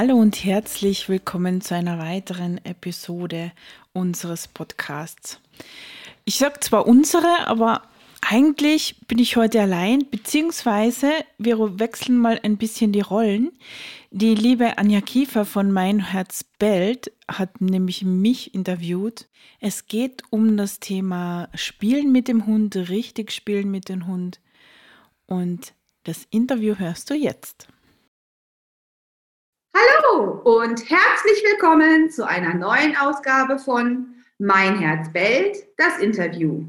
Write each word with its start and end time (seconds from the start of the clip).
Hallo 0.00 0.14
und 0.14 0.44
herzlich 0.44 1.08
willkommen 1.08 1.60
zu 1.60 1.74
einer 1.74 1.98
weiteren 1.98 2.64
Episode 2.64 3.50
unseres 3.92 4.46
Podcasts. 4.46 5.40
Ich 6.24 6.38
sage 6.38 6.60
zwar 6.60 6.86
unsere, 6.86 7.48
aber 7.48 7.82
eigentlich 8.20 9.00
bin 9.08 9.18
ich 9.18 9.34
heute 9.34 9.60
allein, 9.60 10.08
beziehungsweise 10.08 11.10
wir 11.36 11.80
wechseln 11.80 12.16
mal 12.16 12.38
ein 12.44 12.58
bisschen 12.58 12.92
die 12.92 13.00
Rollen. 13.00 13.50
Die 14.12 14.36
liebe 14.36 14.78
Anja 14.78 15.00
Kiefer 15.00 15.44
von 15.44 15.72
Mein 15.72 15.98
Herz 15.98 16.44
bellt 16.44 17.10
hat 17.26 17.60
nämlich 17.60 18.04
mich 18.04 18.54
interviewt. 18.54 19.28
Es 19.58 19.88
geht 19.88 20.22
um 20.30 20.56
das 20.56 20.78
Thema 20.78 21.48
Spielen 21.54 22.12
mit 22.12 22.28
dem 22.28 22.46
Hund, 22.46 22.76
richtig 22.76 23.32
spielen 23.32 23.68
mit 23.72 23.88
dem 23.88 24.06
Hund. 24.06 24.38
Und 25.26 25.74
das 26.04 26.24
Interview 26.30 26.76
hörst 26.78 27.10
du 27.10 27.14
jetzt. 27.14 27.66
Hallo 29.78 30.40
und 30.42 30.90
herzlich 30.90 31.44
willkommen 31.44 32.10
zu 32.10 32.26
einer 32.26 32.54
neuen 32.54 32.96
Ausgabe 32.96 33.60
von 33.60 34.08
Mein 34.38 34.76
Herz 34.78 35.12
bellt, 35.12 35.68
das 35.76 35.98
Interview. 35.98 36.64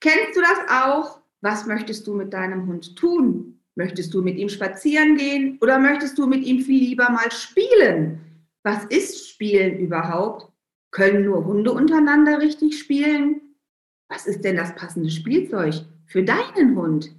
Kennst 0.00 0.34
du 0.34 0.40
das 0.40 0.58
auch? 0.70 1.20
Was 1.42 1.66
möchtest 1.66 2.06
du 2.06 2.14
mit 2.14 2.32
deinem 2.32 2.66
Hund 2.66 2.96
tun? 2.96 3.60
Möchtest 3.74 4.14
du 4.14 4.22
mit 4.22 4.38
ihm 4.38 4.48
spazieren 4.48 5.16
gehen 5.16 5.58
oder 5.60 5.78
möchtest 5.78 6.16
du 6.16 6.26
mit 6.26 6.44
ihm 6.44 6.62
viel 6.62 6.82
lieber 6.82 7.10
mal 7.10 7.30
spielen? 7.30 8.46
Was 8.62 8.84
ist 8.86 9.28
Spielen 9.28 9.78
überhaupt? 9.78 10.50
Können 10.92 11.26
nur 11.26 11.44
Hunde 11.44 11.72
untereinander 11.72 12.40
richtig 12.40 12.78
spielen? 12.78 13.42
Was 14.08 14.26
ist 14.26 14.44
denn 14.44 14.56
das 14.56 14.74
passende 14.76 15.10
Spielzeug 15.10 15.74
für 16.06 16.22
deinen 16.22 16.74
Hund? 16.74 17.14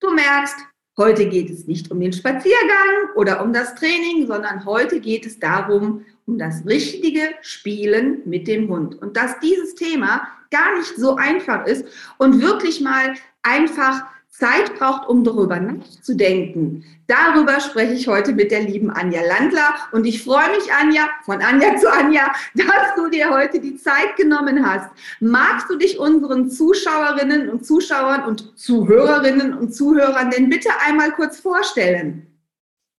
Du 0.00 0.10
merkst, 0.10 0.56
Heute 0.98 1.26
geht 1.26 1.48
es 1.48 1.66
nicht 1.66 1.90
um 1.90 2.00
den 2.00 2.12
Spaziergang 2.12 3.14
oder 3.16 3.42
um 3.42 3.52
das 3.54 3.74
Training, 3.74 4.26
sondern 4.26 4.66
heute 4.66 5.00
geht 5.00 5.24
es 5.24 5.38
darum, 5.38 6.04
um 6.26 6.36
das 6.36 6.66
richtige 6.66 7.30
Spielen 7.40 8.20
mit 8.26 8.46
dem 8.46 8.68
Hund. 8.68 9.00
Und 9.00 9.16
dass 9.16 9.40
dieses 9.40 9.74
Thema 9.74 10.28
gar 10.50 10.76
nicht 10.76 10.94
so 10.96 11.16
einfach 11.16 11.66
ist 11.66 11.86
und 12.18 12.42
wirklich 12.42 12.82
mal 12.82 13.14
einfach 13.42 14.02
Zeit 14.32 14.74
braucht, 14.78 15.08
um 15.08 15.24
darüber 15.24 15.60
nachzudenken. 15.60 16.84
Darüber 17.06 17.60
spreche 17.60 17.92
ich 17.92 18.08
heute 18.08 18.32
mit 18.32 18.50
der 18.50 18.62
lieben 18.62 18.90
Anja 18.90 19.20
Landler. 19.20 19.74
Und 19.92 20.06
ich 20.06 20.24
freue 20.24 20.48
mich, 20.56 20.72
Anja, 20.72 21.06
von 21.26 21.42
Anja 21.42 21.76
zu 21.76 21.92
Anja, 21.92 22.32
dass 22.54 22.94
du 22.96 23.10
dir 23.10 23.28
heute 23.28 23.60
die 23.60 23.76
Zeit 23.76 24.16
genommen 24.16 24.66
hast. 24.66 24.90
Magst 25.20 25.68
du 25.68 25.76
dich 25.76 25.98
unseren 25.98 26.50
Zuschauerinnen 26.50 27.50
und 27.50 27.66
Zuschauern 27.66 28.24
und 28.24 28.58
Zuhörerinnen 28.58 29.52
und 29.52 29.74
Zuhörern 29.74 30.30
denn 30.30 30.48
bitte 30.48 30.70
einmal 30.86 31.12
kurz 31.12 31.38
vorstellen? 31.38 32.26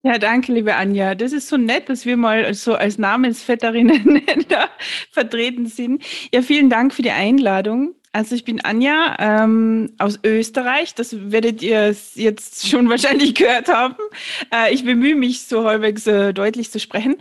Ja, 0.03 0.19
danke, 0.19 0.53
liebe 0.53 0.75
Anja. 0.75 1.15
Das 1.15 1.33
ist 1.33 1.49
so 1.49 1.57
nett, 1.57 1.89
dass 1.89 2.05
wir 2.05 2.19
mal 2.19 2.53
so 2.53 2.75
als 2.75 2.99
Namensvetterinnen 2.99 4.23
vertreten 5.11 5.65
sind. 5.67 6.05
Ja, 6.35 6.43
vielen 6.43 6.69
Dank 6.69 6.93
für 6.93 7.03
die 7.03 7.11
Einladung. 7.11 7.95
Also 8.15 8.35
ich 8.35 8.45
bin 8.45 8.61
Anja 8.61 9.17
ähm, 9.19 9.95
aus 9.99 10.21
Österreich. 10.23 10.95
Das 10.95 11.31
werdet 11.33 11.63
ihr 11.63 11.97
jetzt 12.15 12.69
schon 12.69 12.89
wahrscheinlich 12.91 13.35
gehört 13.35 13.69
haben. 13.69 13.95
Äh, 14.53 14.75
ich 14.75 14.85
bemühe 14.85 15.15
mich, 15.15 15.47
so 15.47 15.65
halbwegs 15.65 16.07
äh, 16.07 16.35
deutlich 16.35 16.71
zu 16.71 16.79
sprechen. 16.79 17.17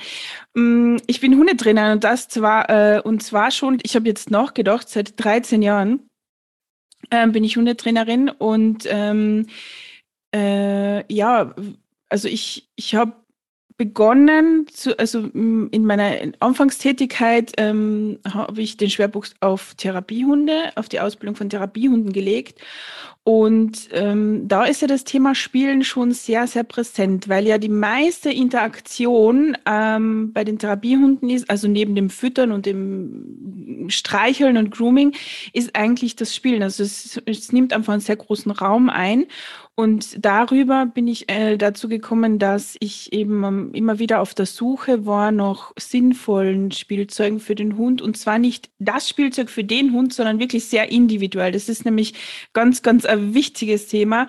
Ähm, 0.56 1.02
ich 1.08 1.22
bin 1.22 1.38
Hundetrainer 1.38 1.94
und 1.94 2.04
das 2.04 2.28
zwar 2.28 2.70
äh, 2.70 3.02
und 3.02 3.24
zwar 3.24 3.52
schon. 3.52 3.80
Ich 3.84 3.96
habe 3.96 4.08
jetzt 4.08 4.32
nachgedacht 4.32 4.90
seit 4.90 5.24
13 5.24 5.62
Jahren 5.62 6.02
ähm, 7.10 7.32
bin 7.32 7.44
ich 7.44 7.58
Hundetrainerin 7.58 8.30
und 8.30 8.86
ähm, 8.88 9.48
äh, 10.34 11.14
ja, 11.14 11.56
also 12.10 12.28
ich 12.28 12.70
ich 12.76 12.96
habe 12.96 13.14
begonnen, 13.81 14.68
zu, 14.68 15.00
also 15.00 15.22
in 15.34 15.86
meiner 15.86 16.34
Anfangstätigkeit 16.40 17.53
ähm, 17.58 18.19
habe 18.31 18.62
ich 18.62 18.78
den 18.78 18.92
Schwerpunkt 18.92 19.34
auf 19.40 19.74
Therapiehunde, 19.74 20.72
auf 20.75 20.88
die 20.88 21.00
Ausbildung 21.00 21.36
von 21.36 21.50
Therapiehunden 21.50 22.14
gelegt. 22.14 22.62
Und 23.34 23.88
ähm, 23.94 24.46
da 24.50 24.66
ist 24.66 24.81
ja 24.81 24.90
das 24.90 25.06
Thema 25.06 25.36
Spielen 25.36 25.86
schon 25.86 26.12
sehr, 26.12 26.47
sehr 26.47 26.66
präsent, 26.66 27.30
weil 27.30 27.47
ja 27.47 27.58
die 27.58 27.69
meiste 27.69 28.30
Interaktion 28.30 29.56
ähm, 29.66 30.34
bei 30.34 30.44
den 30.44 30.59
Therapiehunden 30.59 31.30
ist, 31.30 31.50
also 31.50 31.70
neben 31.70 31.96
dem 31.96 32.09
Füttern 32.09 32.52
und 32.52 32.66
dem 32.66 33.86
Streicheln 33.88 34.58
und 34.58 34.72
Grooming, 34.72 35.16
ist 35.53 35.78
eigentlich 35.78 36.18
das 36.18 36.36
Spielen. 36.36 36.62
Also 36.62 36.84
es, 36.84 37.22
es 37.25 37.53
nimmt 37.53 37.72
einfach 37.72 37.94
einen 37.94 38.02
sehr 38.02 38.18
großen 38.18 38.52
Raum 38.52 38.90
ein. 38.90 39.28
Und 39.75 40.24
darüber 40.24 40.86
bin 40.86 41.08
ich 41.08 41.31
äh, 41.31 41.58
dazu 41.58 41.88
gekommen, 41.88 42.38
dass 42.38 42.75
ich 42.81 43.14
eben 43.14 43.44
ähm, 43.44 43.74
immer 43.74 43.97
wieder 44.00 44.20
auf 44.20 44.34
der 44.34 44.46
Suche 44.46 45.06
war 45.06 45.31
nach 45.31 45.72
sinnvollen 45.80 46.72
Spielzeugen 46.72 47.40
für 47.40 47.56
den 47.56 47.78
Hund. 47.78 48.02
Und 48.02 48.18
zwar 48.18 48.38
nicht 48.38 48.70
das 48.80 49.08
Spielzeug 49.08 49.50
für 49.50 49.64
den 49.64 49.94
Hund, 49.94 50.14
sondern 50.14 50.40
wirklich 50.40 50.66
sehr 50.66 50.91
individuell. 50.91 51.53
Das 51.53 51.70
ist 51.70 51.86
nämlich 51.86 52.14
ganz, 52.53 52.81
ganz 52.81 53.06
wichtiges 53.22 53.88
Thema 53.88 54.28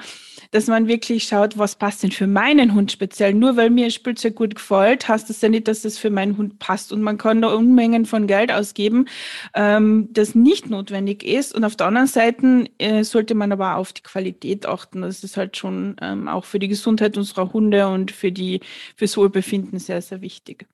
dass 0.52 0.66
man 0.66 0.86
wirklich 0.86 1.24
schaut, 1.24 1.56
was 1.56 1.76
passt 1.76 2.02
denn 2.02 2.12
für 2.12 2.26
meinen 2.26 2.74
Hund 2.74 2.92
speziell. 2.92 3.32
Nur 3.32 3.56
weil 3.56 3.70
mir 3.70 3.86
ein 3.86 3.90
Spielzeug 3.90 4.34
gut 4.34 4.54
gefällt, 4.54 5.08
heißt 5.08 5.30
das 5.30 5.40
ja 5.40 5.48
nicht, 5.48 5.66
dass 5.66 5.80
das 5.80 5.96
für 5.96 6.10
meinen 6.10 6.36
Hund 6.36 6.58
passt. 6.58 6.92
Und 6.92 7.00
man 7.00 7.16
kann 7.16 7.40
da 7.40 7.48
Unmengen 7.54 8.04
von 8.04 8.26
Geld 8.26 8.52
ausgeben, 8.52 9.06
ähm, 9.54 10.08
das 10.12 10.34
nicht 10.34 10.68
notwendig 10.68 11.24
ist. 11.24 11.54
Und 11.54 11.64
auf 11.64 11.74
der 11.74 11.86
anderen 11.86 12.06
Seite 12.06 12.66
äh, 12.76 13.02
sollte 13.02 13.34
man 13.34 13.50
aber 13.50 13.76
auf 13.76 13.94
die 13.94 14.02
Qualität 14.02 14.66
achten. 14.66 15.00
Das 15.00 15.24
ist 15.24 15.38
halt 15.38 15.56
schon 15.56 15.96
ähm, 16.02 16.28
auch 16.28 16.44
für 16.44 16.58
die 16.58 16.68
Gesundheit 16.68 17.16
unserer 17.16 17.54
Hunde 17.54 17.88
und 17.88 18.10
für 18.10 18.30
die 18.30 18.60
fürs 18.94 19.16
Wohlbefinden 19.16 19.78
sehr, 19.78 20.02
sehr 20.02 20.20
wichtig. 20.20 20.66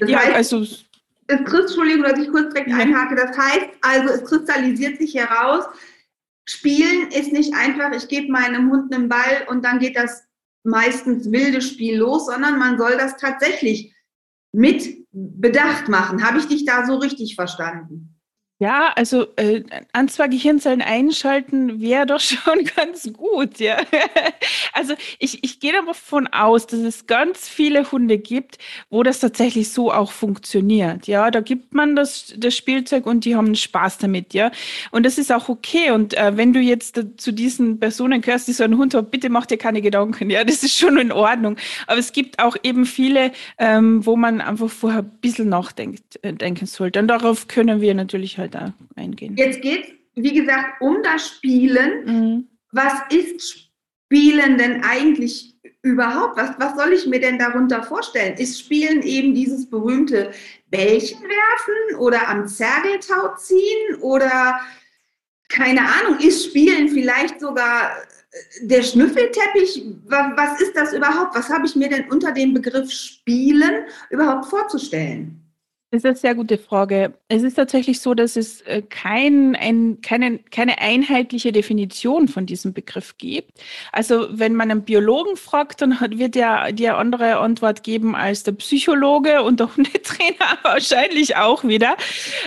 Das 0.00 0.10
ja, 0.10 0.18
heißt, 0.18 0.34
also 0.34 0.62
es, 0.62 0.86
Entschuldigung, 1.28 2.02
dass 2.02 2.18
ich 2.18 2.28
kurz 2.30 2.52
direkt 2.52 2.72
einhake. 2.72 3.14
Das 3.14 3.38
heißt 3.38 3.68
also, 3.80 4.08
es 4.12 4.24
kristallisiert 4.24 4.98
sich 4.98 5.14
heraus, 5.14 5.66
Spielen 6.50 7.10
ist 7.10 7.32
nicht 7.32 7.54
einfach, 7.54 7.92
ich 7.92 8.08
gebe 8.08 8.32
meinem 8.32 8.70
Hund 8.70 8.92
einen 8.92 9.08
Ball 9.08 9.46
und 9.48 9.64
dann 9.64 9.78
geht 9.78 9.96
das 9.96 10.24
meistens 10.64 11.30
wilde 11.30 11.62
Spiel 11.62 11.98
los, 11.98 12.26
sondern 12.26 12.58
man 12.58 12.78
soll 12.78 12.96
das 12.96 13.16
tatsächlich 13.16 13.94
mit 14.52 15.06
Bedacht 15.12 15.88
machen. 15.88 16.24
Habe 16.24 16.38
ich 16.38 16.48
dich 16.48 16.64
da 16.64 16.86
so 16.86 16.96
richtig 16.96 17.34
verstanden? 17.34 18.09
Ja, 18.60 18.92
also 18.94 19.26
äh, 19.36 19.62
an 19.94 20.08
zwei 20.08 20.28
Gehirnzellen 20.28 20.82
einschalten 20.82 21.80
wäre 21.80 22.04
doch 22.04 22.20
schon 22.20 22.66
ganz 22.76 23.10
gut, 23.10 23.58
ja. 23.58 23.78
also 24.74 24.92
ich, 25.18 25.42
ich 25.42 25.60
gehe 25.60 25.72
davon 25.72 26.26
aus, 26.26 26.66
dass 26.66 26.80
es 26.80 27.06
ganz 27.06 27.48
viele 27.48 27.90
Hunde 27.90 28.18
gibt, 28.18 28.58
wo 28.90 29.02
das 29.02 29.18
tatsächlich 29.18 29.70
so 29.70 29.90
auch 29.90 30.12
funktioniert. 30.12 31.06
Ja, 31.06 31.30
da 31.30 31.40
gibt 31.40 31.72
man 31.72 31.96
das, 31.96 32.34
das 32.36 32.54
Spielzeug 32.54 33.06
und 33.06 33.24
die 33.24 33.34
haben 33.34 33.54
Spaß 33.54 33.96
damit, 33.96 34.34
ja. 34.34 34.50
Und 34.90 35.06
das 35.06 35.16
ist 35.16 35.32
auch 35.32 35.48
okay. 35.48 35.92
Und 35.92 36.12
äh, 36.12 36.36
wenn 36.36 36.52
du 36.52 36.60
jetzt 36.60 37.02
zu 37.16 37.32
diesen 37.32 37.80
Personen 37.80 38.20
gehörst, 38.20 38.46
die 38.46 38.52
so 38.52 38.64
einen 38.64 38.76
Hund 38.76 38.92
haben, 38.92 39.08
bitte 39.08 39.30
mach 39.30 39.46
dir 39.46 39.56
keine 39.56 39.80
Gedanken, 39.80 40.28
ja, 40.28 40.44
das 40.44 40.62
ist 40.62 40.76
schon 40.76 40.98
in 40.98 41.12
Ordnung. 41.12 41.56
Aber 41.86 41.98
es 41.98 42.12
gibt 42.12 42.38
auch 42.38 42.58
eben 42.62 42.84
viele, 42.84 43.32
ähm, 43.56 44.04
wo 44.04 44.16
man 44.16 44.42
einfach 44.42 44.68
vorher 44.68 45.00
ein 45.00 45.10
bisschen 45.22 45.48
nachdenken 45.48 45.96
äh, 46.20 46.66
sollte. 46.66 46.98
Und 46.98 47.08
darauf 47.08 47.48
können 47.48 47.80
wir 47.80 47.94
natürlich 47.94 48.36
halt 48.36 48.49
da 48.50 48.74
eingehen. 48.96 49.36
Jetzt 49.36 49.62
geht 49.62 49.84
es, 49.84 50.22
wie 50.22 50.34
gesagt, 50.34 50.80
um 50.80 51.02
das 51.02 51.28
Spielen. 51.28 52.04
Mhm. 52.04 52.48
Was 52.72 52.94
ist 53.10 53.70
Spielen 54.10 54.58
denn 54.58 54.82
eigentlich 54.84 55.54
überhaupt? 55.82 56.36
Was, 56.36 56.50
was 56.58 56.76
soll 56.76 56.92
ich 56.92 57.06
mir 57.06 57.20
denn 57.20 57.38
darunter 57.38 57.82
vorstellen? 57.82 58.36
Ist 58.36 58.60
Spielen 58.60 59.02
eben 59.02 59.34
dieses 59.34 59.68
berühmte 59.68 60.32
Bällchen 60.68 61.20
werfen 61.22 61.98
oder 61.98 62.28
am 62.28 62.46
Zergeltau 62.46 63.34
ziehen 63.36 63.96
oder 64.00 64.60
keine 65.48 65.80
Ahnung, 65.80 66.18
ist 66.20 66.46
Spielen 66.46 66.88
vielleicht 66.88 67.40
sogar 67.40 67.90
äh, 67.90 68.66
der 68.66 68.82
Schnüffelteppich? 68.82 69.84
Was 70.06 70.60
ist 70.60 70.76
das 70.76 70.92
überhaupt? 70.92 71.34
Was 71.34 71.50
habe 71.50 71.66
ich 71.66 71.76
mir 71.76 71.88
denn 71.88 72.08
unter 72.10 72.32
dem 72.32 72.54
Begriff 72.54 72.90
Spielen 72.90 73.84
überhaupt 74.10 74.46
vorzustellen? 74.46 75.39
Das 75.92 76.02
ist 76.02 76.06
eine 76.06 76.14
sehr 76.14 76.34
gute 76.36 76.56
Frage. 76.56 77.14
Es 77.26 77.42
ist 77.42 77.54
tatsächlich 77.54 78.00
so, 78.00 78.14
dass 78.14 78.36
es 78.36 78.60
äh, 78.60 78.80
kein, 78.80 79.56
ein, 79.56 80.00
keine, 80.02 80.38
keine 80.38 80.78
einheitliche 80.78 81.50
Definition 81.50 82.28
von 82.28 82.46
diesem 82.46 82.72
Begriff 82.72 83.18
gibt. 83.18 83.58
Also 83.90 84.28
wenn 84.30 84.54
man 84.54 84.70
einen 84.70 84.84
Biologen 84.84 85.34
fragt, 85.34 85.82
dann 85.82 85.98
wird 86.12 86.36
er 86.36 86.60
eine 86.60 86.94
andere 86.94 87.38
Antwort 87.38 87.82
geben 87.82 88.14
als 88.14 88.44
der 88.44 88.52
Psychologe 88.52 89.42
und 89.42 89.58
der 89.58 89.76
Hundetrainer 89.76 90.58
wahrscheinlich 90.62 91.34
auch 91.34 91.64
wieder. 91.64 91.96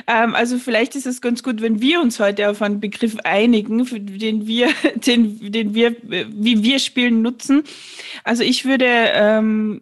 Ähm, 0.07 0.35
also 0.35 0.57
vielleicht 0.57 0.95
ist 0.95 1.05
es 1.05 1.19
ganz 1.19 1.43
gut, 1.43 1.61
wenn 1.61 1.81
wir 1.81 1.99
uns 1.99 2.21
heute 2.21 2.49
auf 2.49 2.61
einen 2.61 2.79
Begriff 2.79 3.17
einigen, 3.25 3.85
den 4.19 4.47
wir, 4.47 4.69
den, 4.95 5.51
den 5.51 5.73
wir, 5.73 5.97
wie 6.01 6.63
wir 6.63 6.79
Spielen 6.79 7.21
nutzen. 7.21 7.63
Also 8.23 8.41
ich 8.41 8.63
würde 8.63 8.85
ähm, 8.87 9.81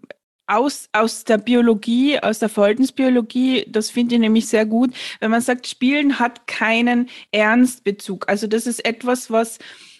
aus, 0.52 0.90
aus 0.92 1.24
der 1.24 1.38
Biologie, 1.38 2.20
aus 2.20 2.40
der 2.40 2.50
Verhaltensbiologie, 2.50 3.66
das 3.70 3.90
finde 3.90 4.16
ich 4.16 4.22
nämlich 4.22 4.48
sehr 4.48 4.66
gut, 4.66 4.94
wenn 5.20 5.32
man 5.32 5.42
sagt, 5.42 5.68
Spielen 5.68 6.20
hat 6.20 6.46
keinen 6.48 7.10
Ernstbezug. 7.32 8.28
Also 8.28 8.48
das 8.48 8.68
ist 8.68 8.84
etwas, 8.84 9.32
was 9.32 9.60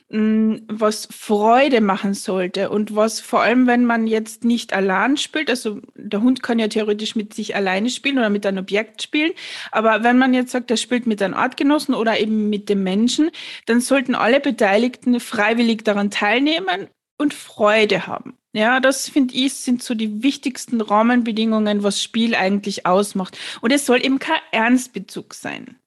mm, 0.10 0.56
was 0.68 1.08
Freude 1.10 1.80
machen 1.80 2.14
sollte 2.14 2.70
und 2.70 2.96
was 2.96 3.22
vor 3.22 3.42
allem, 3.42 3.66
wenn 3.66 3.86
man 3.86 4.08
jetzt 4.08 4.44
nicht 4.44 4.74
allein 4.74 5.16
spielt, 5.16 5.50
also 5.50 5.80
der 5.96 6.22
Hund 6.22 6.44
kann 6.44 6.60
ja 6.60 6.68
theoretisch 6.68 7.16
mit 7.16 7.34
sich 7.34 7.56
alleine 7.56 7.90
spielen 7.90 8.18
oder 8.18 8.30
mit 8.30 8.46
einem 8.46 8.60
Objekt 8.60 9.02
spielen, 9.02 9.32
aber 9.72 10.04
wenn 10.04 10.18
man 10.18 10.34
jetzt 10.34 10.52
sagt, 10.52 10.70
er 10.70 10.78
spielt 10.78 11.08
mit 11.08 11.22
einem 11.22 11.34
Artgenossen 11.34 11.96
oder 11.96 12.20
eben 12.20 12.50
mit 12.50 12.68
dem 12.68 12.84
Menschen, 12.84 13.32
dann 13.68 13.80
sollten 13.80 14.16
alle 14.16 14.42
Beteiligten 14.42 15.20
freiwillig 15.22 15.84
daran 15.84 16.12
teilnehmen 16.12 16.88
und 17.18 17.34
Freude 17.34 18.08
haben. 18.08 18.41
Ja, 18.54 18.80
das 18.80 19.08
finde 19.08 19.34
ich 19.34 19.54
sind 19.54 19.82
so 19.82 19.94
die 19.94 20.24
wichtigsten 20.24 20.82
Rahmenbedingungen, 20.82 21.84
was 21.84 22.04
Spiel 22.04 22.36
eigentlich 22.36 22.86
ausmacht. 22.86 23.38
Und 23.62 23.72
es 23.72 23.86
soll 23.86 24.04
eben 24.04 24.20
kein 24.20 24.42
Ernstbezug 24.52 25.34
sein. 25.34 25.78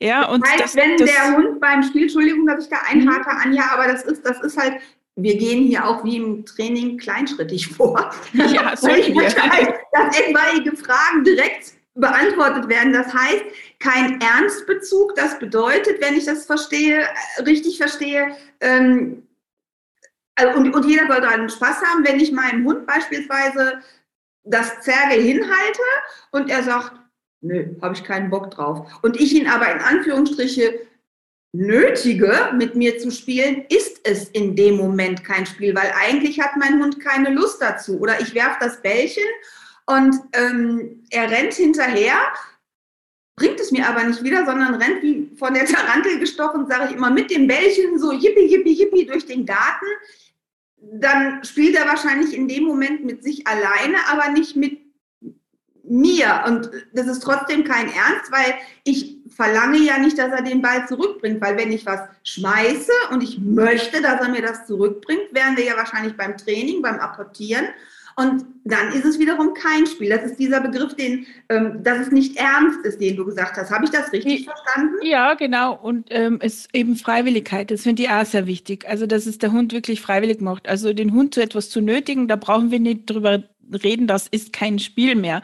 Ja, 0.00 0.22
das 0.22 0.34
und 0.34 0.48
heißt, 0.48 0.60
das, 0.60 0.76
wenn 0.76 0.96
das, 0.96 1.10
der 1.10 1.36
Hund 1.36 1.60
beim 1.60 1.82
Spiel, 1.82 2.02
Entschuldigung, 2.02 2.46
dass 2.46 2.64
ich 2.64 2.70
da 2.70 2.78
einhake, 2.88 3.30
mhm. 3.30 3.40
Anja, 3.42 3.64
aber 3.72 3.86
das 3.86 4.02
ist, 4.04 4.24
das 4.24 4.40
ist 4.42 4.56
halt, 4.56 4.80
wir 5.16 5.36
gehen 5.36 5.66
hier 5.66 5.86
auch 5.86 6.02
wie 6.04 6.16
im 6.16 6.44
Training 6.44 6.98
kleinschrittig 6.98 7.68
vor. 7.68 8.10
Ja, 8.32 8.76
sollen 8.76 9.14
wir. 9.14 9.22
Dass 9.22 10.18
etwaige 10.18 10.76
Fragen 10.76 11.24
direkt 11.24 11.74
beantwortet 11.94 12.68
werden. 12.68 12.92
Das 12.92 13.12
heißt, 13.14 13.44
kein 13.78 14.20
Ernstbezug. 14.20 15.14
Das 15.14 15.38
bedeutet, 15.38 16.00
wenn 16.00 16.16
ich 16.16 16.24
das 16.24 16.46
verstehe, 16.46 17.06
richtig 17.46 17.78
verstehe, 17.78 18.34
ähm, 18.60 19.22
also 20.36 20.58
und, 20.58 20.74
und 20.74 20.86
jeder 20.86 21.06
soll 21.06 21.20
daran 21.20 21.48
Spaß 21.48 21.82
haben, 21.82 22.04
wenn 22.04 22.20
ich 22.20 22.32
meinem 22.32 22.64
Hund 22.64 22.86
beispielsweise 22.86 23.80
das 24.44 24.80
Zerge 24.82 25.20
hinhalte 25.20 25.82
und 26.32 26.50
er 26.50 26.62
sagt, 26.62 26.92
nö, 27.40 27.76
habe 27.80 27.94
ich 27.94 28.04
keinen 28.04 28.30
Bock 28.30 28.50
drauf. 28.50 28.86
Und 29.02 29.18
ich 29.20 29.32
ihn 29.32 29.48
aber 29.48 29.70
in 29.72 29.80
Anführungsstriche 29.80 30.80
nötige, 31.52 32.50
mit 32.54 32.74
mir 32.74 32.98
zu 32.98 33.10
spielen, 33.10 33.64
ist 33.68 34.00
es 34.02 34.28
in 34.30 34.56
dem 34.56 34.76
Moment 34.76 35.22
kein 35.22 35.46
Spiel, 35.46 35.74
weil 35.74 35.92
eigentlich 35.96 36.40
hat 36.40 36.56
mein 36.56 36.82
Hund 36.82 37.00
keine 37.00 37.30
Lust 37.30 37.62
dazu. 37.62 38.00
Oder 38.00 38.20
ich 38.20 38.34
werfe 38.34 38.56
das 38.60 38.82
Bällchen 38.82 39.22
und 39.86 40.16
ähm, 40.32 41.04
er 41.10 41.30
rennt 41.30 41.54
hinterher, 41.54 42.16
bringt 43.36 43.60
es 43.60 43.70
mir 43.70 43.88
aber 43.88 44.02
nicht 44.02 44.22
wieder, 44.24 44.44
sondern 44.44 44.74
rennt 44.74 45.02
wie 45.02 45.30
von 45.36 45.54
der 45.54 45.66
Tarantel 45.66 46.18
gestochen, 46.18 46.66
sage 46.66 46.90
ich 46.90 46.96
immer, 46.96 47.10
mit 47.10 47.30
dem 47.30 47.46
Bällchen 47.46 47.98
so 48.00 48.10
yippie, 48.10 48.46
yippie, 48.46 48.74
yippie 48.74 49.06
durch 49.06 49.26
den 49.26 49.46
Garten 49.46 49.86
dann 50.92 51.44
spielt 51.44 51.76
er 51.76 51.86
wahrscheinlich 51.86 52.34
in 52.34 52.48
dem 52.48 52.64
Moment 52.64 53.04
mit 53.04 53.22
sich 53.22 53.46
alleine, 53.46 53.96
aber 54.10 54.30
nicht 54.30 54.56
mit 54.56 54.80
mir. 55.84 56.44
Und 56.46 56.70
das 56.92 57.06
ist 57.06 57.20
trotzdem 57.20 57.64
kein 57.64 57.86
Ernst, 57.86 58.30
weil 58.30 58.54
ich 58.84 59.18
verlange 59.28 59.78
ja 59.78 59.98
nicht, 59.98 60.18
dass 60.18 60.32
er 60.32 60.42
den 60.42 60.62
Ball 60.62 60.86
zurückbringt, 60.88 61.40
weil 61.40 61.56
wenn 61.56 61.72
ich 61.72 61.84
was 61.86 62.00
schmeiße 62.22 62.92
und 63.10 63.22
ich 63.22 63.38
möchte, 63.38 64.00
dass 64.00 64.20
er 64.20 64.28
mir 64.28 64.42
das 64.42 64.66
zurückbringt, 64.66 65.32
wären 65.32 65.56
wir 65.56 65.64
ja 65.64 65.76
wahrscheinlich 65.76 66.16
beim 66.16 66.36
Training, 66.36 66.82
beim 66.82 67.00
Apportieren. 67.00 67.66
Und 68.16 68.44
dann 68.64 68.92
ist 68.92 69.04
es 69.04 69.18
wiederum 69.18 69.54
kein 69.54 69.86
Spiel. 69.86 70.10
Das 70.10 70.22
ist 70.22 70.38
dieser 70.38 70.60
Begriff, 70.60 70.94
den, 70.94 71.26
ähm, 71.48 71.82
dass 71.82 71.98
es 71.98 72.12
nicht 72.12 72.36
ernst 72.36 72.84
ist, 72.84 73.00
den 73.00 73.16
du 73.16 73.24
gesagt 73.24 73.56
hast. 73.56 73.70
Habe 73.70 73.84
ich 73.84 73.90
das 73.90 74.12
richtig 74.12 74.44
verstanden? 74.44 74.94
Ja, 75.02 75.34
genau. 75.34 75.74
Und 75.74 76.06
ähm, 76.10 76.38
es 76.40 76.68
eben 76.72 76.96
Freiwilligkeit. 76.96 77.70
Das 77.70 77.82
finde 77.82 78.04
ich 78.04 78.10
auch 78.10 78.24
sehr 78.24 78.46
wichtig. 78.46 78.88
Also, 78.88 79.06
dass 79.06 79.26
es 79.26 79.38
der 79.38 79.52
Hund 79.52 79.72
wirklich 79.72 80.00
freiwillig 80.00 80.40
macht. 80.40 80.68
Also, 80.68 80.92
den 80.92 81.12
Hund 81.12 81.34
zu 81.34 81.42
etwas 81.42 81.70
zu 81.70 81.80
nötigen, 81.80 82.28
da 82.28 82.36
brauchen 82.36 82.70
wir 82.70 82.80
nicht 82.80 83.10
drüber 83.10 83.42
reden, 83.72 84.06
das 84.06 84.28
ist 84.28 84.52
kein 84.52 84.78
Spiel 84.78 85.14
mehr. 85.14 85.42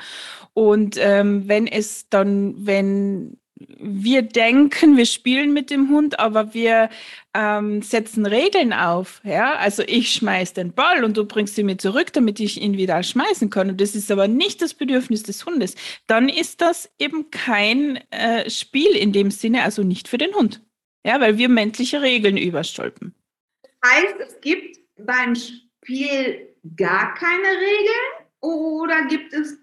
Und 0.53 0.97
ähm, 0.99 1.49
wenn 1.49 1.67
es 1.67 2.09
dann, 2.09 2.55
wenn 2.59 3.40
wir 3.61 4.23
denken, 4.23 4.97
wir 4.97 5.07
spielen 5.07 5.53
mit 5.53 5.71
dem 5.71 5.91
Hund, 5.91 6.19
aber 6.19 6.55
wir 6.55 6.89
ähm, 7.35 7.83
setzen 7.83 8.25
Regeln 8.25 8.73
auf. 8.73 9.21
Ja? 9.23 9.55
Also 9.57 9.83
ich 9.87 10.13
schmeiß 10.13 10.55
den 10.55 10.73
Ball 10.73 11.05
und 11.05 11.17
du 11.17 11.25
bringst 11.25 11.59
ihn 11.59 11.67
mir 11.67 11.77
zurück, 11.77 12.13
damit 12.13 12.41
ich 12.41 12.61
ihn 12.61 12.77
wieder 12.77 13.03
schmeißen 13.03 13.51
kann. 13.51 13.71
Und 13.71 13.81
das 13.81 13.95
ist 13.95 14.11
aber 14.11 14.29
nicht 14.29 14.63
das 14.63 14.75
Bedürfnis 14.75 15.23
des 15.23 15.45
Hundes. 15.45 15.75
Dann 16.07 16.29
ist 16.29 16.61
das 16.63 16.91
eben 16.99 17.31
kein 17.31 17.97
äh, 18.11 18.49
Spiel 18.49 18.91
in 18.97 19.13
dem 19.13 19.31
Sinne, 19.31 19.63
also 19.63 19.83
nicht 19.83 20.09
für 20.09 20.19
den 20.19 20.35
Hund. 20.35 20.63
Ja, 21.05 21.21
weil 21.21 21.39
wir 21.39 21.49
menschliche 21.49 22.03
Regeln 22.03 22.37
überstolpen. 22.37 23.15
Das 23.63 23.91
heißt, 23.93 24.15
es 24.21 24.41
gibt 24.41 24.79
beim 24.99 25.35
Spiel 25.35 26.55
gar 26.77 27.15
keine 27.15 27.49
Regeln 27.49 28.27
oder 28.41 29.07
gibt 29.07 29.33
es 29.33 29.59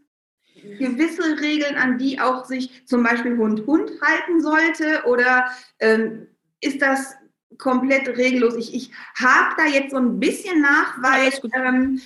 gewisse 0.79 1.39
Regeln, 1.39 1.75
an 1.75 1.97
die 1.97 2.19
auch 2.19 2.45
sich 2.45 2.85
zum 2.85 3.03
Beispiel 3.03 3.37
Hund-Hund 3.37 3.91
halten 4.01 4.41
sollte? 4.41 5.03
Oder 5.05 5.45
ähm, 5.79 6.27
ist 6.61 6.81
das 6.81 7.15
komplett 7.57 8.07
regellos? 8.07 8.55
Ich, 8.55 8.73
ich 8.73 8.91
hake 9.17 9.55
da 9.57 9.65
jetzt 9.65 9.91
so 9.91 9.97
ein 9.97 10.19
bisschen 10.19 10.61
nach, 10.61 11.01
weil 11.01 11.31
ähm, 11.53 12.01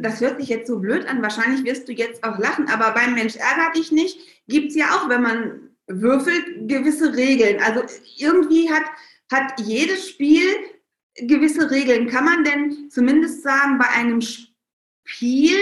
das 0.00 0.20
hört 0.20 0.40
sich 0.40 0.48
jetzt 0.48 0.68
so 0.68 0.78
blöd 0.78 1.06
an, 1.06 1.22
wahrscheinlich 1.22 1.64
wirst 1.64 1.88
du 1.88 1.92
jetzt 1.92 2.24
auch 2.24 2.38
lachen, 2.38 2.68
aber 2.68 2.92
beim 2.92 3.14
Mensch 3.14 3.36
ärgert 3.36 3.76
dich 3.76 3.92
nicht, 3.92 4.18
gibt 4.46 4.70
es 4.70 4.76
ja 4.76 4.86
auch, 4.96 5.08
wenn 5.08 5.22
man 5.22 5.70
würfelt, 5.88 6.68
gewisse 6.68 7.16
Regeln. 7.16 7.60
Also 7.62 7.82
irgendwie 8.16 8.70
hat, 8.70 8.84
hat 9.32 9.60
jedes 9.60 10.08
Spiel 10.08 10.44
gewisse 11.14 11.70
Regeln. 11.70 12.08
Kann 12.08 12.24
man 12.24 12.44
denn 12.44 12.90
zumindest 12.90 13.42
sagen, 13.42 13.78
bei 13.78 13.88
einem 13.88 14.20
Spiel 14.20 15.58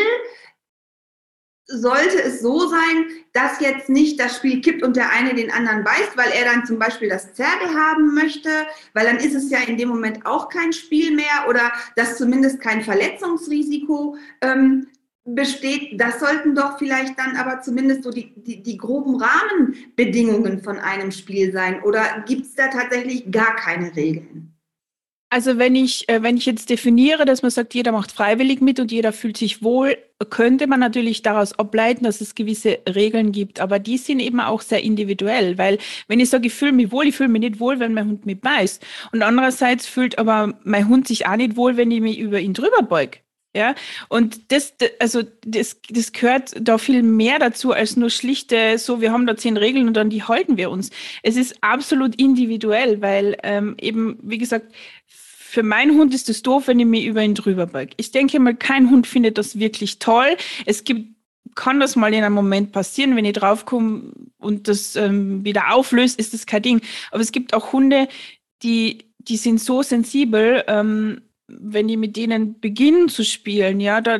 sollte 1.69 2.23
es 2.23 2.41
so 2.41 2.69
sein, 2.69 3.07
dass 3.33 3.61
jetzt 3.61 3.89
nicht 3.89 4.21
das 4.21 4.37
Spiel 4.37 4.61
kippt 4.61 4.83
und 4.83 4.97
der 4.97 5.11
eine 5.11 5.35
den 5.35 5.51
anderen 5.51 5.85
beißt, 5.85 6.17
weil 6.17 6.31
er 6.31 6.45
dann 6.45 6.65
zum 6.65 6.79
Beispiel 6.79 7.09
das 7.09 7.35
Zerge 7.35 7.75
haben 7.75 8.15
möchte, 8.15 8.49
weil 8.95 9.07
dann 9.07 9.17
ist 9.17 9.35
es 9.35 9.51
ja 9.51 9.59
in 9.67 9.77
dem 9.77 9.89
Moment 9.89 10.25
auch 10.25 10.49
kein 10.49 10.73
Spiel 10.73 11.15
mehr 11.15 11.47
oder 11.49 11.73
dass 11.97 12.17
zumindest 12.17 12.61
kein 12.61 12.83
Verletzungsrisiko 12.83 14.17
ähm, 14.43 14.87
besteht. 15.25 16.01
Das 16.01 16.21
sollten 16.21 16.55
doch 16.55 16.79
vielleicht 16.79 17.19
dann 17.19 17.37
aber 17.37 17.61
zumindest 17.61 18.05
so 18.05 18.11
die, 18.11 18.33
die, 18.37 18.63
die 18.63 18.77
groben 18.79 19.21
Rahmenbedingungen 19.21 20.63
von 20.63 20.79
einem 20.79 21.11
Spiel 21.11 21.53
sein. 21.53 21.83
Oder 21.83 22.25
gibt 22.27 22.47
es 22.47 22.55
da 22.55 22.69
tatsächlich 22.69 23.31
gar 23.31 23.57
keine 23.57 23.95
Regeln? 23.95 24.56
Also 25.29 25.59
wenn 25.59 25.75
ich, 25.75 26.09
äh, 26.09 26.23
wenn 26.23 26.37
ich 26.37 26.47
jetzt 26.47 26.71
definiere, 26.71 27.25
dass 27.25 27.43
man 27.43 27.51
sagt, 27.51 27.75
jeder 27.75 27.91
macht 27.91 28.13
freiwillig 28.13 28.61
mit 28.61 28.79
und 28.79 28.93
jeder 28.93 29.13
fühlt 29.13 29.37
sich 29.37 29.61
wohl, 29.61 29.99
könnte 30.31 30.69
man 30.69 30.79
natürlich 30.79 31.23
daraus 31.23 31.59
ableiten, 31.59 32.05
dass 32.05 32.21
es 32.21 32.37
gewisse 32.37 32.79
Regeln 32.89 33.33
gibt. 33.33 33.61
Aber 33.61 33.81
die 33.81 33.99
sind 33.99 34.21
eben 34.21 34.41
auch 34.41 34.61
sehr 34.61 34.83
individuell, 34.83 35.59
weil 35.59 35.79
wenn 36.07 36.21
ich 36.21 36.31
sage, 36.31 36.47
ich 36.47 36.55
fühle 36.55 36.73
mich 36.73 36.93
wohl, 36.93 37.09
ich 37.09 37.17
fühle 37.17 37.29
mich 37.29 37.41
nicht 37.41 37.61
wohl, 37.61 37.81
wenn 37.81 37.93
mein 37.93 38.07
Hund 38.07 38.27
mich 38.27 38.41
beißt. 38.41 38.85
Und 39.13 39.23
andererseits 39.23 39.87
fühlt 39.87 40.19
aber 40.19 40.55
mein 40.63 40.89
Hund 40.89 41.09
sich 41.09 41.27
auch 41.27 41.37
nicht 41.37 41.57
wohl, 41.57 41.77
wenn 41.77 41.91
ich 41.91 42.01
mich 42.01 42.19
über 42.19 42.39
ihn 42.41 42.55
drüber 42.55 42.83
beug. 42.83 43.21
Ja, 43.57 43.75
und 44.11 44.53
das, 44.53 44.75
also 45.01 45.23
das, 45.47 45.81
das 45.89 46.13
gehört 46.13 46.53
da 46.61 46.77
viel 46.77 47.03
mehr 47.03 47.39
dazu 47.39 47.73
als 47.73 47.97
nur 47.97 48.11
schlichte, 48.11 48.77
so 48.77 49.01
wir 49.01 49.13
haben 49.13 49.27
da 49.27 49.35
zehn 49.35 49.57
Regeln 49.57 49.89
und 49.89 49.97
an 49.97 50.11
die 50.11 50.23
halten 50.23 50.59
wir 50.59 50.71
uns. 50.71 50.91
Es 51.23 51.37
ist 51.37 51.57
absolut 51.63 52.17
individuell, 52.17 53.01
weil 53.01 53.39
ähm, 53.43 53.75
eben, 53.81 54.19
wie 54.23 54.37
gesagt, 54.37 54.75
für 55.49 55.63
meinen 55.63 55.97
Hund 55.97 56.13
ist 56.13 56.29
es 56.29 56.43
doof, 56.43 56.67
wenn 56.67 56.81
ich 56.81 56.87
mich 56.87 57.05
über 57.07 57.23
ihn 57.23 57.35
drüber 57.35 57.67
beug. 57.67 57.91
Ich 57.97 58.11
denke 58.11 58.39
mal, 58.41 58.55
kein 58.55 58.91
Hund 58.91 59.07
findet 59.07 59.39
das 59.39 59.59
wirklich 59.59 59.99
toll. 59.99 60.37
Es 60.67 60.85
gibt 60.85 61.17
kann 61.55 61.81
das 61.81 61.97
mal 61.97 62.13
in 62.13 62.23
einem 62.23 62.35
Moment 62.35 62.73
passieren, 62.73 63.17
wenn 63.17 63.25
ich 63.25 63.33
draufkomme 63.33 64.13
und 64.39 64.69
das 64.69 64.95
ähm, 64.95 65.43
wieder 65.43 65.73
auflöst, 65.73 66.19
ist 66.19 66.35
das 66.35 66.45
kein 66.45 66.61
Ding. 66.61 66.81
Aber 67.11 67.23
es 67.23 67.33
gibt 67.33 67.55
auch 67.55 67.73
Hunde, 67.73 68.09
die, 68.63 69.07
die 69.19 69.39
sind 69.39 69.61
so 69.61 69.83
sensibel, 69.83 70.65
ähm, 70.67 71.23
wenn 71.49 71.89
die 71.89 71.97
mit 71.97 72.17
denen 72.17 72.61
beginnen 72.61 73.09
zu 73.09 73.25
spielen, 73.25 73.81
ja, 73.81 74.03
da, 74.03 74.19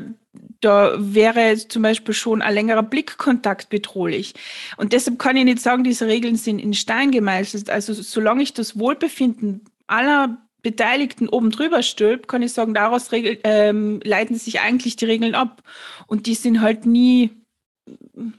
da 0.61 0.95
wäre 0.99 1.57
zum 1.57 1.83
Beispiel 1.83 2.15
schon 2.15 2.41
ein 2.41 2.55
längerer 2.55 2.83
Blickkontakt 2.83 3.69
bedrohlich. 3.69 4.33
Und 4.79 4.95
deshalb 4.95 5.19
kann 5.19 5.37
ich 5.37 5.45
nicht 5.45 5.61
sagen, 5.61 5.85
diese 5.85 6.07
Regeln 6.07 6.37
sind 6.37 6.59
in 6.59 6.73
Stein 6.73 7.11
gemeißelt. 7.11 7.69
Also 7.69 7.93
solange 7.93 8.43
ich 8.43 8.55
das 8.55 8.79
Wohlbefinden 8.79 9.63
aller 9.89 10.39
Beteiligten 10.67 11.29
oben 11.29 11.53
drüber 11.53 11.85
stülpt, 11.85 12.27
kann 12.27 12.43
ich 12.43 12.53
sagen, 12.53 12.75
daraus 12.75 13.13
regel, 13.13 13.39
ähm, 13.45 14.01
leiten 14.03 14.35
sich 14.35 14.59
eigentlich 14.59 14.97
die 14.97 15.05
Regeln 15.05 15.37
ab. 15.37 15.63
Und 16.09 16.27
die 16.27 16.35
sind 16.35 16.61
halt 16.61 16.87
nie 16.87 17.31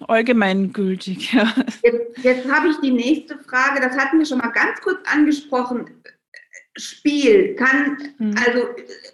allgemeingültig. 0.08 1.32
Ja. 1.38 1.54
Jetzt, 1.84 2.18
jetzt 2.22 2.52
habe 2.52 2.68
ich 2.68 2.76
die 2.82 2.92
nächste 2.92 3.38
Frage, 3.40 3.80
das 3.80 3.98
hatten 3.98 4.20
wir 4.20 4.26
schon 4.26 4.40
mal 4.40 4.52
ganz 4.52 4.82
kurz 4.82 5.00
angesprochen. 5.10 5.90
Spiel 6.76 7.56
kann, 7.56 7.98
hm. 8.18 8.36
also 8.46 8.68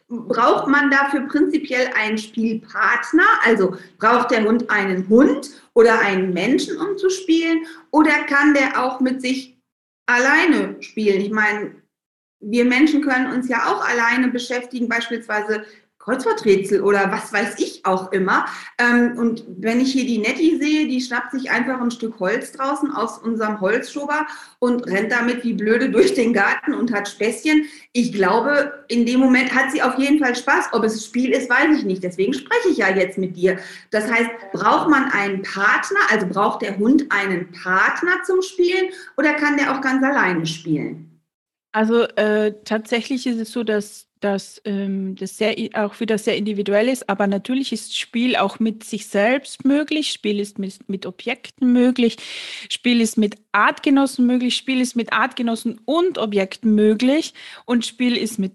braucht 0.09 0.67
man 0.67 0.89
dafür 0.89 1.27
prinzipiell 1.27 1.91
einen 1.95 2.17
Spielpartner? 2.17 3.27
Also 3.45 3.77
braucht 3.99 4.31
der 4.31 4.43
Hund 4.43 4.71
einen 4.71 5.07
Hund 5.07 5.51
oder 5.75 5.99
einen 5.99 6.33
Menschen, 6.33 6.77
um 6.77 6.97
zu 6.97 7.11
spielen? 7.11 7.67
Oder 7.91 8.23
kann 8.23 8.55
der 8.55 8.83
auch 8.83 8.99
mit 9.01 9.21
sich 9.21 9.55
alleine 10.07 10.81
spielen? 10.81 11.21
Ich 11.21 11.31
meine, 11.31 11.82
wir 12.43 12.65
Menschen 12.65 13.01
können 13.01 13.31
uns 13.31 13.49
ja 13.49 13.71
auch 13.71 13.87
alleine 13.87 14.29
beschäftigen, 14.29 14.89
beispielsweise 14.89 15.63
Kreuzworträtsel 16.03 16.81
oder 16.81 17.11
was 17.11 17.31
weiß 17.31 17.59
ich 17.59 17.85
auch 17.85 18.11
immer. 18.11 18.45
Ähm, 18.77 19.17
und 19.17 19.45
wenn 19.47 19.79
ich 19.79 19.93
hier 19.93 20.05
die 20.05 20.17
Nettie 20.17 20.57
sehe, 20.57 20.87
die 20.87 20.99
schnappt 20.99 21.31
sich 21.31 21.49
einfach 21.49 21.79
ein 21.79 21.91
Stück 21.91 22.19
Holz 22.19 22.51
draußen 22.51 22.91
aus 22.91 23.19
unserem 23.19 23.61
Holzschober 23.61 24.27
und 24.59 24.85
rennt 24.85 25.13
damit 25.13 25.45
wie 25.45 25.53
blöde 25.53 25.89
durch 25.89 26.13
den 26.13 26.33
Garten 26.33 26.73
und 26.73 26.91
hat 26.91 27.07
Späßchen. 27.07 27.65
Ich 27.93 28.11
glaube, 28.11 28.83
in 28.89 29.05
dem 29.05 29.21
Moment 29.21 29.55
hat 29.55 29.71
sie 29.71 29.81
auf 29.81 29.97
jeden 29.97 30.19
Fall 30.19 30.35
Spaß. 30.35 30.69
Ob 30.73 30.83
es 30.83 31.05
Spiel 31.05 31.31
ist, 31.31 31.49
weiß 31.49 31.77
ich 31.77 31.85
nicht. 31.85 32.03
Deswegen 32.03 32.33
spreche 32.33 32.69
ich 32.69 32.77
ja 32.77 32.89
jetzt 32.89 33.17
mit 33.17 33.37
dir. 33.37 33.57
Das 33.91 34.11
heißt, 34.11 34.29
braucht 34.51 34.89
man 34.89 35.05
einen 35.05 35.41
Partner, 35.41 35.99
also 36.11 36.27
braucht 36.27 36.63
der 36.63 36.77
Hund 36.77 37.05
einen 37.11 37.49
Partner 37.51 38.23
zum 38.25 38.41
Spielen 38.41 38.89
oder 39.15 39.35
kann 39.35 39.55
der 39.55 39.73
auch 39.73 39.79
ganz 39.79 40.03
alleine 40.03 40.45
spielen? 40.45 41.12
Also 41.73 42.03
äh, 42.03 42.53
tatsächlich 42.63 43.27
ist 43.27 43.39
es 43.39 43.51
so, 43.51 43.63
dass 43.63 44.07
dass 44.23 44.61
ähm, 44.63 45.15
das 45.15 45.37
sehr, 45.37 45.53
auch 45.73 45.99
wieder 45.99 46.17
sehr 46.17 46.37
individuell 46.37 46.87
ist, 46.87 47.09
aber 47.09 47.27
natürlich 47.27 47.73
ist 47.73 47.97
Spiel 47.97 48.37
auch 48.37 48.57
mit 48.59 48.83
sich 48.83 49.07
selbst 49.07 49.65
möglich, 49.65 50.11
Spiel 50.11 50.39
ist 50.39 50.57
mit, 50.59 50.87
mit 50.87 51.05
Objekten 51.05 51.73
möglich, 51.73 52.15
Spiel 52.69 53.01
ist 53.01 53.17
mit 53.17 53.35
Artgenossen 53.51 54.25
möglich, 54.25 54.55
Spiel 54.55 54.79
ist 54.79 54.95
mit 54.95 55.11
Artgenossen 55.11 55.81
und 55.83 56.17
Objekten 56.17 56.73
möglich 56.73 57.33
und 57.65 57.85
Spiel 57.85 58.15
ist 58.15 58.39
mit 58.39 58.53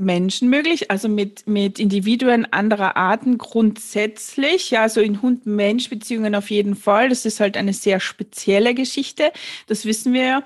Menschen 0.00 0.48
möglich, 0.48 0.90
also 0.90 1.08
mit, 1.08 1.46
mit 1.46 1.78
Individuen 1.78 2.50
anderer 2.52 2.96
Arten 2.96 3.38
grundsätzlich, 3.38 4.70
ja, 4.70 4.82
also 4.82 5.00
in 5.00 5.22
Hund-Mensch-Beziehungen 5.22 6.34
auf 6.34 6.50
jeden 6.50 6.74
Fall. 6.74 7.10
Das 7.10 7.26
ist 7.26 7.40
halt 7.40 7.56
eine 7.56 7.72
sehr 7.72 8.00
spezielle 8.00 8.74
Geschichte, 8.74 9.32
das 9.66 9.84
wissen 9.84 10.12
wir 10.12 10.22
ja. 10.22 10.42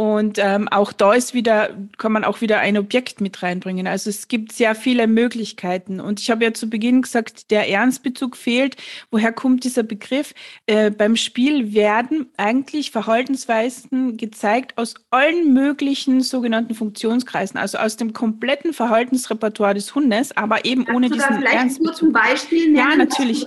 Und 0.00 0.38
ähm, 0.38 0.66
auch 0.68 0.94
da 0.94 1.12
ist 1.12 1.34
wieder, 1.34 1.76
kann 1.98 2.12
man 2.12 2.24
auch 2.24 2.40
wieder 2.40 2.60
ein 2.60 2.78
Objekt 2.78 3.20
mit 3.20 3.42
reinbringen. 3.42 3.86
Also 3.86 4.08
es 4.08 4.28
gibt 4.28 4.50
sehr 4.52 4.74
viele 4.74 5.06
Möglichkeiten. 5.06 6.00
Und 6.00 6.20
ich 6.20 6.30
habe 6.30 6.42
ja 6.42 6.54
zu 6.54 6.70
Beginn 6.70 7.02
gesagt, 7.02 7.50
der 7.50 7.68
Ernstbezug 7.68 8.34
fehlt. 8.34 8.78
Woher 9.10 9.30
kommt 9.30 9.62
dieser 9.64 9.82
Begriff? 9.82 10.32
Äh, 10.64 10.90
beim 10.90 11.16
Spiel 11.16 11.74
werden 11.74 12.30
eigentlich 12.38 12.92
Verhaltensweisen 12.92 14.16
gezeigt 14.16 14.78
aus 14.78 14.94
allen 15.10 15.52
möglichen 15.52 16.22
sogenannten 16.22 16.74
Funktionskreisen, 16.74 17.60
also 17.60 17.76
aus 17.76 17.98
dem 17.98 18.14
kompletten 18.14 18.72
Verhaltensrepertoire 18.80 19.74
des 19.74 19.94
Hundes, 19.94 20.34
aber 20.34 20.64
eben 20.64 20.86
Kannst 20.86 20.96
ohne 20.96 21.08
du 21.08 21.14
diesen 21.14 21.28
da 21.28 21.36
vielleicht 21.36 21.54
Ernstbezug. 21.54 22.08
Ein 22.08 22.12
Beispiel 22.14 22.72
nennen? 22.72 22.76
Ja, 22.76 22.96
natürlich. 22.96 23.46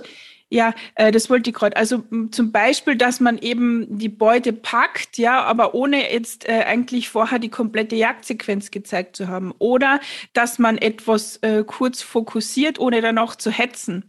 Ja, 0.50 0.72
äh, 0.94 1.10
das 1.10 1.30
wollte 1.30 1.50
ich 1.50 1.56
gerade. 1.56 1.76
Also 1.76 2.04
zum 2.30 2.52
Beispiel, 2.52 2.96
dass 2.96 3.18
man 3.18 3.38
eben 3.38 3.98
die 3.98 4.08
Beute 4.08 4.52
packt, 4.52 5.18
ja, 5.18 5.42
aber 5.42 5.74
ohne 5.74 6.12
jetzt 6.12 6.48
äh, 6.48 6.64
eigentlich 6.64 7.08
vorher 7.08 7.38
die 7.38 7.48
komplette 7.48 7.96
Jagdsequenz 7.96 8.70
gezeigt 8.70 9.16
zu 9.16 9.26
haben. 9.28 9.52
Oder 9.58 10.00
dass 10.32 10.58
man 10.58 10.78
etwas 10.78 11.38
äh, 11.38 11.64
kurz 11.66 12.02
fokussiert, 12.02 12.78
ohne 12.78 13.00
dann 13.00 13.18
auch 13.18 13.34
zu 13.36 13.50
hetzen. 13.50 14.04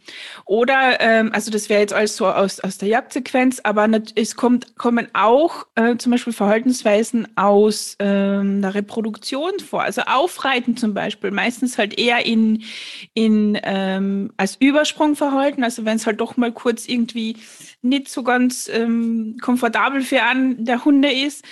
Oder, 0.45 0.99
ähm, 0.99 1.31
also 1.33 1.49
das 1.51 1.69
wäre 1.69 1.81
jetzt 1.81 1.93
alles 1.93 2.17
so 2.17 2.27
aus, 2.27 2.59
aus 2.59 2.77
der 2.77 2.89
Jagdsequenz, 2.89 3.61
aber 3.63 3.89
es 4.15 4.35
kommt, 4.35 4.77
kommen 4.77 5.07
auch 5.13 5.65
äh, 5.75 5.95
zum 5.97 6.11
Beispiel 6.11 6.33
Verhaltensweisen 6.33 7.27
aus 7.37 7.95
ähm, 7.99 8.61
der 8.61 8.75
Reproduktion 8.75 9.59
vor. 9.59 9.83
Also 9.83 10.01
Aufreiten 10.01 10.75
zum 10.77 10.93
Beispiel, 10.93 11.31
meistens 11.31 11.77
halt 11.77 11.97
eher 11.97 12.25
in, 12.25 12.63
in 13.13 13.57
ähm, 13.63 14.31
als 14.37 14.57
Übersprungverhalten, 14.57 15.63
also 15.63 15.85
wenn 15.85 15.95
es 15.95 16.05
halt 16.05 16.19
doch 16.19 16.24
mal 16.37 16.51
kurz 16.51 16.87
irgendwie 16.87 17.37
nicht 17.81 18.09
so 18.09 18.23
ganz 18.23 18.69
ähm, 18.71 19.37
komfortabel 19.41 20.01
für 20.01 20.23
einen 20.23 20.65
der 20.65 20.83
Hunde 20.83 21.11
ist. 21.11 21.45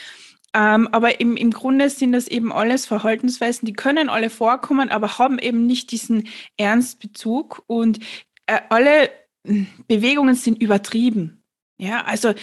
Ähm, 0.53 0.87
aber 0.91 1.19
im, 1.19 1.35
im 1.35 1.51
Grunde 1.51 1.89
sind 1.89 2.11
das 2.11 2.27
eben 2.27 2.51
alles 2.51 2.85
Verhaltensweisen, 2.85 3.65
die 3.65 3.73
können 3.73 4.09
alle 4.09 4.29
vorkommen, 4.29 4.89
aber 4.89 5.17
haben 5.17 5.39
eben 5.39 5.65
nicht 5.65 5.91
diesen 5.91 6.27
Ernstbezug 6.57 7.63
und 7.65 7.99
äh, 8.45 8.59
alle 8.69 9.09
hm, 9.45 9.67
Bewegungen 9.87 10.35
sind 10.35 10.61
übertrieben. 10.61 11.43
Ja, 11.79 12.05
also 12.05 12.33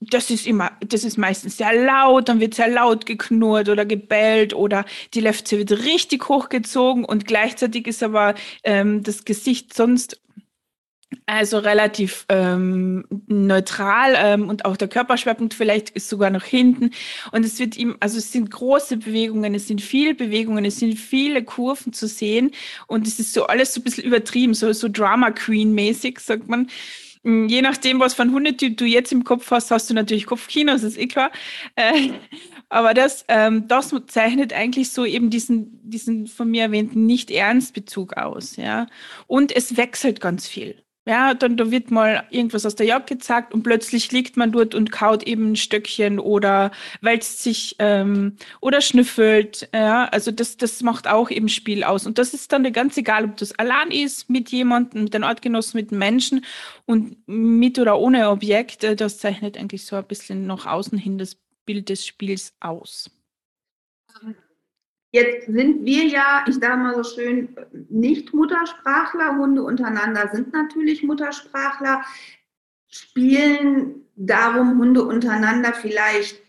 das 0.00 0.30
ist 0.30 0.46
immer, 0.46 0.70
das 0.80 1.04
ist 1.04 1.18
meistens 1.18 1.56
sehr 1.58 1.74
laut, 1.74 2.28
dann 2.28 2.40
wird 2.40 2.54
sehr 2.54 2.68
laut 2.68 3.06
geknurrt 3.06 3.68
oder 3.68 3.84
gebellt 3.84 4.54
oder 4.54 4.86
die 5.14 5.20
Lefze 5.20 5.58
wird 5.58 5.72
richtig 5.84 6.28
hochgezogen 6.28 7.04
und 7.04 7.26
gleichzeitig 7.26 7.88
ist 7.88 8.02
aber 8.04 8.34
ähm, 8.62 9.02
das 9.02 9.24
Gesicht 9.24 9.74
sonst 9.74 10.21
also 11.26 11.58
relativ 11.58 12.26
ähm, 12.28 13.04
neutral 13.26 14.14
ähm, 14.16 14.48
und 14.48 14.64
auch 14.64 14.76
der 14.76 14.88
Körperschwerpunkt 14.88 15.54
vielleicht 15.54 15.90
ist 15.90 16.08
sogar 16.08 16.30
noch 16.30 16.44
hinten. 16.44 16.90
Und 17.30 17.44
es 17.44 17.58
wird 17.58 17.76
ihm, 17.76 17.96
also 18.00 18.18
es 18.18 18.32
sind 18.32 18.50
große 18.50 18.98
Bewegungen, 18.98 19.54
es 19.54 19.68
sind 19.68 19.80
viele 19.80 20.14
Bewegungen, 20.14 20.64
es 20.64 20.78
sind 20.78 20.98
viele 20.98 21.42
Kurven 21.44 21.92
zu 21.92 22.06
sehen 22.06 22.52
und 22.86 23.06
es 23.06 23.18
ist 23.18 23.32
so 23.32 23.46
alles 23.46 23.74
so 23.74 23.80
ein 23.80 23.84
bisschen 23.84 24.04
übertrieben, 24.04 24.54
so, 24.54 24.72
so 24.72 24.88
Drama 24.88 25.30
Queen-mäßig, 25.30 26.20
sagt 26.20 26.48
man. 26.48 26.68
Hm, 27.24 27.48
je 27.48 27.62
nachdem, 27.62 28.00
was 28.00 28.14
für 28.14 28.22
ein 28.22 28.32
Hundetyp 28.32 28.76
du 28.76 28.84
jetzt 28.84 29.12
im 29.12 29.24
Kopf 29.24 29.50
hast, 29.50 29.70
hast 29.70 29.88
du 29.88 29.94
natürlich 29.94 30.26
Kopfkino, 30.26 30.72
das 30.72 30.82
ist 30.82 30.98
eh 30.98 31.06
klar. 31.06 31.30
Äh, 31.76 32.10
aber 32.68 32.94
das, 32.94 33.24
ähm, 33.28 33.68
das 33.68 33.94
zeichnet 34.08 34.52
eigentlich 34.52 34.90
so 34.90 35.04
eben 35.04 35.30
diesen, 35.30 35.80
diesen 35.88 36.26
von 36.26 36.50
mir 36.50 36.64
erwähnten 36.64 37.06
Nicht-Ernst-Bezug 37.06 38.14
aus. 38.16 38.56
Ja? 38.56 38.86
Und 39.26 39.54
es 39.54 39.76
wechselt 39.76 40.20
ganz 40.20 40.48
viel. 40.48 40.82
Ja, 41.04 41.34
dann 41.34 41.56
da 41.56 41.68
wird 41.72 41.90
mal 41.90 42.24
irgendwas 42.30 42.64
aus 42.64 42.76
der 42.76 42.86
Jagd 42.86 43.08
gezeigt 43.08 43.52
und 43.52 43.64
plötzlich 43.64 44.12
liegt 44.12 44.36
man 44.36 44.52
dort 44.52 44.72
und 44.76 44.92
kaut 44.92 45.24
eben 45.24 45.52
ein 45.52 45.56
Stöckchen 45.56 46.20
oder 46.20 46.70
wälzt 47.00 47.42
sich 47.42 47.74
ähm, 47.80 48.36
oder 48.60 48.80
schnüffelt. 48.80 49.68
Ja, 49.74 50.04
also 50.04 50.30
das, 50.30 50.56
das 50.58 50.80
macht 50.82 51.08
auch 51.08 51.28
eben 51.30 51.48
Spiel 51.48 51.82
aus. 51.82 52.06
Und 52.06 52.18
das 52.18 52.34
ist 52.34 52.52
dann 52.52 52.72
ganz 52.72 52.96
egal, 52.96 53.24
ob 53.24 53.36
das 53.36 53.58
allein 53.58 53.90
ist, 53.90 54.30
mit 54.30 54.50
jemandem, 54.50 55.04
mit 55.04 55.14
den 55.14 55.24
Artgenossen, 55.24 55.78
mit 55.80 55.90
Menschen 55.90 56.44
und 56.86 57.16
mit 57.26 57.80
oder 57.80 57.98
ohne 57.98 58.30
Objekt. 58.30 58.84
Äh, 58.84 58.94
das 58.94 59.18
zeichnet 59.18 59.58
eigentlich 59.58 59.84
so 59.84 59.96
ein 59.96 60.06
bisschen 60.06 60.46
nach 60.46 60.66
außen 60.66 60.98
hin 60.98 61.18
das 61.18 61.36
Bild 61.66 61.88
des 61.88 62.06
Spiels 62.06 62.54
aus. 62.60 63.10
Jetzt 65.12 65.46
sind 65.46 65.84
wir 65.84 66.06
ja, 66.06 66.42
ich 66.48 66.54
sage 66.54 66.78
mal 66.78 66.94
so 66.94 67.04
schön, 67.04 67.54
nicht 67.90 68.32
Muttersprachler. 68.32 69.36
Hunde 69.36 69.62
untereinander 69.62 70.30
sind 70.32 70.54
natürlich 70.54 71.02
Muttersprachler. 71.02 72.02
Spielen 72.88 74.06
darum 74.16 74.78
Hunde 74.78 75.04
untereinander 75.04 75.74
vielleicht 75.74 76.40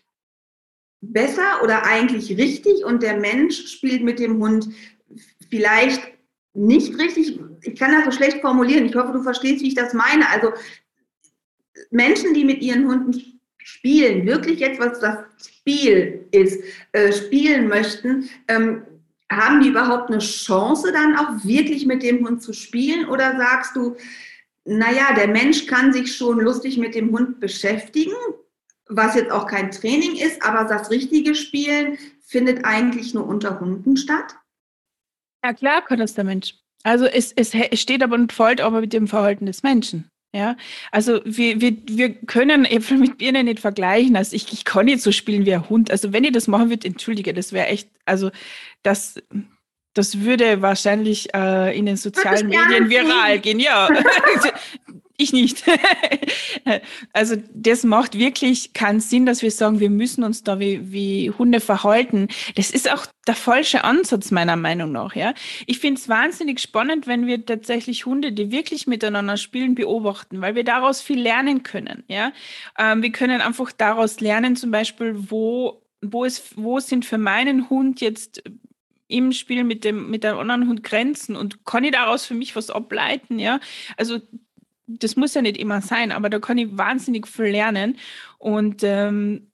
besser 1.01 1.61
oder 1.61 1.85
eigentlich 1.85 2.37
richtig 2.37 2.85
und 2.85 3.03
der 3.03 3.19
Mensch 3.19 3.67
spielt 3.67 4.01
mit 4.01 4.19
dem 4.19 4.41
Hund 4.41 4.69
vielleicht 5.49 6.01
nicht 6.53 6.97
richtig. 6.97 7.39
Ich 7.63 7.75
kann 7.77 7.91
das 7.91 8.05
so 8.05 8.11
schlecht 8.11 8.39
formulieren. 8.39 8.85
Ich 8.85 8.95
hoffe, 8.95 9.11
du 9.11 9.21
verstehst, 9.23 9.61
wie 9.61 9.67
ich 9.67 9.75
das 9.75 9.93
meine. 9.93 10.29
Also 10.29 10.53
Menschen, 11.91 12.33
die 12.33 12.45
mit 12.45 12.61
ihren 12.61 12.87
Hunden 12.87 13.41
spielen, 13.63 14.25
wirklich 14.25 14.59
jetzt, 14.59 14.79
was 14.79 14.99
das 14.99 15.17
Spiel 15.45 16.27
ist, 16.31 16.63
äh, 16.91 17.11
spielen 17.11 17.67
möchten, 17.67 18.29
ähm, 18.47 18.83
haben 19.31 19.61
die 19.61 19.69
überhaupt 19.69 20.09
eine 20.09 20.19
Chance 20.19 20.91
dann 20.91 21.15
auch 21.15 21.43
wirklich 21.43 21.85
mit 21.85 22.03
dem 22.03 22.25
Hund 22.25 22.41
zu 22.41 22.53
spielen? 22.53 23.07
Oder 23.09 23.35
sagst 23.37 23.75
du, 23.75 23.95
naja, 24.65 25.13
der 25.15 25.27
Mensch 25.27 25.65
kann 25.65 25.91
sich 25.93 26.15
schon 26.15 26.39
lustig 26.39 26.77
mit 26.77 26.95
dem 26.95 27.11
Hund 27.11 27.39
beschäftigen, 27.39 28.13
was 28.87 29.15
jetzt 29.15 29.31
auch 29.31 29.47
kein 29.47 29.71
Training 29.71 30.15
ist, 30.15 30.43
aber 30.43 30.67
das 30.67 30.89
richtige 30.91 31.35
Spielen 31.35 31.97
findet 32.25 32.63
eigentlich 32.65 33.13
nur 33.13 33.27
unter 33.27 33.59
Hunden 33.59 33.97
statt? 33.97 34.35
Ja, 35.43 35.53
klar 35.53 35.83
kann 35.83 35.99
das 35.99 36.13
der 36.13 36.23
Mensch. 36.23 36.55
Also 36.83 37.05
es, 37.05 37.31
es 37.31 37.53
steht 37.79 38.03
aber 38.03 38.15
und 38.15 38.33
folgt 38.33 38.61
aber 38.61 38.81
mit 38.81 38.93
dem 38.93 39.07
Verhalten 39.07 39.45
des 39.45 39.63
Menschen. 39.63 40.09
Ja, 40.35 40.57
also 40.91 41.21
wir, 41.25 41.61
wir, 41.61 41.77
wir 41.85 42.11
können 42.11 42.65
Äpfel 42.65 42.97
mit 42.97 43.19
Birnen 43.19 43.45
nicht 43.45 43.59
vergleichen. 43.59 44.15
Also 44.15 44.35
ich, 44.35 44.51
ich 44.51 44.65
kann 44.65 44.85
nicht 44.85 45.01
so 45.01 45.11
spielen 45.11 45.45
wie 45.45 45.53
ein 45.53 45.69
Hund. 45.69 45.91
Also 45.91 46.11
wenn 46.11 46.23
ihr 46.23 46.31
das 46.31 46.47
machen 46.47 46.69
würdet, 46.69 46.85
entschuldige, 46.85 47.35
das 47.35 47.53
wäre 47.53 47.67
echt, 47.67 47.87
also 48.05 48.31
das, 48.81 49.21
das 49.93 50.21
würde 50.21 50.63
wahrscheinlich 50.63 51.31
äh, 51.35 51.77
in 51.77 51.85
den 51.85 51.97
sozialen 51.97 52.47
Medien 52.47 52.89
viral 52.89 53.39
gehen. 53.39 53.59
Ja, 53.59 53.89
ich 55.17 55.33
nicht. 55.33 55.63
also 57.13 57.35
das 57.53 57.83
macht 57.83 58.17
wirklich 58.17 58.73
keinen 58.73 58.99
Sinn, 58.99 59.25
dass 59.25 59.41
wir 59.41 59.51
sagen, 59.51 59.79
wir 59.79 59.89
müssen 59.89 60.23
uns 60.23 60.43
da 60.43 60.59
wie, 60.59 60.91
wie 60.91 61.31
Hunde 61.31 61.59
verhalten. 61.59 62.27
Das 62.55 62.71
ist 62.71 62.91
auch 62.91 63.05
der 63.27 63.35
falsche 63.35 63.83
Ansatz 63.83 64.31
meiner 64.31 64.55
Meinung 64.55 64.91
nach. 64.91 65.15
Ja, 65.15 65.33
ich 65.67 65.79
finde 65.79 65.99
es 65.99 66.09
wahnsinnig 66.09 66.59
spannend, 66.59 67.07
wenn 67.07 67.27
wir 67.27 67.45
tatsächlich 67.45 68.05
Hunde, 68.05 68.31
die 68.31 68.51
wirklich 68.51 68.87
miteinander 68.87 69.37
spielen, 69.37 69.75
beobachten, 69.75 70.41
weil 70.41 70.55
wir 70.55 70.63
daraus 70.63 71.01
viel 71.01 71.21
lernen 71.21 71.63
können. 71.63 72.03
Ja, 72.07 72.33
ähm, 72.77 73.01
wir 73.01 73.11
können 73.11 73.41
einfach 73.41 73.71
daraus 73.71 74.19
lernen, 74.19 74.55
zum 74.55 74.71
Beispiel, 74.71 75.13
wo 75.29 75.79
wo, 76.05 76.25
ist, 76.25 76.57
wo 76.57 76.79
sind 76.79 77.05
für 77.05 77.17
meinen 77.17 77.69
Hund 77.69 78.01
jetzt 78.01 78.43
im 79.07 79.31
Spiel 79.31 79.63
mit 79.63 79.83
dem, 79.83 80.09
mit 80.09 80.23
dem 80.23 80.37
anderen 80.37 80.67
Hund 80.67 80.83
Grenzen 80.83 81.35
und 81.35 81.65
kann 81.65 81.83
ich 81.83 81.91
daraus 81.91 82.25
für 82.25 82.33
mich 82.33 82.55
was 82.55 82.69
ableiten, 82.69 83.39
ja. 83.39 83.59
Also 83.95 84.19
das 84.87 85.15
muss 85.15 85.33
ja 85.33 85.41
nicht 85.41 85.57
immer 85.57 85.81
sein, 85.81 86.11
aber 86.11 86.29
da 86.29 86.39
kann 86.39 86.57
ich 86.57 86.77
wahnsinnig 86.77 87.27
viel 87.27 87.45
lernen. 87.45 87.97
Und 88.37 88.83
ähm, 88.83 89.51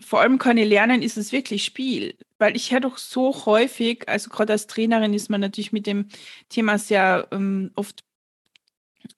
vor 0.00 0.20
allem 0.20 0.38
kann 0.38 0.56
ich 0.56 0.68
lernen, 0.68 1.02
ist 1.02 1.16
es 1.16 1.32
wirklich 1.32 1.64
Spiel. 1.64 2.16
Weil 2.38 2.56
ich 2.56 2.72
höre 2.72 2.80
doch 2.80 2.98
so 2.98 3.46
häufig, 3.46 4.08
also 4.08 4.30
gerade 4.30 4.52
als 4.52 4.66
Trainerin 4.66 5.14
ist 5.14 5.30
man 5.30 5.40
natürlich 5.40 5.72
mit 5.72 5.86
dem 5.86 6.06
Thema 6.48 6.78
sehr 6.78 7.28
ähm, 7.32 7.70
oft 7.74 8.04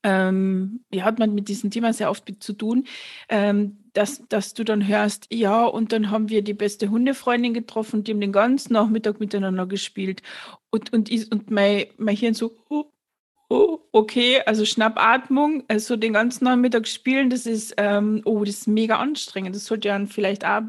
ähm, 0.05 0.85
ja, 0.93 1.05
hat 1.05 1.19
man 1.19 1.35
mit 1.35 1.49
diesem 1.49 1.71
Thema 1.71 1.93
sehr 1.93 2.11
oft 2.11 2.33
zu 2.41 2.53
tun, 2.55 2.87
ähm, 3.29 3.79
dass, 3.93 4.27
dass 4.29 4.55
du 4.55 4.65
dann 4.65 4.87
hörst, 4.87 5.27
ja, 5.33 5.65
und 5.65 5.93
dann 5.93 6.11
haben 6.11 6.29
wir 6.29 6.43
die 6.43 6.55
beste 6.55 6.91
Hundefreundin 6.91 7.55
getroffen, 7.55 8.05
die 8.05 8.13
haben 8.13 8.21
den 8.21 8.33
ganzen 8.33 8.73
Nachmittag 8.73 9.21
miteinander 9.21 9.67
gespielt. 9.67 10.23
Und, 10.71 10.93
und, 10.93 11.11
und 11.31 11.51
mein, 11.51 11.87
mein 11.99 12.17
Hirn 12.17 12.35
so, 12.35 12.57
oh, 12.69 12.92
oh, 13.53 13.81
okay, 13.93 14.41
also 14.47 14.65
Schnappatmung, 14.65 15.65
also 15.69 15.97
den 15.97 16.15
ganzen 16.15 16.45
Nachmittag 16.45 16.89
spielen, 16.89 17.31
das 17.31 17.47
ist, 17.47 17.75
ähm, 17.77 18.23
oh, 18.25 18.45
das 18.45 18.57
ist 18.57 18.69
mega 18.69 18.97
anstrengend. 18.99 19.55
Das 19.55 19.67
sollte 19.67 19.89
ja 19.89 20.07
vielleicht 20.07 20.45
auch 20.45 20.63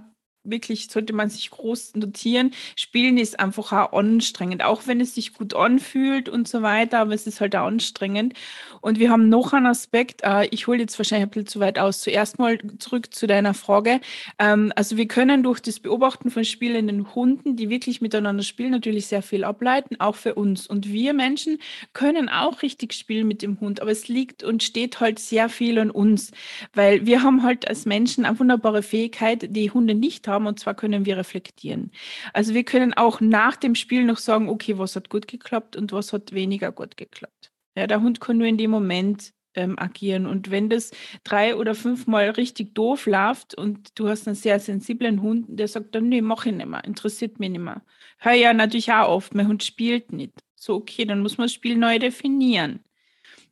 wirklich 0.46 0.88
sollte 0.90 1.14
man 1.14 1.30
sich 1.30 1.50
groß 1.52 1.96
notieren. 1.96 2.52
Spielen 2.76 3.18
ist 3.18 3.40
einfach 3.40 3.72
auch 3.72 3.94
anstrengend, 3.98 4.64
auch 4.64 4.88
wenn 4.88 5.00
es 5.00 5.16
sich 5.16 5.34
gut 5.34 5.54
anfühlt 5.56 6.28
und 6.28 6.48
so 6.50 6.62
weiter, 6.62 7.00
aber 7.00 7.14
es 7.14 7.28
ist 7.28 7.40
halt 7.40 7.56
auch 7.56 7.66
anstrengend. 7.68 8.34
Und 8.84 9.00
wir 9.00 9.10
haben 9.10 9.30
noch 9.30 9.54
einen 9.54 9.66
Aspekt, 9.66 10.22
äh, 10.24 10.46
ich 10.52 10.68
hole 10.68 10.80
jetzt 10.80 11.00
wahrscheinlich 11.00 11.28
ein 11.28 11.30
bisschen 11.30 11.48
zu 11.48 11.60
weit 11.60 11.80
aus. 11.80 12.02
Zuerst 12.02 12.38
mal 12.38 12.60
zurück 12.78 13.16
zu 13.16 13.26
deiner 13.26 13.54
Frage. 13.54 14.02
Ähm, 14.38 14.72
also 14.76 14.98
wir 14.98 15.08
können 15.08 15.42
durch 15.42 15.60
das 15.62 15.80
Beobachten 15.80 16.30
von 16.30 16.46
spielenden 16.46 17.16
Hunden, 17.16 17.56
die 17.56 17.70
wirklich 17.70 18.02
miteinander 18.02 18.44
spielen, 18.44 18.72
natürlich 18.72 19.08
sehr 19.08 19.24
viel 19.24 19.44
ableiten, 19.44 20.00
auch 20.00 20.16
für 20.16 20.36
uns. 20.36 20.68
Und 20.68 20.92
wir 20.92 21.14
Menschen 21.14 21.58
können 21.94 22.30
auch 22.30 22.62
richtig 22.62 22.94
spielen 22.94 23.28
mit 23.28 23.42
dem 23.42 23.60
Hund, 23.60 23.82
aber 23.82 23.92
es 23.92 24.08
liegt 24.08 24.44
und 24.44 24.62
steht 24.62 25.00
halt 25.00 25.18
sehr 25.18 25.50
viel 25.50 25.80
an 25.80 25.90
uns, 25.90 26.32
weil 26.74 27.06
wir 27.06 27.24
haben 27.24 27.42
halt 27.42 27.68
als 27.68 27.86
Menschen 27.86 28.26
eine 28.26 28.38
wunderbare 28.38 28.84
Fähigkeit, 28.84 29.56
die 29.56 29.72
Hunde 29.72 29.96
nicht 29.96 30.28
haben 30.28 30.44
haben 30.44 30.48
und 30.48 30.60
zwar 30.60 30.74
können 30.76 31.06
wir 31.06 31.18
reflektieren. 31.18 31.92
Also 32.34 32.54
wir 32.54 32.64
können 32.64 32.94
auch 32.94 33.22
nach 33.22 33.56
dem 33.56 33.76
Spiel 33.76 34.04
noch 34.04 34.18
sagen, 34.18 34.50
okay, 34.50 34.78
was 34.78 34.96
hat 34.96 35.10
gut 35.10 35.28
geklappt 35.28 35.76
und 35.76 35.92
was 35.92 36.14
hat 36.14 36.34
weniger 36.34 36.72
gut 36.72 36.98
geklappt. 36.98 37.53
Ja, 37.76 37.88
der 37.88 38.02
Hund 38.02 38.22
kann 38.22 38.38
nur 38.38 38.48
in 38.48 38.58
dem 38.58 38.72
Moment 38.72 39.34
ähm, 39.56 39.78
agieren. 39.78 40.26
Und 40.26 40.52
wenn 40.52 40.70
das 40.70 40.92
drei 41.24 41.56
oder 41.56 41.76
fünfmal 41.76 42.30
richtig 42.32 42.74
doof 42.76 43.06
läuft 43.06 43.56
und 43.56 43.98
du 44.00 44.08
hast 44.08 44.28
einen 44.28 44.36
sehr 44.36 44.60
sensiblen 44.60 45.22
Hund, 45.22 45.46
der 45.50 45.68
sagt 45.68 45.96
dann, 45.96 46.10
nee, 46.10 46.22
mach 46.22 46.46
ich 46.46 46.54
nicht 46.54 46.68
mehr, 46.68 46.84
interessiert 46.84 47.40
mich 47.40 47.50
nicht 47.50 47.62
mehr. 47.62 47.84
Hör 48.18 48.34
ja 48.34 48.54
natürlich 48.54 48.92
auch 48.92 49.10
oft, 49.10 49.36
mein 49.36 49.48
Hund 49.48 49.64
spielt 49.64 50.12
nicht. 50.12 50.34
So, 50.56 50.76
okay, 50.76 51.06
dann 51.06 51.22
muss 51.22 51.38
man 51.38 51.46
das 51.46 51.54
Spiel 51.54 51.78
neu 51.78 52.00
definieren. 52.00 52.80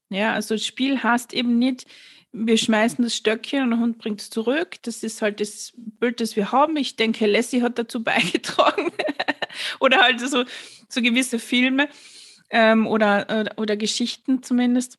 Ja, 0.09 0.33
also 0.33 0.55
das 0.55 0.65
Spiel 0.65 1.01
heißt 1.01 1.33
eben 1.33 1.57
nicht, 1.57 1.85
wir 2.33 2.57
schmeißen 2.57 3.03
das 3.03 3.15
Stöckchen 3.15 3.63
und 3.63 3.71
der 3.71 3.79
Hund 3.79 3.97
bringt 3.97 4.21
es 4.21 4.29
zurück. 4.29 4.77
Das 4.83 5.03
ist 5.03 5.21
halt 5.21 5.41
das 5.41 5.73
Bild, 5.75 6.21
das 6.21 6.35
wir 6.35 6.51
haben. 6.51 6.77
Ich 6.77 6.95
denke, 6.95 7.27
Lassie 7.27 7.61
hat 7.61 7.77
dazu 7.77 8.03
beigetragen. 8.03 8.91
oder 9.79 10.01
halt 10.01 10.21
so, 10.21 10.45
so 10.87 11.01
gewisse 11.01 11.39
Filme 11.39 11.89
ähm, 12.51 12.87
oder, 12.87 13.25
oder, 13.29 13.53
oder 13.57 13.77
Geschichten 13.77 14.43
zumindest. 14.43 14.97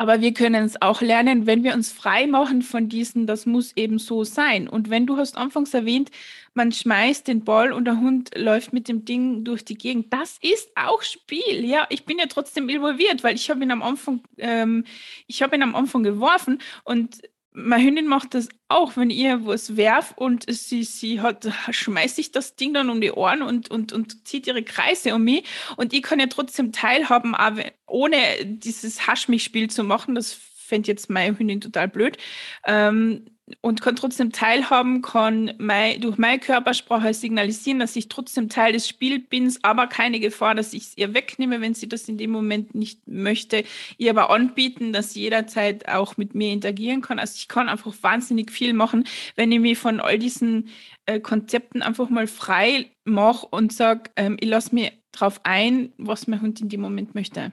Aber 0.00 0.20
wir 0.20 0.32
können 0.32 0.64
es 0.64 0.80
auch 0.80 1.00
lernen, 1.00 1.46
wenn 1.46 1.64
wir 1.64 1.74
uns 1.74 1.90
frei 1.90 2.28
machen 2.28 2.62
von 2.62 2.88
diesen, 2.88 3.26
das 3.26 3.46
muss 3.46 3.76
eben 3.76 3.98
so 3.98 4.22
sein. 4.22 4.68
Und 4.68 4.90
wenn 4.90 5.06
du 5.06 5.16
hast 5.16 5.36
anfangs 5.36 5.74
erwähnt, 5.74 6.12
man 6.54 6.70
schmeißt 6.70 7.26
den 7.26 7.42
Ball 7.42 7.72
und 7.72 7.84
der 7.84 7.98
Hund 7.98 8.30
läuft 8.36 8.72
mit 8.72 8.86
dem 8.86 9.04
Ding 9.04 9.42
durch 9.42 9.64
die 9.64 9.76
Gegend. 9.76 10.12
Das 10.12 10.38
ist 10.40 10.70
auch 10.76 11.02
Spiel. 11.02 11.64
Ja, 11.64 11.86
ich 11.90 12.04
bin 12.04 12.18
ja 12.18 12.26
trotzdem 12.26 12.68
involviert, 12.68 13.24
weil 13.24 13.34
ich 13.34 13.50
habe 13.50 13.64
ihn 13.64 13.72
am 13.72 13.82
Anfang, 13.82 14.22
ähm, 14.36 14.84
ich 15.26 15.42
habe 15.42 15.56
ihn 15.56 15.64
am 15.64 15.74
Anfang 15.74 16.04
geworfen 16.04 16.60
und 16.84 17.20
meine 17.58 17.84
Hündin 17.84 18.06
macht 18.06 18.34
das 18.34 18.48
auch, 18.68 18.96
wenn 18.96 19.10
ihr 19.10 19.44
was 19.46 19.76
werft 19.76 20.16
und 20.16 20.44
sie, 20.48 20.84
sie 20.84 21.20
hat, 21.20 21.48
schmeißt 21.70 22.16
sich 22.16 22.32
das 22.32 22.56
Ding 22.56 22.72
dann 22.72 22.90
um 22.90 23.00
die 23.00 23.12
Ohren 23.12 23.42
und, 23.42 23.70
und, 23.70 23.92
und 23.92 24.26
zieht 24.26 24.46
ihre 24.46 24.62
Kreise 24.62 25.14
um 25.14 25.24
mich. 25.24 25.44
Und 25.76 25.92
ich 25.92 26.02
kann 26.02 26.20
ja 26.20 26.26
trotzdem 26.26 26.72
teilhaben, 26.72 27.34
aber 27.34 27.64
ohne 27.86 28.18
dieses 28.44 29.06
Hasch-mich-Spiel 29.06 29.70
zu 29.70 29.84
machen. 29.84 30.14
Das 30.14 30.32
fände 30.32 30.88
jetzt 30.88 31.10
meine 31.10 31.38
Hündin 31.38 31.60
total 31.60 31.88
blöd. 31.88 32.18
Ähm, 32.64 33.24
und 33.60 33.80
kann 33.80 33.96
trotzdem 33.96 34.32
teilhaben, 34.32 35.02
kann 35.02 35.52
mein, 35.58 36.00
durch 36.00 36.18
meine 36.18 36.38
Körpersprache 36.38 37.12
signalisieren, 37.14 37.78
dass 37.78 37.96
ich 37.96 38.08
trotzdem 38.08 38.48
Teil 38.48 38.72
des 38.72 38.88
Spiels 38.88 39.28
bin, 39.28 39.52
aber 39.62 39.86
keine 39.86 40.20
Gefahr, 40.20 40.54
dass 40.54 40.72
ich 40.72 40.82
es 40.82 40.98
ihr 40.98 41.14
wegnehme, 41.14 41.60
wenn 41.60 41.74
sie 41.74 41.88
das 41.88 42.08
in 42.08 42.18
dem 42.18 42.30
Moment 42.30 42.74
nicht 42.74 43.06
möchte. 43.06 43.64
Ihr 43.96 44.10
aber 44.10 44.30
anbieten, 44.30 44.92
dass 44.92 45.12
sie 45.12 45.22
jederzeit 45.22 45.88
auch 45.88 46.16
mit 46.16 46.34
mir 46.34 46.52
interagieren 46.52 47.00
kann. 47.00 47.18
Also 47.18 47.34
ich 47.36 47.48
kann 47.48 47.68
einfach 47.68 47.94
wahnsinnig 48.02 48.50
viel 48.50 48.72
machen, 48.72 49.04
wenn 49.36 49.52
ich 49.52 49.60
mich 49.60 49.78
von 49.78 50.00
all 50.00 50.18
diesen 50.18 50.68
äh, 51.06 51.20
Konzepten 51.20 51.82
einfach 51.82 52.10
mal 52.10 52.26
frei 52.26 52.90
mache 53.04 53.46
und 53.46 53.72
sage, 53.72 54.10
ähm, 54.16 54.36
ich 54.40 54.48
lasse 54.48 54.74
mir 54.74 54.92
darauf 55.12 55.40
ein, 55.44 55.92
was 55.96 56.26
mein 56.26 56.40
Hund 56.40 56.60
in 56.60 56.68
dem 56.68 56.80
Moment 56.80 57.14
möchte. 57.14 57.52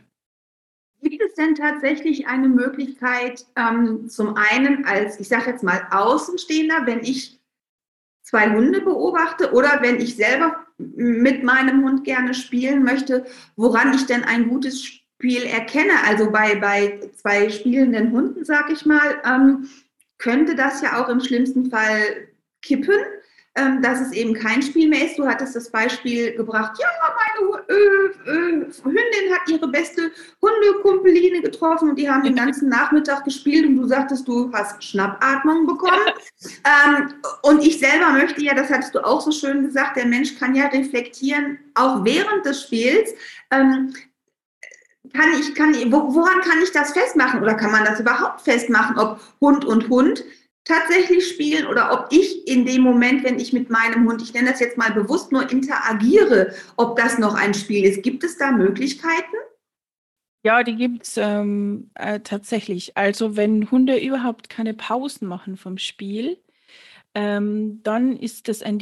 Gibt 1.01 1.21
es 1.21 1.35
denn 1.35 1.55
tatsächlich 1.55 2.27
eine 2.27 2.47
Möglichkeit, 2.47 3.45
ähm, 3.55 4.09
zum 4.09 4.35
einen 4.35 4.85
als, 4.85 5.19
ich 5.19 5.27
sage 5.27 5.51
jetzt 5.51 5.63
mal, 5.63 5.87
Außenstehender, 5.91 6.85
wenn 6.85 7.01
ich 7.01 7.39
zwei 8.23 8.49
Hunde 8.49 8.81
beobachte 8.81 9.51
oder 9.53 9.79
wenn 9.81 9.99
ich 9.99 10.15
selber 10.15 10.65
mit 10.77 11.43
meinem 11.43 11.83
Hund 11.83 12.03
gerne 12.03 12.33
spielen 12.33 12.83
möchte, 12.83 13.25
woran 13.55 13.93
ich 13.93 14.05
denn 14.07 14.23
ein 14.23 14.49
gutes 14.49 14.83
Spiel 14.83 15.43
erkenne? 15.43 15.93
Also 16.05 16.31
bei, 16.31 16.55
bei 16.55 16.99
zwei 17.15 17.49
spielenden 17.49 18.11
Hunden, 18.11 18.43
sage 18.43 18.73
ich 18.73 18.85
mal, 18.85 19.21
ähm, 19.25 19.69
könnte 20.17 20.55
das 20.55 20.81
ja 20.81 21.01
auch 21.01 21.09
im 21.09 21.19
schlimmsten 21.19 21.69
Fall 21.69 22.27
kippen 22.61 22.95
ähm, 23.57 23.81
dass 23.81 24.01
es 24.01 24.11
eben 24.11 24.33
kein 24.33 24.61
Spiel 24.61 24.89
mehr 24.89 25.05
ist. 25.05 25.17
Du 25.17 25.25
hattest 25.25 25.55
das 25.55 25.69
Beispiel 25.69 26.35
gebracht, 26.35 26.77
ja, 26.79 26.87
meine 27.15 27.63
äh, 27.69 28.29
äh, 28.29 28.65
Hündin 28.83 29.33
hat 29.33 29.49
ihre 29.49 29.67
beste 29.69 30.11
Hundekumpeline 30.41 31.41
getroffen 31.41 31.89
und 31.89 31.95
die 31.97 32.09
haben 32.09 32.23
den 32.23 32.35
ganzen 32.35 32.67
Nachmittag 32.67 33.23
gespielt 33.23 33.65
und 33.65 33.77
du 33.77 33.87
sagtest, 33.87 34.27
du 34.27 34.51
hast 34.51 34.83
Schnappatmung 34.83 35.65
bekommen. 35.65 35.93
ähm, 36.65 37.13
und 37.43 37.65
ich 37.65 37.79
selber 37.79 38.11
möchte 38.11 38.43
ja, 38.43 38.53
das 38.53 38.69
hattest 38.69 38.93
du 38.93 39.05
auch 39.05 39.21
so 39.21 39.31
schön 39.31 39.63
gesagt, 39.63 39.95
der 39.95 40.05
Mensch 40.05 40.37
kann 40.37 40.53
ja 40.53 40.67
reflektieren, 40.67 41.57
auch 41.75 42.03
während 42.03 42.45
des 42.45 42.63
Spiels. 42.63 43.11
Ähm, 43.51 43.93
kann 45.13 45.29
ich, 45.39 45.55
kann, 45.55 45.73
woran 45.91 46.41
kann 46.41 46.61
ich 46.61 46.71
das 46.71 46.91
festmachen 46.91 47.41
oder 47.41 47.53
kann 47.53 47.71
man 47.71 47.85
das 47.85 48.01
überhaupt 48.01 48.41
festmachen, 48.41 48.99
ob 48.99 49.21
Hund 49.39 49.63
und 49.63 49.87
Hund 49.87 50.25
tatsächlich 50.65 51.27
spielen 51.27 51.67
oder 51.67 51.93
ob 51.93 52.07
ich 52.11 52.47
in 52.47 52.65
dem 52.65 52.81
Moment, 52.81 53.23
wenn 53.23 53.39
ich 53.39 53.53
mit 53.53 53.69
meinem 53.69 54.07
Hund, 54.07 54.21
ich 54.21 54.33
nenne 54.33 54.51
das 54.51 54.59
jetzt 54.59 54.77
mal 54.77 54.91
bewusst 54.91 55.31
nur 55.31 55.49
interagiere, 55.49 56.53
ob 56.75 56.97
das 56.97 57.17
noch 57.17 57.35
ein 57.35 57.53
Spiel 57.53 57.85
ist. 57.85 58.03
Gibt 58.03 58.23
es 58.23 58.37
da 58.37 58.51
Möglichkeiten? 58.51 59.35
Ja, 60.43 60.63
die 60.63 60.75
gibt 60.75 61.03
es 61.03 61.17
ähm, 61.17 61.89
äh, 61.95 62.19
tatsächlich. 62.19 62.97
Also 62.97 63.35
wenn 63.35 63.71
Hunde 63.71 63.97
überhaupt 63.97 64.49
keine 64.49 64.73
Pausen 64.73 65.27
machen 65.27 65.57
vom 65.57 65.77
Spiel, 65.77 66.37
ähm, 67.15 67.81
dann 67.83 68.17
ist 68.17 68.47
das 68.47 68.61
ein, 68.61 68.77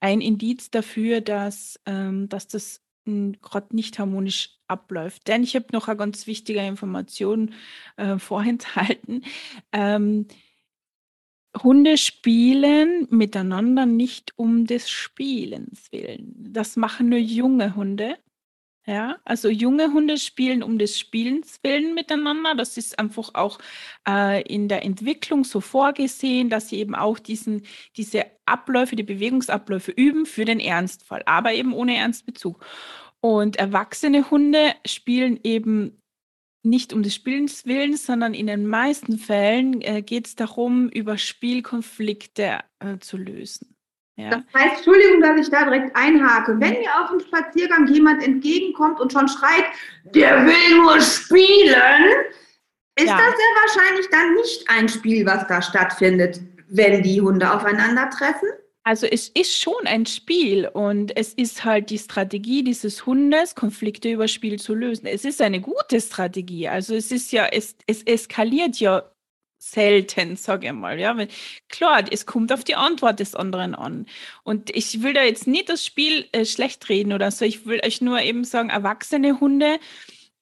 ein, 0.00 0.20
Indiz 0.20 0.70
dafür, 0.70 1.20
dass, 1.20 1.80
ähm, 1.86 2.28
dass 2.28 2.48
das 2.48 2.82
gerade 3.06 3.74
nicht 3.74 3.98
harmonisch 3.98 4.58
abläuft. 4.66 5.28
Denn 5.28 5.42
ich 5.42 5.54
habe 5.54 5.66
noch 5.72 5.88
eine 5.88 5.96
ganz 5.96 6.26
wichtige 6.26 6.60
Information 6.60 7.54
äh, 7.96 8.18
vorenthalten. 8.18 9.24
Ähm, 9.72 10.26
Hunde 11.62 11.96
spielen 11.96 13.08
miteinander 13.10 13.86
nicht 13.86 14.32
um 14.36 14.66
des 14.66 14.88
Spielens 14.88 15.90
willen. 15.90 16.34
Das 16.52 16.76
machen 16.76 17.08
nur 17.08 17.18
junge 17.18 17.74
Hunde. 17.74 18.18
Ja, 18.86 19.18
also 19.24 19.48
junge 19.50 19.92
Hunde 19.92 20.16
spielen 20.16 20.62
um 20.62 20.78
des 20.78 20.98
Spielens 20.98 21.60
willen 21.62 21.94
miteinander. 21.94 22.54
Das 22.54 22.76
ist 22.76 22.98
einfach 22.98 23.30
auch 23.34 23.58
äh, 24.08 24.42
in 24.42 24.68
der 24.68 24.84
Entwicklung 24.84 25.44
so 25.44 25.60
vorgesehen, 25.60 26.48
dass 26.48 26.70
sie 26.70 26.78
eben 26.78 26.94
auch 26.94 27.18
diesen, 27.18 27.62
diese 27.96 28.24
Abläufe, 28.46 28.96
die 28.96 29.02
Bewegungsabläufe 29.02 29.92
üben 29.92 30.24
für 30.26 30.44
den 30.44 30.60
Ernstfall, 30.60 31.22
aber 31.26 31.52
eben 31.52 31.74
ohne 31.74 31.96
Ernstbezug. 31.96 32.64
Und 33.20 33.56
erwachsene 33.56 34.30
Hunde 34.30 34.74
spielen 34.86 35.38
eben 35.44 35.99
nicht 36.62 36.92
um 36.92 37.02
des 37.02 37.14
Spielens 37.14 37.64
Willens, 37.66 38.04
sondern 38.04 38.34
in 38.34 38.46
den 38.46 38.66
meisten 38.66 39.18
Fällen 39.18 39.80
äh, 39.80 40.02
geht 40.02 40.26
es 40.26 40.36
darum, 40.36 40.88
über 40.88 41.16
Spielkonflikte 41.16 42.60
äh, 42.80 42.98
zu 42.98 43.16
lösen. 43.16 43.74
Ja. 44.16 44.30
Das 44.30 44.42
heißt, 44.54 44.76
Entschuldigung, 44.76 45.20
dass 45.22 45.40
ich 45.40 45.50
da 45.50 45.64
direkt 45.64 45.96
einhake. 45.96 46.52
Wenn 46.60 46.78
mir 46.80 47.02
auf 47.02 47.10
dem 47.10 47.20
Spaziergang 47.20 47.86
jemand 47.88 48.22
entgegenkommt 48.22 49.00
und 49.00 49.12
schon 49.12 49.28
schreit, 49.28 49.64
der 50.04 50.44
will 50.44 50.76
nur 50.76 51.00
spielen, 51.00 52.04
ist 52.96 53.06
ja. 53.06 53.16
das 53.16 53.34
sehr 53.34 53.80
wahrscheinlich 53.80 54.06
dann 54.10 54.34
nicht 54.34 54.68
ein 54.68 54.88
Spiel, 54.88 55.24
was 55.24 55.46
da 55.46 55.62
stattfindet, 55.62 56.40
wenn 56.68 57.02
die 57.02 57.20
Hunde 57.20 57.50
aufeinandertreffen? 57.50 58.48
Also 58.90 59.06
es 59.06 59.28
ist 59.28 59.56
schon 59.56 59.86
ein 59.86 60.04
Spiel 60.04 60.66
und 60.66 61.16
es 61.16 61.32
ist 61.32 61.64
halt 61.64 61.90
die 61.90 61.98
Strategie 61.98 62.64
dieses 62.64 63.06
Hundes, 63.06 63.54
Konflikte 63.54 64.10
über 64.10 64.26
Spiel 64.26 64.58
zu 64.58 64.74
lösen. 64.74 65.06
Es 65.06 65.24
ist 65.24 65.40
eine 65.40 65.60
gute 65.60 66.00
Strategie. 66.00 66.66
Also 66.66 66.96
es 66.96 67.12
ist 67.12 67.30
ja, 67.30 67.46
es, 67.46 67.76
es 67.86 68.02
eskaliert 68.02 68.80
ja 68.80 69.04
selten, 69.58 70.34
sage 70.34 70.66
ich 70.66 70.72
mal. 70.72 70.98
Ja, 70.98 71.16
klar, 71.68 72.04
es 72.10 72.26
kommt 72.26 72.50
auf 72.52 72.64
die 72.64 72.74
Antwort 72.74 73.20
des 73.20 73.36
anderen 73.36 73.76
an. 73.76 74.06
Und 74.42 74.74
ich 74.74 75.04
will 75.04 75.12
da 75.12 75.22
jetzt 75.22 75.46
nicht 75.46 75.68
das 75.68 75.86
Spiel 75.86 76.26
äh, 76.32 76.44
schlecht 76.44 76.88
reden 76.88 77.12
oder 77.12 77.30
so. 77.30 77.44
Ich 77.44 77.66
will 77.66 77.80
euch 77.84 78.00
nur 78.00 78.20
eben 78.20 78.42
sagen, 78.42 78.70
erwachsene 78.70 79.38
Hunde, 79.38 79.78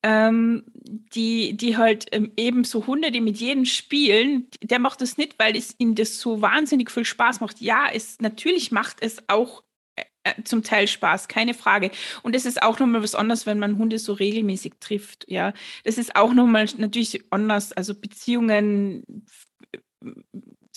ähm, 0.03 0.65
die, 0.75 1.57
die 1.57 1.77
halt 1.77 2.07
ähm, 2.13 2.33
eben 2.37 2.65
so 2.65 2.87
Hunde, 2.87 3.11
die 3.11 3.21
mit 3.21 3.39
jedem 3.39 3.65
spielen, 3.65 4.49
der 4.63 4.79
macht 4.79 5.01
das 5.01 5.17
nicht, 5.17 5.39
weil 5.39 5.57
es 5.57 5.75
ihnen 5.79 5.95
das 5.95 6.21
so 6.21 6.41
wahnsinnig 6.41 6.91
viel 6.91 7.05
Spaß 7.05 7.41
macht. 7.41 7.61
Ja, 7.61 7.89
es 7.93 8.21
natürlich 8.21 8.71
macht 8.71 8.99
es 9.01 9.19
auch 9.29 9.65
äh, 9.97 10.05
äh 10.25 10.43
zum 10.45 10.63
Teil 10.63 10.87
Spaß, 10.87 11.29
keine 11.29 11.55
Frage. 11.55 11.91
Und 12.23 12.37
es 12.37 12.47
ist 12.47 12.63
auch 12.63 12.79
nochmal 12.79 13.03
was 13.03 13.15
anderes, 13.15 13.47
wenn 13.47 13.59
man 13.59 13.79
Hunde 13.79 13.99
so 13.99 14.13
regelmäßig 14.13 14.75
trifft. 14.81 15.25
Ja, 15.29 15.53
das 15.85 15.99
ist 15.99 16.17
auch 16.17 16.33
nochmal 16.33 16.67
natürlich 16.77 17.25
anders. 17.31 17.73
Also 17.73 17.95
Beziehungen 17.95 19.05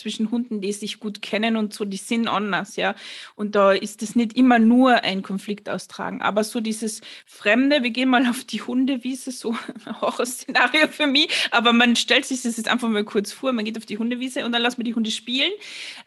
zwischen 0.01 0.31
Hunden, 0.31 0.61
die 0.61 0.73
sich 0.73 0.99
gut 0.99 1.21
kennen 1.21 1.55
und 1.55 1.73
so, 1.73 1.85
die 1.85 1.97
sind 1.97 2.27
anders, 2.27 2.75
ja. 2.75 2.95
Und 3.35 3.55
da 3.55 3.71
ist 3.71 4.01
es 4.03 4.15
nicht 4.15 4.33
immer 4.33 4.59
nur 4.59 5.03
ein 5.03 5.21
Konflikt 5.21 5.69
austragen, 5.69 6.21
aber 6.21 6.43
so 6.43 6.59
dieses 6.59 7.01
Fremde, 7.25 7.83
wir 7.83 7.91
gehen 7.91 8.09
mal 8.09 8.25
auf 8.29 8.43
die 8.43 8.61
Hundewiese, 8.61 9.31
so 9.31 9.55
ein 9.85 10.01
Horrorszenario 10.01 10.87
für 10.87 11.07
mich, 11.07 11.29
aber 11.51 11.73
man 11.73 11.95
stellt 11.95 12.25
sich 12.25 12.41
das 12.41 12.57
jetzt 12.57 12.69
einfach 12.69 12.89
mal 12.89 13.03
kurz 13.03 13.31
vor, 13.31 13.53
man 13.53 13.65
geht 13.65 13.77
auf 13.77 13.85
die 13.85 13.97
Hundewiese 13.97 14.45
und 14.45 14.51
dann 14.51 14.61
lassen 14.61 14.77
wir 14.77 14.85
die 14.85 14.95
Hunde 14.95 15.11
spielen. 15.11 15.51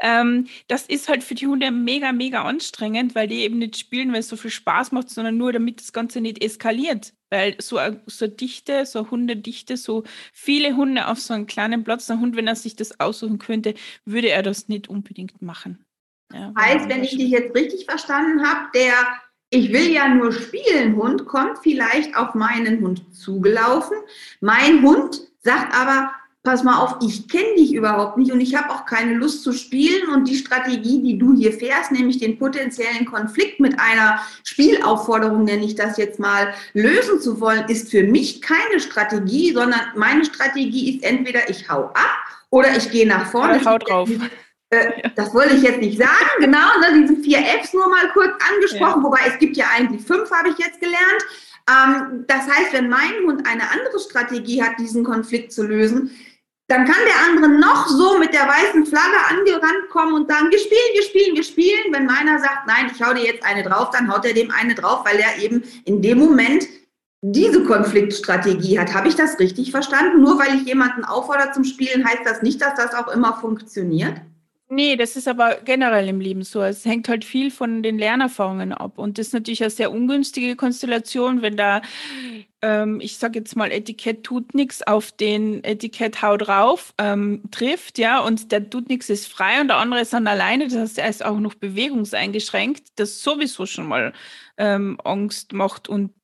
Ähm, 0.00 0.48
das 0.68 0.86
ist 0.86 1.08
halt 1.08 1.22
für 1.22 1.34
die 1.34 1.46
Hunde 1.46 1.70
mega, 1.70 2.12
mega 2.12 2.42
anstrengend, 2.42 3.14
weil 3.14 3.28
die 3.28 3.40
eben 3.40 3.58
nicht 3.58 3.76
spielen, 3.76 4.12
weil 4.12 4.20
es 4.20 4.28
so 4.28 4.36
viel 4.36 4.50
Spaß 4.50 4.92
macht, 4.92 5.10
sondern 5.10 5.36
nur 5.36 5.52
damit 5.52 5.80
das 5.80 5.92
Ganze 5.92 6.20
nicht 6.20 6.42
eskaliert. 6.42 7.12
Weil 7.34 7.56
so, 7.58 7.80
so 8.06 8.28
Dichte, 8.28 8.86
so 8.86 9.10
Hundedichte, 9.10 9.76
so 9.76 10.04
viele 10.32 10.76
Hunde 10.76 11.08
auf 11.08 11.18
so 11.18 11.34
einem 11.34 11.48
kleinen 11.48 11.82
Platz, 11.82 12.08
ein 12.08 12.20
Hund, 12.20 12.36
wenn 12.36 12.46
er 12.46 12.54
sich 12.54 12.76
das 12.76 13.00
aussuchen 13.00 13.38
könnte, 13.38 13.74
würde 14.04 14.28
er 14.28 14.44
das 14.44 14.68
nicht 14.68 14.88
unbedingt 14.88 15.42
machen. 15.42 15.84
Ja, 16.32 16.52
heißt, 16.56 16.88
wenn 16.88 17.02
ich 17.02 17.16
dich 17.16 17.30
jetzt 17.30 17.52
richtig 17.56 17.86
verstanden 17.86 18.46
habe, 18.46 18.68
der 18.72 18.94
ich 19.50 19.72
will 19.72 19.90
ja 19.90 20.08
nur 20.08 20.30
spielen 20.30 20.94
Hund 20.94 21.26
kommt 21.26 21.58
vielleicht 21.60 22.16
auf 22.16 22.34
meinen 22.34 22.80
Hund 22.80 23.02
zugelaufen. 23.12 23.96
Mein 24.40 24.82
Hund 24.82 25.20
sagt 25.42 25.74
aber, 25.74 26.12
pass 26.44 26.62
mal 26.62 26.78
auf, 26.78 26.96
ich 27.02 27.26
kenne 27.26 27.54
dich 27.56 27.72
überhaupt 27.72 28.18
nicht 28.18 28.30
und 28.30 28.40
ich 28.40 28.54
habe 28.54 28.70
auch 28.70 28.84
keine 28.84 29.14
Lust 29.14 29.42
zu 29.42 29.52
spielen 29.52 30.10
und 30.10 30.28
die 30.28 30.36
Strategie, 30.36 31.02
die 31.02 31.18
du 31.18 31.34
hier 31.34 31.54
fährst, 31.54 31.90
nämlich 31.90 32.18
den 32.18 32.38
potenziellen 32.38 33.06
Konflikt 33.06 33.60
mit 33.60 33.80
einer 33.80 34.20
Spielaufforderung, 34.44 35.44
nenne 35.44 35.64
ich 35.64 35.74
das 35.74 35.96
jetzt 35.96 36.20
mal, 36.20 36.52
lösen 36.74 37.18
zu 37.18 37.40
wollen, 37.40 37.64
ist 37.68 37.90
für 37.90 38.02
mich 38.02 38.42
keine 38.42 38.78
Strategie, 38.78 39.54
sondern 39.54 39.80
meine 39.96 40.26
Strategie 40.26 40.94
ist 40.94 41.02
entweder 41.02 41.48
ich 41.48 41.68
hau 41.70 41.84
ab 41.86 42.24
oder 42.50 42.76
ich 42.76 42.90
gehe 42.90 43.08
nach 43.08 43.26
vorne. 43.26 43.58
Ja, 43.58 43.64
hau 43.64 43.78
drauf. 43.78 44.08
Das 45.14 45.32
wollte 45.32 45.54
ich 45.54 45.62
jetzt 45.62 45.78
nicht 45.78 45.98
sagen, 45.98 46.30
genau, 46.40 46.66
ne, 46.80 47.00
diese 47.00 47.22
vier 47.22 47.38
Fs 47.38 47.74
nur 47.74 47.88
mal 47.88 48.08
kurz 48.12 48.32
angesprochen, 48.52 49.02
ja. 49.02 49.04
wobei 49.04 49.20
es 49.28 49.38
gibt 49.38 49.56
ja 49.56 49.66
eigentlich 49.72 50.04
fünf, 50.04 50.28
habe 50.32 50.48
ich 50.48 50.58
jetzt 50.58 50.80
gelernt. 50.80 51.22
Ähm, 51.70 52.24
das 52.26 52.40
heißt, 52.40 52.72
wenn 52.72 52.88
mein 52.88 53.12
Hund 53.24 53.46
eine 53.46 53.70
andere 53.70 54.00
Strategie 54.00 54.64
hat, 54.64 54.80
diesen 54.80 55.04
Konflikt 55.04 55.52
zu 55.52 55.62
lösen, 55.62 56.10
dann 56.66 56.86
kann 56.86 56.96
der 57.06 57.28
andere 57.28 57.60
noch 57.60 57.88
so 57.88 58.18
mit 58.18 58.32
der 58.32 58.48
weißen 58.48 58.86
Flagge 58.86 59.16
angerannt 59.30 59.90
kommen 59.90 60.14
und 60.14 60.30
sagen, 60.30 60.50
wir 60.50 60.58
spielen, 60.58 60.94
wir 60.94 61.02
spielen, 61.02 61.36
wir 61.36 61.44
spielen. 61.44 61.92
Wenn 61.92 62.06
meiner 62.06 62.38
sagt, 62.38 62.66
nein, 62.66 62.90
ich 62.94 63.02
hau 63.02 63.12
dir 63.12 63.24
jetzt 63.24 63.44
eine 63.44 63.62
drauf, 63.62 63.90
dann 63.90 64.10
haut 64.10 64.24
er 64.24 64.32
dem 64.32 64.50
eine 64.50 64.74
drauf, 64.74 65.04
weil 65.04 65.18
er 65.18 65.42
eben 65.42 65.62
in 65.84 66.00
dem 66.00 66.18
Moment 66.18 66.66
diese 67.20 67.64
Konfliktstrategie 67.64 68.78
hat. 68.78 68.94
Habe 68.94 69.08
ich 69.08 69.14
das 69.14 69.38
richtig 69.38 69.70
verstanden? 69.70 70.20
Nur 70.20 70.38
weil 70.38 70.56
ich 70.56 70.66
jemanden 70.66 71.04
auffordere 71.04 71.52
zum 71.52 71.64
Spielen, 71.64 72.06
heißt 72.06 72.24
das 72.24 72.42
nicht, 72.42 72.60
dass 72.60 72.74
das 72.74 72.94
auch 72.94 73.08
immer 73.08 73.38
funktioniert? 73.40 74.20
Nee, 74.68 74.96
das 74.96 75.16
ist 75.16 75.28
aber 75.28 75.58
generell 75.64 76.08
im 76.08 76.20
Leben 76.20 76.42
so. 76.42 76.62
Es 76.62 76.84
hängt 76.84 77.08
halt 77.08 77.24
viel 77.24 77.50
von 77.50 77.82
den 77.82 77.98
Lernerfahrungen 77.98 78.72
ab. 78.72 78.98
Und 78.98 79.18
das 79.18 79.28
ist 79.28 79.32
natürlich 79.34 79.62
eine 79.62 79.70
sehr 79.70 79.92
ungünstige 79.92 80.56
Konstellation, 80.56 81.42
wenn 81.42 81.56
da, 81.56 81.82
ähm, 82.64 82.98
ich 83.02 83.18
sage 83.18 83.38
jetzt 83.40 83.56
mal, 83.56 83.70
Etikett 83.70 84.24
tut 84.24 84.54
nichts 84.54 84.82
auf 84.82 85.12
den 85.12 85.62
Etikett 85.64 86.22
haut 86.22 86.46
drauf, 86.46 86.94
ähm, 86.96 87.42
trifft, 87.50 87.98
ja, 87.98 88.20
und 88.20 88.52
der 88.52 88.70
tut 88.70 88.88
nichts 88.88 89.10
ist 89.10 89.26
frei 89.30 89.60
und 89.60 89.68
der 89.68 89.76
andere 89.76 90.00
ist 90.00 90.14
dann 90.14 90.26
alleine. 90.26 90.68
Das 90.68 90.78
heißt, 90.78 90.98
er 90.98 91.10
ist 91.10 91.22
auch 91.24 91.38
noch 91.40 91.54
bewegungseingeschränkt, 91.54 92.98
das 92.98 93.22
sowieso 93.22 93.66
schon 93.66 93.86
mal 93.86 94.14
ähm, 94.56 94.98
Angst 95.04 95.52
macht 95.52 95.90
und 95.90 96.14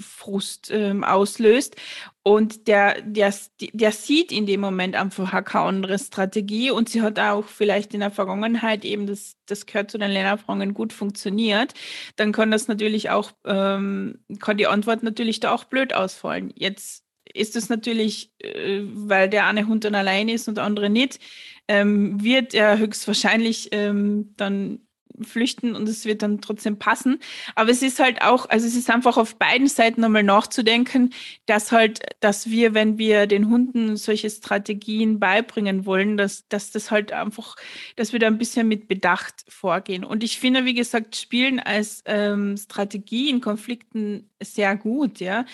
Frust 0.00 0.70
ähm, 0.70 1.04
auslöst. 1.04 1.76
Und 2.22 2.66
der, 2.66 3.00
der, 3.02 3.32
der 3.72 3.92
sieht 3.92 4.32
in 4.32 4.46
dem 4.46 4.60
Moment 4.60 4.96
einfach 4.96 5.44
keine 5.44 5.66
andere 5.66 5.98
Strategie 5.98 6.70
und 6.70 6.88
sie 6.88 7.02
hat 7.02 7.18
auch 7.18 7.44
vielleicht 7.44 7.94
in 7.94 8.00
der 8.00 8.10
Vergangenheit 8.10 8.84
eben, 8.84 9.06
das, 9.06 9.36
das 9.46 9.66
gehört 9.66 9.90
zu 9.90 9.98
den 9.98 10.10
Lernerfahrungen, 10.10 10.74
gut 10.74 10.92
funktioniert. 10.92 11.74
Dann 12.16 12.32
kann 12.32 12.50
das 12.50 12.68
natürlich 12.68 13.10
auch, 13.10 13.32
ähm, 13.44 14.18
kann 14.40 14.56
die 14.56 14.66
Antwort 14.66 15.02
natürlich 15.02 15.40
da 15.40 15.52
auch 15.52 15.64
blöd 15.64 15.94
ausfallen. 15.94 16.52
Jetzt 16.56 17.04
ist 17.32 17.56
es 17.56 17.68
natürlich, 17.68 18.32
äh, 18.38 18.80
weil 18.82 19.28
der 19.28 19.46
eine 19.46 19.66
Hund 19.66 19.84
dann 19.84 19.94
allein 19.94 20.28
ist 20.28 20.48
und 20.48 20.56
der 20.56 20.64
andere 20.64 20.90
nicht, 20.90 21.20
ähm, 21.68 22.22
wird 22.22 22.54
er 22.54 22.78
höchstwahrscheinlich 22.78 23.68
ähm, 23.72 24.34
dann 24.36 24.85
flüchten 25.24 25.74
und 25.74 25.88
es 25.88 26.04
wird 26.04 26.22
dann 26.22 26.40
trotzdem 26.40 26.78
passen. 26.78 27.18
Aber 27.54 27.70
es 27.70 27.82
ist 27.82 27.98
halt 28.00 28.22
auch, 28.22 28.48
also 28.48 28.66
es 28.66 28.76
ist 28.76 28.90
einfach 28.90 29.16
auf 29.16 29.36
beiden 29.36 29.68
Seiten 29.68 30.00
nochmal 30.00 30.22
nachzudenken, 30.22 31.12
dass 31.46 31.72
halt, 31.72 32.00
dass 32.20 32.50
wir, 32.50 32.74
wenn 32.74 32.98
wir 32.98 33.26
den 33.26 33.48
Hunden 33.50 33.96
solche 33.96 34.30
Strategien 34.30 35.18
beibringen 35.20 35.86
wollen, 35.86 36.16
dass, 36.16 36.48
dass 36.48 36.70
das 36.70 36.90
halt 36.90 37.12
einfach, 37.12 37.56
dass 37.96 38.12
wir 38.12 38.20
da 38.20 38.26
ein 38.26 38.38
bisschen 38.38 38.68
mit 38.68 38.88
Bedacht 38.88 39.44
vorgehen. 39.48 40.04
Und 40.04 40.22
ich 40.24 40.38
finde, 40.38 40.64
wie 40.64 40.74
gesagt, 40.74 41.16
Spielen 41.16 41.60
als 41.60 42.02
ähm, 42.06 42.56
Strategie 42.56 43.30
in 43.30 43.40
Konflikten 43.40 44.30
sehr 44.42 44.76
gut, 44.76 45.20
ja. 45.20 45.44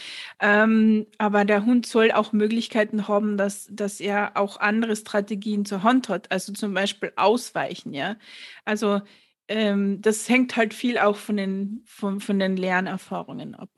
Ähm, 0.40 1.06
aber 1.18 1.44
der 1.44 1.64
Hund 1.64 1.86
soll 1.86 2.10
auch 2.12 2.32
Möglichkeiten 2.32 3.08
haben, 3.08 3.36
dass, 3.36 3.68
dass 3.70 4.00
er 4.00 4.36
auch 4.36 4.58
andere 4.58 4.96
Strategien 4.96 5.64
zur 5.64 5.82
Hand 5.82 6.08
hat. 6.08 6.30
Also 6.32 6.52
zum 6.52 6.74
Beispiel 6.74 7.12
ausweichen, 7.16 7.94
ja. 7.94 8.16
Also 8.64 9.02
ähm, 9.48 10.00
das 10.00 10.28
hängt 10.28 10.56
halt 10.56 10.74
viel 10.74 10.98
auch 10.98 11.16
von 11.16 11.36
den, 11.36 11.82
von, 11.86 12.20
von 12.20 12.38
den 12.38 12.56
Lernerfahrungen 12.56 13.54
ab. 13.54 13.68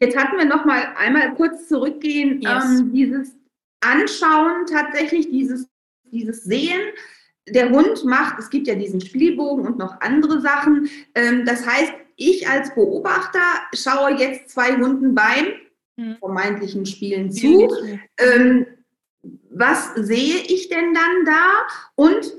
Jetzt 0.00 0.16
hatten 0.16 0.36
wir 0.36 0.44
noch 0.44 0.64
mal 0.64 0.94
einmal 0.96 1.34
kurz 1.34 1.68
zurückgehen, 1.68 2.40
yes. 2.40 2.80
ähm, 2.80 2.92
dieses 2.92 3.36
Anschauen 3.80 4.66
tatsächlich, 4.66 5.28
dieses, 5.30 5.68
dieses 6.04 6.44
Sehen. 6.44 6.80
Der 7.48 7.70
Hund 7.70 8.04
macht, 8.04 8.38
es 8.38 8.50
gibt 8.50 8.66
ja 8.66 8.74
diesen 8.74 9.00
Spielbogen 9.00 9.66
und 9.66 9.78
noch 9.78 10.00
andere 10.00 10.40
Sachen. 10.40 10.88
Ähm, 11.14 11.44
das 11.44 11.66
heißt, 11.66 11.92
ich 12.16 12.48
als 12.48 12.74
Beobachter 12.74 13.40
schaue 13.72 14.16
jetzt 14.18 14.50
zwei 14.50 14.76
Hunden 14.76 15.14
beim 15.14 15.46
hm. 15.98 16.16
vermeintlichen 16.18 16.84
Spielen 16.86 17.30
zu. 17.32 17.68
Ähm, 18.18 18.66
was 19.50 19.94
sehe 19.94 20.36
ich 20.46 20.68
denn 20.68 20.94
dann 20.94 21.24
da? 21.24 21.66
Und 21.94 22.32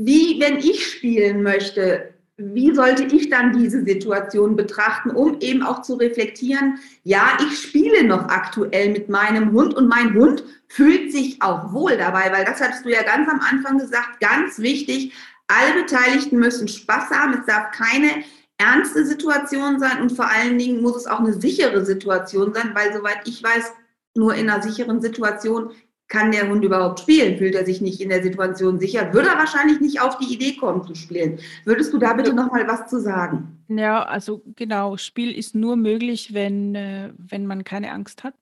wie, 0.00 0.40
wenn 0.40 0.58
ich 0.58 0.86
spielen 0.86 1.42
möchte, 1.42 2.14
wie 2.36 2.72
sollte 2.72 3.02
ich 3.02 3.30
dann 3.30 3.58
diese 3.58 3.84
Situation 3.84 4.54
betrachten, 4.54 5.10
um 5.10 5.40
eben 5.40 5.64
auch 5.64 5.82
zu 5.82 5.94
reflektieren, 5.96 6.78
ja, 7.02 7.36
ich 7.40 7.58
spiele 7.58 8.04
noch 8.04 8.28
aktuell 8.28 8.90
mit 8.90 9.08
meinem 9.08 9.50
Hund 9.50 9.74
und 9.74 9.88
mein 9.88 10.14
Hund 10.14 10.44
fühlt 10.68 11.10
sich 11.10 11.42
auch 11.42 11.72
wohl 11.72 11.96
dabei, 11.96 12.30
weil 12.32 12.44
das 12.44 12.60
hattest 12.60 12.84
du 12.84 12.90
ja 12.90 13.02
ganz 13.02 13.28
am 13.28 13.40
Anfang 13.40 13.78
gesagt, 13.78 14.20
ganz 14.20 14.60
wichtig, 14.60 15.12
alle 15.48 15.82
Beteiligten 15.82 16.38
müssen 16.38 16.68
Spaß 16.68 17.10
haben, 17.10 17.34
es 17.34 17.46
darf 17.46 17.72
keine 17.72 18.22
ernste 18.56 19.04
Situation 19.04 19.80
sein 19.80 20.00
und 20.00 20.12
vor 20.12 20.30
allen 20.30 20.58
Dingen 20.58 20.80
muss 20.80 20.96
es 20.96 21.06
auch 21.08 21.18
eine 21.18 21.32
sichere 21.32 21.84
Situation 21.84 22.54
sein, 22.54 22.70
weil 22.74 22.92
soweit 22.92 23.26
ich 23.26 23.42
weiß, 23.42 23.72
nur 24.14 24.34
in 24.34 24.48
einer 24.48 24.62
sicheren 24.62 25.00
Situation 25.00 25.72
kann 26.08 26.32
der 26.32 26.48
Hund 26.48 26.64
überhaupt 26.64 27.00
spielen? 27.00 27.38
Fühlt 27.38 27.54
er 27.54 27.64
sich 27.64 27.80
nicht 27.80 28.00
in 28.00 28.08
der 28.08 28.22
Situation 28.22 28.78
sicher? 28.78 29.12
Würde 29.12 29.28
er 29.28 29.38
wahrscheinlich 29.38 29.80
nicht 29.80 30.00
auf 30.00 30.18
die 30.18 30.32
Idee 30.32 30.56
kommen 30.56 30.82
zu 30.82 30.94
spielen. 30.94 31.38
Würdest 31.64 31.92
du 31.92 31.98
da 31.98 32.14
bitte 32.14 32.32
noch 32.32 32.50
mal 32.50 32.66
was 32.66 32.88
zu 32.88 33.00
sagen? 33.00 33.62
Ja, 33.68 34.02
also 34.02 34.42
genau, 34.56 34.96
Spiel 34.96 35.36
ist 35.36 35.54
nur 35.54 35.76
möglich, 35.76 36.32
wenn, 36.32 36.74
äh, 36.74 37.12
wenn 37.18 37.46
man 37.46 37.64
keine 37.64 37.92
Angst 37.92 38.24
hat. 38.24 38.34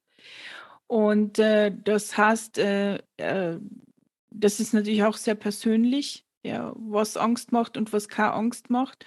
Und 0.86 1.40
äh, 1.40 1.72
das 1.84 2.16
heißt, 2.16 2.58
äh, 2.58 2.98
äh, 3.16 3.58
das 4.30 4.60
ist 4.60 4.72
natürlich 4.72 5.02
auch 5.02 5.16
sehr 5.16 5.34
persönlich, 5.34 6.24
ja, 6.44 6.72
was 6.76 7.16
Angst 7.16 7.50
macht 7.50 7.76
und 7.76 7.92
was 7.92 8.08
keine 8.08 8.34
Angst 8.34 8.70
macht. 8.70 9.04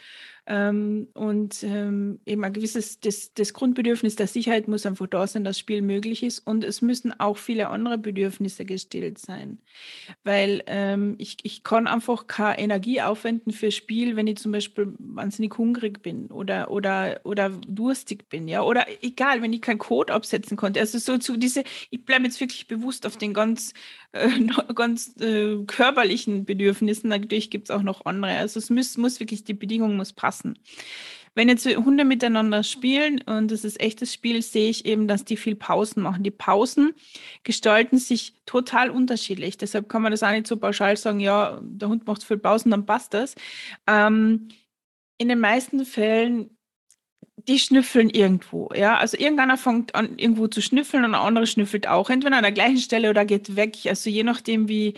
Ähm, 0.51 1.09
und 1.13 1.63
ähm, 1.63 2.19
eben 2.25 2.43
ein 2.43 2.53
gewisses, 2.53 2.99
das, 2.99 3.35
das 3.35 3.53
Grundbedürfnis 3.53 4.15
der 4.15 4.25
Sicherheit 4.25 4.67
muss 4.67 4.87
einfach 4.87 5.05
da 5.05 5.27
sein, 5.27 5.43
dass 5.43 5.59
Spiel 5.59 5.83
möglich 5.83 6.23
ist. 6.23 6.39
Und 6.39 6.63
es 6.63 6.81
müssen 6.81 7.17
auch 7.19 7.37
viele 7.37 7.69
andere 7.69 7.99
Bedürfnisse 7.99 8.65
gestillt 8.65 9.19
sein. 9.19 9.59
Weil 10.23 10.63
ähm, 10.65 11.13
ich, 11.19 11.37
ich 11.43 11.63
kann 11.63 11.85
einfach 11.85 12.25
keine 12.25 12.57
Energie 12.57 12.99
aufwenden 12.99 13.53
für 13.53 13.69
Spiel, 13.69 14.15
wenn 14.15 14.25
ich 14.25 14.39
zum 14.39 14.51
Beispiel 14.51 14.91
wahnsinnig 14.97 15.55
hungrig 15.55 16.01
bin 16.01 16.31
oder, 16.31 16.71
oder, 16.71 17.21
oder 17.25 17.49
durstig 17.67 18.27
bin. 18.27 18.47
Ja? 18.47 18.63
Oder 18.63 18.87
egal, 19.03 19.43
wenn 19.43 19.53
ich 19.53 19.61
keinen 19.61 19.77
Code 19.77 20.11
absetzen 20.11 20.57
konnte. 20.57 20.79
Also 20.79 20.97
so 20.97 21.19
zu 21.19 21.37
diese, 21.37 21.63
ich 21.91 22.03
bleibe 22.05 22.23
jetzt 22.25 22.39
wirklich 22.39 22.67
bewusst 22.67 23.05
auf 23.05 23.17
den 23.17 23.35
ganz, 23.35 23.75
äh, 24.13 24.27
ganz 24.73 25.15
äh, 25.21 25.57
körperlichen 25.67 26.45
Bedürfnissen. 26.45 27.07
Natürlich 27.07 27.51
gibt 27.51 27.69
es 27.69 27.75
auch 27.75 27.83
noch 27.83 28.05
andere. 28.05 28.31
Also 28.31 28.57
es 28.57 28.71
muss, 28.71 28.97
muss 28.97 29.19
wirklich, 29.19 29.43
die 29.43 29.53
Bedingung 29.53 29.95
muss 29.95 30.11
passen 30.11 30.38
lassen. 30.39 30.59
Wenn 31.35 31.47
jetzt 31.47 31.65
Hunde 31.65 32.05
miteinander 32.05 32.63
spielen 32.63 33.21
und 33.21 33.51
es 33.51 33.63
ist 33.63 33.79
echtes 33.79 34.13
Spiel, 34.13 34.41
sehe 34.41 34.69
ich 34.69 34.85
eben, 34.85 35.07
dass 35.07 35.25
die 35.25 35.37
viel 35.37 35.55
Pausen 35.55 36.01
machen. 36.01 36.23
Die 36.23 36.31
Pausen 36.31 36.93
gestalten 37.43 37.97
sich 37.97 38.33
total 38.45 38.89
unterschiedlich. 38.89 39.57
Deshalb 39.57 39.87
kann 39.87 40.01
man 40.01 40.11
das 40.11 40.23
auch 40.23 40.31
nicht 40.31 40.47
so 40.47 40.57
pauschal 40.57 40.97
sagen, 40.97 41.19
ja, 41.19 41.59
der 41.61 41.87
Hund 41.87 42.07
macht 42.07 42.23
viel 42.23 42.39
Pausen, 42.39 42.71
dann 42.71 42.85
passt 42.85 43.13
das. 43.13 43.35
Ähm, 43.87 44.49
in 45.17 45.29
den 45.29 45.39
meisten 45.39 45.85
Fällen 45.85 46.49
die 47.47 47.59
schnüffeln 47.59 48.09
irgendwo, 48.09 48.69
ja. 48.75 48.97
Also 48.97 49.17
irgendeiner 49.17 49.57
fängt 49.57 49.95
an, 49.95 50.17
irgendwo 50.17 50.47
zu 50.47 50.61
schnüffeln 50.61 51.05
und 51.05 51.13
der 51.13 51.21
andere 51.21 51.47
schnüffelt 51.47 51.87
auch. 51.87 52.09
Entweder 52.09 52.37
an 52.37 52.43
der 52.43 52.51
gleichen 52.51 52.79
Stelle 52.79 53.09
oder 53.09 53.23
geht 53.23 53.55
weg. 53.55 53.77
Also 53.85 54.09
je 54.09 54.23
nachdem, 54.23 54.67
wie, 54.67 54.95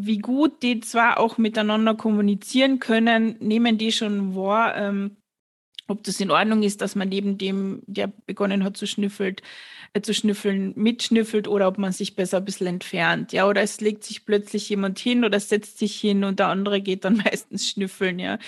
wie 0.00 0.18
gut 0.18 0.62
die 0.62 0.80
zwar 0.80 1.18
auch 1.18 1.38
miteinander 1.38 1.94
kommunizieren 1.96 2.78
können, 2.78 3.36
nehmen 3.40 3.78
die 3.78 3.90
schon 3.90 4.36
wahr, 4.36 4.76
ähm, 4.76 5.16
ob 5.88 6.04
das 6.04 6.20
in 6.20 6.30
Ordnung 6.30 6.62
ist, 6.62 6.80
dass 6.82 6.94
man 6.94 7.08
neben 7.08 7.38
dem, 7.38 7.82
der 7.86 8.12
begonnen 8.26 8.62
hat 8.62 8.76
zu 8.76 8.86
schnüffeln, 8.86 9.36
äh, 9.94 10.00
zu 10.02 10.12
schnüffeln, 10.14 10.72
mitschnüffelt 10.76 11.48
oder 11.48 11.66
ob 11.68 11.78
man 11.78 11.92
sich 11.92 12.14
besser 12.14 12.38
ein 12.38 12.44
bisschen 12.44 12.66
entfernt. 12.66 13.32
Ja, 13.32 13.48
oder 13.48 13.62
es 13.62 13.80
legt 13.80 14.04
sich 14.04 14.26
plötzlich 14.26 14.68
jemand 14.68 14.98
hin 14.98 15.24
oder 15.24 15.40
setzt 15.40 15.78
sich 15.78 15.98
hin 15.98 16.24
und 16.24 16.38
der 16.38 16.48
andere 16.48 16.80
geht 16.80 17.04
dann 17.04 17.16
meistens 17.24 17.68
schnüffeln. 17.68 18.18
Ja, 18.18 18.38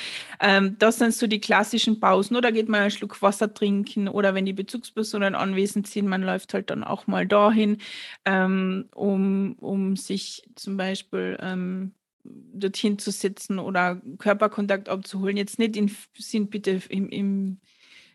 ähm, 0.40 0.76
das 0.78 0.98
sind 0.98 1.14
so 1.14 1.26
die 1.26 1.40
klassischen 1.40 1.98
Pausen. 2.00 2.36
Oder 2.36 2.52
geht 2.52 2.68
man 2.68 2.80
einen 2.82 2.90
Schluck 2.90 3.20
Wasser 3.22 3.52
trinken 3.52 4.08
oder 4.08 4.34
wenn 4.34 4.46
die 4.46 4.52
Bezugspersonen 4.52 5.34
anwesend 5.34 5.86
sind, 5.86 6.06
man 6.08 6.22
läuft 6.22 6.54
halt 6.54 6.70
dann 6.70 6.84
auch 6.84 7.06
mal 7.06 7.26
dahin, 7.26 7.78
ähm, 8.24 8.88
um, 8.94 9.54
um 9.60 9.96
sich 9.96 10.48
zum 10.56 10.76
Beispiel 10.76 11.38
ähm, 11.40 11.92
dorthin 12.24 12.98
zu 12.98 13.10
sitzen 13.10 13.58
oder 13.58 14.00
Körperkontakt 14.18 14.88
abzuholen. 14.88 15.36
Jetzt 15.36 15.58
nicht 15.58 15.76
in 15.76 15.94
sind 16.18 16.50
bitte 16.50 16.80
im, 16.88 17.08
im 17.08 17.60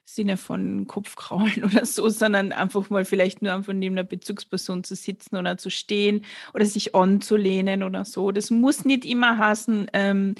Sinne 0.05 0.37
von 0.37 0.85
Kopfkraulen 0.87 1.63
oder 1.65 1.85
so, 1.85 2.07
sondern 2.09 2.51
einfach 2.51 2.89
mal 2.89 3.05
vielleicht 3.05 3.41
nur 3.41 3.53
einfach 3.53 3.73
neben 3.73 3.95
einer 3.95 4.03
Bezugsperson 4.03 4.83
zu 4.83 4.95
sitzen 4.95 5.35
oder 5.35 5.57
zu 5.57 5.69
stehen 5.69 6.23
oder 6.53 6.65
sich 6.65 6.93
anzulehnen 6.95 7.83
oder 7.83 8.05
so. 8.05 8.31
Das 8.31 8.51
muss 8.51 8.85
nicht 8.85 9.03
immer 9.03 9.37
heißen, 9.37 9.87
ähm, 9.93 10.35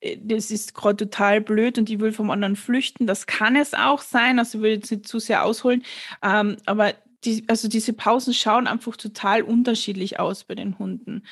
äh, 0.00 0.16
das 0.22 0.50
ist 0.50 0.74
gerade 0.74 1.08
total 1.08 1.40
blöd 1.40 1.78
und 1.78 1.88
die 1.88 2.00
will 2.00 2.12
vom 2.12 2.30
anderen 2.30 2.56
flüchten. 2.56 3.06
Das 3.06 3.26
kann 3.26 3.56
es 3.56 3.74
auch 3.74 4.00
sein, 4.00 4.38
also 4.38 4.58
ich 4.58 4.62
will 4.62 4.72
jetzt 4.72 4.90
nicht 4.90 5.08
zu 5.08 5.18
sehr 5.18 5.44
ausholen, 5.44 5.82
ähm, 6.22 6.56
aber 6.66 6.94
die, 7.24 7.44
also 7.48 7.68
diese 7.68 7.92
Pausen 7.92 8.34
schauen 8.34 8.66
einfach 8.66 8.96
total 8.96 9.42
unterschiedlich 9.42 10.18
aus 10.18 10.44
bei 10.44 10.54
den 10.54 10.78
Hunden. 10.78 11.24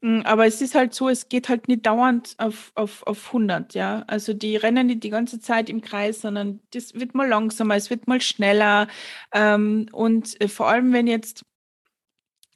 Mm, 0.00 0.20
aber 0.24 0.46
es 0.46 0.60
ist 0.60 0.74
halt 0.74 0.94
so, 0.94 1.08
es 1.08 1.28
geht 1.28 1.48
halt 1.48 1.68
nicht 1.68 1.86
dauernd 1.86 2.34
auf, 2.38 2.72
auf, 2.74 3.06
auf 3.06 3.26
100, 3.28 3.74
ja. 3.74 4.04
Also 4.08 4.34
die 4.34 4.56
rennen 4.56 4.88
nicht 4.88 5.04
die 5.04 5.10
ganze 5.10 5.40
Zeit 5.40 5.70
im 5.70 5.80
Kreis, 5.80 6.20
sondern 6.22 6.60
das 6.72 6.94
wird 6.94 7.14
mal 7.14 7.28
langsamer, 7.28 7.76
es 7.76 7.90
wird 7.90 8.08
mal 8.08 8.20
schneller. 8.20 8.88
Ähm, 9.32 9.86
und 9.92 10.40
äh, 10.40 10.48
vor 10.48 10.68
allem, 10.68 10.92
wenn 10.92 11.06
jetzt 11.06 11.44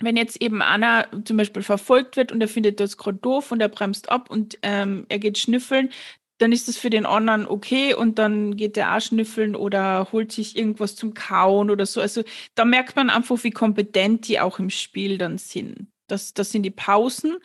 wenn 0.00 0.16
jetzt 0.16 0.40
eben 0.42 0.62
einer 0.62 1.06
zum 1.24 1.36
Beispiel 1.36 1.62
verfolgt 1.62 2.16
wird 2.16 2.32
und 2.32 2.40
er 2.40 2.48
findet 2.48 2.80
das 2.80 2.96
gerade 2.96 3.18
doof 3.18 3.52
und 3.52 3.60
er 3.60 3.68
bremst 3.68 4.10
ab 4.10 4.30
und 4.30 4.58
ähm, 4.62 5.06
er 5.08 5.18
geht 5.20 5.38
schnüffeln, 5.38 5.90
dann 6.42 6.50
ist 6.50 6.66
das 6.66 6.76
für 6.76 6.90
den 6.90 7.06
anderen 7.06 7.46
okay 7.46 7.94
und 7.94 8.18
dann 8.18 8.56
geht 8.56 8.74
der 8.74 8.96
auch 8.96 9.00
schnüffeln 9.00 9.54
oder 9.54 10.08
holt 10.10 10.32
sich 10.32 10.56
irgendwas 10.56 10.96
zum 10.96 11.14
Kauen 11.14 11.70
oder 11.70 11.86
so. 11.86 12.00
Also 12.00 12.24
da 12.56 12.64
merkt 12.64 12.96
man 12.96 13.10
einfach, 13.10 13.44
wie 13.44 13.52
kompetent 13.52 14.26
die 14.26 14.40
auch 14.40 14.58
im 14.58 14.68
Spiel 14.68 15.18
dann 15.18 15.38
sind. 15.38 15.86
Das, 16.08 16.34
das 16.34 16.50
sind 16.50 16.64
die 16.64 16.72
Pausen. 16.72 17.36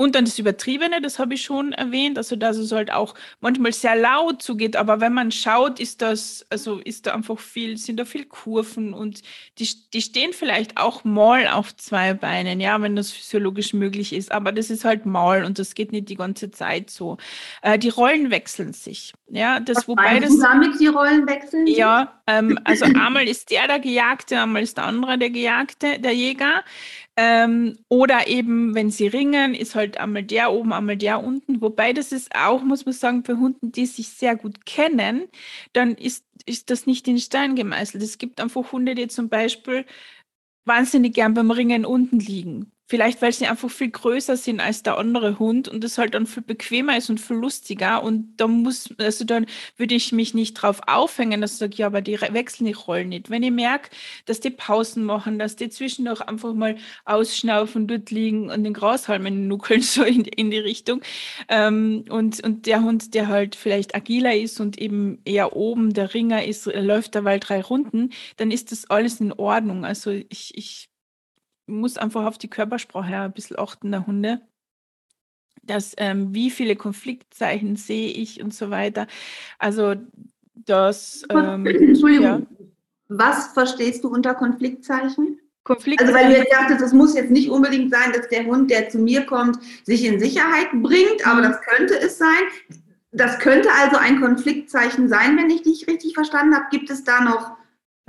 Und 0.00 0.14
dann 0.14 0.24
das 0.24 0.38
Übertriebene, 0.38 1.02
das 1.02 1.18
habe 1.18 1.34
ich 1.34 1.42
schon 1.42 1.72
erwähnt, 1.72 2.16
also 2.16 2.34
dass 2.34 2.56
es 2.56 2.72
halt 2.72 2.90
auch 2.90 3.14
manchmal 3.42 3.74
sehr 3.74 3.94
laut 3.96 4.40
zugeht, 4.40 4.74
aber 4.74 4.98
wenn 5.02 5.12
man 5.12 5.30
schaut, 5.30 5.78
ist 5.78 6.00
das, 6.00 6.46
also 6.48 6.78
ist 6.78 7.04
da 7.06 7.12
einfach 7.12 7.38
viel, 7.38 7.76
sind 7.76 8.00
da 8.00 8.06
viel 8.06 8.24
Kurven 8.24 8.94
und 8.94 9.20
die, 9.58 9.68
die 9.92 10.00
stehen 10.00 10.32
vielleicht 10.32 10.78
auch 10.78 11.04
mal 11.04 11.48
auf 11.48 11.76
zwei 11.76 12.14
Beinen, 12.14 12.60
ja, 12.60 12.80
wenn 12.80 12.96
das 12.96 13.10
physiologisch 13.10 13.74
möglich 13.74 14.14
ist, 14.14 14.32
aber 14.32 14.52
das 14.52 14.70
ist 14.70 14.86
halt 14.86 15.04
mal 15.04 15.44
und 15.44 15.58
das 15.58 15.74
geht 15.74 15.92
nicht 15.92 16.08
die 16.08 16.16
ganze 16.16 16.50
Zeit 16.50 16.88
so. 16.88 17.18
Äh, 17.60 17.78
die 17.78 17.90
Rollen 17.90 18.30
wechseln 18.30 18.72
sich, 18.72 19.12
ja, 19.28 19.60
das, 19.60 19.76
Was 19.76 19.88
wobei 19.88 20.18
das. 20.18 20.38
damit 20.38 20.80
die 20.80 20.86
Rollen 20.86 21.28
wechseln? 21.28 21.66
Ja, 21.66 22.22
ähm, 22.26 22.58
also 22.64 22.86
einmal 22.86 23.28
ist 23.28 23.50
der 23.50 23.66
der 23.66 23.80
Gejagte, 23.80 24.40
einmal 24.40 24.62
ist 24.62 24.78
der 24.78 24.84
andere 24.84 25.18
der 25.18 25.28
Gejagte, 25.28 25.98
der 25.98 26.14
Jäger. 26.14 26.64
Ähm, 27.22 27.78
oder 27.90 28.28
eben, 28.28 28.74
wenn 28.74 28.90
sie 28.90 29.06
ringen, 29.06 29.54
ist 29.54 29.74
halt 29.74 29.98
einmal 29.98 30.22
der 30.22 30.52
oben, 30.52 30.72
einmal 30.72 30.96
der 30.96 31.22
unten. 31.22 31.60
Wobei 31.60 31.92
das 31.92 32.12
ist 32.12 32.34
auch, 32.34 32.62
muss 32.62 32.86
man 32.86 32.94
sagen, 32.94 33.24
für 33.24 33.36
Hunden, 33.38 33.72
die 33.72 33.84
sich 33.84 34.08
sehr 34.08 34.36
gut 34.36 34.64
kennen, 34.64 35.28
dann 35.74 35.94
ist, 35.96 36.24
ist 36.46 36.70
das 36.70 36.86
nicht 36.86 37.06
in 37.08 37.18
Stein 37.18 37.56
gemeißelt. 37.56 38.02
Es 38.02 38.16
gibt 38.16 38.40
einfach 38.40 38.72
Hunde, 38.72 38.94
die 38.94 39.08
zum 39.08 39.28
Beispiel 39.28 39.84
wahnsinnig 40.66 41.14
gern 41.14 41.34
beim 41.34 41.50
Ringen 41.50 41.84
unten 41.84 42.20
liegen. 42.20 42.72
Vielleicht, 42.90 43.22
weil 43.22 43.32
sie 43.32 43.46
einfach 43.46 43.70
viel 43.70 43.90
größer 43.90 44.36
sind 44.36 44.58
als 44.58 44.82
der 44.82 44.98
andere 44.98 45.38
Hund 45.38 45.68
und 45.68 45.84
es 45.84 45.96
halt 45.96 46.14
dann 46.14 46.26
viel 46.26 46.42
bequemer 46.42 46.96
ist 46.96 47.08
und 47.08 47.20
viel 47.20 47.36
lustiger. 47.36 48.02
Und 48.02 48.34
da 48.36 48.48
muss, 48.48 48.92
also 48.98 49.24
dann 49.24 49.46
würde 49.76 49.94
ich 49.94 50.10
mich 50.10 50.34
nicht 50.34 50.54
drauf 50.54 50.80
aufhängen, 50.88 51.40
dass 51.40 51.52
ich 51.52 51.58
sage, 51.58 51.76
ja, 51.76 51.86
aber 51.86 52.00
die 52.00 52.20
wechseln 52.20 52.66
die 52.66 52.72
Rollen 52.72 53.10
nicht. 53.10 53.30
Wenn 53.30 53.44
ich 53.44 53.52
merke, 53.52 53.90
dass 54.26 54.40
die 54.40 54.50
Pausen 54.50 55.04
machen, 55.04 55.38
dass 55.38 55.54
die 55.54 55.68
zwischendurch 55.68 56.20
einfach 56.22 56.52
mal 56.52 56.78
ausschnaufen, 57.04 57.86
dort 57.86 58.10
liegen 58.10 58.50
und 58.50 58.64
den 58.64 58.74
Grashalmen 58.74 59.46
nuckeln, 59.46 59.82
so 59.82 60.02
in, 60.02 60.24
in 60.24 60.50
die 60.50 60.58
Richtung. 60.58 61.00
Ähm, 61.48 62.06
und, 62.08 62.42
und 62.42 62.66
der 62.66 62.82
Hund, 62.82 63.14
der 63.14 63.28
halt 63.28 63.54
vielleicht 63.54 63.94
agiler 63.94 64.34
ist 64.34 64.58
und 64.58 64.78
eben 64.78 65.20
eher 65.24 65.54
oben 65.54 65.94
der 65.94 66.12
Ringer 66.12 66.44
ist, 66.44 66.66
läuft 66.66 67.14
derweil 67.14 67.38
drei 67.38 67.60
Runden, 67.60 68.10
dann 68.36 68.50
ist 68.50 68.72
das 68.72 68.90
alles 68.90 69.20
in 69.20 69.32
Ordnung. 69.32 69.84
Also 69.84 70.10
ich, 70.10 70.58
ich 70.58 70.89
muss 71.70 71.96
einfach 71.96 72.26
auf 72.26 72.38
die 72.38 72.50
Körpersprache 72.50 73.16
ein 73.16 73.32
bisschen 73.32 73.58
achten, 73.58 73.90
der 73.90 74.06
Hunde. 74.06 74.40
Dass, 75.62 75.94
ähm, 75.98 76.34
wie 76.34 76.50
viele 76.50 76.74
Konfliktzeichen 76.74 77.76
sehe 77.76 78.10
ich 78.10 78.42
und 78.42 78.54
so 78.54 78.70
weiter. 78.70 79.06
Also 79.58 79.94
das. 80.54 81.24
Ähm, 81.30 81.66
Entschuldigung, 81.66 82.24
ja. 82.24 82.66
was 83.08 83.48
verstehst 83.48 84.04
du 84.04 84.08
unter 84.08 84.34
Konfliktzeichen? 84.34 85.38
Konfliktzeichen. 85.64 86.14
Also 86.14 86.26
weil 86.26 86.32
du 86.32 86.38
jetzt 86.38 86.52
sagtest, 86.52 86.80
es 86.80 86.92
muss 86.92 87.14
jetzt 87.14 87.30
nicht 87.30 87.50
unbedingt 87.50 87.90
sein, 87.90 88.12
dass 88.12 88.28
der 88.28 88.46
Hund, 88.46 88.70
der 88.70 88.88
zu 88.88 88.98
mir 88.98 89.26
kommt, 89.26 89.58
sich 89.84 90.04
in 90.04 90.18
Sicherheit 90.18 90.68
bringt, 90.72 91.26
aber 91.26 91.40
mhm. 91.40 91.44
das 91.44 91.60
könnte 91.62 91.98
es 92.00 92.18
sein. 92.18 92.80
Das 93.12 93.38
könnte 93.38 93.68
also 93.72 93.96
ein 93.96 94.20
Konfliktzeichen 94.20 95.08
sein, 95.08 95.36
wenn 95.36 95.50
ich 95.50 95.62
dich 95.62 95.86
richtig 95.88 96.14
verstanden 96.14 96.54
habe. 96.54 96.66
Gibt 96.70 96.90
es 96.90 97.04
da 97.04 97.20
noch 97.20 97.56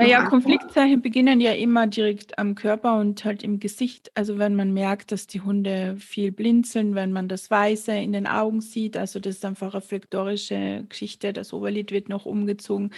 naja, 0.02 0.26
Konfliktzeichen 0.26 1.02
beginnen 1.02 1.40
ja 1.40 1.54
immer 1.54 1.88
direkt 1.88 2.40
am 2.40 2.56
Körper 2.56 2.98
und 2.98 3.24
halt 3.24 3.44
im 3.44 3.60
Gesicht. 3.60 4.12
Also 4.16 4.38
wenn 4.40 4.56
man 4.56 4.74
merkt, 4.74 5.12
dass 5.12 5.28
die 5.28 5.42
Hunde 5.42 5.96
viel 5.98 6.32
blinzeln, 6.32 6.96
wenn 6.96 7.12
man 7.12 7.28
das 7.28 7.52
Weiße 7.52 7.92
in 7.94 8.12
den 8.12 8.28
Augen 8.28 8.62
sieht, 8.62 8.98
also 8.98 9.20
das 9.20 9.36
ist 9.36 9.46
einfach 9.46 9.74
reflektorische 9.74 10.86
Geschichte, 10.90 11.34
das 11.34 11.54
Oberlid 11.54 11.92
wird 11.92 12.10
noch 12.10 12.26
umgezogen. 12.26 12.92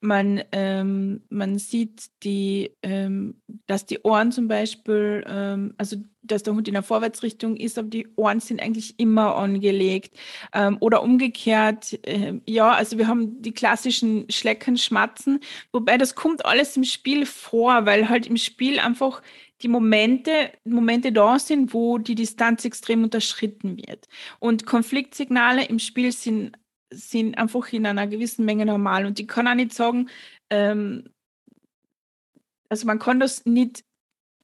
Man, 0.00 0.42
ähm, 0.52 1.22
man 1.28 1.58
sieht 1.58 2.06
die, 2.22 2.72
ähm, 2.82 3.40
dass 3.66 3.86
die 3.86 4.00
Ohren 4.02 4.32
zum 4.32 4.48
Beispiel, 4.48 5.24
ähm, 5.28 5.74
also 5.76 5.96
dass 6.26 6.42
der 6.42 6.54
Hund 6.54 6.68
in 6.68 6.74
der 6.74 6.82
Vorwärtsrichtung 6.82 7.56
ist, 7.56 7.78
aber 7.78 7.88
die 7.88 8.08
Ohren 8.16 8.40
sind 8.40 8.60
eigentlich 8.60 8.98
immer 8.98 9.36
angelegt. 9.36 10.16
Ähm, 10.52 10.76
oder 10.80 11.02
umgekehrt, 11.02 11.98
äh, 12.06 12.34
ja, 12.46 12.72
also 12.72 12.98
wir 12.98 13.08
haben 13.08 13.40
die 13.42 13.52
klassischen 13.52 14.30
Schlecken, 14.30 14.76
Schmatzen, 14.76 15.40
wobei 15.72 15.98
das 15.98 16.14
kommt 16.14 16.44
alles 16.44 16.76
im 16.76 16.84
Spiel 16.84 17.26
vor, 17.26 17.86
weil 17.86 18.08
halt 18.08 18.26
im 18.26 18.36
Spiel 18.36 18.78
einfach 18.78 19.22
die 19.62 19.68
Momente, 19.68 20.52
Momente 20.64 21.12
da 21.12 21.38
sind, 21.38 21.72
wo 21.72 21.98
die 21.98 22.14
Distanz 22.14 22.64
extrem 22.64 23.04
unterschritten 23.04 23.76
wird. 23.78 24.06
Und 24.38 24.66
Konfliktsignale 24.66 25.64
im 25.64 25.78
Spiel 25.78 26.12
sind, 26.12 26.56
sind 26.90 27.38
einfach 27.38 27.72
in 27.72 27.86
einer 27.86 28.06
gewissen 28.06 28.44
Menge 28.44 28.66
normal. 28.66 29.06
Und 29.06 29.18
ich 29.18 29.28
kann 29.28 29.48
auch 29.48 29.54
nicht 29.54 29.72
sagen, 29.72 30.08
ähm, 30.50 31.04
also 32.68 32.86
man 32.86 32.98
kann 32.98 33.20
das 33.20 33.46
nicht 33.46 33.84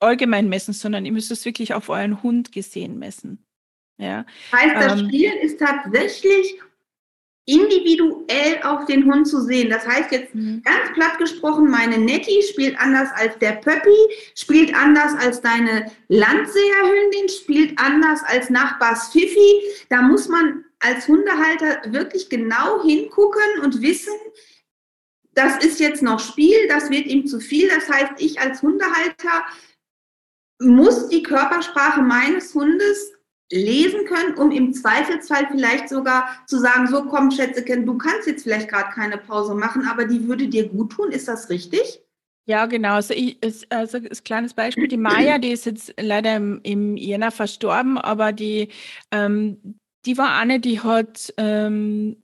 allgemein 0.03 0.49
messen, 0.49 0.75
sondern 0.75 1.07
ihr 1.07 1.13
müsst 1.13 1.31
es 1.31 1.45
wirklich 1.45 1.75
auf 1.75 1.89
euren 1.89 2.23
Hund 2.23 2.53
gesehen 2.53 2.99
messen. 2.99 3.45
Ja. 3.99 4.27
Heißt, 4.53 4.75
das 4.75 5.01
ähm, 5.01 5.09
Spielen 5.09 5.39
ist 5.39 5.61
tatsächlich 5.61 6.59
individuell 7.45 8.63
auf 8.63 8.85
den 8.87 9.05
Hund 9.05 9.27
zu 9.27 9.41
sehen. 9.41 9.69
Das 9.69 9.87
heißt 9.87 10.13
jetzt 10.13 10.35
mhm. 10.35 10.63
ganz 10.63 10.93
platt 10.95 11.19
gesprochen, 11.19 11.69
meine 11.69 11.99
Nettie 11.99 12.43
spielt 12.43 12.79
anders 12.79 13.09
als 13.17 13.37
der 13.39 13.53
Pöppi, 13.53 13.97
spielt 14.37 14.75
anders 14.75 15.15
als 15.19 15.41
deine 15.41 15.91
Landseherhündin, 16.09 17.29
spielt 17.29 17.79
anders 17.79 18.21
als 18.27 18.49
Nachbars 18.49 19.09
Fifi. 19.09 19.61
Da 19.89 20.03
muss 20.03 20.29
man 20.29 20.65
als 20.79 21.09
Hundehalter 21.09 21.93
wirklich 21.93 22.29
genau 22.29 22.83
hingucken 22.83 23.63
und 23.63 23.83
wissen, 23.83 24.15
das 25.35 25.65
ist 25.65 25.81
jetzt 25.81 26.03
noch 26.03 26.21
Spiel, 26.21 26.69
das 26.69 26.91
wird 26.91 27.07
ihm 27.07 27.27
zu 27.27 27.41
viel. 27.41 27.69
Das 27.69 27.89
heißt, 27.89 28.13
ich 28.19 28.39
als 28.41 28.63
Hundehalter 28.63 29.45
muss 30.63 31.09
die 31.09 31.23
Körpersprache 31.23 32.03
meines 32.03 32.55
Hundes 32.55 33.13
lesen 33.51 34.07
können, 34.07 34.35
um 34.37 34.51
im 34.51 34.73
Zweifelsfall 34.73 35.47
vielleicht 35.51 35.89
sogar 35.89 36.27
zu 36.47 36.59
sagen, 36.59 36.87
so 36.87 37.05
komm 37.05 37.31
Schätzekind, 37.31 37.87
du 37.87 37.99
kannst 37.99 38.27
jetzt 38.27 38.45
vielleicht 38.45 38.69
gerade 38.69 38.91
keine 38.95 39.19
Pause 39.19 39.55
machen, 39.55 39.87
aber 39.87 40.07
die 40.07 40.27
würde 40.27 40.49
dir 40.49 40.69
gut 40.69 40.93
tun. 40.93 41.11
Ist 41.13 41.29
das 41.29 41.51
richtig? 41.51 42.03
Ja, 42.47 42.67
genau. 42.67 42.95
Also, 42.95 43.15
ich, 43.15 43.39
also 43.71 43.99
ein 43.99 44.09
kleines 44.25 44.55
Beispiel, 44.55 44.89
die 44.89 44.97
Maya, 44.97 45.39
die 45.39 45.53
ist 45.53 45.67
jetzt 45.67 45.95
leider 46.01 46.37
im, 46.37 46.61
im 46.65 46.97
Jänner 46.97 47.31
verstorben, 47.31 47.99
aber 47.99 48.33
die, 48.33 48.69
ähm, 49.13 49.79
die 50.07 50.19
war 50.19 50.37
eine, 50.37 50.59
die 50.59 50.81
hat 50.81 51.33
ähm, 51.37 52.17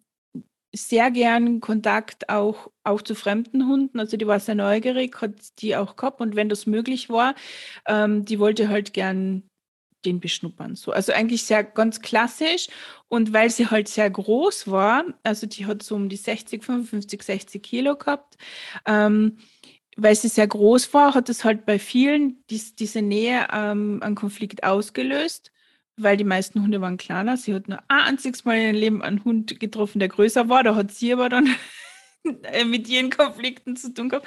sehr 0.83 1.11
gern 1.11 1.61
Kontakt 1.61 2.29
auch, 2.29 2.71
auch 2.85 3.03
zu 3.03 3.15
fremden 3.15 3.67
Hunden. 3.67 4.01
Also 4.01 4.17
die 4.17 4.27
war 4.27 4.41
sehr 4.41 4.55
neugierig, 4.55 5.21
hat 5.21 5.33
die 5.61 5.77
auch 5.77 5.97
gehabt 5.97 6.21
und 6.21 6.37
wenn 6.37 6.49
das 6.49 6.67
möglich 6.67 7.11
war, 7.11 7.35
ähm, 7.87 8.25
die 8.25 8.39
wollte 8.39 8.69
halt 8.69 8.93
gern 8.93 9.49
den 10.05 10.21
beschnuppern. 10.21 10.77
So. 10.77 10.93
Also 10.93 11.13
eigentlich 11.13 11.45
sehr 11.45 11.65
ganz 11.65 12.01
klassisch. 12.01 12.69
Und 13.09 13.33
weil 13.33 13.51
sie 13.51 13.69
halt 13.69 13.89
sehr 13.89 14.09
groß 14.11 14.71
war, 14.71 15.05
also 15.23 15.47
die 15.47 15.67
hat 15.67 15.83
so 15.83 15.95
um 15.95 16.09
die 16.09 16.17
60, 16.17 16.65
55, 16.65 17.23
60 17.23 17.63
Kilo 17.63 17.97
gehabt, 17.97 18.37
ähm, 18.87 19.39
weil 19.97 20.15
sie 20.15 20.29
sehr 20.29 20.47
groß 20.47 20.95
war, 20.95 21.15
hat 21.15 21.29
es 21.29 21.45
halt 21.45 21.67
bei 21.67 21.79
vielen 21.79 22.45
dies, 22.51 22.77
diese 22.77 23.03
Nähe 23.03 23.49
ähm, 23.53 24.01
einen 24.03 24.15
Konflikt 24.15 24.63
ausgelöst, 24.63 25.51
weil 26.03 26.17
die 26.17 26.25
meisten 26.25 26.63
Hunde 26.63 26.81
waren 26.81 26.97
kleiner. 26.97 27.37
Sie 27.37 27.55
hat 27.55 27.69
nur 27.69 27.79
ein 27.89 28.01
einziges 28.01 28.45
Mal 28.45 28.57
in 28.57 28.63
ihrem 28.63 28.77
Leben 28.77 29.03
einen 29.03 29.25
Hund 29.25 29.61
getroffen, 29.61 29.99
der 29.99 30.09
größer 30.09 30.49
war. 30.49 30.63
Da 30.63 30.75
hat 30.75 30.93
sie 30.93 31.13
aber 31.13 31.29
dann 31.29 31.49
äh, 32.53 32.65
mit 32.65 32.89
ihren 32.89 33.11
Konflikten 33.11 33.77
zu 33.77 33.93
tun 33.93 34.09
gehabt. 34.09 34.27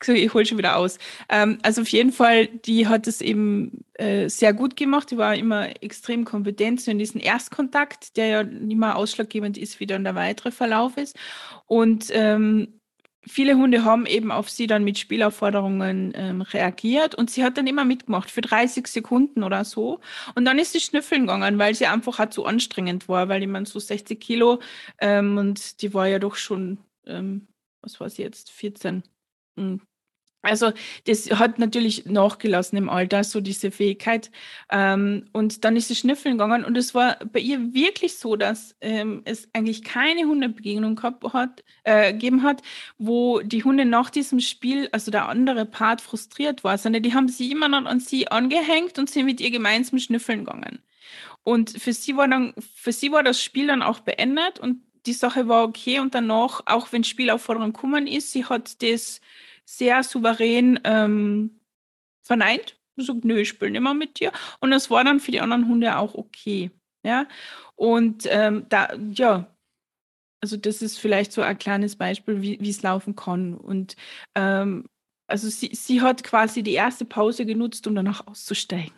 Ich, 0.00 0.08
ich 0.08 0.34
hole 0.34 0.46
schon 0.46 0.58
wieder 0.58 0.76
aus. 0.76 0.98
Ähm, 1.28 1.58
also 1.62 1.82
auf 1.82 1.88
jeden 1.88 2.12
Fall, 2.12 2.46
die 2.46 2.86
hat 2.86 3.06
es 3.06 3.20
eben 3.20 3.84
äh, 3.94 4.28
sehr 4.28 4.52
gut 4.52 4.76
gemacht. 4.76 5.10
Die 5.10 5.18
war 5.18 5.34
immer 5.34 5.82
extrem 5.82 6.24
kompetent 6.24 6.80
so 6.80 6.90
in 6.90 6.98
diesem 6.98 7.20
Erstkontakt, 7.20 8.16
der 8.16 8.26
ja 8.26 8.42
nicht 8.42 8.78
mehr 8.78 8.96
ausschlaggebend 8.96 9.58
ist, 9.58 9.80
wie 9.80 9.86
dann 9.86 10.04
der 10.04 10.14
weitere 10.14 10.50
Verlauf 10.50 10.96
ist. 10.96 11.16
Und 11.66 12.06
ähm, 12.12 12.80
viele 13.28 13.56
Hunde 13.56 13.84
haben 13.84 14.06
eben 14.06 14.30
auf 14.30 14.50
sie 14.50 14.66
dann 14.66 14.84
mit 14.84 14.98
Spielaufforderungen 14.98 16.12
ähm, 16.14 16.42
reagiert 16.42 17.14
und 17.14 17.30
sie 17.30 17.44
hat 17.44 17.58
dann 17.58 17.66
immer 17.66 17.84
mitgemacht 17.84 18.30
für 18.30 18.40
30 18.40 18.86
Sekunden 18.86 19.42
oder 19.42 19.64
so. 19.64 20.00
Und 20.34 20.44
dann 20.44 20.58
ist 20.58 20.72
sie 20.72 20.80
schnüffeln 20.80 21.22
gegangen, 21.22 21.58
weil 21.58 21.74
sie 21.74 21.86
einfach 21.86 22.18
halt 22.18 22.32
zu 22.32 22.44
anstrengend 22.44 23.08
war, 23.08 23.28
weil 23.28 23.42
ich 23.42 23.48
meine, 23.48 23.66
so 23.66 23.78
60 23.78 24.20
Kilo 24.20 24.60
ähm, 24.98 25.38
und 25.38 25.82
die 25.82 25.94
war 25.94 26.06
ja 26.08 26.18
doch 26.18 26.36
schon 26.36 26.78
ähm, 27.06 27.48
was 27.86 28.00
war 28.00 28.08
es 28.08 28.16
jetzt, 28.16 28.50
14. 28.50 29.02
Hm. 29.56 29.80
Also 30.46 30.72
das 31.06 31.28
hat 31.30 31.58
natürlich 31.58 32.06
nachgelassen 32.06 32.78
im 32.78 32.88
Alter, 32.88 33.24
so 33.24 33.40
diese 33.40 33.70
Fähigkeit. 33.70 34.30
Ähm, 34.70 35.26
und 35.32 35.64
dann 35.64 35.76
ist 35.76 35.88
sie 35.88 35.96
schnüffeln 35.96 36.38
gegangen 36.38 36.64
und 36.64 36.76
es 36.76 36.94
war 36.94 37.16
bei 37.32 37.40
ihr 37.40 37.74
wirklich 37.74 38.16
so, 38.16 38.36
dass 38.36 38.76
ähm, 38.80 39.22
es 39.24 39.48
eigentlich 39.52 39.82
keine 39.82 40.26
Hundebegegnung 40.26 40.96
gehabt 40.96 41.24
hat, 41.32 41.64
äh, 41.84 42.12
gegeben 42.12 42.42
hat, 42.42 42.62
wo 42.98 43.40
die 43.40 43.64
Hunde 43.64 43.84
nach 43.84 44.10
diesem 44.10 44.40
Spiel, 44.40 44.88
also 44.92 45.10
der 45.10 45.28
andere 45.28 45.66
Part 45.66 46.00
frustriert 46.00 46.62
war, 46.62 46.78
sondern 46.78 47.02
die 47.02 47.14
haben 47.14 47.28
sie 47.28 47.50
immer 47.50 47.68
noch 47.68 47.84
an 47.84 48.00
sie 48.00 48.28
angehängt 48.28 48.98
und 48.98 49.10
sind 49.10 49.26
mit 49.26 49.40
ihr 49.40 49.50
gemeinsam 49.50 49.98
schnüffeln 49.98 50.44
gegangen. 50.44 50.80
Und 51.42 51.70
für 51.70 51.92
sie 51.92 52.16
war 52.16 52.28
dann, 52.28 52.54
für 52.74 52.92
sie 52.92 53.12
war 53.12 53.22
das 53.22 53.42
Spiel 53.42 53.66
dann 53.66 53.82
auch 53.82 54.00
beendet 54.00 54.58
und 54.58 54.82
die 55.06 55.12
Sache 55.12 55.48
war 55.48 55.64
okay 55.64 56.00
und 56.00 56.14
danach, 56.14 56.62
auch 56.66 56.92
wenn 56.92 57.04
Spielaufforderung 57.04 57.72
gekommen 57.72 58.06
ist, 58.06 58.32
sie 58.32 58.44
hat 58.44 58.82
das 58.82 59.20
sehr 59.66 60.02
souverän 60.02 60.80
ähm, 60.84 61.60
verneint. 62.22 62.78
So, 62.96 63.20
nö, 63.22 63.40
ich 63.40 63.50
spiele 63.50 63.72
nicht 63.72 63.82
mehr 63.82 63.92
mit 63.92 64.20
dir. 64.20 64.32
Und 64.60 64.70
das 64.70 64.90
war 64.90 65.04
dann 65.04 65.20
für 65.20 65.32
die 65.32 65.40
anderen 65.40 65.68
Hunde 65.68 65.98
auch 65.98 66.14
okay. 66.14 66.70
Ja. 67.04 67.26
Und 67.74 68.26
ähm, 68.30 68.66
da, 68.70 68.94
ja, 69.12 69.54
also 70.40 70.56
das 70.56 70.80
ist 70.80 70.98
vielleicht 70.98 71.32
so 71.32 71.42
ein 71.42 71.58
kleines 71.58 71.96
Beispiel, 71.96 72.40
wie 72.40 72.70
es 72.70 72.82
laufen 72.82 73.14
kann. 73.14 73.54
Und 73.54 73.96
ähm, 74.34 74.86
also 75.26 75.48
sie, 75.48 75.70
sie 75.74 76.00
hat 76.00 76.24
quasi 76.24 76.62
die 76.62 76.74
erste 76.74 77.04
Pause 77.04 77.44
genutzt, 77.44 77.86
um 77.86 77.94
danach 77.94 78.26
auszusteigen. 78.26 78.94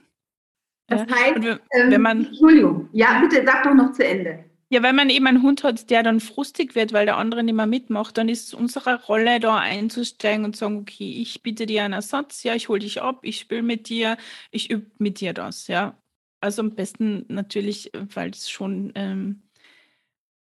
Das 0.88 1.02
heißt, 1.02 1.34
wenn, 1.36 1.60
wenn 1.72 1.92
ähm, 1.92 2.02
man, 2.02 2.26
Entschuldigung, 2.26 2.88
ja, 2.92 3.20
bitte 3.20 3.44
sag 3.44 3.62
doch 3.64 3.74
noch 3.74 3.92
zu 3.92 4.06
Ende. 4.06 4.44
Ja, 4.70 4.82
wenn 4.82 4.96
man 4.96 5.08
eben 5.08 5.26
einen 5.26 5.42
Hund 5.42 5.64
hat, 5.64 5.88
der 5.88 6.02
dann 6.02 6.20
frustig 6.20 6.74
wird, 6.74 6.92
weil 6.92 7.06
der 7.06 7.16
andere 7.16 7.42
nicht 7.42 7.54
mehr 7.54 7.66
mitmacht, 7.66 8.18
dann 8.18 8.28
ist 8.28 8.48
es 8.48 8.54
unsere 8.54 9.02
Rolle, 9.04 9.40
da 9.40 9.56
einzusteigen 9.58 10.44
und 10.44 10.56
sagen, 10.56 10.76
okay, 10.80 11.10
ich 11.22 11.42
biete 11.42 11.64
dir 11.64 11.84
einen 11.84 11.94
Ersatz, 11.94 12.42
ja, 12.42 12.54
ich 12.54 12.68
hole 12.68 12.80
dich 12.80 13.00
ab, 13.00 13.20
ich 13.22 13.38
spiele 13.38 13.62
mit 13.62 13.88
dir, 13.88 14.18
ich 14.50 14.70
übe 14.70 14.90
mit 14.98 15.20
dir 15.20 15.32
das, 15.32 15.68
ja. 15.68 15.98
Also 16.40 16.60
am 16.62 16.74
besten 16.74 17.24
natürlich, 17.28 17.90
weil 18.14 18.30
es 18.30 18.50
schon, 18.50 18.92
ähm, 18.94 19.42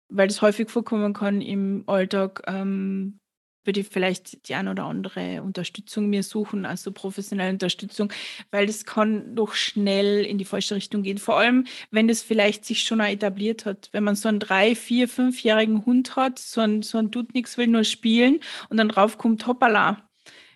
weil 0.08 0.28
es 0.28 0.42
häufig 0.42 0.70
vorkommen 0.70 1.12
kann 1.14 1.40
im 1.40 1.84
Alltag, 1.86 2.42
ähm, 2.46 3.18
würde 3.64 3.80
ich 3.80 3.88
vielleicht 3.88 4.48
die 4.48 4.54
ein 4.54 4.68
oder 4.68 4.84
andere 4.84 5.42
Unterstützung 5.42 6.08
mir 6.08 6.22
suchen, 6.22 6.64
also 6.66 6.92
professionelle 6.92 7.52
Unterstützung, 7.52 8.12
weil 8.50 8.66
das 8.66 8.84
kann 8.84 9.34
doch 9.34 9.54
schnell 9.54 10.24
in 10.24 10.38
die 10.38 10.44
falsche 10.44 10.74
Richtung 10.74 11.02
gehen. 11.02 11.18
Vor 11.18 11.38
allem, 11.38 11.66
wenn 11.90 12.08
das 12.08 12.22
vielleicht 12.22 12.64
sich 12.64 12.84
schon 12.84 13.00
etabliert 13.00 13.64
hat. 13.66 13.88
Wenn 13.92 14.04
man 14.04 14.16
so 14.16 14.28
einen 14.28 14.40
drei, 14.40 14.74
vier, 14.74 15.08
fünfjährigen 15.08 15.84
Hund 15.86 16.16
hat, 16.16 16.38
so 16.38 16.60
ein, 16.60 16.82
so 16.82 16.98
ein 16.98 17.10
tut 17.10 17.34
nichts, 17.34 17.58
will 17.58 17.66
nur 17.66 17.84
spielen 17.84 18.40
und 18.68 18.76
dann 18.76 18.88
draufkommt, 18.88 19.46
hoppala, 19.46 20.08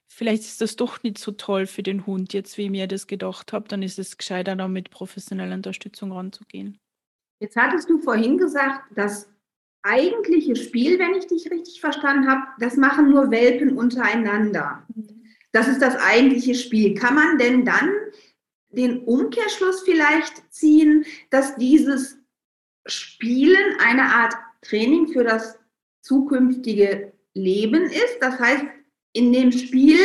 vielleicht 0.06 0.42
ist 0.42 0.60
das 0.60 0.76
doch 0.76 1.02
nicht 1.02 1.18
so 1.18 1.32
toll 1.32 1.66
für 1.66 1.82
den 1.82 2.06
Hund, 2.06 2.32
jetzt 2.32 2.58
wie 2.58 2.62
ich 2.62 2.70
mir 2.70 2.86
das 2.86 3.06
gedacht 3.06 3.52
habe, 3.52 3.68
dann 3.68 3.82
ist 3.82 3.98
es 3.98 4.16
gescheiter, 4.16 4.56
da 4.56 4.68
mit 4.68 4.90
professioneller 4.90 5.54
Unterstützung 5.54 6.12
ranzugehen. 6.12 6.78
Jetzt 7.40 7.56
hattest 7.56 7.88
du 7.90 7.98
vorhin 7.98 8.38
gesagt, 8.38 8.96
dass 8.96 9.28
eigentliche 9.86 10.56
Spiel, 10.56 10.98
wenn 10.98 11.14
ich 11.14 11.26
dich 11.26 11.50
richtig 11.50 11.80
verstanden 11.80 12.28
habe, 12.28 12.42
das 12.58 12.76
machen 12.76 13.10
nur 13.10 13.30
Welpen 13.30 13.78
untereinander. 13.78 14.86
Das 15.52 15.68
ist 15.68 15.80
das 15.80 15.96
eigentliche 15.96 16.54
Spiel. 16.54 16.94
Kann 16.94 17.14
man 17.14 17.38
denn 17.38 17.64
dann 17.64 17.90
den 18.68 19.04
Umkehrschluss 19.04 19.82
vielleicht 19.82 20.52
ziehen, 20.52 21.06
dass 21.30 21.56
dieses 21.56 22.18
Spielen 22.84 23.76
eine 23.78 24.02
Art 24.02 24.34
Training 24.62 25.08
für 25.08 25.24
das 25.24 25.58
zukünftige 26.02 27.12
Leben 27.34 27.84
ist? 27.84 28.18
Das 28.20 28.38
heißt, 28.38 28.64
in 29.12 29.32
dem 29.32 29.52
Spiel 29.52 29.98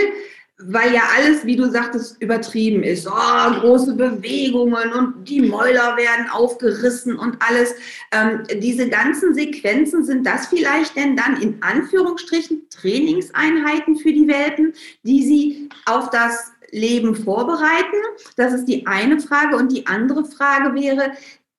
weil 0.67 0.93
ja 0.93 1.01
alles, 1.17 1.45
wie 1.45 1.55
du 1.55 1.69
sagtest, 1.69 2.21
übertrieben 2.21 2.83
ist. 2.83 3.07
Oh, 3.07 3.59
große 3.59 3.93
Bewegungen 3.93 4.91
und 4.93 5.27
die 5.27 5.41
Mäuler 5.41 5.97
werden 5.97 6.29
aufgerissen 6.31 7.17
und 7.17 7.37
alles. 7.39 7.73
Ähm, 8.11 8.43
diese 8.61 8.89
ganzen 8.89 9.33
Sequenzen, 9.33 10.03
sind 10.03 10.25
das 10.25 10.47
vielleicht 10.47 10.95
denn 10.95 11.15
dann 11.15 11.41
in 11.41 11.57
Anführungsstrichen 11.61 12.67
Trainingseinheiten 12.69 13.97
für 13.97 14.13
die 14.13 14.27
Welpen, 14.27 14.73
die 15.03 15.23
sie 15.23 15.69
auf 15.85 16.09
das 16.09 16.51
Leben 16.71 17.15
vorbereiten? 17.15 17.97
Das 18.37 18.53
ist 18.53 18.65
die 18.65 18.85
eine 18.87 19.19
Frage. 19.19 19.57
Und 19.57 19.71
die 19.71 19.87
andere 19.87 20.25
Frage 20.25 20.73
wäre, 20.79 21.11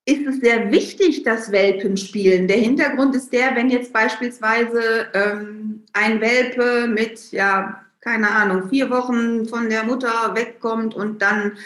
ist 0.05 0.27
es 0.27 0.41
sehr 0.41 0.73
wichtig, 0.73 1.23
dass 1.23 1.53
Welpen 1.53 1.97
spielen. 1.97 2.49
Der 2.49 2.57
Hintergrund 2.57 3.15
ist 3.15 3.33
der, 3.33 3.55
wenn 3.55 3.71
jetzt 3.71 3.93
beispielsweise 3.93 5.07
ähm, 5.15 5.85
ein 5.93 6.21
Welpe 6.21 6.89
mit 6.89 7.31
ja, 7.31 7.82
keine 8.03 8.31
Ahnung, 8.31 8.69
vier 8.69 8.91
Wochen 8.91 9.47
von 9.47 9.71
der 9.71 9.85
Mutter 9.85 10.35
wegkommt 10.35 10.95
und 10.95 11.23
dann, 11.23 11.57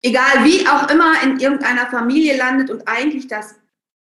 egal 0.00 0.44
wie 0.44 0.66
auch 0.66 0.88
immer, 0.88 1.22
in 1.22 1.38
irgendeiner 1.40 1.86
Familie 1.88 2.38
landet 2.38 2.70
und 2.70 2.86
eigentlich 2.86 3.26
das 3.26 3.56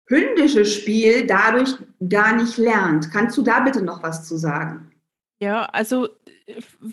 hündische 0.07 0.65
Spiel 0.67 1.27
dadurch 1.27 1.75
gar 2.09 2.37
nicht 2.37 2.59
lernt. 2.59 3.11
Kannst 3.11 3.37
du 3.39 3.43
da 3.43 3.61
bitte 3.61 3.83
noch 3.83 4.03
was 4.03 4.29
zu 4.29 4.37
sagen? 4.37 4.93
Ja, 5.41 5.65
also 5.65 6.09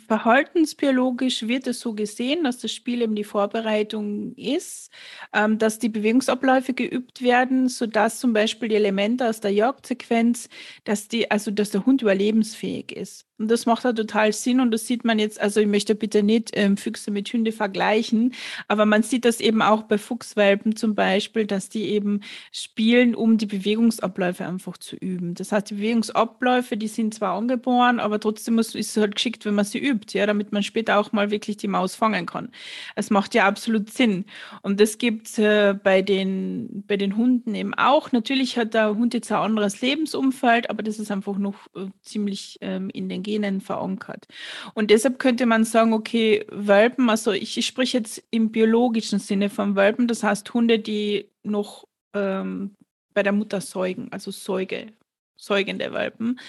verhaltensbiologisch 0.08 1.48
wird 1.48 1.68
es 1.68 1.82
so 1.82 1.94
gesehen, 1.94 2.46
dass 2.46 2.60
das 2.60 2.72
Spiel 2.72 3.02
eben 3.02 3.16
die 3.16 3.24
Vorbereitung 3.24 4.34
ist, 4.36 4.92
ähm, 5.34 5.58
dass 5.58 5.80
die 5.80 5.90
Bewegungsabläufe 5.90 6.74
geübt 6.74 7.22
werden, 7.22 7.68
sodass 7.68 8.20
zum 8.20 8.34
Beispiel 8.34 8.70
die 8.70 8.76
Elemente 8.76 9.28
aus 9.28 9.42
der 9.42 9.52
Jagdsequenz, 9.52 10.50
dass 10.86 11.08
die, 11.08 11.30
also 11.30 11.52
dass 11.52 11.72
der 11.72 11.86
Hund 11.86 12.02
überlebensfähig 12.02 12.92
ist. 12.92 13.29
Und 13.40 13.50
das 13.50 13.66
macht 13.66 13.86
ja 13.86 13.94
total 13.94 14.34
Sinn 14.34 14.60
und 14.60 14.72
das 14.72 14.86
sieht 14.86 15.06
man 15.06 15.18
jetzt, 15.18 15.40
also 15.40 15.62
ich 15.62 15.68
möchte 15.68 15.96
bitte 15.96 16.24
nicht 16.24 16.52
ähm, 16.54 16.76
Füchse 16.76 17.10
mit 17.10 17.32
Hunde 17.32 17.54
vergleichen, 17.54 18.34
aber 18.68 18.86
man 18.86 19.02
sieht 19.02 19.24
das 19.24 19.40
eben 19.40 19.62
auch 19.62 19.84
bei 19.84 19.98
Fuchswelpen 19.98 20.76
zum 20.76 20.94
Beispiel, 20.94 21.46
dass 21.46 21.70
die 21.70 21.86
eben 21.86 22.20
spielen, 22.52 23.16
um 23.16 23.38
die 23.38 23.46
Bewegungsabläufe 23.46 24.46
einfach 24.46 24.78
zu 24.78 24.98
üben. 24.98 25.36
Das 25.36 25.54
heißt, 25.54 25.70
die 25.70 25.76
Bewegungsabläufe, 25.76 26.76
die 26.76 26.90
sind 26.90 27.14
zwar 27.14 27.38
angeboren, 27.38 28.02
aber 28.02 28.20
trotzdem 28.20 28.60
ist 28.60 28.76
es 28.76 28.98
halt 28.98 29.16
geschickt, 29.16 29.46
wenn 29.46 29.56
man 29.56 29.64
sie 29.64 29.80
übt, 29.80 30.18
ja, 30.18 30.26
damit 30.26 30.52
man 30.52 30.62
später 30.62 31.00
auch 31.00 31.14
mal 31.14 31.32
wirklich 31.32 31.56
die 31.56 31.68
Maus 31.70 31.96
fangen 31.96 32.26
kann. 32.26 32.52
Es 32.96 33.10
macht 33.10 33.34
ja 33.36 33.48
absolut 33.48 33.90
Sinn. 33.90 34.26
Und 34.64 34.82
das 34.82 34.98
gibt 34.98 35.28
es 35.28 35.38
äh, 35.38 35.74
bei, 35.82 36.02
den, 36.02 36.84
bei 36.88 36.98
den 36.98 37.16
Hunden 37.16 37.56
eben 37.56 37.74
auch. 37.74 38.12
Natürlich 38.12 38.58
hat 38.58 38.74
der 38.74 38.96
Hund 38.98 39.14
jetzt 39.14 39.32
ein 39.32 39.38
anderes 39.38 39.80
Lebensumfeld, 39.80 40.70
aber 40.70 40.84
das 40.84 41.00
ist 41.00 41.10
einfach 41.10 41.38
noch 41.38 41.56
äh, 41.76 41.88
ziemlich 42.02 42.58
ähm, 42.60 42.90
in 42.90 43.08
den 43.08 43.24
Genen 43.30 43.62
verankert. 43.62 44.28
Und 44.74 44.92
deshalb 44.92 45.20
könnte 45.20 45.46
man 45.46 45.64
sagen, 45.64 45.94
okay, 45.94 46.46
Welpen, 46.50 47.10
also 47.10 47.32
ich, 47.32 47.58
ich 47.58 47.68
spreche 47.68 47.98
jetzt 48.00 48.24
im 48.32 48.52
biologischen 48.52 49.20
Sinne 49.20 49.50
von 49.50 49.76
Welpen, 49.76 50.08
das 50.08 50.24
heißt 50.24 50.54
Hunde, 50.54 50.80
die 50.80 51.30
noch 51.44 51.88
ähm, 52.14 52.76
bei 53.14 53.24
der 53.24 53.34
Mutter 53.34 53.62
säugen, 53.62 54.12
also 54.12 54.32
Säuge, 54.32 54.94
säugende 55.38 55.94
Welpen. 55.94 56.40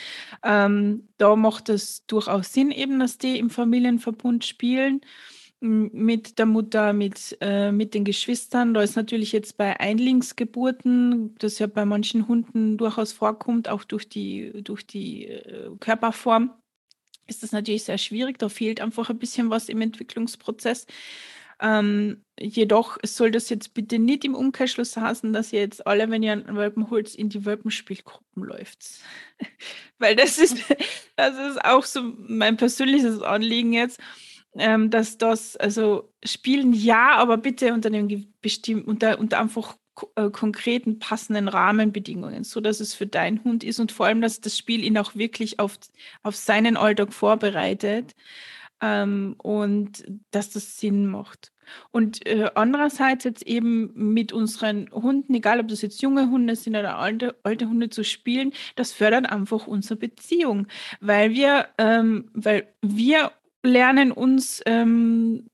Ähm, 0.43 1.09
da 1.19 1.37
macht 1.37 1.69
es 1.69 2.07
durchaus 2.07 2.53
Sinn, 2.53 2.71
eben, 2.71 2.99
dass 2.99 3.19
die 3.19 3.39
im 3.39 3.51
Familienverbund 3.51 4.45
spielen 4.45 5.01
mit 5.61 6.39
der 6.39 6.47
Mutter, 6.47 6.93
mit, 6.95 7.37
äh, 7.41 7.71
mit 7.71 7.93
den 7.93 8.05
Geschwistern. 8.05 8.73
Da 8.73 8.83
ist 8.83 8.97
natürlich 8.97 9.33
jetzt 9.33 9.59
bei 9.59 9.79
Einlingsgeburten, 9.79 11.35
das 11.39 11.59
ja 11.59 11.67
bei 11.67 11.85
manchen 11.85 12.29
Hunden 12.29 12.79
durchaus 12.79 13.13
vorkommt, 13.13 13.69
auch 13.69 13.85
durch 13.85 14.09
die, 14.09 14.63
durch 14.65 14.87
die 14.87 15.27
äh, 15.27 15.71
Körperform, 15.79 16.53
ist 17.31 17.43
das 17.43 17.53
natürlich 17.53 17.85
sehr 17.85 17.99
schwierig. 17.99 18.39
Da 18.39 18.49
fehlt 18.49 18.81
einfach 18.81 19.09
ein 19.09 19.19
bisschen 19.19 19.49
was 19.49 19.69
im 19.69 19.81
Entwicklungsprozess. 19.81 20.87
Ähm, 21.63 22.25
jedoch 22.39 22.99
soll 23.05 23.31
das 23.31 23.51
jetzt 23.51 23.75
bitte 23.75 23.99
nicht 23.99 24.25
im 24.25 24.35
Umkehrschluss 24.35 24.97
heißen, 24.97 25.33
dass 25.33 25.53
ihr 25.53 25.61
jetzt 25.61 25.87
alle, 25.87 26.11
wenn 26.11 26.23
ihr 26.23 26.33
einen 26.33 26.57
Welpen 26.57 26.91
holt, 26.91 27.15
in 27.15 27.29
die 27.29 27.45
Welpenspielgruppen 27.45 28.45
läuft. 28.45 29.01
Weil 29.99 30.17
das 30.17 30.39
ist, 30.39 30.57
das 31.17 31.37
ist 31.37 31.65
auch 31.65 31.85
so 31.85 32.03
mein 32.17 32.57
persönliches 32.57 33.21
Anliegen 33.21 33.73
jetzt, 33.75 34.01
ähm, 34.55 34.91
dass 34.91 35.19
das, 35.19 35.57
also 35.57 36.13
spielen 36.25 36.73
ja, 36.73 37.17
aber 37.17 37.37
bitte 37.37 37.75
unter 37.75 37.91
dem 37.91 38.33
bestimmten, 38.41 38.89
unter, 38.89 39.19
unter 39.19 39.39
einfach 39.39 39.77
äh, 40.17 40.31
konkreten, 40.31 40.99
passenden 40.99 41.49
Rahmenbedingungen, 41.49 42.45
so 42.45 42.61
dass 42.61 42.81
es 42.81 42.95
für 42.95 43.07
deinen 43.07 43.43
Hund 43.45 43.65
ist 43.65 43.81
und 43.81 43.93
vor 43.93 44.07
allem, 44.07 44.21
dass 44.21 44.41
das 44.41 44.57
Spiel 44.57 44.85
ihn 44.85 44.99
auch 44.99 45.15
wirklich 45.15 45.59
auf, 45.59 45.79
auf 46.23 46.37
seinen 46.37 46.77
Alltag 46.77 47.13
vorbereitet 47.13 48.15
ähm, 48.81 49.35
und 49.39 50.05
dass 50.31 50.51
das 50.51 50.79
Sinn 50.79 51.07
macht. 51.07 51.53
Und 51.91 52.27
äh, 52.27 52.51
andererseits 52.55 53.25
jetzt 53.25 53.47
eben 53.47 53.93
mit 53.95 54.33
unseren 54.33 54.91
Hunden, 54.91 55.35
egal 55.35 55.61
ob 55.61 55.69
das 55.69 55.83
jetzt 55.83 56.03
junge 56.03 56.31
Hunde 56.31 56.57
sind 56.57 56.77
oder 56.77 56.99
alte, 56.99 57.37
alte 57.43 57.69
Hunde 57.69 57.91
zu 57.91 58.05
spielen, 58.05 58.53
das 58.77 58.93
fördert 58.93 59.31
einfach 59.31 59.67
unsere 59.67 59.97
Beziehung, 59.97 60.67
weil 61.01 61.31
wir, 61.31 61.69
ähm, 61.79 62.31
weil 62.35 62.67
wir 62.83 63.33
lernen 63.63 64.11
uns 64.13 64.63
ähm, 64.67 65.49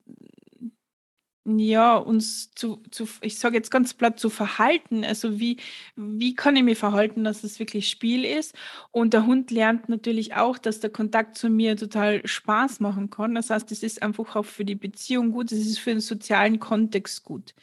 ja, 1.47 1.95
uns 1.95 2.51
zu, 2.51 2.81
zu 2.91 3.07
ich 3.21 3.39
sage 3.39 3.55
jetzt 3.55 3.71
ganz 3.71 3.93
platt, 3.93 4.19
zu 4.19 4.29
verhalten. 4.29 5.05
Also 5.05 5.39
wie, 5.39 5.57
wie 5.95 6.35
kann 6.35 6.57
ich 6.57 6.63
mich 6.63 6.77
verhalten, 6.77 7.23
dass 7.23 7.43
es 7.45 7.59
wirklich 7.59 7.89
Spiel 7.89 8.25
ist? 8.25 8.53
Und 8.91 9.13
der 9.13 9.25
Hund 9.25 9.49
lernt 9.49 9.87
natürlich 9.87 10.35
auch, 10.35 10.57
dass 10.57 10.81
der 10.81 10.89
Kontakt 10.89 11.37
zu 11.37 11.49
mir 11.49 11.77
total 11.77 12.25
Spaß 12.27 12.81
machen 12.81 13.09
kann. 13.09 13.35
Das 13.35 13.49
heißt, 13.49 13.71
es 13.71 13.81
ist 13.81 14.03
einfach 14.03 14.35
auch 14.35 14.45
für 14.45 14.65
die 14.65 14.75
Beziehung 14.75 15.31
gut, 15.31 15.51
es 15.53 15.65
ist 15.65 15.79
für 15.79 15.91
den 15.91 16.01
sozialen 16.01 16.59
Kontext 16.59 17.23
gut. 17.23 17.53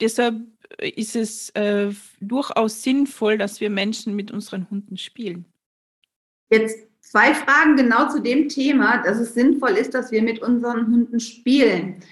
Deshalb 0.00 0.42
ist 0.78 1.16
es 1.16 1.48
äh, 1.50 1.90
durchaus 2.20 2.82
sinnvoll, 2.82 3.38
dass 3.38 3.60
wir 3.60 3.70
Menschen 3.70 4.14
mit 4.14 4.30
unseren 4.30 4.68
Hunden 4.70 4.98
spielen. 4.98 5.46
Jetzt 6.50 6.78
zwei 7.00 7.34
Fragen 7.34 7.76
genau 7.76 8.08
zu 8.08 8.20
dem 8.20 8.48
Thema, 8.48 9.02
dass 9.02 9.18
es 9.18 9.34
sinnvoll 9.34 9.72
ist, 9.72 9.94
dass 9.94 10.10
wir 10.10 10.22
mit 10.22 10.40
unseren 10.40 10.86
Hunden 10.88 11.20
spielen. 11.20 12.02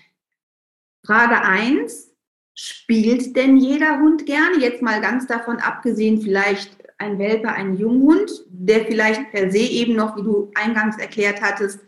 Frage 1.08 1.40
1, 1.40 2.10
spielt 2.54 3.34
denn 3.34 3.56
jeder 3.56 3.98
Hund 3.98 4.26
gerne? 4.26 4.58
Jetzt 4.60 4.82
mal 4.82 5.00
ganz 5.00 5.26
davon 5.26 5.56
abgesehen, 5.56 6.20
vielleicht 6.20 6.76
ein 6.98 7.18
Welpe, 7.18 7.48
ein 7.48 7.78
Junghund, 7.78 8.30
der 8.50 8.84
vielleicht 8.84 9.30
per 9.30 9.50
se 9.50 9.56
eben 9.56 9.96
noch, 9.96 10.18
wie 10.18 10.22
du 10.22 10.50
eingangs 10.54 10.98
erklärt 10.98 11.40
hattest, 11.40 11.80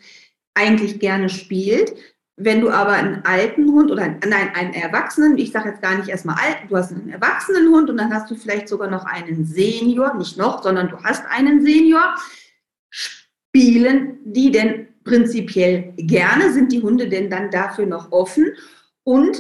eigentlich 0.54 1.00
gerne 1.00 1.28
spielt. 1.28 1.94
Wenn 2.36 2.62
du 2.62 2.70
aber 2.70 2.92
einen 2.92 3.22
alten 3.26 3.70
Hund 3.70 3.90
oder 3.90 4.08
nein, 4.26 4.54
einen 4.54 4.72
Erwachsenen, 4.72 5.36
ich 5.36 5.52
sage 5.52 5.68
jetzt 5.68 5.82
gar 5.82 5.98
nicht 5.98 6.08
erstmal 6.08 6.36
alt, 6.36 6.56
du 6.70 6.76
hast 6.78 6.90
einen 6.90 7.10
erwachsenen 7.10 7.68
Hund 7.68 7.90
und 7.90 7.98
dann 7.98 8.14
hast 8.14 8.30
du 8.30 8.36
vielleicht 8.36 8.70
sogar 8.70 8.88
noch 8.88 9.04
einen 9.04 9.44
Senior, 9.44 10.14
nicht 10.14 10.38
noch, 10.38 10.62
sondern 10.62 10.88
du 10.88 10.96
hast 11.04 11.26
einen 11.26 11.62
Senior. 11.62 12.14
Spielen 12.88 14.20
die 14.24 14.50
denn 14.50 14.88
prinzipiell 15.04 15.92
gerne? 15.98 16.54
Sind 16.54 16.72
die 16.72 16.80
Hunde 16.80 17.06
denn 17.06 17.28
dann 17.28 17.50
dafür 17.50 17.84
noch 17.84 18.12
offen? 18.12 18.46
Und 19.04 19.36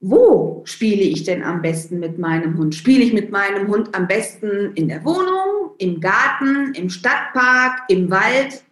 wo 0.00 0.62
spiele 0.64 1.02
ich 1.02 1.24
denn 1.24 1.42
am 1.42 1.60
besten 1.60 1.98
mit 1.98 2.18
meinem 2.18 2.56
Hund? 2.56 2.74
Spiele 2.74 3.04
ich 3.04 3.12
mit 3.12 3.30
meinem 3.30 3.68
Hund 3.68 3.94
am 3.94 4.08
besten 4.08 4.72
in 4.74 4.88
der 4.88 5.04
Wohnung, 5.04 5.74
im 5.78 6.00
Garten, 6.00 6.72
im 6.74 6.88
Stadtpark, 6.88 7.82
im 7.88 8.10
Wald? 8.10 8.64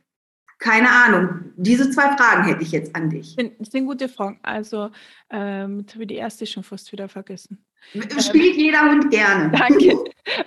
Keine 0.58 0.90
Ahnung. 0.90 1.52
Diese 1.56 1.90
zwei 1.90 2.16
Fragen 2.16 2.44
hätte 2.44 2.62
ich 2.62 2.72
jetzt 2.72 2.94
an 2.96 3.10
dich. 3.10 3.36
Das 3.58 3.70
sind 3.70 3.86
gute 3.86 4.08
Fragen. 4.08 4.40
Also, 4.42 4.90
ähm, 5.30 5.80
jetzt 5.80 5.94
habe 5.94 6.04
ich 6.04 6.08
die 6.08 6.16
erste 6.16 6.46
schon 6.46 6.64
fast 6.64 6.90
wieder 6.90 7.08
vergessen. 7.08 7.64
Spielt 8.20 8.54
ähm, 8.54 8.60
jeder 8.60 8.90
Hund 8.90 9.10
gerne. 9.10 9.50
Danke. 9.58 9.96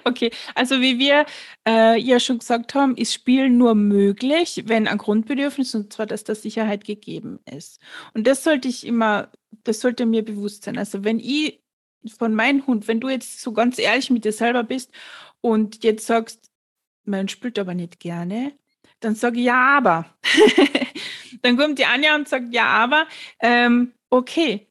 Okay, 0.03 0.31
also 0.53 0.79
wie 0.79 0.99
wir 0.99 1.25
äh, 1.67 1.99
ja 1.99 2.19
schon 2.19 2.39
gesagt 2.39 2.75
haben, 2.75 2.95
ist 2.95 3.13
Spielen 3.13 3.57
nur 3.57 3.73
möglich, 3.73 4.63
wenn 4.67 4.87
ein 4.87 4.97
Grundbedürfnis, 4.97 5.73
und 5.73 5.91
zwar, 5.91 6.05
dass 6.05 6.23
da 6.23 6.35
Sicherheit 6.35 6.85
gegeben 6.85 7.39
ist. 7.51 7.79
Und 8.13 8.27
das 8.27 8.43
sollte 8.43 8.67
ich 8.67 8.85
immer, 8.85 9.31
das 9.63 9.79
sollte 9.79 10.05
mir 10.05 10.23
bewusst 10.23 10.65
sein. 10.65 10.77
Also 10.77 11.03
wenn 11.03 11.19
ich 11.19 11.61
von 12.17 12.33
meinem 12.35 12.65
Hund, 12.67 12.87
wenn 12.87 12.99
du 12.99 13.09
jetzt 13.09 13.41
so 13.41 13.53
ganz 13.53 13.79
ehrlich 13.79 14.09
mit 14.09 14.25
dir 14.25 14.33
selber 14.33 14.63
bist 14.63 14.91
und 15.41 15.83
jetzt 15.83 16.05
sagst, 16.05 16.51
mein 17.05 17.27
spielt 17.27 17.57
aber 17.57 17.73
nicht 17.73 17.99
gerne, 17.99 18.53
dann 18.99 19.15
sage 19.15 19.39
ich 19.39 19.45
ja, 19.45 19.77
aber. 19.77 20.05
dann 21.41 21.57
kommt 21.57 21.79
die 21.79 21.85
Anja 21.85 22.15
und 22.15 22.27
sagt 22.27 22.53
ja, 22.53 22.65
aber. 22.65 23.07
Ähm, 23.39 23.93
okay, 24.09 24.67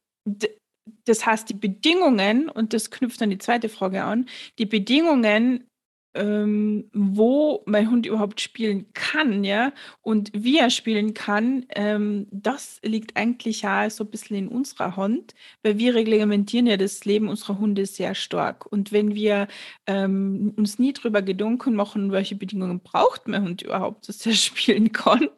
das 1.11 1.25
heißt, 1.25 1.49
die 1.49 1.53
Bedingungen, 1.53 2.49
und 2.49 2.73
das 2.73 2.89
knüpft 2.89 3.19
dann 3.21 3.29
die 3.29 3.37
zweite 3.37 3.67
Frage 3.69 4.03
an, 4.03 4.27
die 4.57 4.65
Bedingungen, 4.65 5.67
ähm, 6.13 6.89
wo 6.93 7.63
mein 7.65 7.89
Hund 7.91 8.05
überhaupt 8.05 8.39
spielen 8.41 8.91
kann, 8.93 9.43
ja, 9.43 9.73
und 10.01 10.31
wie 10.33 10.57
er 10.57 10.69
spielen 10.69 11.13
kann, 11.13 11.65
ähm, 11.75 12.27
das 12.31 12.79
liegt 12.83 13.17
eigentlich 13.17 13.61
ja 13.63 13.89
so 13.89 14.05
ein 14.05 14.09
bisschen 14.09 14.37
in 14.37 14.47
unserer 14.47 14.95
Hand, 14.95 15.33
weil 15.63 15.77
wir 15.77 15.95
reglementieren 15.95 16.67
ja 16.67 16.77
das 16.77 17.03
Leben 17.05 17.27
unserer 17.29 17.59
Hunde 17.59 17.85
sehr 17.85 18.15
stark. 18.15 18.65
Und 18.71 18.91
wenn 18.93 19.15
wir 19.15 19.47
ähm, 19.87 20.53
uns 20.57 20.79
nie 20.79 20.93
darüber 20.93 21.21
Gedanken 21.21 21.75
machen, 21.75 22.11
welche 22.11 22.35
Bedingungen 22.35 22.79
braucht 22.81 23.27
mein 23.27 23.43
Hund 23.43 23.61
überhaupt, 23.61 24.07
dass 24.07 24.25
er 24.25 24.33
spielen 24.33 24.91
kann, 24.93 25.29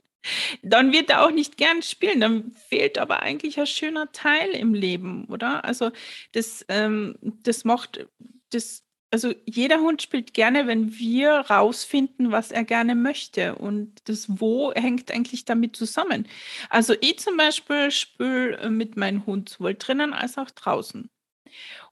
dann 0.62 0.92
wird 0.92 1.10
er 1.10 1.26
auch 1.26 1.32
nicht 1.32 1.58
gern 1.58 1.82
spielen. 1.82 2.22
Dann 2.22 2.52
fehlt 2.70 2.98
aber 2.98 3.22
eigentlich 3.22 3.60
ein 3.60 3.68
schöner 3.68 4.12
Teil 4.12 4.50
im 4.52 4.74
Leben, 4.74 5.26
oder? 5.26 5.64
Also 5.66 5.92
das, 6.32 6.66
ähm, 6.70 7.16
das 7.22 7.66
macht 7.66 8.08
das, 8.52 8.84
also 9.12 9.34
jeder 9.46 9.80
Hund 9.80 10.02
spielt 10.02 10.34
gerne, 10.34 10.68
wenn 10.68 10.98
wir 10.98 11.32
rausfinden, 11.32 12.32
was 12.32 12.52
er 12.52 12.64
gerne 12.64 12.96
möchte. 12.96 13.56
Und 13.56 14.08
das 14.10 14.26
Wo 14.28 14.74
hängt 14.74 15.12
eigentlich 15.12 15.46
damit 15.46 15.76
zusammen. 15.76 16.28
Also 16.70 16.96
ich 17.02 17.20
zum 17.20 17.38
Beispiel 17.38 17.92
spiele 17.92 18.58
äh, 18.58 18.70
mit 18.70 18.98
meinem 18.98 19.26
Hund 19.26 19.50
sowohl 19.50 19.76
drinnen 19.76 20.14
als 20.14 20.38
auch 20.38 20.52
draußen. 20.52 21.10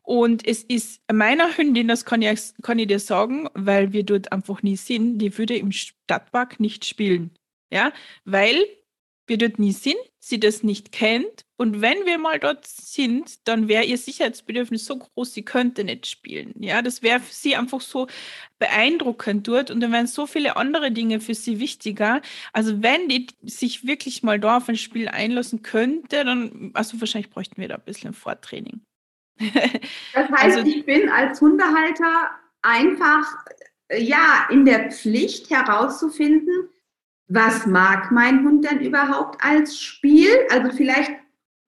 Und 0.03 0.47
es 0.47 0.63
ist 0.63 1.01
meiner 1.11 1.55
Hündin, 1.55 1.87
das 1.87 2.05
kann 2.05 2.21
ich, 2.23 2.53
kann 2.63 2.79
ich 2.79 2.87
dir 2.87 2.99
sagen, 2.99 3.49
weil 3.53 3.93
wir 3.93 4.03
dort 4.03 4.31
einfach 4.31 4.63
nie 4.63 4.75
sind, 4.75 5.19
die 5.19 5.37
würde 5.37 5.55
im 5.55 5.71
Stadtpark 5.71 6.59
nicht 6.59 6.85
spielen. 6.85 7.31
Ja, 7.71 7.93
weil 8.25 8.65
wir 9.27 9.37
dort 9.37 9.59
nie 9.59 9.71
sind, 9.71 9.97
sie 10.19 10.39
das 10.39 10.61
nicht 10.61 10.91
kennt. 10.91 11.45
Und 11.55 11.81
wenn 11.81 12.05
wir 12.05 12.17
mal 12.17 12.39
dort 12.39 12.67
sind, 12.67 13.47
dann 13.47 13.67
wäre 13.67 13.85
ihr 13.85 13.97
Sicherheitsbedürfnis 13.97 14.85
so 14.85 14.97
groß, 14.97 15.33
sie 15.33 15.43
könnte 15.43 15.83
nicht 15.83 16.07
spielen. 16.07 16.53
Ja, 16.59 16.81
das 16.81 17.01
wäre 17.01 17.19
für 17.19 17.33
sie 17.33 17.55
einfach 17.55 17.81
so 17.81 18.07
beeindruckend 18.59 19.47
dort 19.47 19.71
und 19.71 19.79
dann 19.79 19.91
wären 19.91 20.07
so 20.07 20.27
viele 20.27 20.57
andere 20.57 20.91
Dinge 20.91 21.19
für 21.21 21.33
sie 21.33 21.59
wichtiger. 21.59 22.21
Also 22.51 22.83
wenn 22.83 23.07
die 23.07 23.27
sich 23.43 23.87
wirklich 23.87 24.21
mal 24.21 24.39
da 24.39 24.57
auf 24.57 24.69
ein 24.69 24.75
Spiel 24.75 25.07
einlassen 25.07 25.63
könnte, 25.63 26.25
dann, 26.25 26.71
also 26.73 26.99
wahrscheinlich 26.99 27.31
bräuchten 27.31 27.61
wir 27.61 27.69
da 27.69 27.75
ein 27.75 27.85
bisschen 27.85 28.13
Vortraining. 28.13 28.81
Das 30.13 30.29
heißt, 30.29 30.57
also, 30.57 30.69
ich 30.69 30.85
bin 30.85 31.09
als 31.09 31.39
Hundehalter 31.39 32.31
einfach, 32.61 33.45
ja, 33.97 34.47
in 34.51 34.65
der 34.65 34.91
Pflicht 34.91 35.49
herauszufinden, 35.49 36.69
was 37.33 37.65
mag 37.65 38.11
mein 38.11 38.43
Hund 38.43 38.69
denn 38.69 38.81
überhaupt 38.81 39.41
als 39.43 39.79
Spiel? 39.79 40.29
Also 40.49 40.71
vielleicht 40.75 41.11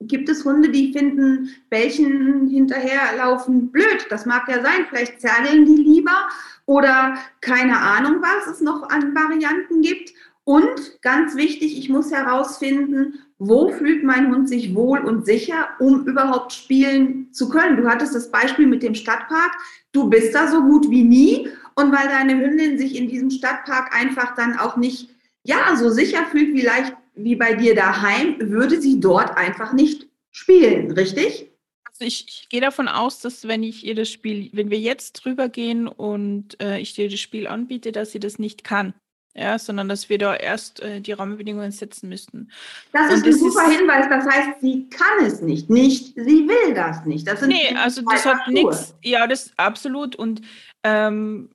gibt 0.01 0.27
es 0.27 0.43
Hunde, 0.43 0.69
die 0.69 0.91
finden 0.91 1.49
Bällchen 1.69 2.47
hinterherlaufen 2.47 3.71
blöd. 3.71 4.05
Das 4.09 4.25
mag 4.25 4.47
ja 4.49 4.61
sein. 4.61 4.85
Vielleicht 4.89 5.21
zergeln 5.21 5.65
die 5.65 5.81
lieber 5.81 6.27
oder 6.65 7.17
keine 7.39 7.79
Ahnung, 7.79 8.17
was 8.21 8.53
es 8.53 8.61
noch 8.61 8.89
an 8.89 9.15
Varianten 9.15 9.81
gibt. 9.81 10.13
Und 10.43 11.01
ganz 11.01 11.37
wichtig, 11.37 11.77
ich 11.77 11.87
muss 11.87 12.11
herausfinden, 12.11 13.19
wo 13.37 13.71
fühlt 13.71 14.03
mein 14.03 14.29
Hund 14.29 14.49
sich 14.49 14.75
wohl 14.75 14.99
und 14.99 15.25
sicher, 15.25 15.69
um 15.79 16.05
überhaupt 16.05 16.51
spielen 16.51 17.31
zu 17.31 17.47
können. 17.47 17.77
Du 17.77 17.87
hattest 17.87 18.13
das 18.13 18.29
Beispiel 18.29 18.67
mit 18.67 18.83
dem 18.83 18.95
Stadtpark. 18.95 19.53
Du 19.93 20.09
bist 20.09 20.35
da 20.35 20.49
so 20.49 20.61
gut 20.61 20.89
wie 20.89 21.03
nie. 21.03 21.47
Und 21.75 21.93
weil 21.93 22.09
deine 22.09 22.37
Hündin 22.37 22.77
sich 22.77 22.97
in 22.97 23.07
diesem 23.07 23.29
Stadtpark 23.29 23.95
einfach 23.95 24.35
dann 24.35 24.57
auch 24.57 24.75
nicht 24.75 25.12
ja, 25.43 25.75
so 25.75 25.89
sicher 25.89 26.25
fühlt 26.31 26.53
wie 26.53 26.61
leicht 26.61 26.93
wie 27.15 27.35
bei 27.35 27.53
dir 27.53 27.75
daheim, 27.75 28.37
würde 28.39 28.81
sie 28.81 28.99
dort 28.99 29.37
einfach 29.37 29.73
nicht 29.73 30.07
spielen, 30.31 30.91
richtig? 30.91 31.51
Also 31.85 32.05
ich, 32.05 32.25
ich 32.27 32.49
gehe 32.49 32.61
davon 32.61 32.87
aus, 32.87 33.19
dass 33.19 33.47
wenn 33.47 33.61
ich 33.61 33.85
ihr 33.85 33.93
das 33.93 34.09
Spiel, 34.09 34.49
wenn 34.53 34.71
wir 34.71 34.79
jetzt 34.79 35.13
drüber 35.13 35.47
gehen 35.47 35.87
und 35.87 36.59
äh, 36.59 36.79
ich 36.79 36.95
dir 36.95 37.09
das 37.09 37.19
Spiel 37.19 37.45
anbiete, 37.45 37.91
dass 37.91 38.11
sie 38.11 38.19
das 38.19 38.39
nicht 38.39 38.63
kann. 38.63 38.93
Ja, 39.35 39.57
sondern 39.57 39.89
dass 39.89 40.09
wir 40.09 40.19
da 40.19 40.35
erst 40.35 40.79
äh, 40.81 41.01
die 41.01 41.11
Rahmenbedingungen 41.11 41.71
setzen 41.71 42.07
müssten. 42.07 42.51
Das 42.91 43.11
ist 43.11 43.25
ein 43.25 43.33
super 43.33 43.65
ist, 43.65 43.79
Hinweis. 43.79 44.05
Das 44.07 44.25
heißt, 44.25 44.61
sie 44.61 44.87
kann 44.89 45.25
es 45.25 45.41
nicht. 45.41 45.71
Nicht, 45.71 46.13
sie 46.13 46.47
will 46.47 46.75
das 46.75 47.03
nicht. 47.05 47.27
Das 47.27 47.39
sind 47.39 47.49
nee, 47.49 47.75
also 47.75 48.03
das 48.03 48.27
hat 48.27 48.47
nichts. 48.47 48.93
Ja, 49.01 49.25
das 49.25 49.51
absolut. 49.57 50.15
Und 50.15 50.41
ähm, 50.83 51.49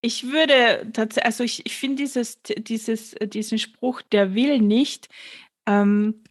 ich 0.00 0.30
würde 0.30 0.90
tatsächlich, 0.92 1.24
also 1.26 1.44
ich, 1.44 1.66
ich 1.66 1.76
finde 1.76 1.96
dieses, 1.96 2.40
dieses, 2.42 3.14
diesen 3.20 3.58
Spruch, 3.58 4.02
der 4.02 4.34
will 4.34 4.60
nicht, 4.60 5.08
ähm, 5.66 6.22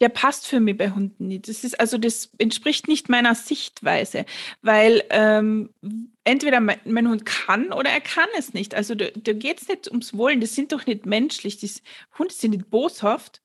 der 0.00 0.08
passt 0.10 0.46
für 0.46 0.60
mich 0.60 0.76
bei 0.76 0.90
Hunden 0.90 1.28
nicht. 1.28 1.48
Das 1.48 1.64
ist 1.64 1.78
also 1.80 1.98
das 1.98 2.30
entspricht 2.38 2.86
nicht 2.88 3.08
meiner 3.08 3.34
Sichtweise, 3.34 4.24
weil 4.62 5.02
ähm, 5.10 5.70
entweder 6.24 6.60
mein, 6.60 6.78
mein, 6.84 7.08
Hund 7.08 7.24
kann 7.26 7.72
oder 7.72 7.90
er 7.90 8.00
kann 8.00 8.28
es 8.38 8.54
nicht. 8.54 8.74
Also 8.74 8.94
da, 8.94 9.06
da 9.14 9.32
geht 9.32 9.62
es 9.62 9.68
nicht 9.68 9.88
ums 9.88 10.16
Wollen. 10.16 10.40
Das 10.40 10.54
sind 10.54 10.72
doch 10.72 10.86
nicht 10.86 11.06
menschlich. 11.06 11.58
Das, 11.58 11.82
Hunde 12.18 12.34
sind 12.34 12.52
nicht 12.52 12.70
boshaft. 12.70 13.42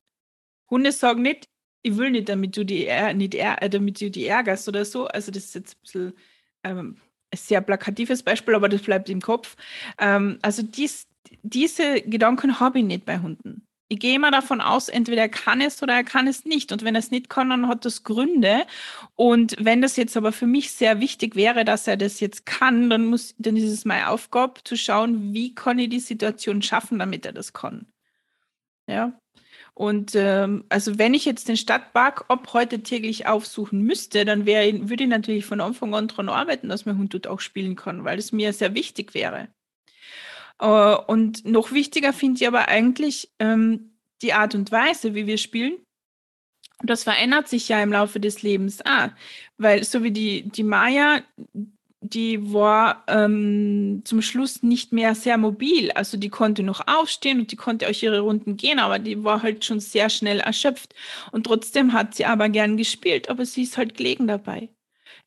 Hunde 0.69 0.91
sagen 0.91 1.21
nicht, 1.23 1.47
ich 1.83 1.97
will 1.97 2.11
nicht, 2.11 2.29
damit 2.29 2.55
du 2.57 2.65
die, 2.65 2.89
nicht, 3.15 3.35
äh, 3.35 3.69
damit 3.69 4.01
du 4.01 4.11
die 4.11 4.25
ärgerst 4.27 4.67
oder 4.67 4.85
so. 4.85 5.07
Also 5.07 5.31
das 5.31 5.45
ist 5.45 5.55
jetzt 5.55 5.75
ein 5.75 5.81
bisschen 5.81 6.13
ähm, 6.63 6.97
sehr 7.33 7.61
plakatives 7.61 8.23
Beispiel, 8.23 8.55
aber 8.55 8.69
das 8.69 8.81
bleibt 8.81 9.09
im 9.09 9.21
Kopf. 9.21 9.55
Ähm, 9.97 10.39
also 10.41 10.63
dies, 10.63 11.07
diese 11.43 12.01
Gedanken 12.01 12.59
habe 12.59 12.79
ich 12.79 12.85
nicht 12.85 13.05
bei 13.05 13.19
Hunden. 13.19 13.65
Ich 13.87 13.99
gehe 13.99 14.15
immer 14.15 14.31
davon 14.31 14.61
aus, 14.61 14.87
entweder 14.87 15.23
er 15.23 15.29
kann 15.29 15.59
es 15.59 15.83
oder 15.83 15.93
er 15.95 16.05
kann 16.05 16.25
es 16.25 16.45
nicht. 16.45 16.71
Und 16.71 16.85
wenn 16.85 16.95
er 16.95 16.99
es 16.99 17.11
nicht 17.11 17.29
kann, 17.29 17.49
dann 17.49 17.67
hat 17.67 17.83
das 17.83 18.03
Gründe. 18.03 18.65
Und 19.15 19.55
wenn 19.59 19.81
das 19.81 19.97
jetzt 19.97 20.15
aber 20.15 20.31
für 20.31 20.47
mich 20.47 20.71
sehr 20.71 21.01
wichtig 21.01 21.35
wäre, 21.35 21.65
dass 21.65 21.87
er 21.87 21.97
das 21.97 22.21
jetzt 22.21 22.45
kann, 22.45 22.89
dann 22.89 23.05
muss, 23.07 23.35
dann 23.37 23.57
ist 23.57 23.69
es 23.69 23.83
meine 23.83 24.07
Aufgabe 24.09 24.63
zu 24.63 24.77
schauen, 24.77 25.33
wie 25.33 25.53
kann 25.53 25.77
ich 25.77 25.89
die 25.89 25.99
Situation 25.99 26.61
schaffen, 26.61 26.99
damit 26.99 27.25
er 27.25 27.33
das 27.33 27.51
kann. 27.51 27.85
Ja. 28.87 29.20
Und 29.73 30.15
ähm, 30.15 30.65
also 30.69 30.97
wenn 30.97 31.13
ich 31.13 31.25
jetzt 31.25 31.47
den 31.47 31.57
Stadtpark 31.57 32.25
ab 32.27 32.49
heute 32.53 32.83
täglich 32.83 33.27
aufsuchen 33.27 33.81
müsste, 33.81 34.25
dann 34.25 34.45
wäre, 34.45 34.89
würde 34.89 35.03
ich 35.03 35.09
natürlich 35.09 35.45
von 35.45 35.61
Anfang 35.61 35.95
an 35.95 36.07
daran 36.07 36.29
arbeiten, 36.29 36.69
dass 36.69 36.85
mein 36.85 36.97
Hund 36.97 37.13
dort 37.13 37.27
auch 37.27 37.39
spielen 37.39 37.75
kann, 37.75 38.03
weil 38.03 38.19
es 38.19 38.31
mir 38.31 38.53
sehr 38.53 38.75
wichtig 38.75 39.13
wäre. 39.13 39.47
Äh, 40.59 40.95
und 41.07 41.45
noch 41.45 41.71
wichtiger 41.71 42.13
finde 42.13 42.41
ich 42.41 42.47
aber 42.47 42.67
eigentlich 42.67 43.31
ähm, 43.39 43.97
die 44.21 44.33
Art 44.33 44.55
und 44.55 44.71
Weise, 44.71 45.15
wie 45.15 45.25
wir 45.25 45.37
spielen. 45.37 45.77
Das 46.83 47.03
verändert 47.03 47.47
sich 47.47 47.69
ja 47.69 47.81
im 47.81 47.91
Laufe 47.91 48.19
des 48.19 48.41
Lebens 48.41 48.83
auch, 48.85 49.09
weil 49.57 49.83
so 49.83 50.03
wie 50.03 50.11
die, 50.11 50.49
die 50.49 50.63
Maya, 50.63 51.21
die 52.01 52.51
war 52.53 53.03
ähm, 53.07 54.01
zum 54.05 54.21
Schluss 54.21 54.63
nicht 54.63 54.91
mehr 54.91 55.15
sehr 55.15 55.37
mobil. 55.37 55.91
Also 55.91 56.17
die 56.17 56.29
konnte 56.29 56.63
noch 56.63 56.87
aufstehen 56.87 57.39
und 57.39 57.51
die 57.51 57.55
konnte 57.55 57.87
auch 57.87 58.01
ihre 58.01 58.21
Runden 58.21 58.57
gehen, 58.57 58.79
aber 58.79 58.99
die 58.99 59.23
war 59.23 59.43
halt 59.43 59.63
schon 59.65 59.79
sehr 59.79 60.09
schnell 60.09 60.39
erschöpft. 60.39 60.95
Und 61.31 61.45
trotzdem 61.45 61.93
hat 61.93 62.15
sie 62.15 62.25
aber 62.25 62.49
gern 62.49 62.75
gespielt, 62.77 63.29
aber 63.29 63.45
sie 63.45 63.63
ist 63.63 63.77
halt 63.77 63.95
gelegen 63.95 64.27
dabei. 64.27 64.69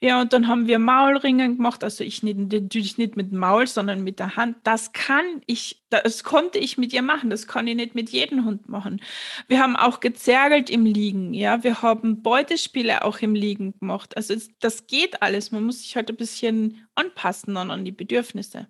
Ja, 0.04 0.20
und 0.20 0.34
dann 0.34 0.48
haben 0.48 0.66
wir 0.66 0.78
Maulringen 0.78 1.56
gemacht. 1.56 1.82
Also 1.82 2.04
ich 2.04 2.22
nicht, 2.22 2.36
natürlich 2.36 2.98
nicht 2.98 3.16
mit 3.16 3.32
dem 3.32 3.38
Maul, 3.38 3.66
sondern 3.66 4.04
mit 4.04 4.18
der 4.18 4.36
Hand. 4.36 4.58
Das 4.62 4.92
kann 4.92 5.24
ich, 5.46 5.82
das 5.88 6.22
konnte 6.24 6.58
ich 6.58 6.76
mit 6.76 6.92
ihr 6.92 7.00
machen. 7.00 7.30
Das 7.30 7.46
kann 7.46 7.66
ich 7.66 7.74
nicht 7.74 7.94
mit 7.94 8.10
jedem 8.10 8.44
Hund 8.44 8.68
machen. 8.68 9.00
Wir 9.48 9.60
haben 9.60 9.76
auch 9.76 10.00
gezergelt 10.00 10.68
im 10.68 10.84
Liegen. 10.84 11.32
Ja, 11.32 11.64
wir 11.64 11.80
haben 11.80 12.20
Beutespiele 12.20 13.02
auch 13.02 13.20
im 13.20 13.34
Liegen 13.34 13.78
gemacht. 13.78 14.14
Also 14.14 14.34
das 14.60 14.86
geht 14.86 15.22
alles. 15.22 15.52
Man 15.52 15.64
muss 15.64 15.80
sich 15.80 15.96
halt 15.96 16.10
ein 16.10 16.16
bisschen 16.16 16.86
anpassen 16.96 17.54
dann 17.54 17.70
an 17.70 17.86
die 17.86 17.92
Bedürfnisse. 17.92 18.68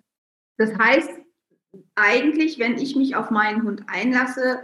Das 0.55 0.73
heißt, 0.77 1.09
eigentlich, 1.95 2.59
wenn 2.59 2.77
ich 2.77 2.95
mich 2.95 3.17
auf 3.17 3.29
meinen 3.29 3.63
Hund 3.63 3.83
einlasse, 3.87 4.63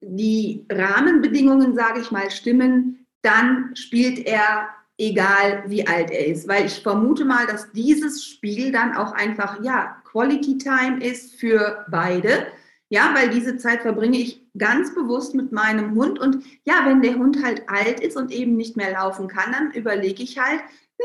die 0.00 0.64
Rahmenbedingungen, 0.72 1.74
sage 1.74 2.00
ich 2.00 2.10
mal, 2.10 2.30
stimmen, 2.30 3.06
dann 3.20 3.76
spielt 3.76 4.20
er 4.20 4.70
egal 5.00 5.64
wie 5.66 5.86
alt 5.86 6.10
er 6.10 6.26
ist. 6.26 6.46
Weil 6.46 6.66
ich 6.66 6.82
vermute 6.82 7.24
mal, 7.24 7.46
dass 7.46 7.72
dieses 7.72 8.24
Spiel 8.24 8.70
dann 8.70 8.94
auch 8.94 9.12
einfach, 9.12 9.62
ja, 9.62 9.96
Quality 10.04 10.58
Time 10.58 11.02
ist 11.02 11.34
für 11.40 11.86
beide. 11.90 12.46
Ja, 12.90 13.14
weil 13.14 13.30
diese 13.30 13.56
Zeit 13.56 13.82
verbringe 13.82 14.18
ich 14.18 14.44
ganz 14.58 14.94
bewusst 14.94 15.34
mit 15.34 15.52
meinem 15.52 15.94
Hund. 15.94 16.18
Und 16.18 16.44
ja, 16.64 16.82
wenn 16.84 17.02
der 17.02 17.14
Hund 17.14 17.42
halt 17.42 17.68
alt 17.68 18.00
ist 18.00 18.16
und 18.16 18.30
eben 18.30 18.56
nicht 18.56 18.76
mehr 18.76 18.92
laufen 18.92 19.28
kann, 19.28 19.52
dann 19.52 19.70
überlege 19.72 20.22
ich 20.22 20.38
halt, 20.38 20.60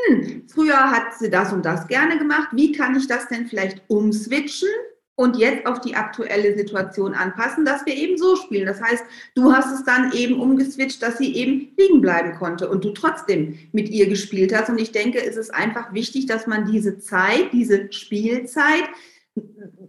hm, 0.07 0.43
früher 0.47 0.91
hat 0.91 1.17
sie 1.17 1.29
das 1.29 1.53
und 1.53 1.65
das 1.65 1.87
gerne 1.87 2.17
gemacht. 2.17 2.49
Wie 2.51 2.71
kann 2.71 2.95
ich 2.95 3.07
das 3.07 3.27
denn 3.27 3.47
vielleicht 3.47 3.81
umswitchen? 3.87 4.69
Und 5.15 5.37
jetzt 5.37 5.65
auf 5.65 5.79
die 5.79 5.95
aktuelle 5.95 6.57
Situation 6.57 7.13
anpassen, 7.13 7.63
dass 7.63 7.85
wir 7.85 7.95
eben 7.95 8.17
so 8.17 8.35
spielen. 8.35 8.65
Das 8.65 8.81
heißt, 8.81 9.03
du 9.33 9.53
hast 9.53 9.73
es 9.73 9.85
dann 9.85 10.11
eben 10.11 10.39
umgeswitcht, 10.39 11.01
dass 11.01 11.17
sie 11.17 11.35
eben 11.35 11.69
liegen 11.77 12.01
bleiben 12.01 12.35
konnte 12.37 12.69
und 12.69 12.83
du 12.83 12.91
trotzdem 12.91 13.57
mit 13.71 13.89
ihr 13.89 14.07
gespielt 14.07 14.53
hast. 14.53 14.69
Und 14.69 14.79
ich 14.79 14.91
denke, 14.91 15.23
es 15.23 15.37
ist 15.37 15.53
einfach 15.53 15.93
wichtig, 15.93 16.25
dass 16.25 16.47
man 16.47 16.69
diese 16.69 16.99
Zeit, 16.99 17.53
diese 17.53 17.91
Spielzeit 17.93 18.83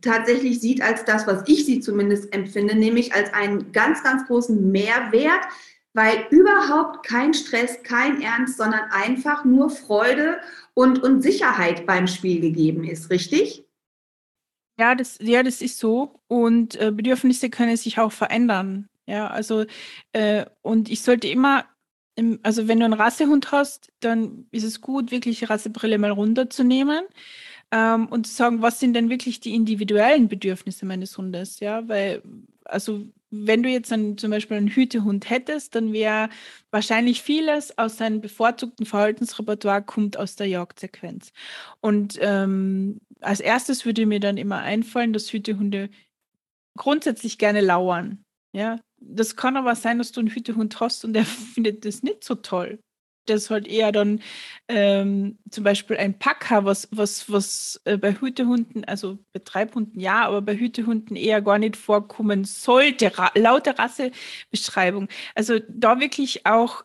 tatsächlich 0.01 0.61
sieht 0.61 0.81
als 0.81 1.05
das, 1.05 1.27
was 1.27 1.43
ich 1.47 1.67
sie 1.67 1.81
zumindest 1.81 2.33
empfinde, 2.33 2.77
nämlich 2.77 3.13
als 3.15 3.33
einen 3.35 3.73
ganz, 3.73 4.03
ganz 4.03 4.27
großen 4.27 4.71
Mehrwert, 4.71 5.43
weil 5.93 6.27
überhaupt 6.31 7.07
kein 7.07 7.33
Stress, 7.33 7.83
kein 7.83 8.21
Ernst, 8.21 8.59
sondern 8.59 8.91
einfach 8.91 9.45
nur 9.45 9.71
Freude 9.71 10.39
und, 10.75 11.03
und 11.03 11.23
Sicherheit 11.23 11.87
beim 11.87 12.07
Spiel 12.07 12.41
gegeben 12.41 12.85
ist, 12.85 13.11
richtig? 13.11 13.66
Ja, 14.79 14.95
das 14.95 15.19
ja, 15.23 15.43
das 15.43 15.63
ist 15.63 15.79
so 15.79 16.21
und, 16.29 16.77
äh, 16.77 16.91
Bedürfnisse 16.93 17.49
können 17.49 17.77
sich 17.79 17.99
auch 17.99 18.13
verändern. 18.13 18.89
Ja, 19.07 19.29
also, 19.29 19.65
äh, 20.13 20.45
und 20.63 20.91
ich 20.91 21.01
sollte 21.03 21.29
immer 21.29 21.65
im 22.15 22.41
also, 22.43 22.67
wenn 22.69 22.79
du 22.81 22.85
einen 22.87 22.95
Rassehund 22.95 23.53
hast, 23.53 23.91
dann 24.01 24.47
ist 24.51 24.65
es 24.65 24.81
gut, 24.81 25.11
wirklich 25.11 25.39
die 25.39 25.45
Rassebrille 25.47 25.99
mal 25.99 26.11
runterzunehmen, 26.11 27.05
ähm, 27.73 28.07
und 28.09 28.27
zu 28.27 28.35
sagen: 28.35 28.63
„Was 28.63 28.81
sind 28.81 28.95
denn 28.95 29.11
wirklich 29.11 29.41
die 29.41 29.55
individuellen 29.55 30.29
Bedürfnisse 30.29 30.87
meines 30.87 31.17
Hundes?“ 31.19 31.61
Ja, 31.61 31.89
weil 31.89 32.23
also, 32.65 33.03
wenn 33.31 33.63
du 33.63 33.69
jetzt 33.71 33.93
einen 33.93 34.19
zum 34.19 34.31
Beispiel 34.33 34.57
einen 34.59 34.69
Hütehund 34.69 35.31
hättest, 35.31 35.75
dann 35.77 35.93
wäre 35.93 36.31
wahrscheinlich 36.71 37.23
vieles 37.23 37.77
aus 37.79 37.97
seinem 37.99 38.21
bevorzugten 38.21 38.87
Verhaltensrepertoire 38.87 39.83
kommt 39.85 40.17
aus 40.19 40.37
der 40.37 40.49
Jagdsequenz. 40.49 41.33
Und, 41.81 42.19
ähm, 42.23 43.01
als 43.21 43.41
erstes 43.41 43.85
würde 43.85 44.07
mir 44.07 44.21
dann 44.21 44.37
immer 44.37 44.59
einfallen, 44.59 45.13
dass 45.13 45.33
Hütehunde 45.33 45.91
grundsätzlich 46.77 47.39
gerne 47.39 47.61
lauern, 47.61 48.25
ja? 48.53 48.79
Das 48.99 49.37
kann 49.37 49.57
aber 49.57 49.75
sein, 49.77 49.99
dass 49.99 50.13
du 50.13 50.21
einen 50.21 50.31
Hütehund 50.31 50.81
hast 50.81 51.05
und 51.05 51.13
der 51.13 51.25
findet 51.55 51.85
das 51.85 52.03
nicht 52.03 52.25
so 52.25 52.35
toll 52.35 52.79
das 53.27 53.51
halt 53.51 53.67
eher 53.67 53.93
dann 53.93 54.21
ähm, 54.69 55.39
zum 55.51 55.65
Beispiel 55.65 55.97
ein 55.97 56.19
Packer, 56.19 56.65
was, 56.65 56.89
was, 56.91 57.31
was 57.31 57.81
äh, 57.85 57.97
bei 57.97 58.15
Hütehunden, 58.15 58.85
also 58.85 59.19
bei 59.33 59.41
Treibhunden 59.41 60.01
ja, 60.01 60.27
aber 60.27 60.43
bei 60.43 60.57
Hütehunden 60.57 61.17
eher 61.17 61.43
gar 61.43 61.59
nicht 61.59 61.77
vorkommen 61.77 62.45
sollte, 62.45 63.17
ra 63.19 63.31
laut 63.35 63.67
der 63.67 63.79
Rassebeschreibung. 63.79 65.09
Also 65.35 65.59
da 65.69 66.01
wirklich 66.01 66.47
auch, 66.47 66.85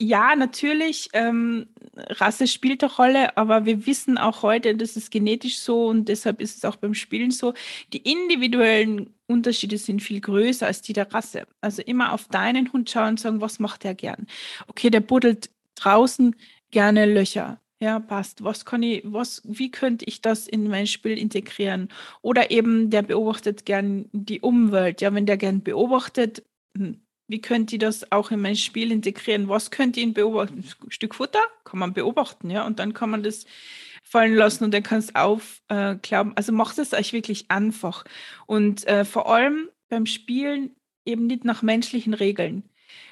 ja, 0.00 0.34
natürlich, 0.34 1.10
ähm, 1.12 1.66
Rasse 1.94 2.46
spielt 2.46 2.82
eine 2.82 2.92
Rolle, 2.92 3.36
aber 3.36 3.66
wir 3.66 3.86
wissen 3.86 4.16
auch 4.16 4.42
heute, 4.42 4.74
das 4.74 4.96
ist 4.96 5.10
genetisch 5.10 5.58
so 5.58 5.88
und 5.88 6.08
deshalb 6.08 6.40
ist 6.40 6.56
es 6.56 6.64
auch 6.64 6.76
beim 6.76 6.94
Spielen 6.94 7.30
so, 7.30 7.52
die 7.92 7.98
individuellen 7.98 9.12
Unterschiede 9.26 9.76
sind 9.76 10.02
viel 10.02 10.20
größer 10.20 10.66
als 10.66 10.80
die 10.82 10.94
der 10.94 11.12
Rasse. 11.12 11.46
Also 11.60 11.82
immer 11.82 12.12
auf 12.12 12.28
deinen 12.28 12.72
Hund 12.72 12.88
schauen 12.88 13.10
und 13.10 13.20
sagen, 13.20 13.40
was 13.42 13.58
macht 13.58 13.84
er 13.84 13.94
gern? 13.94 14.26
Okay, 14.68 14.88
der 14.90 15.00
buddelt 15.00 15.50
draußen 15.74 16.34
gerne 16.70 17.06
Löcher. 17.06 17.60
Ja, 17.82 17.98
passt. 17.98 18.44
Was 18.44 18.64
kann 18.64 18.82
ich, 18.82 19.02
was, 19.04 19.42
wie 19.44 19.70
könnte 19.70 20.04
ich 20.06 20.20
das 20.22 20.46
in 20.48 20.68
mein 20.68 20.86
Spiel 20.86 21.16
integrieren? 21.18 21.88
Oder 22.22 22.50
eben, 22.50 22.90
der 22.90 23.02
beobachtet 23.02 23.64
gern 23.66 24.08
die 24.12 24.40
Umwelt. 24.40 25.00
Ja, 25.00 25.14
wenn 25.14 25.26
der 25.26 25.36
gern 25.38 25.62
beobachtet, 25.62 26.42
hm, 26.76 27.00
wie 27.30 27.40
könnte 27.40 27.76
ich 27.76 27.80
das 27.80 28.10
auch 28.10 28.30
in 28.30 28.40
mein 28.40 28.56
Spiel 28.56 28.90
integrieren? 28.90 29.48
Was 29.48 29.70
könnte 29.70 30.00
ich 30.00 30.06
ihn 30.06 30.14
beobachten? 30.14 30.64
Ein 30.82 30.90
Stück 30.90 31.14
Futter 31.14 31.42
kann 31.64 31.78
man 31.78 31.92
beobachten, 31.92 32.50
ja, 32.50 32.66
und 32.66 32.78
dann 32.80 32.92
kann 32.92 33.10
man 33.10 33.22
das 33.22 33.46
fallen 34.02 34.34
lassen 34.34 34.64
und 34.64 34.74
dann 34.74 34.82
kannst 34.82 35.14
aufklauben. 35.14 36.32
Äh, 36.32 36.34
also 36.36 36.52
macht 36.52 36.78
es 36.78 36.92
euch 36.92 37.12
wirklich 37.12 37.50
einfach. 37.50 38.04
Und 38.46 38.86
äh, 38.88 39.04
vor 39.04 39.32
allem 39.32 39.68
beim 39.88 40.06
Spielen 40.06 40.74
eben 41.04 41.26
nicht 41.26 41.44
nach 41.44 41.62
menschlichen 41.62 42.14
Regeln. 42.14 42.68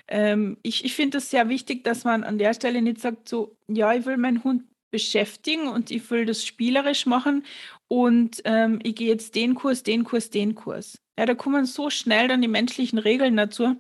Ähm, 0.09 0.59
ich 0.63 0.85
ich 0.85 0.95
finde 0.95 1.19
es 1.19 1.31
sehr 1.31 1.49
wichtig, 1.49 1.85
dass 1.85 2.05
man 2.05 2.25
an 2.25 2.39
der 2.39 2.55
Stelle 2.55 2.83
nicht 2.83 3.01
sagt, 3.01 3.29
so, 3.29 3.57
ja, 3.69 3.95
ich 3.95 4.05
will 4.07 4.17
meinen 4.17 4.43
Hund 4.43 4.65
beschäftigen 4.91 5.69
und 5.69 5.91
ich 5.91 6.11
will 6.11 6.27
das 6.27 6.45
spielerisch 6.45 7.07
machen 7.07 7.45
und 7.89 8.41
ähm, 8.45 8.81
ich 8.83 8.97
gehe 8.97 9.09
jetzt 9.09 9.35
den 9.35 9.55
Kurs, 9.55 9.83
den 9.83 10.05
Kurs, 10.05 10.31
den 10.31 10.55
Kurs. 10.55 10.99
Ja, 11.19 11.27
da 11.27 11.35
kommen 11.35 11.67
so 11.67 11.91
schnell 11.91 12.29
dann 12.29 12.43
die 12.43 12.49
menschlichen 12.49 12.99
Regeln 12.99 13.37
dazu, 13.37 13.77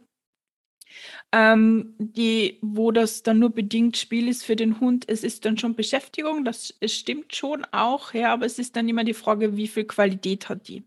ähm, 1.32 1.94
die, 1.98 2.58
wo 2.62 2.90
das 2.90 3.22
dann 3.22 3.38
nur 3.38 3.50
bedingt 3.50 3.96
Spiel 3.96 4.28
ist 4.28 4.44
für 4.44 4.56
den 4.56 4.80
Hund. 4.80 5.04
Es 5.08 5.24
ist 5.24 5.44
dann 5.44 5.58
schon 5.58 5.74
Beschäftigung, 5.74 6.44
das 6.44 6.74
stimmt 6.86 7.34
schon 7.34 7.66
auch, 7.72 8.14
ja, 8.14 8.32
aber 8.32 8.46
es 8.46 8.58
ist 8.58 8.76
dann 8.76 8.88
immer 8.88 9.04
die 9.04 9.14
Frage, 9.14 9.56
wie 9.56 9.68
viel 9.68 9.84
Qualität 9.84 10.48
hat 10.48 10.68
die 10.68 10.84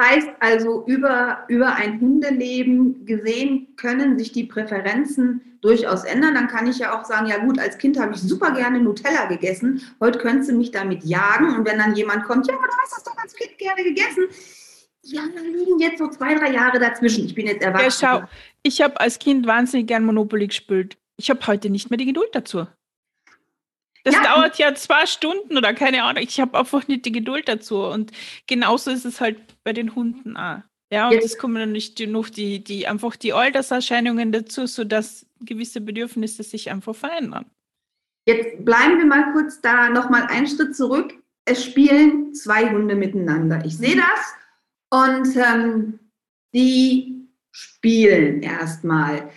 heißt 0.00 0.28
also, 0.40 0.84
über, 0.86 1.44
über 1.48 1.74
ein 1.74 2.00
Hundeleben 2.00 3.04
gesehen 3.04 3.74
können 3.76 4.18
sich 4.18 4.32
die 4.32 4.44
Präferenzen 4.44 5.58
durchaus 5.60 6.04
ändern. 6.04 6.34
Dann 6.34 6.46
kann 6.46 6.68
ich 6.68 6.78
ja 6.78 6.98
auch 6.98 7.04
sagen, 7.04 7.26
ja 7.26 7.38
gut, 7.38 7.58
als 7.58 7.78
Kind 7.78 7.98
habe 7.98 8.14
ich 8.14 8.20
super 8.20 8.52
gerne 8.52 8.80
Nutella 8.80 9.26
gegessen. 9.26 9.82
Heute 10.00 10.18
könntest 10.18 10.50
du 10.50 10.54
mich 10.54 10.70
damit 10.70 11.04
jagen. 11.04 11.54
Und 11.54 11.66
wenn 11.66 11.78
dann 11.78 11.96
jemand 11.96 12.24
kommt, 12.24 12.46
ja, 12.46 12.54
du 12.54 12.60
hast 12.82 12.96
das 12.96 13.04
doch 13.04 13.16
als 13.18 13.34
Kind 13.34 13.58
gerne 13.58 13.82
gegessen. 13.82 14.26
Ja, 15.10 15.22
da 15.34 15.40
liegen 15.40 15.78
jetzt 15.78 15.98
so 15.98 16.08
zwei, 16.08 16.34
drei 16.34 16.52
Jahre 16.52 16.78
dazwischen. 16.78 17.24
Ich 17.24 17.34
bin 17.34 17.46
jetzt 17.46 17.62
erwachsen. 17.62 18.04
Ja, 18.04 18.20
schau, 18.20 18.28
ich 18.62 18.82
habe 18.82 19.00
als 19.00 19.18
Kind 19.18 19.46
wahnsinnig 19.46 19.86
gern 19.86 20.04
Monopoly 20.04 20.48
gespielt. 20.48 20.98
Ich 21.16 21.30
habe 21.30 21.46
heute 21.46 21.70
nicht 21.70 21.90
mehr 21.90 21.96
die 21.96 22.06
Geduld 22.06 22.28
dazu. 22.32 22.66
Das 24.04 24.14
ja. 24.14 24.22
dauert 24.22 24.58
ja 24.58 24.74
zwei 24.74 25.06
Stunden 25.06 25.56
oder 25.56 25.74
keine 25.74 26.02
Ahnung. 26.04 26.22
Ich 26.22 26.40
habe 26.40 26.58
einfach 26.58 26.86
nicht 26.88 27.04
die 27.04 27.12
Geduld 27.12 27.48
dazu. 27.48 27.82
Und 27.84 28.12
genauso 28.46 28.90
ist 28.90 29.04
es 29.04 29.20
halt 29.20 29.38
bei 29.64 29.72
den 29.72 29.94
Hunden 29.94 30.36
auch. 30.36 30.60
Ja, 30.90 31.08
und 31.08 31.18
es 31.18 31.36
kommen 31.36 31.56
dann 31.56 31.72
nicht 31.72 32.00
noch 32.06 32.30
die, 32.30 32.64
die 32.64 32.86
einfach 32.86 33.16
die 33.16 33.34
Alterserscheinungen 33.34 34.32
dazu, 34.32 34.66
sodass 34.66 35.26
gewisse 35.40 35.80
Bedürfnisse 35.80 36.42
sich 36.42 36.70
einfach 36.70 36.94
verändern. 36.94 37.44
Jetzt 38.26 38.64
bleiben 38.64 38.98
wir 38.98 39.06
mal 39.06 39.32
kurz 39.32 39.60
da 39.60 39.90
nochmal 39.90 40.26
einen 40.28 40.46
Schritt 40.46 40.76
zurück. 40.76 41.14
Es 41.44 41.64
spielen 41.64 42.34
zwei 42.34 42.70
Hunde 42.70 42.94
miteinander. 42.94 43.62
Ich 43.64 43.76
sehe 43.76 43.96
das 43.96 44.37
und 44.90 45.36
ähm, 45.36 45.98
die 46.54 47.28
spielen 47.50 48.42
erstmal. 48.42 49.30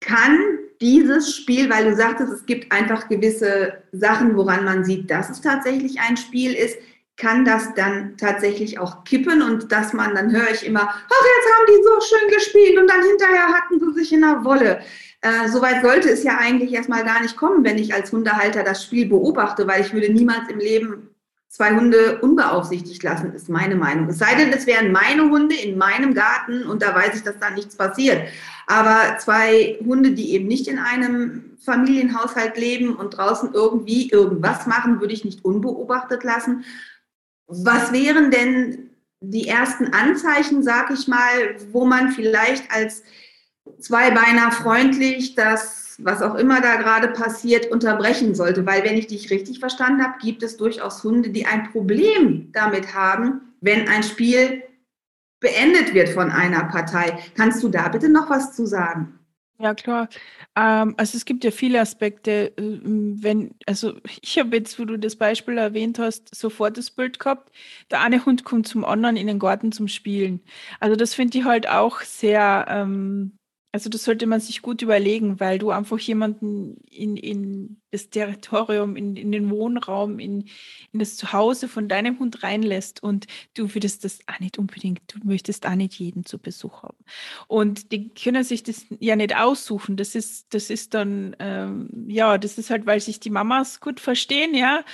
Kann 0.00 0.38
dieses 0.80 1.34
Spiel, 1.34 1.70
weil 1.70 1.86
du 1.86 1.96
sagtest, 1.96 2.32
es 2.32 2.46
gibt 2.46 2.70
einfach 2.70 3.08
gewisse 3.08 3.82
Sachen, 3.92 4.36
woran 4.36 4.64
man 4.64 4.84
sieht, 4.84 5.10
dass 5.10 5.30
es 5.30 5.40
tatsächlich 5.40 5.98
ein 6.00 6.16
Spiel 6.16 6.52
ist, 6.52 6.76
kann 7.16 7.44
das 7.44 7.72
dann 7.74 8.16
tatsächlich 8.16 8.78
auch 8.78 9.04
kippen 9.04 9.40
und 9.40 9.70
dass 9.70 9.92
man, 9.92 10.14
dann 10.14 10.32
höre 10.32 10.50
ich 10.50 10.66
immer, 10.66 10.82
ach, 10.82 10.96
jetzt 10.98 11.54
haben 11.54 11.66
die 11.68 11.84
so 11.84 12.00
schön 12.00 12.28
gespielt 12.34 12.78
und 12.78 12.90
dann 12.90 13.04
hinterher 13.04 13.46
hatten 13.46 13.80
sie 13.80 14.00
sich 14.00 14.12
in 14.12 14.22
der 14.22 14.44
Wolle. 14.44 14.80
Äh, 15.20 15.48
Soweit 15.48 15.82
sollte 15.82 16.10
es 16.10 16.24
ja 16.24 16.38
eigentlich 16.38 16.72
erstmal 16.72 17.04
gar 17.04 17.22
nicht 17.22 17.36
kommen, 17.36 17.64
wenn 17.64 17.78
ich 17.78 17.94
als 17.94 18.10
Hundehalter 18.12 18.64
das 18.64 18.84
Spiel 18.84 19.08
beobachte, 19.08 19.66
weil 19.66 19.82
ich 19.82 19.92
würde 19.92 20.12
niemals 20.12 20.50
im 20.50 20.58
Leben 20.58 21.13
zwei 21.54 21.72
Hunde 21.72 22.18
unbeaufsichtigt 22.20 23.00
lassen, 23.04 23.32
ist 23.32 23.48
meine 23.48 23.76
Meinung. 23.76 24.08
Es 24.08 24.18
sei 24.18 24.34
denn, 24.34 24.52
es 24.52 24.66
wären 24.66 24.90
meine 24.90 25.30
Hunde 25.30 25.54
in 25.54 25.78
meinem 25.78 26.12
Garten 26.12 26.64
und 26.64 26.82
da 26.82 26.92
weiß 26.92 27.14
ich, 27.14 27.22
dass 27.22 27.38
da 27.38 27.50
nichts 27.50 27.76
passiert. 27.76 28.26
Aber 28.66 29.18
zwei 29.18 29.78
Hunde, 29.86 30.10
die 30.10 30.32
eben 30.32 30.48
nicht 30.48 30.66
in 30.66 30.80
einem 30.80 31.56
Familienhaushalt 31.64 32.58
leben 32.58 32.96
und 32.96 33.16
draußen 33.16 33.54
irgendwie 33.54 34.10
irgendwas 34.10 34.66
machen, 34.66 35.00
würde 35.00 35.14
ich 35.14 35.24
nicht 35.24 35.44
unbeobachtet 35.44 36.24
lassen. 36.24 36.64
Was 37.46 37.92
wären 37.92 38.32
denn 38.32 38.90
die 39.20 39.46
ersten 39.46 39.92
Anzeichen, 39.94 40.64
sag 40.64 40.90
ich 40.90 41.06
mal, 41.06 41.56
wo 41.70 41.84
man 41.84 42.10
vielleicht 42.10 42.68
als 42.72 43.04
Zweibeiner 43.78 44.50
freundlich 44.50 45.36
das, 45.36 45.83
was 45.98 46.22
auch 46.22 46.34
immer 46.34 46.60
da 46.60 46.76
gerade 46.76 47.08
passiert, 47.08 47.70
unterbrechen 47.70 48.34
sollte? 48.34 48.66
Weil, 48.66 48.84
wenn 48.84 48.96
ich 48.96 49.06
dich 49.06 49.30
richtig 49.30 49.60
verstanden 49.60 50.02
habe, 50.02 50.18
gibt 50.20 50.42
es 50.42 50.56
durchaus 50.56 51.02
Hunde, 51.04 51.30
die 51.30 51.46
ein 51.46 51.70
Problem 51.70 52.50
damit 52.52 52.94
haben, 52.94 53.54
wenn 53.60 53.88
ein 53.88 54.02
Spiel 54.02 54.62
beendet 55.40 55.94
wird 55.94 56.08
von 56.08 56.30
einer 56.30 56.64
Partei. 56.64 57.18
Kannst 57.36 57.62
du 57.62 57.68
da 57.68 57.88
bitte 57.88 58.08
noch 58.08 58.30
was 58.30 58.54
zu 58.54 58.66
sagen? 58.66 59.18
Ja, 59.58 59.72
klar. 59.72 60.08
Ähm, 60.56 60.94
also 60.96 61.16
es 61.16 61.24
gibt 61.24 61.44
ja 61.44 61.50
viele 61.50 61.80
Aspekte, 61.80 62.52
ähm, 62.56 63.22
wenn, 63.22 63.54
also 63.66 63.94
ich 64.22 64.38
habe 64.38 64.56
jetzt, 64.56 64.78
wo 64.78 64.84
du 64.84 64.98
das 64.98 65.16
Beispiel 65.16 65.58
erwähnt 65.58 65.98
hast, 65.98 66.34
sofort 66.34 66.76
das 66.76 66.90
Bild 66.90 67.18
gehabt. 67.18 67.52
Der 67.90 68.00
eine 68.00 68.24
Hund 68.26 68.44
kommt 68.44 68.66
zum 68.66 68.84
anderen 68.84 69.16
in 69.16 69.26
den 69.26 69.38
Garten 69.38 69.70
zum 69.70 69.88
Spielen. 69.88 70.40
Also 70.80 70.96
das 70.96 71.14
finde 71.14 71.38
ich 71.38 71.44
halt 71.44 71.68
auch 71.68 72.00
sehr 72.00 72.66
ähm, 72.68 73.38
also 73.74 73.90
das 73.90 74.04
sollte 74.04 74.28
man 74.28 74.38
sich 74.38 74.62
gut 74.62 74.82
überlegen, 74.82 75.40
weil 75.40 75.58
du 75.58 75.72
einfach 75.72 75.98
jemanden 75.98 76.76
in, 76.92 77.16
in 77.16 77.82
das 77.90 78.08
Territorium, 78.08 78.94
in, 78.94 79.16
in 79.16 79.32
den 79.32 79.50
Wohnraum, 79.50 80.20
in, 80.20 80.44
in 80.92 81.00
das 81.00 81.16
Zuhause 81.16 81.66
von 81.66 81.88
deinem 81.88 82.20
Hund 82.20 82.44
reinlässt 82.44 83.02
und 83.02 83.26
du 83.54 83.74
würdest 83.74 84.04
das 84.04 84.20
auch 84.28 84.38
nicht 84.38 84.58
unbedingt, 84.58 85.00
du 85.08 85.18
möchtest 85.24 85.66
auch 85.66 85.74
nicht 85.74 85.94
jeden 85.94 86.24
zu 86.24 86.38
Besuch 86.38 86.84
haben. 86.84 86.98
Und 87.48 87.90
die 87.90 88.10
können 88.10 88.44
sich 88.44 88.62
das 88.62 88.86
ja 89.00 89.16
nicht 89.16 89.34
aussuchen. 89.34 89.96
Das 89.96 90.14
ist, 90.14 90.54
das 90.54 90.70
ist 90.70 90.94
dann, 90.94 91.34
ähm, 91.40 91.88
ja, 92.06 92.38
das 92.38 92.58
ist 92.58 92.70
halt, 92.70 92.86
weil 92.86 93.00
sich 93.00 93.18
die 93.18 93.30
Mamas 93.30 93.80
gut 93.80 93.98
verstehen, 93.98 94.54
ja. 94.54 94.84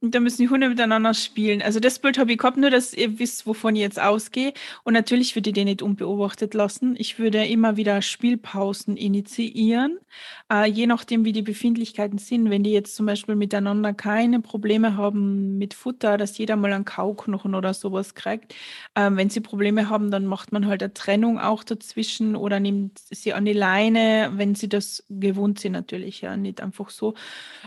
Da 0.00 0.20
müssen 0.20 0.42
die 0.42 0.48
Hunde 0.48 0.68
miteinander 0.68 1.12
spielen. 1.12 1.60
Also 1.60 1.80
das 1.80 1.98
Bild 1.98 2.18
habe 2.18 2.30
ich 2.30 2.38
gehabt, 2.38 2.56
nur 2.56 2.70
dass 2.70 2.94
ihr 2.94 3.18
wisst, 3.18 3.48
wovon 3.48 3.74
ich 3.74 3.82
jetzt 3.82 4.00
ausgehe. 4.00 4.52
Und 4.84 4.92
natürlich 4.92 5.34
würde 5.34 5.50
ich 5.50 5.54
den 5.54 5.64
nicht 5.64 5.82
unbeobachtet 5.82 6.54
lassen. 6.54 6.94
Ich 6.96 7.18
würde 7.18 7.44
immer 7.46 7.76
wieder 7.76 8.00
Spielpausen 8.00 8.96
initiieren, 8.96 9.98
äh, 10.52 10.70
je 10.70 10.86
nachdem, 10.86 11.24
wie 11.24 11.32
die 11.32 11.42
Befindlichkeiten 11.42 12.18
sind. 12.18 12.48
Wenn 12.48 12.62
die 12.62 12.70
jetzt 12.70 12.94
zum 12.94 13.06
Beispiel 13.06 13.34
miteinander 13.34 13.92
keine 13.92 14.38
Probleme 14.40 14.96
haben 14.96 15.58
mit 15.58 15.74
Futter, 15.74 16.16
dass 16.16 16.38
jeder 16.38 16.54
mal 16.54 16.72
einen 16.72 16.84
Kauknochen 16.84 17.56
oder 17.56 17.74
sowas 17.74 18.14
kriegt. 18.14 18.54
Äh, 18.94 19.10
wenn 19.14 19.30
sie 19.30 19.40
Probleme 19.40 19.90
haben, 19.90 20.12
dann 20.12 20.26
macht 20.26 20.52
man 20.52 20.68
halt 20.68 20.80
eine 20.80 20.94
Trennung 20.94 21.40
auch 21.40 21.64
dazwischen 21.64 22.36
oder 22.36 22.60
nimmt 22.60 23.00
sie 23.10 23.32
an 23.32 23.44
die 23.44 23.52
Leine, 23.52 24.30
wenn 24.36 24.54
sie 24.54 24.68
das 24.68 25.04
gewohnt 25.10 25.58
sind 25.58 25.72
natürlich, 25.72 26.20
ja, 26.20 26.36
nicht 26.36 26.60
einfach 26.60 26.90
so. 26.90 27.14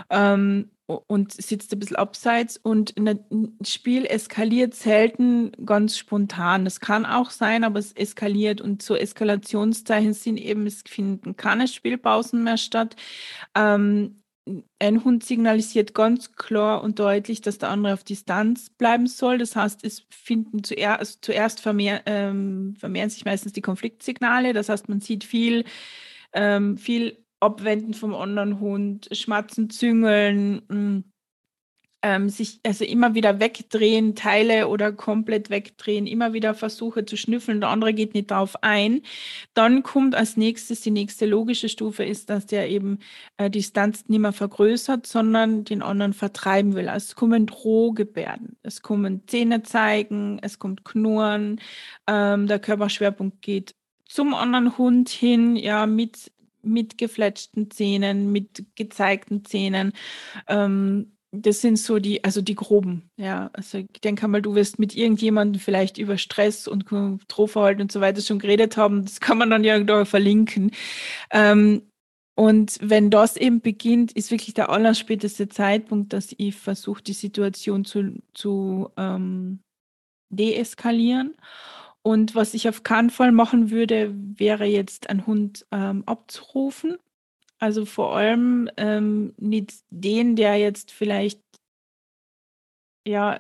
Ähm, 0.10 0.70
und 0.98 1.34
sitzt 1.34 1.74
ein 1.74 1.80
bisschen 1.80 1.98
abseits 1.98 2.58
und 2.58 2.96
ein 2.98 3.58
Spiel 3.66 4.06
eskaliert 4.06 4.74
selten 4.74 5.52
ganz 5.66 5.98
spontan. 5.98 6.66
Das 6.66 6.80
kann 6.80 7.06
auch 7.06 7.30
sein, 7.30 7.64
aber 7.64 7.80
es 7.80 7.94
eskaliert 7.94 8.62
und 8.62 8.82
so 8.82 8.96
Eskalationszeichen 8.96 10.14
sind 10.14 10.38
eben, 10.38 10.66
es 10.68 10.84
finden 10.88 11.36
keine 11.36 11.68
Spielpausen 11.68 12.44
mehr 12.44 12.58
statt. 12.58 12.96
Ähm, 13.56 14.22
ein 14.80 15.04
Hund 15.04 15.24
signalisiert 15.24 15.94
ganz 15.94 16.34
klar 16.34 16.84
und 16.84 17.00
deutlich, 17.00 17.42
dass 17.42 17.60
der 17.60 17.70
andere 17.70 17.94
auf 17.94 18.04
Distanz 18.04 18.70
bleiben 18.70 19.08
soll. 19.08 19.38
Das 19.38 19.56
heißt, 19.56 19.84
es 19.84 20.06
finden 20.10 20.64
zuerst, 20.64 21.00
also 21.00 21.18
zuerst 21.22 21.62
vermehr, 21.62 22.02
ähm, 22.06 22.76
vermehren 22.80 23.10
sich 23.10 23.26
meistens 23.26 23.54
die 23.54 23.62
Konfliktsignale. 23.62 24.54
Das 24.54 24.70
heißt, 24.70 24.90
man 24.90 25.00
sieht 25.00 25.24
viel, 25.24 25.66
ähm, 26.34 26.78
viel 26.78 27.24
Abwenden 27.42 27.94
vom 27.94 28.16
anderen 28.16 28.60
Hund, 28.60 29.10
Schmatzen, 29.12 29.70
Züngeln, 29.70 30.62
hm, 30.70 31.12
ähm, 32.04 32.30
sich 32.30 32.60
also 32.66 32.84
immer 32.84 33.14
wieder 33.14 33.40
wegdrehen, 33.40 34.16
Teile 34.16 34.68
oder 34.68 34.92
komplett 34.92 35.50
wegdrehen, 35.50 36.08
immer 36.08 36.34
wieder 36.34 36.54
Versuche 36.56 37.06
zu 37.06 37.16
schnüffeln, 37.16 37.62
der 37.62 37.70
andere 37.70 37.94
geht 37.94 38.14
nicht 38.14 38.32
darauf 38.32 38.64
ein. 38.64 39.02
Dann 39.54 39.84
kommt 39.84 40.16
als 40.16 40.38
nächstes, 40.38 40.82
die 40.82 40.92
nächste 40.92 41.26
logische 41.26 41.70
Stufe 41.70 42.04
ist, 42.04 42.30
dass 42.30 42.48
der 42.48 42.70
eben 42.70 43.00
äh, 43.38 43.50
Distanz 43.50 44.06
nicht 44.08 44.20
mehr 44.20 44.34
vergrößert, 44.34 45.06
sondern 45.06 45.64
den 45.64 45.82
anderen 45.84 46.14
vertreiben 46.14 46.74
will. 46.76 46.90
Also 46.90 47.06
es 47.10 47.16
kommen 47.16 47.46
Drohgebärden, 47.46 48.58
es 48.64 48.82
kommen 48.82 49.28
Zähne 49.28 49.64
zeigen, 49.64 50.40
es 50.42 50.58
kommt 50.60 50.84
Knurren, 50.86 51.62
ähm, 52.08 52.48
der 52.48 52.60
Körperschwerpunkt 52.60 53.42
geht 53.42 53.76
zum 54.06 54.34
anderen 54.34 54.78
Hund 54.78 55.10
hin, 55.10 55.56
ja, 55.56 55.86
mit 55.86 56.32
mit 56.64 56.98
gefletschten 56.98 57.72
Zähnen, 57.72 58.32
mit 58.32 58.66
gezeigten 58.76 59.46
Zähnen. 59.46 59.94
Ähm, 60.48 61.14
das 61.34 61.62
sind 61.62 61.78
so 61.80 62.00
die, 62.00 62.24
also 62.24 62.42
die 62.42 62.56
groben, 62.56 63.10
ja. 63.18 63.50
Also 63.54 63.78
ich 63.80 64.02
denke 64.02 64.28
mal, 64.28 64.42
du 64.42 64.56
wirst 64.56 64.80
mit 64.80 64.96
irgendjemandem 64.96 65.62
vielleicht 65.62 65.98
über 65.98 66.18
Stress 66.18 66.68
und 66.68 66.86
Drohverhalten 67.28 67.84
und 67.84 67.92
so 67.92 68.02
weiter 68.02 68.22
schon 68.22 68.40
geredet 68.40 68.78
haben. 68.78 69.04
Das 69.04 69.20
kann 69.22 69.38
man 69.38 69.50
dann 69.50 69.64
irgendwo 69.64 70.06
verlinken. 70.06 70.72
Ähm, 71.32 71.84
Und 72.36 72.80
wenn 72.82 73.10
das 73.12 73.38
eben 73.38 73.62
beginnt, 73.62 74.14
ist 74.14 74.32
wirklich 74.32 74.54
der 74.56 74.70
allerspäteste 74.70 75.50
Zeitpunkt, 75.50 76.14
dass 76.14 76.34
ich 76.38 76.56
versuche, 76.56 77.04
die 77.04 77.14
Situation 77.14 77.86
zu, 77.86 78.22
zu 78.34 78.90
ähm, 78.98 79.62
deeskalieren. 80.30 81.36
Und 82.04 82.34
was 82.34 82.54
ich 82.54 82.68
auf 82.68 82.84
keinen 82.84 83.10
Fall 83.10 83.32
machen 83.32 83.70
würde, 83.70 84.14
wäre 84.16 84.66
jetzt 84.66 85.10
einen 85.10 85.28
Hund 85.28 85.68
ähm, 85.72 86.04
abzurufen. 86.06 86.98
Also 87.60 87.86
vor 87.86 88.16
allem 88.16 88.70
ähm, 88.78 89.34
nicht 89.38 89.84
den, 89.92 90.36
der 90.36 90.58
jetzt 90.58 90.92
vielleicht, 90.92 91.40
ja, 93.08 93.38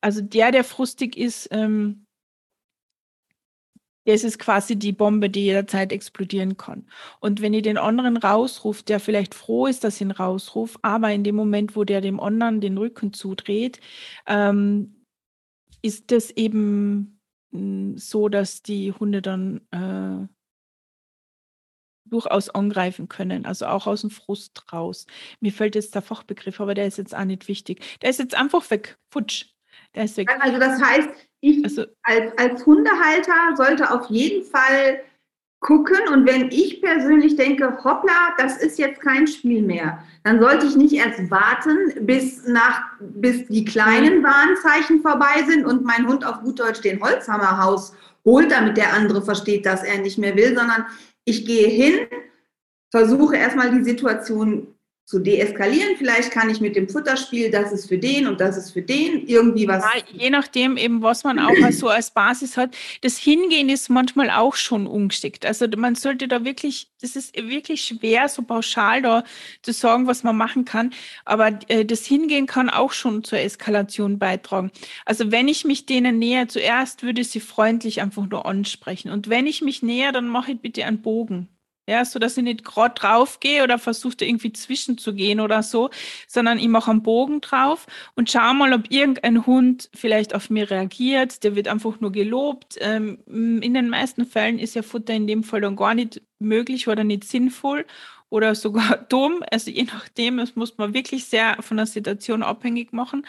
also 0.00 0.20
der, 0.20 0.52
der 0.52 0.62
frustig 0.62 1.16
ist, 1.16 1.48
ähm, 1.50 2.06
das 4.06 4.24
ist 4.24 4.38
quasi 4.38 4.76
die 4.76 4.92
Bombe, 4.92 5.28
die 5.28 5.44
jederzeit 5.44 5.92
explodieren 5.92 6.56
kann. 6.56 6.86
Und 7.20 7.42
wenn 7.42 7.52
ihr 7.52 7.62
den 7.62 7.76
anderen 7.76 8.16
rausruft, 8.16 8.88
der 8.88 8.98
vielleicht 8.98 9.34
froh 9.34 9.66
ist, 9.66 9.84
dass 9.84 9.96
ich 9.96 10.02
ihn 10.02 10.10
rausruft, 10.10 10.78
aber 10.82 11.12
in 11.12 11.24
dem 11.24 11.36
Moment, 11.36 11.76
wo 11.76 11.84
der 11.84 12.00
dem 12.00 12.18
anderen 12.18 12.60
den 12.60 12.78
Rücken 12.78 13.12
zudreht, 13.12 13.80
ähm, 14.26 15.04
ist 15.82 16.10
das 16.12 16.30
eben 16.30 17.19
so, 17.52 18.28
dass 18.28 18.62
die 18.62 18.92
Hunde 18.92 19.22
dann 19.22 19.60
äh, 19.72 20.28
durchaus 22.04 22.48
angreifen 22.50 23.08
können, 23.08 23.46
also 23.46 23.66
auch 23.66 23.86
aus 23.86 24.02
dem 24.02 24.10
Frust 24.10 24.72
raus. 24.72 25.06
Mir 25.40 25.52
fällt 25.52 25.74
jetzt 25.74 25.94
der 25.94 26.02
Fachbegriff, 26.02 26.60
aber 26.60 26.74
der 26.74 26.86
ist 26.86 26.98
jetzt 26.98 27.14
auch 27.14 27.24
nicht 27.24 27.48
wichtig. 27.48 27.98
Der 28.02 28.10
ist 28.10 28.18
jetzt 28.18 28.34
einfach 28.34 28.68
weg, 28.70 28.98
futsch. 29.10 29.46
Der 29.94 30.04
ist 30.04 30.16
weg. 30.16 30.30
Also 30.40 30.58
das 30.58 30.80
heißt, 30.80 31.08
ich 31.40 31.64
also, 31.64 31.86
als, 32.02 32.38
als 32.38 32.66
Hundehalter 32.66 33.56
sollte 33.56 33.90
auf 33.90 34.08
jeden 34.10 34.44
Fall 34.44 35.00
gucken. 35.60 35.98
Und 36.12 36.26
wenn 36.26 36.50
ich 36.50 36.80
persönlich 36.80 37.36
denke, 37.36 37.78
hoppla, 37.84 38.34
das 38.38 38.56
ist 38.56 38.78
jetzt 38.78 39.00
kein 39.00 39.26
Spiel 39.26 39.62
mehr, 39.62 40.02
dann 40.24 40.40
sollte 40.40 40.66
ich 40.66 40.76
nicht 40.76 40.94
erst 40.94 41.30
warten, 41.30 42.06
bis, 42.06 42.46
nach, 42.46 42.82
bis 43.00 43.46
die 43.46 43.64
kleinen 43.64 44.22
Warnzeichen 44.22 45.02
vorbei 45.02 45.44
sind 45.46 45.64
und 45.64 45.84
mein 45.84 46.06
Hund 46.06 46.24
auf 46.24 46.40
gut 46.40 46.58
Deutsch 46.58 46.80
den 46.80 47.00
Holzhammer 47.00 47.62
Haus 47.62 47.94
holt, 48.24 48.50
damit 48.50 48.76
der 48.76 48.92
andere 48.92 49.22
versteht, 49.22 49.64
dass 49.64 49.82
er 49.82 49.98
nicht 49.98 50.18
mehr 50.18 50.36
will, 50.36 50.56
sondern 50.56 50.86
ich 51.24 51.46
gehe 51.46 51.68
hin, 51.68 52.06
versuche 52.90 53.36
erstmal 53.36 53.70
die 53.70 53.84
Situation 53.84 54.66
zu 55.10 55.18
deeskalieren. 55.18 55.96
Vielleicht 55.98 56.30
kann 56.30 56.48
ich 56.50 56.60
mit 56.60 56.76
dem 56.76 56.88
Futterspiel, 56.88 57.50
das 57.50 57.72
ist 57.72 57.88
für 57.88 57.98
den 57.98 58.28
und 58.28 58.40
das 58.40 58.56
ist 58.56 58.70
für 58.70 58.80
den, 58.80 59.26
irgendwie 59.26 59.66
was. 59.66 59.82
Ja, 59.82 60.02
je 60.12 60.30
nachdem 60.30 60.76
eben, 60.76 61.02
was 61.02 61.24
man 61.24 61.40
auch 61.40 61.52
so 61.72 61.88
als 61.88 62.12
Basis 62.12 62.56
hat. 62.56 62.76
Das 63.00 63.18
Hingehen 63.18 63.68
ist 63.68 63.90
manchmal 63.90 64.30
auch 64.30 64.54
schon 64.54 64.86
ungeschickt. 64.86 65.44
Also 65.44 65.66
man 65.76 65.96
sollte 65.96 66.28
da 66.28 66.44
wirklich, 66.44 66.92
das 67.00 67.16
ist 67.16 67.36
wirklich 67.36 67.82
schwer, 67.82 68.28
so 68.28 68.42
pauschal 68.42 69.02
da 69.02 69.24
zu 69.62 69.72
sagen, 69.72 70.06
was 70.06 70.22
man 70.22 70.36
machen 70.36 70.64
kann. 70.64 70.92
Aber 71.24 71.58
äh, 71.66 71.84
das 71.84 72.06
Hingehen 72.06 72.46
kann 72.46 72.70
auch 72.70 72.92
schon 72.92 73.24
zur 73.24 73.40
Eskalation 73.40 74.20
beitragen. 74.20 74.70
Also 75.04 75.32
wenn 75.32 75.48
ich 75.48 75.64
mich 75.64 75.86
denen 75.86 76.20
näher, 76.20 76.46
zuerst 76.46 77.02
würde 77.02 77.22
ich 77.22 77.30
sie 77.30 77.40
freundlich 77.40 78.00
einfach 78.00 78.28
nur 78.28 78.46
ansprechen. 78.46 79.10
Und 79.10 79.28
wenn 79.28 79.48
ich 79.48 79.60
mich 79.60 79.82
näher, 79.82 80.12
dann 80.12 80.28
mache 80.28 80.52
ich 80.52 80.60
bitte 80.60 80.84
einen 80.84 81.02
Bogen 81.02 81.48
ja, 81.90 82.04
so 82.04 82.20
dass 82.20 82.36
ich 82.36 82.44
nicht 82.44 82.64
gerade 82.64 82.94
drauf 82.94 83.40
gehe 83.40 83.64
oder 83.64 83.78
versuche 83.78 84.14
irgendwie 84.20 84.52
zwischenzugehen 84.52 85.40
oder 85.40 85.62
so, 85.62 85.90
sondern 86.28 86.58
ich 86.58 86.68
mache 86.68 86.90
einen 86.92 87.02
Bogen 87.02 87.40
drauf 87.40 87.86
und 88.14 88.30
schau 88.30 88.54
mal, 88.54 88.72
ob 88.72 88.90
irgendein 88.90 89.44
Hund 89.44 89.90
vielleicht 89.92 90.34
auf 90.34 90.50
mir 90.50 90.70
reagiert. 90.70 91.42
Der 91.42 91.56
wird 91.56 91.66
einfach 91.66 92.00
nur 92.00 92.12
gelobt. 92.12 92.76
Ähm, 92.80 93.18
in 93.26 93.74
den 93.74 93.88
meisten 93.88 94.24
Fällen 94.24 94.60
ist 94.60 94.76
ja 94.76 94.82
Futter 94.82 95.14
in 95.14 95.26
dem 95.26 95.42
Fall 95.42 95.60
dann 95.60 95.74
gar 95.76 95.94
nicht 95.94 96.22
möglich 96.38 96.86
oder 96.86 97.02
nicht 97.02 97.24
sinnvoll 97.24 97.84
oder 98.28 98.54
sogar 98.64 98.96
dumm. 99.08 99.42
Also 99.50 99.70
je 99.72 99.84
nachdem, 99.84 100.36
das 100.36 100.54
muss 100.56 100.78
man 100.78 100.94
wirklich 100.94 101.24
sehr 101.26 101.56
von 101.60 101.76
der 101.76 101.86
Situation 101.86 102.42
abhängig 102.44 102.92
machen. 102.92 103.26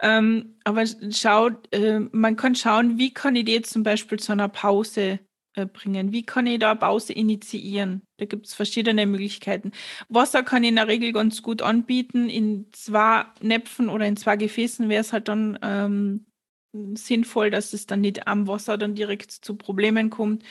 Ähm, 0.00 0.56
aber 0.64 0.84
schaut, 1.10 1.72
äh, 1.74 2.00
man 2.12 2.36
kann 2.36 2.54
schauen, 2.54 2.98
wie 2.98 3.12
kann 3.12 3.34
ich 3.34 3.46
die 3.46 3.52
jetzt 3.54 3.72
zum 3.72 3.82
Beispiel 3.82 4.18
zu 4.18 4.32
einer 4.32 4.48
Pause 4.48 5.18
bringen? 5.64 6.12
Wie 6.12 6.24
kann 6.24 6.46
ich 6.46 6.58
da 6.58 6.72
eine 6.72 6.80
Pause 6.80 7.14
initiieren? 7.14 8.02
Da 8.18 8.26
gibt 8.26 8.46
es 8.46 8.54
verschiedene 8.54 9.06
Möglichkeiten. 9.06 9.72
Wasser 10.08 10.42
kann 10.42 10.62
ich 10.62 10.68
in 10.70 10.76
der 10.76 10.88
Regel 10.88 11.12
ganz 11.12 11.42
gut 11.42 11.62
anbieten. 11.62 12.28
In 12.28 12.66
zwei 12.72 13.24
Näpfen 13.40 13.88
oder 13.88 14.06
in 14.06 14.16
zwei 14.16 14.36
Gefäßen 14.36 14.88
wäre 14.90 15.00
es 15.00 15.12
halt 15.14 15.28
dann 15.28 15.58
ähm, 15.62 16.26
sinnvoll, 16.94 17.50
dass 17.50 17.72
es 17.72 17.86
dann 17.86 18.00
nicht 18.02 18.26
am 18.26 18.46
Wasser 18.46 18.76
dann 18.78 18.94
direkt 18.94 19.30
zu 19.32 19.56
Problemen 19.56 20.10
kommt. 20.10 20.42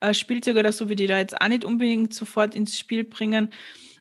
Äh, 0.00 0.14
Spielzeug 0.14 0.56
oder 0.56 0.72
so 0.72 0.88
würde 0.88 1.04
ich 1.04 1.08
da 1.08 1.18
jetzt 1.18 1.40
auch 1.40 1.48
nicht 1.48 1.64
unbedingt 1.64 2.14
sofort 2.14 2.54
ins 2.54 2.78
Spiel 2.78 3.04
bringen. 3.04 3.50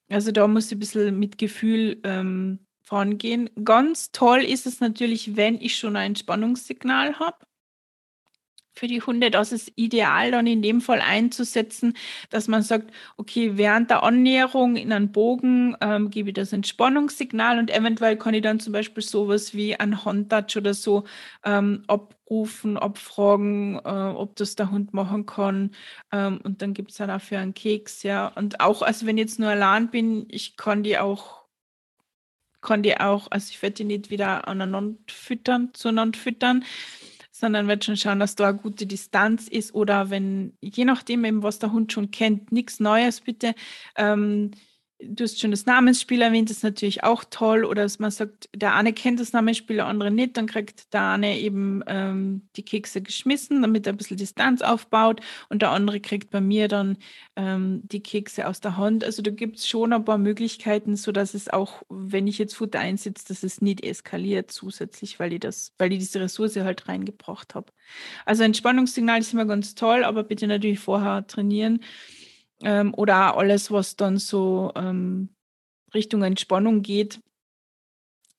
Also 0.10 0.32
da 0.32 0.48
muss 0.48 0.68
ich 0.68 0.74
ein 0.74 0.80
bisschen 0.80 1.20
mit 1.20 1.38
Gefühl 1.38 2.00
ähm, 2.04 2.60
vorangehen. 2.82 3.50
Ganz 3.64 4.12
toll 4.12 4.40
ist 4.40 4.66
es 4.66 4.80
natürlich, 4.80 5.36
wenn 5.36 5.56
ich 5.62 5.78
schon 5.78 5.96
ein 5.96 6.08
Entspannungssignal 6.08 7.20
habe 7.20 7.47
für 8.78 8.88
die 8.88 9.02
Hunde, 9.02 9.32
das 9.32 9.52
ist 9.52 9.72
ideal 9.76 10.32
dann 10.32 10.48
in 10.48 10.62
dem 10.62 10.82
Fall 10.82 11.02
einzusetzen, 11.02 11.96
dass 12.30 12.48
man 12.48 12.62
sagt, 12.62 12.92
okay, 13.18 13.58
während 13.58 13.90
der 13.90 14.04
Annäherung 14.04 14.76
in 14.76 14.92
einen 14.92 15.12
Bogen 15.12 15.76
ähm, 15.82 16.10
gebe 16.10 16.30
ich 16.30 16.36
das 16.36 16.54
Entspannungssignal 16.54 17.60
und 17.60 17.72
eventuell 17.72 18.18
kann 18.18 18.34
ich 18.34 18.44
dann 18.44 18.60
zum 18.60 18.74
Beispiel 18.74 19.04
sowas 19.04 19.54
wie 19.54 19.80
ein 19.80 20.06
Handtouch 20.06 20.58
oder 20.58 20.74
so 20.74 21.04
ähm, 21.44 21.84
abrufen, 21.88 22.78
abfragen, 22.78 23.76
äh, 23.84 23.90
ob 23.90 24.36
das 24.36 24.56
der 24.56 24.72
Hund 24.72 24.94
machen 24.94 25.26
kann 25.26 25.72
ähm, 26.12 26.40
und 26.44 26.62
dann 26.62 26.74
gibt 26.74 26.92
es 26.92 26.98
dann 26.98 27.10
auch 27.10 27.22
für 27.22 27.38
einen 27.40 27.54
Keks, 27.54 28.04
ja. 28.04 28.28
Und 28.28 28.60
auch, 28.60 28.82
also 28.82 29.06
wenn 29.06 29.18
ich 29.18 29.24
jetzt 29.24 29.40
nur 29.40 29.50
allein 29.50 29.90
bin, 29.90 30.28
ich 30.30 30.58
kann 30.58 30.84
die 30.84 30.98
auch 30.98 31.38
kann 32.62 32.84
die 32.84 33.00
auch, 33.00 33.28
also 33.32 33.50
ich 33.52 33.62
werde 33.62 33.76
die 33.76 33.84
nicht 33.86 34.10
wieder 34.10 34.48
aneinander 34.48 34.98
füttern, 35.10 35.70
zueinander 35.74 36.18
füttern, 36.18 36.66
sondern 37.40 37.68
wird 37.68 37.86
schon 37.86 37.98
schauen, 37.98 38.20
dass 38.20 38.36
da 38.36 38.50
eine 38.50 38.58
gute 38.58 38.86
Distanz 38.86 39.48
ist 39.48 39.74
oder 39.74 40.10
wenn, 40.10 40.58
je 40.62 40.86
nachdem 40.86 41.26
eben, 41.26 41.44
was 41.44 41.60
der 41.60 41.72
Hund 41.72 41.92
schon 41.94 42.12
kennt, 42.12 42.52
nichts 42.52 42.80
Neues 42.80 43.22
bitte. 43.22 43.54
Ähm, 43.96 44.52
Du 45.00 45.24
hast 45.24 45.40
schon 45.40 45.52
das 45.52 45.68
Namensspiel 45.68 46.24
erwähnt, 46.24 46.50
das 46.50 46.58
ist 46.58 46.64
natürlich 46.64 47.04
auch 47.04 47.24
toll. 47.30 47.66
Oder 47.66 47.84
dass 47.84 48.00
man 48.00 48.10
sagt, 48.10 48.50
der 48.56 48.74
eine 48.74 48.94
kennt 48.94 49.20
das 49.20 49.32
Namensspiel, 49.32 49.76
der 49.76 49.86
andere 49.86 50.10
nicht, 50.10 50.38
dann 50.38 50.48
kriegt 50.48 50.92
der 50.92 51.10
eine 51.12 51.38
eben 51.40 51.84
ähm, 51.86 52.50
die 52.56 52.64
Kekse 52.64 53.04
geschmissen, 53.04 53.62
damit 53.62 53.86
er 53.86 53.94
ein 53.94 53.98
bisschen 53.98 54.18
Distanz 54.18 54.64
aufbaut 54.64 55.22
und 55.50 55.62
der 55.62 55.70
andere 55.70 56.00
kriegt 56.00 56.32
bei 56.32 56.42
mir 56.42 56.68
dann 56.68 56.98
ähm, 57.36 57.82
die 57.84 58.02
Kekse 58.02 58.48
aus 58.48 58.60
der 58.60 58.78
Hand. 58.78 59.04
Also 59.04 59.22
da 59.22 59.30
gibt 59.30 59.58
es 59.58 59.68
schon 59.68 59.94
ein 59.94 60.04
paar 60.04 60.18
Möglichkeiten, 60.18 60.96
sodass 60.96 61.36
es 61.36 61.48
auch, 61.48 61.84
wenn 61.90 62.26
ich 62.26 62.40
jetzt 62.40 62.56
Futter 62.56 62.80
einsetze, 62.80 63.26
dass 63.28 63.44
es 63.44 63.62
nicht 63.62 63.84
eskaliert 63.86 64.52
zusätzlich, 64.52 65.20
weil 65.20 65.34
ich 65.34 65.42
das, 65.42 65.74
weil 65.78 65.94
ich 65.94 66.00
diese 66.00 66.22
Ressource 66.22 66.56
halt 66.58 66.88
reingebracht 66.88 67.54
habe. 67.54 67.72
Also 68.26 68.42
Entspannungssignal 68.44 69.20
ist 69.20 69.32
immer 69.34 69.46
ganz 69.46 69.76
toll, 69.76 70.04
aber 70.04 70.24
bitte 70.24 70.48
natürlich 70.48 70.80
vorher 70.80 71.28
trainieren 71.28 71.82
ähm, 72.64 72.94
oder 72.94 73.34
auch 73.34 73.40
alles, 73.40 73.72
was 73.72 73.96
dann 73.96 74.18
so 74.18 74.72
ähm, 74.76 75.30
Richtung 75.94 76.24
Entspannung 76.24 76.82
geht. 76.82 77.20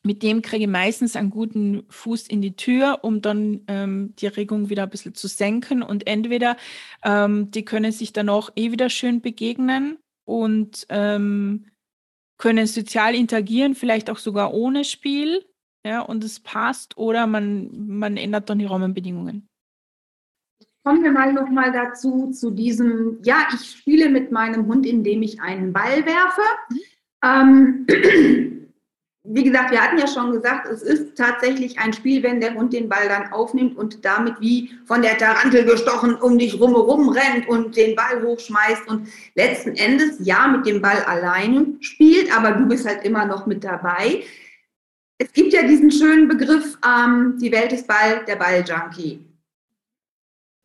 Mit 0.05 0.23
dem 0.23 0.43
kriege 0.43 0.65
ich 0.65 0.71
meistens 0.71 1.17
einen 1.17 1.31
guten 1.31 1.85
Fuß 1.91 2.29
in 2.29 2.41
die 2.41 2.55
Tür, 2.55 3.01
um 3.03 3.21
dann 3.21 3.63
ähm, 3.67 4.15
die 4.17 4.29
Regung 4.29 4.69
wieder 4.69 4.85
ein 4.85 4.91
bisschen 4.91 5.15
zu 5.15 5.27
senken. 5.27 5.83
Und 5.83 6.07
entweder 6.07 6.57
ähm, 7.05 7.51
die 7.51 7.65
können 7.65 7.93
sich 7.93 8.13
danach 8.13 8.51
eh 8.55 8.71
wieder 8.71 8.91
schön 8.91 9.21
begegnen 9.21 9.99
und 10.25 10.87
ähm, 10.89 11.67
können 12.39 12.67
sozial 12.67 13.15
interagieren, 13.15 13.75
vielleicht 13.75 14.09
auch 14.09 14.19
sogar 14.19 14.55
ohne 14.55 14.85
Spiel. 14.85 15.45
Ja, 15.85 16.01
und 16.01 16.23
es 16.23 16.41
passt, 16.41 16.97
oder 16.97 17.27
man, 17.27 17.89
man 17.89 18.17
ändert 18.17 18.51
dann 18.51 18.59
die 18.59 18.67
Rahmenbedingungen. 18.67 19.48
Kommen 20.85 21.03
wir 21.03 21.11
mal 21.11 21.33
noch 21.33 21.49
mal 21.51 21.73
dazu, 21.73 22.31
zu 22.31 22.51
diesem, 22.51 23.19
ja, 23.23 23.49
ich 23.53 23.79
spiele 23.79 24.09
mit 24.09 24.33
meinem 24.33 24.67
Hund, 24.67 24.87
indem 24.87 25.23
ich 25.23 25.41
einen 25.41 25.73
Ball 25.73 26.05
werfe. 26.07 26.43
Ähm, 27.23 27.87
wie 29.25 29.45
gesagt, 29.45 29.73
wir 29.73 29.83
hatten 29.83 29.99
ja 29.99 30.07
schon 30.07 30.33
gesagt, 30.33 30.67
es 30.71 30.83
ist 30.83 31.17
tatsächlich 31.17 31.79
ein 31.79 31.93
Spiel, 31.93 32.23
wenn 32.23 32.41
der 32.41 32.55
Hund 32.55 32.73
den 32.73 32.89
Ball 32.89 33.09
dann 33.09 33.33
aufnimmt 33.33 33.77
und 33.77 34.05
damit 34.05 34.41
wie 34.41 34.71
von 34.87 35.03
der 35.03 35.19
Tarantel 35.19 35.65
gestochen 35.65 36.15
um 36.15 36.39
dich 36.39 36.59
rumherum 36.59 37.11
rennt 37.11 37.49
und 37.49 37.77
den 37.77 37.95
Ball 37.95 38.23
hochschmeißt 38.23 38.89
und 38.89 39.09
letzten 39.35 39.75
Endes 39.75 40.17
ja 40.21 40.49
mit 40.49 40.65
dem 40.65 40.81
Ball 40.81 41.03
alleine 41.05 41.67
spielt, 41.81 42.35
aber 42.35 42.53
du 42.53 42.67
bist 42.67 42.87
halt 42.87 43.05
immer 43.05 43.27
noch 43.27 43.47
mit 43.47 43.65
dabei. 43.65 44.23
Es 45.19 45.33
gibt 45.33 45.53
ja 45.53 45.65
diesen 45.65 45.91
schönen 45.91 46.29
Begriff, 46.29 46.79
ähm, 46.87 47.37
die 47.43 47.53
Welt 47.53 47.73
ist 47.73 47.89
Ball, 47.89 48.25
der 48.27 48.37
Ball-Junkie 48.37 49.28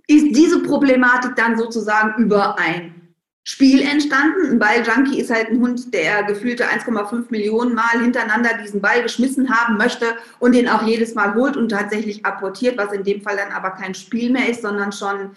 ist 0.07 0.35
diese 0.35 0.61
Problematik 0.63 1.35
dann 1.35 1.57
sozusagen 1.57 2.21
über 2.21 2.57
ein 2.59 3.03
Spiel 3.45 3.81
entstanden. 3.81 4.51
Ein 4.51 4.59
Balljunkie 4.59 5.19
ist 5.19 5.29
halt 5.29 5.49
ein 5.49 5.59
Hund, 5.59 5.93
der 5.93 6.23
gefühlte 6.23 6.65
1,5 6.65 7.25
Millionen 7.29 7.75
Mal 7.75 8.01
hintereinander 8.01 8.57
diesen 8.61 8.81
Ball 8.81 9.03
geschmissen 9.03 9.49
haben 9.49 9.77
möchte 9.77 10.15
und 10.39 10.55
den 10.55 10.69
auch 10.69 10.83
jedes 10.83 11.13
Mal 11.13 11.35
holt 11.35 11.57
und 11.57 11.69
tatsächlich 11.69 12.25
apportiert, 12.25 12.77
was 12.77 12.93
in 12.93 13.03
dem 13.03 13.21
Fall 13.21 13.35
dann 13.35 13.51
aber 13.51 13.71
kein 13.71 13.95
Spiel 13.95 14.31
mehr 14.31 14.49
ist, 14.49 14.61
sondern 14.61 14.93
schon 14.93 15.31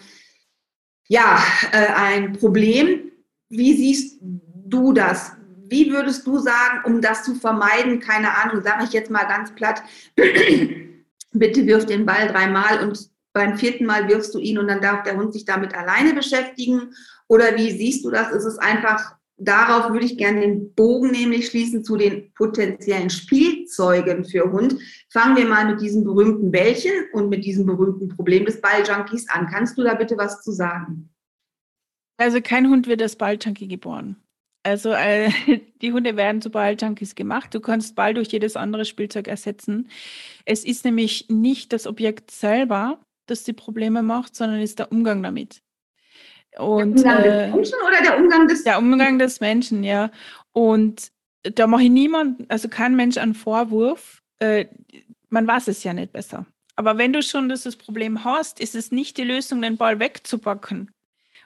ja, 1.09 1.41
äh, 1.71 1.87
ein 1.93 2.33
Problem. 2.33 3.11
Wie 3.49 3.73
siehst 3.73 4.19
du 4.21 4.93
das? 4.93 5.33
Wie 5.69 5.91
würdest 5.91 6.25
du 6.27 6.37
sagen, 6.37 6.81
um 6.85 7.01
das 7.01 7.23
zu 7.23 7.35
vermeiden, 7.35 7.99
keine 7.99 8.37
Ahnung, 8.37 8.61
sage 8.61 8.85
ich 8.85 8.93
jetzt 8.93 9.11
mal 9.11 9.25
ganz 9.25 9.53
platt, 9.53 9.83
bitte 11.33 11.65
wirf 11.65 11.85
den 11.85 12.05
Ball 12.05 12.27
dreimal 12.27 12.87
und 12.87 13.09
beim 13.37 13.57
vierten 13.57 13.85
Mal 13.85 14.07
wirfst 14.07 14.33
du 14.33 14.39
ihn 14.39 14.57
und 14.57 14.67
dann 14.67 14.81
darf 14.81 15.03
der 15.03 15.15
Hund 15.15 15.31
sich 15.31 15.45
damit 15.45 15.75
alleine 15.75 16.13
beschäftigen? 16.13 16.93
Oder 17.27 17.55
wie 17.55 17.71
siehst 17.71 18.03
du 18.03 18.09
das? 18.09 18.31
Ist 18.31 18.45
es 18.45 18.57
einfach, 18.57 19.15
darauf 19.37 19.91
würde 19.91 20.05
ich 20.05 20.17
gerne 20.17 20.41
den 20.41 20.73
Bogen 20.73 21.11
nämlich 21.11 21.47
schließen 21.47 21.83
zu 21.83 21.97
den 21.97 22.33
potenziellen 22.33 23.11
Spielzeugen 23.11 24.25
für 24.25 24.51
Hund. 24.51 24.77
Fangen 25.11 25.37
wir 25.37 25.45
mal 25.45 25.65
mit 25.65 25.81
diesem 25.81 26.03
berühmten 26.03 26.51
Bällchen 26.51 26.93
und 27.13 27.29
mit 27.29 27.45
diesem 27.45 27.67
berühmten 27.67 28.09
Problem 28.09 28.45
des 28.45 28.59
Balljunkies 28.59 29.29
an. 29.29 29.47
Kannst 29.47 29.77
du 29.77 29.83
da 29.83 29.93
bitte 29.93 30.17
was 30.17 30.41
zu 30.41 30.51
sagen? 30.51 31.09
Also 32.19 32.41
kein 32.41 32.67
Hund 32.69 32.87
wird 32.87 33.03
als 33.03 33.15
Balljunkie 33.15 33.67
geboren. 33.67 34.15
Also 34.63 34.89
äh, 34.91 35.29
die 35.81 35.93
Hunde 35.93 36.17
werden 36.17 36.41
zu 36.41 36.49
Balljunkies 36.49 37.15
gemacht. 37.15 37.53
Du 37.53 37.61
kannst 37.61 37.95
Ball 37.95 38.13
durch 38.13 38.29
jedes 38.29 38.57
andere 38.57 38.83
Spielzeug 38.83 39.27
ersetzen. 39.27 39.89
Es 40.45 40.65
ist 40.65 40.83
nämlich 40.83 41.29
nicht 41.29 41.71
das 41.71 41.87
Objekt 41.87 42.31
selber, 42.31 42.99
das 43.27 43.43
die 43.43 43.53
Probleme 43.53 44.01
macht, 44.03 44.35
sondern 44.35 44.61
ist 44.61 44.79
der 44.79 44.91
Umgang 44.91 45.21
damit. 45.23 45.61
Und, 46.57 47.03
der 47.03 47.17
Umgang 47.17 47.23
äh, 47.23 47.45
des 47.45 47.53
Menschen 47.53 47.77
oder 47.87 48.01
der 48.01 48.17
Umgang 48.17 48.47
des 48.47 48.63
Der 48.63 48.79
Umgang 48.79 49.19
des 49.19 49.39
Menschen, 49.39 49.83
ja. 49.83 50.11
Und 50.53 51.11
da 51.43 51.67
mache 51.67 51.83
ich 51.83 51.89
niemand, 51.89 52.49
also 52.49 52.67
kein 52.67 52.95
Mensch 52.95 53.17
einen 53.17 53.35
Vorwurf. 53.35 54.23
Äh, 54.39 54.65
man 55.29 55.45
weiß 55.45 55.67
es 55.67 55.83
ja 55.83 55.93
nicht 55.93 56.13
besser. 56.13 56.45
Aber 56.75 56.97
wenn 56.97 57.13
du 57.13 57.21
schon 57.21 57.49
das 57.49 57.75
Problem 57.75 58.23
hast, 58.23 58.59
ist 58.59 58.75
es 58.75 58.91
nicht 58.91 59.17
die 59.17 59.23
Lösung, 59.23 59.61
den 59.61 59.77
Ball 59.77 59.99
wegzupacken. 59.99 60.91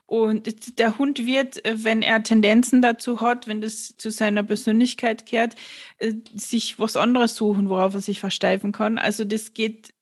Und 0.06 0.78
der 0.78 0.98
Hund 0.98 1.26
wird, 1.26 1.64
äh, 1.64 1.86
wenn 1.86 2.02
er 2.02 2.22
Tendenzen 2.22 2.82
dazu 2.82 3.22
hat, 3.22 3.48
wenn 3.48 3.62
das 3.62 3.96
zu 3.96 4.12
seiner 4.12 4.44
Persönlichkeit 4.44 5.26
kehrt, 5.26 5.56
äh, 6.00 6.14
sich 6.36 6.80
was 6.80 6.98
anderes 6.98 7.36
suchen, 7.36 7.70
worauf 7.70 7.94
er 7.94 8.02
sich 8.02 8.20
versteifen 8.20 8.74
kann. 8.74 8.98
Also 8.98 9.24
das 9.24 9.54
geht, 9.54 9.94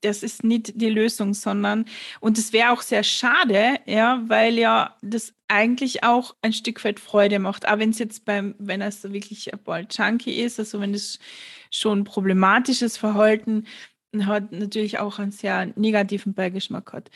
das 0.00 0.22
ist 0.22 0.44
nicht 0.44 0.80
die 0.80 0.88
Lösung, 0.88 1.34
sondern, 1.34 1.84
und 2.20 2.38
es 2.38 2.52
wäre 2.52 2.70
auch 2.72 2.82
sehr 2.82 3.02
schade, 3.02 3.78
ja, 3.86 4.22
weil 4.26 4.58
ja 4.58 4.96
das 5.02 5.34
eigentlich 5.48 6.02
auch 6.02 6.34
ein 6.42 6.52
Stück 6.52 6.84
weit 6.84 6.98
Freude 7.00 7.38
macht. 7.38 7.68
Auch 7.68 7.78
wenn 7.78 7.90
es 7.90 7.98
jetzt 7.98 8.24
beim, 8.24 8.54
wenn 8.58 8.80
es 8.80 9.02
so 9.02 9.12
wirklich 9.12 9.52
ein 9.52 9.62
Ball 9.62 9.86
Junkie 9.90 10.40
ist, 10.40 10.58
also 10.58 10.80
wenn 10.80 10.94
es 10.94 11.18
schon 11.70 12.04
problematisches 12.04 12.96
Verhalten 12.96 13.66
hat, 14.18 14.52
natürlich 14.52 14.98
auch 14.98 15.18
einen 15.18 15.32
sehr 15.32 15.66
negativen 15.76 16.32
Beigeschmack 16.34 16.92
hat. 16.92 17.10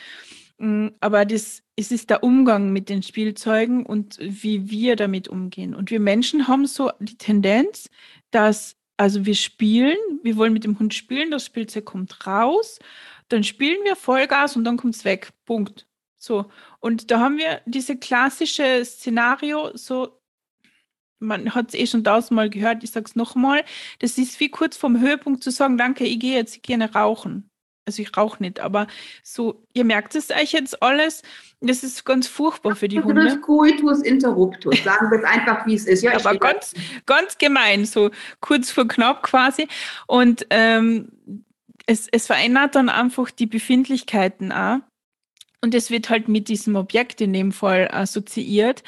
Mm, 0.59 0.89
aber 1.01 1.25
das, 1.25 1.63
es 1.77 1.91
ist 1.91 2.11
der 2.11 2.23
Umgang 2.23 2.73
mit 2.73 2.89
den 2.91 3.03
Spielzeugen 3.03 3.87
und 3.87 4.19
wie 4.21 4.71
wir 4.71 4.97
damit 4.97 5.29
umgehen. 5.29 5.75
Und 5.75 5.91
wir 5.91 6.01
Menschen 6.01 6.49
haben 6.49 6.67
so 6.67 6.91
die 7.01 7.17
Tendenz, 7.17 7.89
dass, 8.31 8.77
also 9.01 9.25
wir 9.25 9.35
spielen, 9.35 9.97
wir 10.23 10.37
wollen 10.37 10.53
mit 10.53 10.65
dem 10.65 10.79
Hund 10.79 10.93
spielen, 10.93 11.31
das 11.31 11.47
Spielzeug 11.47 11.87
kommt 11.87 12.27
raus, 12.27 12.79
dann 13.29 13.43
spielen 13.45 13.83
wir 13.85 13.97
Vollgas 13.97 14.57
und 14.57 14.65
dann 14.65 14.77
kommt 14.77 14.95
es 14.95 15.07
weg. 15.07 15.31
Punkt. 15.47 15.87
So. 16.19 16.51
Und 16.81 17.11
da 17.11 17.21
haben 17.21 17.39
wir 17.39 17.63
diese 17.65 17.97
klassische 17.97 18.85
Szenario, 18.85 19.75
so, 19.75 20.21
man 21.19 21.55
hat 21.55 21.69
es 21.69 21.75
eh 21.81 21.87
schon 21.87 22.05
tausendmal 22.05 22.51
gehört, 22.51 22.85
ich 22.85 22.91
sage 22.91 23.07
es 23.07 23.17
nochmal, 23.17 23.65
das 24.01 24.19
ist 24.19 24.39
wie 24.39 24.51
kurz 24.51 24.77
vorm 24.77 25.01
Höhepunkt 25.01 25.43
zu 25.43 25.51
sagen, 25.51 25.79
danke, 25.79 26.05
ich 26.05 26.21
gehe 26.21 26.37
jetzt 26.37 26.63
gerne 26.63 26.93
rauchen 26.93 27.50
also 27.91 28.03
ich 28.03 28.17
rauche 28.17 28.43
nicht, 28.43 28.61
aber 28.61 28.87
so, 29.23 29.67
ihr 29.73 29.85
merkt 29.85 30.15
es 30.15 30.31
euch 30.31 30.53
jetzt 30.53 30.81
alles, 30.81 31.23
das 31.61 31.83
ist 31.83 32.05
ganz 32.05 32.29
furchtbar 32.29 32.77
für 32.77 32.89
die 32.89 33.01
Hunde. 33.01 33.41
Coitus 33.41 34.03
interruptus, 34.03 34.83
sagen 34.85 35.11
wir 35.11 35.19
es 35.19 35.25
einfach, 35.25 35.67
wie 35.67 35.75
es 35.75 35.87
ist. 35.87 36.03
Ja, 36.03 36.15
aber 36.15 36.37
ganz, 36.39 36.73
ganz 37.05 37.37
gemein, 37.37 37.85
so 37.85 38.11
kurz 38.41 38.71
vor 38.71 38.87
knapp 38.87 39.25
quasi. 39.25 39.67
Und 40.07 40.47
ähm, 40.51 41.09
es, 41.87 42.07
es 42.13 42.27
verändert 42.27 42.77
dann 42.77 42.89
einfach 42.89 43.31
die 43.31 43.47
Befindlichkeiten 43.47 44.53
auch. 44.53 44.79
Und 45.63 45.75
es 45.75 45.91
wird 45.91 46.09
halt 46.09 46.29
mit 46.29 46.49
diesem 46.49 46.77
Objekt 46.77 47.21
in 47.21 47.33
dem 47.33 47.53
Fall 47.53 47.89
assoziiert. 47.93 48.83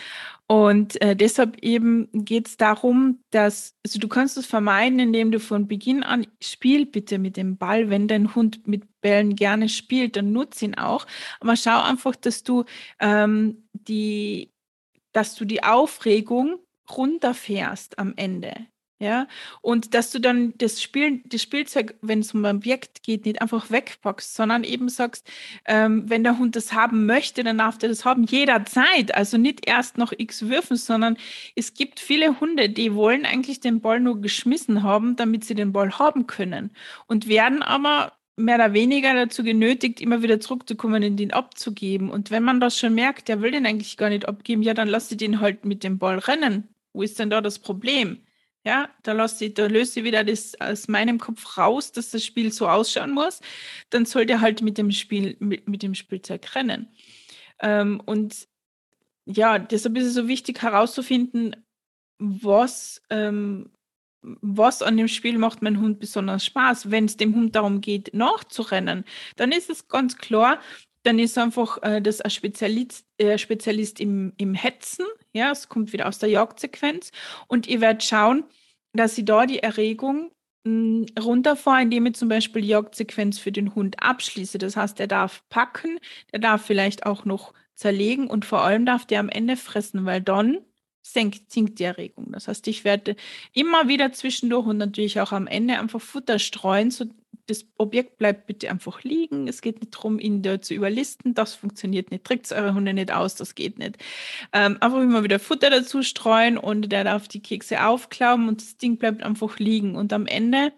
Und 0.53 1.00
äh, 1.00 1.16
deshalb 1.16 1.57
eben 1.62 2.11
geht 2.12 2.46
es 2.46 2.57
darum, 2.59 3.24
dass, 3.30 3.74
also 3.86 3.98
du 3.98 4.07
kannst 4.07 4.36
es 4.36 4.44
vermeiden, 4.44 4.98
indem 4.98 5.30
du 5.32 5.40
von 5.40 5.66
Beginn 5.66 6.03
an, 6.03 6.26
spiel 6.42 6.84
bitte 6.84 7.18
mit 7.18 7.38
dem 7.38 7.57
Ball. 7.57 7.88
Wenn 7.88 8.07
dein 8.07 8.34
Hund 8.34 8.66
mit 8.68 9.00
Bällen 9.00 9.34
gerne 9.34 9.70
spielt, 9.70 10.14
dann 10.14 10.32
nutze 10.32 10.66
ihn 10.66 10.74
auch. 10.74 11.07
Aber 11.40 11.57
schau 11.57 11.80
einfach, 11.80 12.16
dass 12.16 12.42
du 12.42 12.64
ähm, 13.00 13.66
die, 13.72 14.53
dass 15.12 15.36
du 15.36 15.46
die 15.46 15.62
Aufregung 15.64 16.59
runterfährst 16.90 17.98
am 17.98 18.12
Ende. 18.16 18.53
Ja, 19.03 19.26
und 19.62 19.94
dass 19.94 20.12
du 20.12 20.20
dann 20.20 20.55
das 20.59 20.80
Spiel, 20.80 21.22
das 21.24 21.42
Spielzeug, 21.42 21.96
wenn 22.03 22.20
es 22.20 22.32
um 22.34 22.44
ein 22.44 22.59
Objekt 22.59 23.03
geht, 23.03 23.24
nicht 23.26 23.42
einfach 23.42 23.68
wegpackst, 23.68 24.36
sondern 24.36 24.62
eben 24.62 24.88
sagst, 24.88 25.28
ähm, 25.64 26.09
wenn 26.09 26.22
der 26.22 26.38
Hund 26.38 26.55
das 26.55 26.72
haben 26.72 27.05
möchte, 27.05 27.42
dann 27.42 27.59
darf 27.59 27.78
der 27.78 27.88
das 27.88 28.05
haben 28.05 28.22
jederzeit. 28.22 29.12
Also 29.12 29.38
nicht 29.38 29.66
erst 29.66 29.98
noch 29.98 30.12
x 30.16 30.42
würfen, 30.42 30.76
sondern 30.76 31.16
es 31.57 31.74
gibt 31.74 31.98
viele 31.98 32.38
Hunde, 32.38 32.68
die 32.68 32.94
wollen 32.94 33.26
eigentlich 33.26 33.59
den 33.59 33.80
Ball 33.80 33.98
nur 33.98 34.20
geschmissen 34.20 34.84
haben, 34.84 35.16
damit 35.16 35.44
sie 35.44 35.57
den 35.57 35.72
Ball 35.72 35.98
haben 35.98 36.28
können 36.28 36.70
und 37.09 37.26
werden 37.26 37.61
aber 37.64 38.12
mehr 38.36 38.55
oder 38.55 38.72
weniger 38.72 39.14
dazu 39.14 39.42
genötigt, 39.42 40.00
immer 40.00 40.22
wieder 40.22 40.38
zurückzukommen 40.38 41.03
und 41.03 41.18
ihn 41.18 41.32
abzugeben. 41.32 42.09
Und 42.09 42.30
wenn 42.30 42.44
man 42.44 42.61
das 42.61 42.78
schon 42.78 42.94
merkt, 42.94 43.26
der 43.26 43.42
will 43.42 43.50
den 43.50 43.66
eigentlich 43.66 43.96
gar 43.96 44.11
nicht 44.11 44.28
abgeben, 44.28 44.62
ja, 44.62 44.74
dann 44.74 44.86
lass 44.86 45.09
sie 45.09 45.16
den 45.16 45.40
halt 45.40 45.64
mit 45.64 45.82
dem 45.82 45.98
Ball 45.98 46.20
rennen. 46.20 46.68
Wo 46.92 47.03
ist 47.03 47.18
denn 47.18 47.30
da 47.30 47.40
das 47.40 47.59
Problem? 47.59 48.20
Ja, 48.64 48.88
da, 49.02 49.12
lasse 49.12 49.46
ich, 49.46 49.54
da 49.54 49.66
löse 49.66 50.00
ich 50.00 50.06
wieder 50.06 50.22
das 50.22 50.60
aus 50.60 50.86
meinem 50.86 51.18
Kopf 51.18 51.58
raus, 51.58 51.90
dass 51.90 52.10
das 52.10 52.24
Spiel 52.24 52.52
so 52.52 52.68
ausschauen 52.68 53.10
muss. 53.10 53.40
Dann 53.90 54.06
sollte 54.06 54.34
er 54.34 54.40
halt 54.40 54.62
mit 54.62 54.78
dem 54.78 54.92
Spiel, 54.92 55.36
mit, 55.40 55.68
mit 55.68 55.82
dem 55.82 55.94
Spielzeug 55.94 56.54
rennen. 56.54 56.88
Ähm, 57.60 58.00
und 58.06 58.46
ja, 59.24 59.58
deshalb 59.58 59.96
ist 59.96 60.06
es 60.06 60.14
so 60.14 60.28
wichtig 60.28 60.62
herauszufinden, 60.62 61.56
was, 62.18 63.02
ähm, 63.10 63.70
was 64.22 64.82
an 64.82 64.96
dem 64.96 65.08
Spiel 65.08 65.38
macht 65.38 65.62
mein 65.62 65.80
Hund 65.80 65.98
besonders 65.98 66.44
Spaß. 66.44 66.90
Wenn 66.90 67.06
es 67.06 67.16
dem 67.16 67.34
Hund 67.34 67.56
darum 67.56 67.80
geht, 67.80 68.14
nachzurennen, 68.14 69.04
dann 69.36 69.50
ist 69.52 69.70
es 69.70 69.88
ganz 69.88 70.16
klar, 70.18 70.60
dann 71.02 71.18
ist 71.18 71.36
einfach 71.38 71.82
äh, 71.82 72.00
das 72.00 72.20
ein 72.20 72.30
Spezialist, 72.30 73.06
äh, 73.18 73.38
Spezialist 73.38 73.98
im, 74.00 74.32
im 74.36 74.54
Hetzen. 74.54 75.06
Ja, 75.35 75.51
es 75.51 75.68
kommt 75.68 75.93
wieder 75.93 76.09
aus 76.09 76.18
der 76.18 76.28
Jagdsequenz. 76.28 77.11
Und 77.49 77.66
ihr 77.66 77.80
werdet 77.80 78.05
schauen, 78.05 78.45
dass 78.93 79.14
sie 79.14 79.24
da 79.24 79.47
die 79.47 79.61
Erregung 79.61 80.30
mh, 80.64 81.07
hm, 81.07 81.07
runterfahre, 81.22 81.83
indem 81.83 82.07
ich 82.07 82.14
zum 82.14 82.28
Beispiel 82.28 82.62
die 82.62 82.68
Jagdsequenz 82.68 83.39
für 83.39 83.53
den 83.53 83.74
Hund 83.74 84.03
abschließe. 84.03 84.59
Das 84.59 84.76
heißt, 84.76 85.01
er 85.01 85.07
darf 85.07 85.43
packen, 85.49 85.99
er 86.33 86.39
darf 86.41 86.64
vielleicht 86.66 87.07
auch 87.07 87.24
noch 87.24 87.55
zerlegen 87.74 88.28
und 88.28 88.45
vor 88.45 88.62
allem 88.62 88.87
darf 88.87 89.07
der 89.07 89.20
am 89.20 89.28
Ende 89.28 89.57
fressen, 89.57 90.05
weil 90.05 90.20
dann 90.20 90.59
senkt, 91.03 91.51
sinkt 91.53 91.78
die 91.78 91.85
Erregung. 91.85 92.33
Das 92.33 92.49
heißt, 92.49 92.66
ich 92.68 92.85
werde 92.85 93.16
immer 93.53 93.89
wieder 93.89 94.12
zwischendurch 94.12 94.66
und 94.66 94.78
natürlich 94.78 95.20
auch 95.20 95.33
am 95.33 95.47
Ende 95.47 95.78
einfach 95.78 96.01
Futter 96.01 96.39
streuen, 96.39 96.91
so 96.91 97.07
das 97.47 97.66
Objekt 97.76 98.18
bleibt 98.18 98.47
bitte 98.47 98.70
einfach 98.70 99.03
liegen. 99.03 99.49
Es 99.49 99.61
geht 99.62 99.80
nicht 99.80 99.95
darum, 99.95 100.18
ihn 100.18 100.43
da 100.43 100.61
zu 100.61 100.74
überlisten. 100.74 101.34
Das 101.34 101.55
funktioniert 101.55 102.11
nicht. 102.11 102.24
Trägt 102.24 102.51
eure 102.53 102.74
Hunde 102.74 102.95
nicht 102.95 103.12
aus, 103.12 103.34
das 103.34 103.55
geht 103.55 103.78
nicht. 103.78 103.99
Ähm, 104.53 104.78
einfach 104.80 105.01
immer 105.01 105.24
wieder 105.24 105.38
Futter 105.38 105.70
dazu 105.70 106.03
streuen 106.03 106.57
und 106.57 106.90
der 106.93 107.05
darf 107.05 107.28
die 107.28 107.43
Kekse 107.43 107.84
aufklauen 107.84 108.49
und 108.49 108.61
das 108.61 108.76
Ding 108.76 108.97
bleibt 108.97 109.22
einfach 109.22 109.59
liegen. 109.59 109.97
Und 109.97 110.12
am 110.12 110.26
Ende 110.26 110.72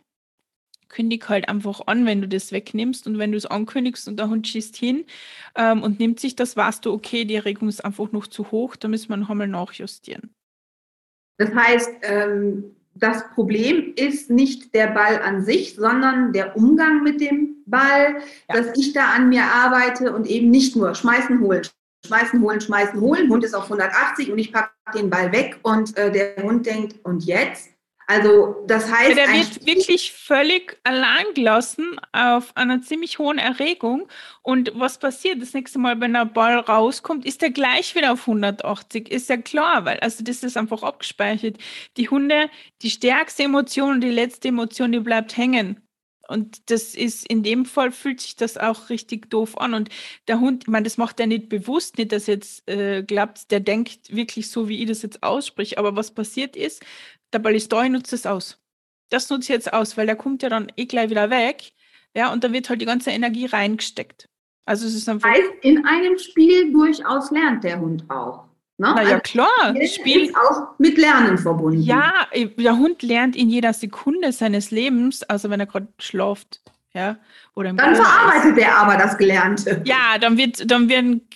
kündig 0.89 1.29
halt 1.29 1.49
einfach 1.49 1.83
an, 1.87 2.07
wenn 2.07 2.23
du 2.23 2.29
das 2.29 2.53
wegnimmst 2.53 3.07
und 3.07 3.19
wenn 3.19 3.33
du 3.33 3.39
es 3.39 3.47
ankündigst 3.47 4.07
und 4.09 4.17
der 4.19 4.31
Hund 4.31 4.47
schießt 4.47 4.77
hin 4.77 5.05
ähm, 5.57 5.83
und 5.83 5.99
nimmt 5.99 6.21
sich 6.21 6.37
das, 6.37 6.57
weißt 6.57 6.87
du, 6.87 6.93
okay, 6.93 7.25
die 7.25 7.35
Erregung 7.35 7.69
ist 7.69 7.85
einfach 7.85 8.13
noch 8.13 8.27
zu 8.27 8.51
hoch, 8.51 8.77
da 8.77 8.89
müssen 8.89 9.09
wir 9.09 9.17
noch 9.17 9.31
einmal 9.31 9.49
nachjustieren. 9.49 10.33
Das 11.37 11.53
heißt, 11.53 11.91
ähm, 12.03 12.77
das 12.95 13.29
Problem 13.35 13.93
ist 13.97 14.31
nicht 14.31 14.75
der 14.75 14.89
Ball 14.89 15.21
an 15.23 15.45
sich, 15.45 15.75
sondern 15.75 16.33
der 16.33 16.57
Umgang 16.57 17.03
mit 17.03 17.21
dem 17.21 17.57
Ball, 17.67 18.17
ja. 18.49 18.57
dass 18.57 18.77
ich 18.77 18.93
da 18.93 19.11
an 19.11 19.29
mir 19.29 19.45
arbeite 19.45 20.15
und 20.15 20.27
eben 20.27 20.51
nicht 20.51 20.77
nur 20.77 20.95
schmeißen, 20.95 21.41
holen, 21.41 21.63
schmeißen, 22.07 22.41
holen, 22.41 22.61
schmeißen, 22.61 23.01
holen. 23.01 23.29
Hund 23.29 23.45
ist 23.45 23.55
auf 23.55 23.65
180 23.65 24.31
und 24.31 24.39
ich 24.39 24.53
packe 24.53 24.71
den 24.95 25.11
Ball 25.11 25.33
weg 25.33 25.59
und 25.63 25.97
äh, 25.97 26.13
der 26.13 26.43
Hund 26.43 26.67
denkt, 26.67 27.05
und 27.05 27.25
jetzt? 27.25 27.71
Also 28.07 28.65
das 28.67 28.91
heißt. 28.91 29.17
Der 29.17 29.29
wird 29.29 29.67
wirklich 29.67 30.13
völlig 30.13 30.79
allein 30.85 31.25
gelassen 31.35 31.99
auf 32.13 32.55
einer 32.57 32.83
ziemlich 32.83 33.19
hohen 33.19 33.39
Erregung. 33.39 34.09
Und 34.43 34.73
was 34.75 34.99
passiert 34.99 35.41
das 35.41 35.55
nächste 35.55 35.79
Mal, 35.79 36.01
wenn 36.01 36.13
der 36.13 36.27
Ball 36.27 36.59
rauskommt, 36.59 37.25
ist 37.25 37.43
er 37.43 37.51
gleich 37.51 37.95
wieder 37.95 38.13
auf 38.13 38.29
180. 38.29 39.11
Ist 39.11 39.31
ja 39.31 39.39
klar, 39.39 39.85
weil 39.85 39.99
also 40.01 40.23
das 40.23 40.43
ist 40.43 40.57
einfach 40.57 40.83
abgespeichert. 40.83 41.57
Die 41.97 42.11
Hunde, 42.11 42.51
die 42.83 42.91
stärkste 42.91 43.45
Emotion 43.45 43.93
und 43.93 44.01
die 44.03 44.11
letzte 44.11 44.49
Emotion, 44.49 44.93
die 44.93 45.01
bleibt 45.01 45.37
hängen. 45.37 45.81
Und 46.29 46.71
das 46.71 46.95
ist 46.95 47.27
in 47.29 47.43
dem 47.43 47.67
Fall 47.67 47.93
fühlt 47.93 48.21
sich 48.21 48.37
das 48.37 48.57
auch 48.57 48.89
richtig 48.89 49.31
doof 49.31 49.59
an. 49.59 49.75
Und 49.75 49.91
der 50.29 50.41
Hund, 50.41 50.65
ich 50.65 50.69
meine, 50.69 50.85
das 50.85 50.97
macht 50.97 51.21
er 51.21 51.27
nicht 51.27 51.49
bewusst, 51.49 51.99
nicht, 51.99 52.13
dass 52.13 52.27
jetzt 52.27 52.69
äh, 52.69 53.03
glaubt, 53.03 53.51
der 53.51 53.61
denkt 53.61 54.15
wirklich 54.15 54.51
so, 54.51 54.69
wie 54.69 54.83
ich 54.83 54.89
das 54.89 55.03
jetzt 55.03 55.23
ausspreche. 55.23 55.79
Aber 55.79 55.97
was 55.97 56.13
passiert 56.13 56.57
ist, 56.57 56.83
der 57.35 57.41
Ballistoi 57.41 57.89
nutzt 57.89 58.13
es 58.13 58.27
aus. 58.27 58.59
Das 59.11 59.29
nutzt 59.29 59.49
jetzt 59.49 59.73
aus, 59.73 59.97
weil 59.97 60.07
der 60.07 60.17
kommt 60.17 60.43
ja 60.43 60.49
dann 60.49 60.73
eh 60.77 60.87
gleich 60.87 61.11
wieder 61.11 61.31
weg. 61.31 61.73
Ja, 62.17 62.33
und 62.33 62.45
da 62.45 62.53
wird 62.53 62.71
halt 62.71 62.81
die 62.81 62.87
ganze 62.87 63.11
Energie 63.11 63.47
reingesteckt. 63.47 64.29
Also 64.65 64.87
es 64.87 64.95
ist 64.95 65.09
einfach. 65.09 65.29
Heißt, 65.29 65.51
in 65.63 65.85
einem 65.85 66.19
Spiel 66.19 66.73
durchaus 66.73 67.31
lernt 67.31 67.65
der 67.65 67.81
Hund 67.81 68.09
auch. 68.09 68.45
Ne? 68.77 68.93
Na 68.95 69.03
ja, 69.03 69.09
also, 69.09 69.21
klar. 69.21 69.75
Spiel 69.87 70.23
ist 70.25 70.37
auch 70.37 70.79
mit 70.79 70.97
Lernen 70.97 71.39
verbunden. 71.39 71.83
Ja, 71.83 72.27
der 72.35 72.77
Hund 72.77 73.03
lernt 73.03 73.37
in 73.37 73.49
jeder 73.49 73.73
Sekunde 73.73 74.33
seines 74.33 74.71
Lebens, 74.71 75.23
also 75.25 75.51
wenn 75.51 75.61
er 75.61 75.67
gerade 75.67 75.89
schläft. 75.99 76.61
Ja, 76.93 77.17
oder 77.57 77.73
dann 77.73 77.97
verarbeitet 77.97 78.57
er 78.57 78.79
aber 78.79 78.97
das 78.97 79.19
Gelernte. 79.19 79.83
Ja, 79.85 80.17
dann 80.21 80.37
wird, 80.37 80.71
dann 80.71 80.89
werden 80.89 81.29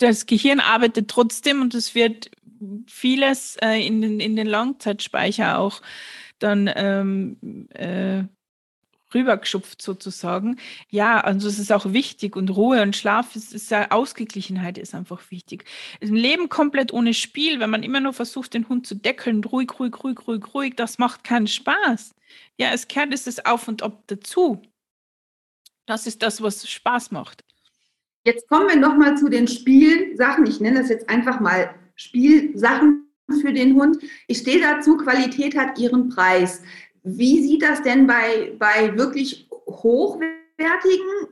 das 0.00 0.26
Gehirn 0.26 0.58
arbeitet 0.58 1.08
trotzdem 1.08 1.62
und 1.62 1.72
es 1.74 1.94
wird 1.94 2.30
vieles 2.86 3.56
äh, 3.62 3.84
in, 3.86 4.00
den, 4.00 4.20
in 4.20 4.36
den 4.36 4.46
Langzeitspeicher 4.46 5.58
auch 5.58 5.82
dann 6.38 6.70
ähm, 6.74 7.68
äh, 7.70 8.24
rübergeschupft 9.14 9.80
sozusagen. 9.80 10.58
Ja, 10.90 11.20
also 11.20 11.48
es 11.48 11.58
ist 11.58 11.72
auch 11.72 11.92
wichtig 11.92 12.36
und 12.36 12.50
Ruhe 12.50 12.82
und 12.82 12.96
Schlaf 12.96 13.34
ist, 13.36 13.54
ist 13.54 13.70
ja 13.70 13.90
Ausgeglichenheit 13.90 14.78
ist 14.78 14.94
einfach 14.94 15.30
wichtig. 15.30 15.64
Ein 16.02 16.14
Leben 16.14 16.48
komplett 16.48 16.92
ohne 16.92 17.14
Spiel, 17.14 17.60
wenn 17.60 17.70
man 17.70 17.82
immer 17.82 18.00
nur 18.00 18.12
versucht, 18.12 18.54
den 18.54 18.68
Hund 18.68 18.86
zu 18.86 18.94
deckeln, 18.94 19.42
ruhig, 19.44 19.78
ruhig, 19.78 20.04
ruhig, 20.04 20.26
ruhig, 20.26 20.54
ruhig, 20.54 20.76
das 20.76 20.98
macht 20.98 21.24
keinen 21.24 21.46
Spaß. 21.46 22.14
Ja, 22.58 22.72
es 22.72 22.88
kehrt 22.88 23.14
es 23.14 23.44
Auf 23.46 23.68
und 23.68 23.82
Ab 23.82 24.02
dazu. 24.08 24.62
Das 25.86 26.06
ist 26.06 26.22
das, 26.22 26.42
was 26.42 26.68
Spaß 26.68 27.12
macht. 27.12 27.44
Jetzt 28.24 28.46
kommen 28.48 28.68
wir 28.68 28.76
nochmal 28.76 29.16
zu 29.16 29.30
den 29.30 29.48
Spielsachen. 29.48 30.46
Ich 30.46 30.60
nenne 30.60 30.80
das 30.80 30.90
jetzt 30.90 31.08
einfach 31.08 31.40
mal 31.40 31.74
Spielsachen 31.98 33.08
für 33.42 33.52
den 33.52 33.74
Hund. 33.74 33.98
Ich 34.26 34.38
stehe 34.38 34.60
dazu, 34.60 34.96
Qualität 34.96 35.56
hat 35.56 35.78
ihren 35.78 36.08
Preis. 36.08 36.62
Wie 37.02 37.42
sieht 37.42 37.62
das 37.62 37.82
denn 37.82 38.06
bei, 38.06 38.54
bei 38.58 38.96
wirklich 38.96 39.48
hochwertigen 39.66 41.28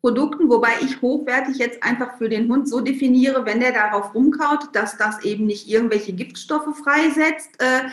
Produkten, 0.00 0.48
wobei 0.48 0.70
ich 0.82 1.02
hochwertig 1.02 1.58
jetzt 1.58 1.82
einfach 1.82 2.16
für 2.18 2.28
den 2.28 2.48
Hund 2.48 2.68
so 2.68 2.80
definiere, 2.80 3.44
wenn 3.44 3.60
der 3.60 3.72
darauf 3.72 4.14
rumkaut, 4.14 4.68
dass 4.72 4.96
das 4.96 5.24
eben 5.24 5.46
nicht 5.46 5.68
irgendwelche 5.68 6.12
Giftstoffe 6.12 6.76
freisetzt. 6.78 7.60
Äh, 7.60 7.88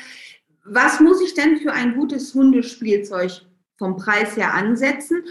was 0.65 0.99
muss 0.99 1.21
ich 1.21 1.33
denn 1.33 1.57
für 1.57 1.73
ein 1.73 1.95
gutes 1.95 2.33
Hundespielzeug 2.33 3.31
vom 3.77 3.97
Preis 3.97 4.37
her 4.37 4.53
ansetzen? 4.53 5.23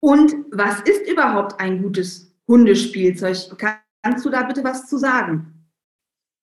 Und 0.00 0.34
was 0.50 0.80
ist 0.80 1.08
überhaupt 1.08 1.60
ein 1.60 1.82
gutes 1.82 2.34
Hundespielzeug? 2.48 3.36
Kannst 4.02 4.24
du 4.24 4.30
da 4.30 4.42
bitte 4.42 4.64
was 4.64 4.88
zu 4.88 4.98
sagen? 4.98 5.59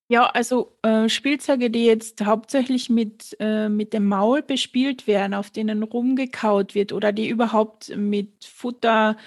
Ja, 0.09 0.27
also 0.27 0.77
äh, 0.83 1.09
Spielzeuge, 1.09 1.69
die 1.69 1.85
jetzt 1.85 2.23
hauptsächlich 2.23 2.89
mit, 2.89 3.35
äh, 3.41 3.67
mit 3.67 3.91
dem 3.91 4.05
Maul 4.05 4.41
bespielt 4.41 5.05
werden, 5.05 5.33
auf 5.33 5.51
denen 5.51 5.83
rumgekaut 5.83 6.75
wird 6.75 6.93
oder 6.93 7.11
die 7.11 7.27
überhaupt 7.27 7.93
mit 7.95 8.45
Futter 8.45 9.17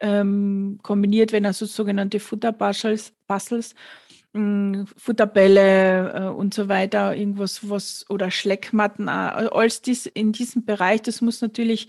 ähm, 0.00 0.80
kombiniert 0.82 1.32
werden, 1.32 1.46
also 1.46 1.64
sogenannte 1.64 2.20
Futterbuzzles, 2.20 3.14
Puzzles, 3.26 3.74
hm, 4.34 4.86
Futterbälle 4.98 6.12
äh, 6.12 6.28
und 6.28 6.52
so 6.52 6.68
weiter, 6.68 7.16
irgendwas, 7.16 7.68
was 7.70 8.04
oder 8.10 8.30
Schleckmatten, 8.30 9.08
äh, 9.08 9.10
alles 9.10 9.80
dies 9.80 10.04
in 10.06 10.32
diesem 10.32 10.64
Bereich, 10.66 11.00
das 11.02 11.22
muss 11.22 11.40
natürlich 11.40 11.88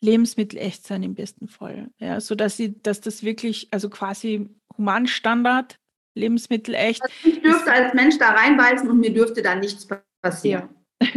lebensmittelecht 0.00 0.86
sein 0.86 1.02
im 1.02 1.14
besten 1.14 1.48
Fall. 1.48 1.88
Ja, 1.98 2.20
so 2.20 2.34
dass 2.34 2.56
sie, 2.58 2.80
dass 2.82 3.00
das 3.00 3.22
wirklich, 3.22 3.68
also 3.70 3.88
quasi 3.88 4.48
Humanstandard 4.76 5.78
Lebensmittel 6.14 6.74
echt. 6.74 7.02
Also 7.02 7.14
ich 7.24 7.42
dürfte 7.42 7.72
als 7.72 7.94
Mensch 7.94 8.18
da 8.18 8.30
reinbeißen 8.30 8.88
und 8.88 8.98
mir 8.98 9.12
dürfte 9.12 9.42
da 9.42 9.54
nichts 9.54 9.86
passieren. 10.22 10.68
Ja. 10.70 10.78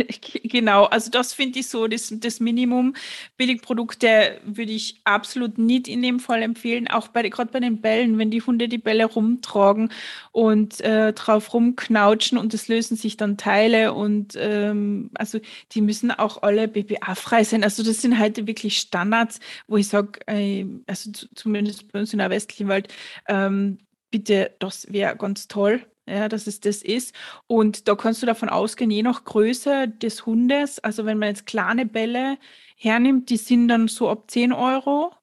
Genau, 0.52 0.84
also 0.86 1.10
das 1.10 1.34
finde 1.34 1.60
ich 1.60 1.68
so, 1.70 1.88
das, 1.88 2.14
das 2.18 2.40
Minimum. 2.42 2.94
Billigprodukte 3.38 4.42
würde 4.44 4.72
ich 4.74 5.00
absolut 5.06 5.58
nicht 5.58 5.88
in 5.88 6.02
dem 6.02 6.20
Fall 6.20 6.42
empfehlen, 6.42 6.90
auch 6.90 7.14
gerade 7.14 7.52
bei 7.52 7.60
den 7.62 7.80
Bällen, 7.80 8.18
wenn 8.18 8.32
die 8.32 8.42
Hunde 8.42 8.68
die 8.68 8.78
Bälle 8.78 9.06
rumtragen 9.06 9.92
und 10.32 10.82
äh, 10.82 11.14
drauf 11.14 11.54
rumknautschen 11.54 12.38
und 12.38 12.54
es 12.54 12.68
lösen 12.68 12.98
sich 12.98 13.16
dann 13.16 13.38
Teile 13.38 13.94
und 13.94 14.34
ähm, 14.38 15.10
also 15.14 15.40
die 15.72 15.82
müssen 15.82 16.12
auch 16.12 16.44
alle 16.44 16.68
BPA-frei 16.68 17.46
sein. 17.46 17.64
Also 17.64 17.82
das 17.84 18.02
sind 18.02 18.20
heute 18.20 18.48
wirklich 18.48 18.78
Standards, 18.78 19.40
wo 19.68 19.78
ich 19.78 19.88
sage, 19.88 20.20
äh, 20.28 20.66
also 20.88 21.12
zumindest 21.34 21.92
bei 21.92 22.00
uns 22.02 22.12
in 22.12 22.20
der 22.20 22.30
westlichen 22.30 22.68
Welt, 22.68 22.94
ähm, 23.28 23.78
bitte, 24.12 24.56
das 24.60 24.92
wäre 24.92 25.16
ganz 25.18 25.48
toll, 25.48 25.86
ja, 26.08 26.30
dass 26.30 26.48
es 26.48 26.60
das 26.60 26.82
ist. 26.84 27.16
Und 27.48 27.88
da 27.88 27.96
kannst 27.96 28.22
du 28.22 28.26
davon 28.28 28.50
ausgehen, 28.50 28.92
je 28.92 29.04
nach 29.04 29.24
Größe 29.26 29.88
des 29.90 30.26
Hundes, 30.26 30.80
also 30.80 31.06
wenn 31.06 31.18
man 31.20 31.30
jetzt 31.30 31.48
kleine 31.48 31.86
Bälle 31.86 32.38
hernimmt, 32.78 33.30
die 33.30 33.38
sind 33.38 33.68
dann 33.70 33.88
so 33.88 34.10
ab 34.10 34.30
10 34.32 34.54
Euro. 34.54 35.14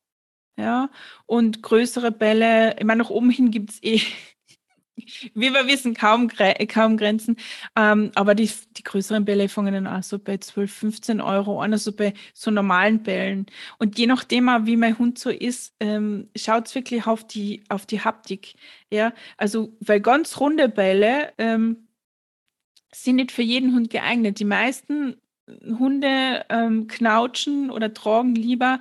Ja, 0.58 0.90
und 1.26 1.62
größere 1.62 2.12
Bälle, 2.12 2.76
ich 2.78 2.84
meine, 2.84 3.02
nach 3.04 3.10
oben 3.10 3.30
hin 3.30 3.50
gibt 3.52 3.70
es 3.70 3.82
eh 3.82 4.00
wie 5.34 5.52
wir 5.52 5.66
wissen, 5.66 5.94
kaum, 5.94 6.28
kaum 6.28 6.96
Grenzen. 6.96 7.36
Ähm, 7.76 8.10
aber 8.14 8.34
die, 8.34 8.50
die 8.76 8.82
größeren 8.82 9.24
Bälle 9.24 9.48
fangen 9.48 9.74
dann 9.74 9.86
auch 9.86 10.02
so 10.02 10.18
bei 10.18 10.38
12, 10.38 10.72
15 10.72 11.20
Euro 11.20 11.60
an, 11.60 11.72
also 11.72 11.92
bei 11.92 12.14
so 12.34 12.50
normalen 12.50 13.02
Bällen. 13.02 13.46
Und 13.78 13.98
je 13.98 14.06
nachdem, 14.06 14.46
wie 14.66 14.76
mein 14.76 14.98
Hund 14.98 15.18
so 15.18 15.30
ist, 15.30 15.74
ähm, 15.80 16.28
schaut 16.36 16.66
es 16.66 16.74
wirklich 16.74 17.06
auf 17.06 17.26
die, 17.26 17.62
auf 17.68 17.86
die 17.86 18.00
Haptik. 18.00 18.54
Ja, 18.90 19.12
also, 19.36 19.76
weil 19.80 20.00
ganz 20.00 20.40
runde 20.40 20.68
Bälle 20.68 21.32
ähm, 21.38 21.88
sind 22.92 23.16
nicht 23.16 23.32
für 23.32 23.42
jeden 23.42 23.74
Hund 23.74 23.90
geeignet. 23.90 24.40
Die 24.40 24.44
meisten 24.44 25.16
Hunde 25.78 26.44
ähm, 26.48 26.86
knautschen 26.86 27.70
oder 27.70 27.92
tragen 27.94 28.34
lieber 28.34 28.80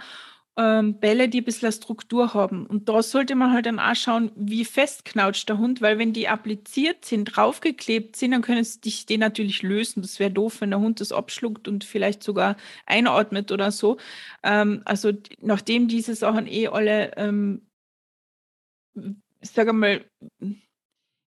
ähm, 0.58 0.99
Bälle, 0.99 1.30
die 1.30 1.41
ein 1.41 1.45
bisschen 1.45 1.72
Struktur 1.72 2.34
haben. 2.34 2.66
Und 2.66 2.89
da 2.89 3.03
sollte 3.03 3.36
man 3.36 3.53
halt 3.53 3.68
dann 3.68 3.80
auch 3.80 3.95
schauen, 3.95 4.32
wie 4.36 4.66
fest 4.66 5.05
knautscht 5.05 5.47
der 5.49 5.60
Hund, 5.60 5.82
weil 5.82 5.99
wenn 5.99 6.14
die 6.14 6.28
appliziert 6.28 7.05
sind, 7.05 7.26
draufgeklebt 7.26 8.16
sind, 8.16 8.32
dann 8.32 8.41
können 8.41 8.64
sie 8.64 8.82
dich 8.82 9.05
den 9.05 9.20
natürlich 9.20 9.62
lösen. 9.62 10.01
Das 10.01 10.20
wäre 10.20 10.32
doof, 10.32 10.62
wenn 10.62 10.72
der 10.72 10.80
Hund 10.80 10.99
das 10.99 11.12
abschluckt 11.12 11.68
und 11.68 11.84
vielleicht 11.84 12.24
sogar 12.24 12.58
einatmet 12.88 13.51
oder 13.51 13.72
so. 13.72 13.97
Ähm, 14.43 14.82
also 14.86 15.12
nachdem 15.41 15.88
diese 15.88 16.16
Sachen 16.16 16.47
eh 16.47 16.68
alle, 16.68 17.16
ähm, 17.18 17.62
sage 19.41 19.74
mal, 19.74 20.05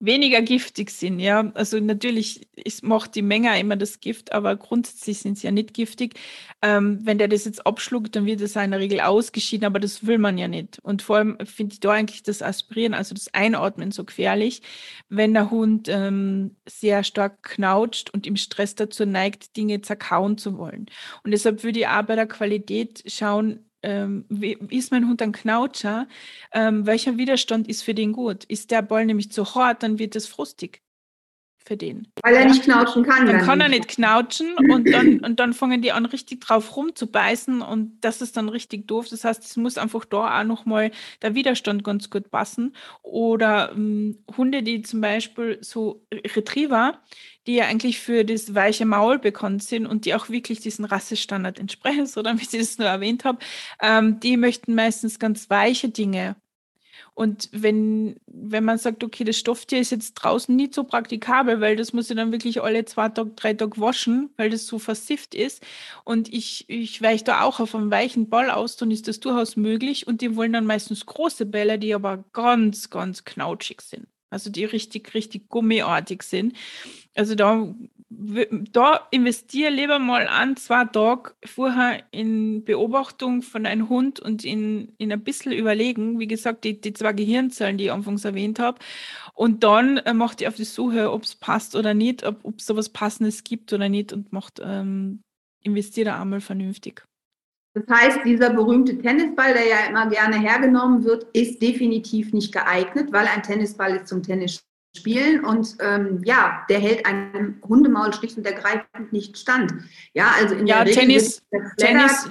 weniger 0.06 0.42
giftig 0.42 0.92
sind. 0.92 1.20
Ja, 1.20 1.52
also 1.54 1.80
natürlich 1.80 2.48
ist, 2.56 2.84
macht 2.84 3.16
die 3.16 3.22
Menge 3.22 3.58
immer 3.60 3.76
das 3.76 4.00
Gift, 4.00 4.34
aber 4.34 4.56
grundsätzlich 4.56 5.20
sind 5.20 5.38
sie 5.38 5.48
ja 5.48 5.52
nicht 5.52 5.74
giftig. 5.74 6.20
Ähm, 6.62 7.00
wenn 7.04 7.18
der 7.18 7.28
das 7.28 7.46
jetzt 7.46 7.66
abschluckt, 7.66 8.16
dann 8.16 8.26
wird 8.26 8.42
es 8.42 8.56
in 8.56 8.72
der 8.72 8.80
Regel 8.80 9.00
ausgeschieden, 9.00 9.66
aber 9.66 9.80
das 9.80 10.06
will 10.06 10.18
man 10.18 10.38
ja 10.38 10.48
nicht. 10.48 10.80
Und 10.84 11.02
vor 11.02 11.18
allem 11.18 11.38
finde 11.46 11.74
ich 11.74 11.80
da 11.80 11.92
eigentlich 11.92 12.24
das 12.24 12.42
Aspirieren, 12.42 12.94
also 12.94 13.16
das 13.16 13.34
Einatmen 13.34 13.92
so 13.92 14.04
gefährlich, 14.04 14.62
wenn 15.10 15.34
der 15.34 15.52
Hund 15.52 15.88
ähm, 15.90 16.58
sehr 16.68 17.04
stark 17.04 17.44
knautscht 17.44 18.10
und 18.14 18.28
im 18.28 18.36
Stress 18.36 18.76
dazu 18.76 19.06
neigt, 19.06 19.56
Dinge 19.56 19.82
zerkauen 19.82 20.38
zu 20.38 20.58
wollen. 20.58 20.88
Und 21.24 21.32
deshalb 21.32 21.64
würde 21.64 21.80
ich 21.80 21.88
auch 21.88 22.04
bei 22.04 22.16
der 22.16 22.28
Qualität 22.28 23.04
schauen, 23.08 23.66
ähm, 23.84 24.26
wie, 24.30 24.54
ist 24.70 24.92
mein 24.92 25.08
Hund 25.08 25.22
ein 25.22 25.32
Knautscher? 25.32 26.08
Ähm, 26.52 26.86
welcher 26.86 27.18
Widerstand 27.18 27.68
ist 27.68 27.84
für 27.84 27.94
den 27.94 28.14
gut? 28.14 28.44
Ist 28.46 28.72
der 28.72 28.82
Ball 28.82 29.06
nämlich 29.06 29.32
zu 29.32 29.56
hart, 29.56 29.84
dann 29.84 30.00
wird 30.00 30.16
es 30.16 30.28
frustig 30.28 30.82
für 31.66 31.78
den. 31.78 32.08
Weil 32.22 32.36
er 32.36 32.46
nicht 32.46 32.64
knautschen 32.64 33.04
kann. 33.04 33.26
Dann, 33.26 33.38
dann 33.38 33.46
kann 33.46 33.62
er 33.62 33.70
nicht 33.70 33.88
knautschen 33.88 34.56
und 34.70 34.92
dann, 34.92 35.20
und 35.20 35.40
dann 35.40 35.54
fangen 35.54 35.82
die 35.82 35.92
an, 35.92 36.06
richtig 36.06 36.42
drauf 36.42 36.76
rumzubeißen 36.76 37.62
und 37.62 37.98
das 38.02 38.22
ist 38.22 38.38
dann 38.38 38.50
richtig 38.50 38.88
doof. 38.88 39.08
Das 39.10 39.24
heißt, 39.24 39.44
es 39.44 39.58
muss 39.58 39.78
einfach 39.78 40.06
da 40.06 40.40
auch 40.40 40.44
nochmal 40.44 40.92
der 41.22 41.36
Widerstand 41.36 41.84
ganz 41.84 42.10
gut 42.10 42.30
passen. 42.32 42.76
Oder 43.02 43.72
ähm, 43.76 44.24
Hunde, 44.36 44.64
die 44.64 44.82
zum 44.82 45.02
Beispiel 45.02 45.58
so 45.62 46.06
Retriever, 46.12 47.00
die 47.48 47.56
ja 47.56 47.66
eigentlich 47.66 48.00
für 48.00 48.24
das 48.24 48.56
weiche 48.56 48.86
Maul 48.86 49.20
bekannt 49.20 49.64
sind 49.64 49.86
und 49.86 50.06
die 50.06 50.16
auch 50.16 50.30
wirklich 50.30 50.60
diesen 50.60 50.86
Rassestandard 50.86 51.60
entsprechen, 51.60 52.06
so 52.08 52.22
damit 52.22 52.44
ich 52.44 52.60
das 52.60 52.78
nur 52.78 52.88
erwähnt 52.88 53.26
habe, 53.26 53.40
ähm, 53.82 54.20
die 54.20 54.38
möchten 54.38 54.76
meistens 54.76 55.20
ganz 55.20 55.50
weiche 55.50 55.90
Dinge. 55.90 56.36
Und 57.14 57.50
wenn, 57.52 58.16
wenn 58.26 58.64
man 58.64 58.78
sagt, 58.78 59.04
okay, 59.04 59.24
das 59.24 59.38
Stofftier 59.38 59.80
ist 59.80 59.92
jetzt 59.92 60.14
draußen 60.16 60.56
nicht 60.56 60.74
so 60.74 60.84
praktikabel, 60.84 61.62
weil 61.62 61.76
das 61.76 61.94
muss 61.94 62.10
ich 62.10 62.16
dann 62.16 62.32
wirklich 62.32 62.62
alle 62.62 62.86
zwei 62.86 63.10
Tage, 63.10 63.32
drei 63.36 63.54
Tage 63.54 63.80
waschen, 63.80 64.30
weil 64.38 64.50
das 64.50 64.66
so 64.66 64.80
versifft 64.80 65.36
ist. 65.36 65.64
Und 66.04 66.34
ich, 66.34 66.66
ich 66.70 67.02
weiche 67.02 67.24
da 67.24 67.42
auch 67.42 67.60
auf 67.60 67.76
einen 67.76 67.92
weichen 67.92 68.30
Ball 68.30 68.50
aus, 68.50 68.76
dann 68.78 68.92
ist 68.92 69.08
das 69.08 69.20
durchaus 69.20 69.56
möglich. 69.56 70.08
Und 70.08 70.22
die 70.22 70.36
wollen 70.36 70.54
dann 70.54 70.66
meistens 70.66 71.06
große 71.06 71.46
Bälle, 71.46 71.80
die 71.80 71.94
aber 71.94 72.24
ganz, 72.34 72.90
ganz 72.90 73.24
knautschig 73.24 73.82
sind. 73.82 74.08
Also 74.30 74.50
die 74.50 74.66
richtig, 74.66 75.14
richtig 75.14 75.48
gummiartig 75.48 76.24
sind. 76.24 76.54
Also 77.16 77.36
da 77.36 77.74
da 78.72 79.08
investiere 79.12 79.70
lieber 79.70 80.00
mal 80.00 80.28
ein, 80.28 80.56
zwei 80.56 80.86
Tage 80.86 81.34
vorher 81.46 82.04
in 82.12 82.64
Beobachtung 82.64 83.42
von 83.42 83.66
einem 83.66 83.90
Hund 83.90 84.20
und 84.20 84.46
in, 84.46 84.94
in 84.98 85.12
ein 85.12 85.24
bisschen 85.24 85.52
überlegen, 85.52 86.20
wie 86.20 86.28
gesagt, 86.28 86.64
die, 86.64 86.80
die 86.80 86.94
zwei 86.94 87.14
Gehirnzellen, 87.14 87.78
die 87.78 87.86
ich 87.86 87.92
anfangs 87.92 88.26
erwähnt 88.26 88.60
habe. 88.60 88.80
Und 89.34 89.64
dann 89.64 89.98
äh, 89.98 90.14
macht 90.14 90.42
ihr 90.42 90.48
auf 90.48 90.56
die 90.56 90.64
Suche, 90.64 91.12
ob 91.12 91.24
es 91.24 91.36
passt 91.36 91.76
oder 91.76 91.94
nicht, 91.94 92.26
ob 92.26 92.58
es 92.58 92.66
sowas 92.66 92.90
Passendes 92.90 93.44
gibt 93.44 93.74
oder 93.74 93.90
nicht 93.90 94.14
und 94.14 94.32
macht, 94.32 94.62
ähm, 94.64 95.22
investiert 95.64 96.08
einmal 96.08 96.42
vernünftig. 96.42 97.04
Das 97.76 97.86
heißt, 97.90 98.20
dieser 98.24 98.52
berühmte 98.52 98.98
Tennisball, 99.00 99.54
der 99.54 99.68
ja 99.68 99.86
immer 99.90 100.08
gerne 100.08 100.40
hergenommen 100.40 101.04
wird, 101.04 101.26
ist 101.34 101.62
definitiv 101.62 102.32
nicht 102.32 102.54
geeignet, 102.54 103.12
weil 103.12 103.26
ein 103.26 103.42
Tennisball 103.42 103.96
ist 103.96 104.08
zum 104.08 104.22
Tennis 104.22 104.64
spielen 104.96 105.44
und 105.44 105.76
ähm, 105.80 106.22
ja, 106.24 106.66
der 106.70 106.80
hält 106.80 107.06
einem 107.06 107.62
Hundemaul 107.68 108.14
schlicht 108.14 108.38
und 108.38 108.46
ergreifend 108.46 109.12
nicht 109.12 109.38
stand. 109.38 109.74
Ja, 110.14 110.32
also 110.38 110.56
in 110.56 110.68
ja, 110.68 110.84
der 110.84 110.94
Tennis, 110.94 111.42
Regel 111.52 111.72
Tennis, 111.78 112.30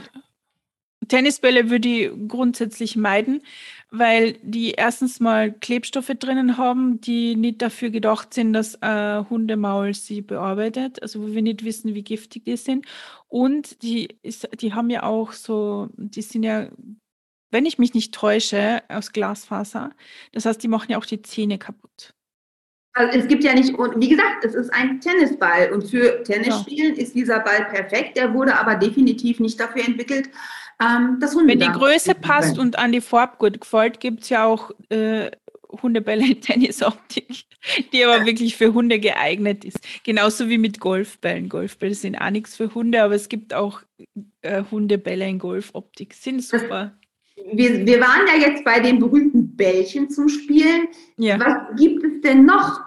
Tennisbälle 1.09 1.69
würde 1.71 1.89
ich 1.89 2.11
grundsätzlich 2.29 2.97
meiden, 2.97 3.43
weil 3.91 4.35
die 4.43 4.73
erstens 4.73 5.21
mal 5.21 5.53
Klebstoffe 5.53 6.13
drinnen 6.19 6.57
haben, 6.57 7.01
die 7.01 7.37
nicht 7.37 7.61
dafür 7.61 7.91
gedacht 7.91 8.33
sind, 8.33 8.53
dass 8.53 8.81
ein 8.81 9.29
Hundemaul 9.29 9.95
sie 9.95 10.23
bearbeitet, 10.23 11.03
also 11.03 11.23
wo 11.23 11.35
wir 11.35 11.43
nicht 11.43 11.65
wissen, 11.65 11.95
wie 11.95 12.03
giftig 12.03 12.45
die 12.45 12.57
sind. 12.57 12.87
Und 13.29 13.83
die, 13.83 14.17
ist, 14.23 14.49
die 14.61 14.73
haben 14.73 14.91
ja 14.91 15.03
auch 15.03 15.33
so, 15.33 15.89
die 15.97 16.23
sind 16.23 16.45
ja, 16.45 16.69
wenn 17.51 17.67
ich 17.67 17.79
mich 17.79 17.95
nicht 17.95 18.15
täusche, 18.15 18.83
aus 18.89 19.13
Glasfaser. 19.13 19.91
Das 20.33 20.47
heißt, 20.47 20.63
die 20.63 20.69
machen 20.69 20.93
ja 20.93 20.99
auch 20.99 21.07
die 21.07 21.21
Zähne 21.21 21.59
kaputt. 21.59 22.15
Also 22.95 23.19
es 23.19 23.27
gibt 23.27 23.43
ja 23.43 23.55
nicht, 23.55 23.73
wie 23.73 24.09
gesagt, 24.09 24.45
es 24.45 24.55
ist 24.55 24.73
ein 24.73 25.01
Tennisball 25.01 25.73
und 25.73 25.89
für 25.89 26.23
Tennisspielen 26.25 26.95
ja. 26.95 27.03
ist 27.03 27.15
dieser 27.15 27.41
Ball 27.41 27.65
perfekt. 27.67 28.17
Der 28.17 28.35
wurde 28.35 28.59
aber 28.59 28.75
definitiv 28.75 29.41
nicht 29.41 29.59
dafür 29.59 29.87
entwickelt, 29.87 30.29
ähm, 30.83 31.17
dass 31.19 31.35
Hunde. 31.35 31.49
Wenn 31.49 31.61
die 31.61 31.79
Größe 31.79 32.15
passt 32.15 32.59
und 32.59 32.79
an 32.79 32.93
die 32.93 33.01
Farbe 33.01 33.37
gut 33.39 33.61
gefällt, 33.61 33.99
gibt 33.99 34.25
es 34.25 34.29
ja 34.29 34.45
auch 34.45 34.73
äh, 34.91 35.31
Hundebälle 35.81 36.27
in 36.27 36.41
Tennisoptik, 36.43 37.45
die 37.93 38.05
aber 38.05 38.27
wirklich 38.27 38.57
für 38.57 38.75
Hunde 38.75 38.99
geeignet 38.99 39.65
ist. 39.65 39.79
Genauso 40.05 40.51
wie 40.51 40.59
mit 40.59 40.79
Golfbällen. 40.79 41.49
Golfbälle 41.49 41.95
sind 41.95 42.17
auch 42.17 42.31
nichts 42.31 42.57
für 42.57 42.75
Hunde, 42.75 43.03
aber 43.03 43.15
es 43.15 43.31
gibt 43.31 43.55
auch 43.55 43.81
äh, 44.43 44.65
Hundebälle 44.71 45.27
in 45.27 45.39
Golfoptik. 45.39 46.13
Sind 46.13 46.43
super 46.43 46.93
wir, 47.53 47.87
wir 47.87 48.01
waren 48.01 48.27
ja 48.27 48.49
jetzt 48.49 48.65
bei 48.65 48.81
den 48.81 48.99
berühmten 48.99 49.57
Bällchen 49.57 50.11
zum 50.11 50.29
Spielen. 50.29 50.89
Ja. 51.17 51.39
Was 51.39 51.79
gibt 51.79 52.02
denn 52.25 52.45
noch 52.45 52.81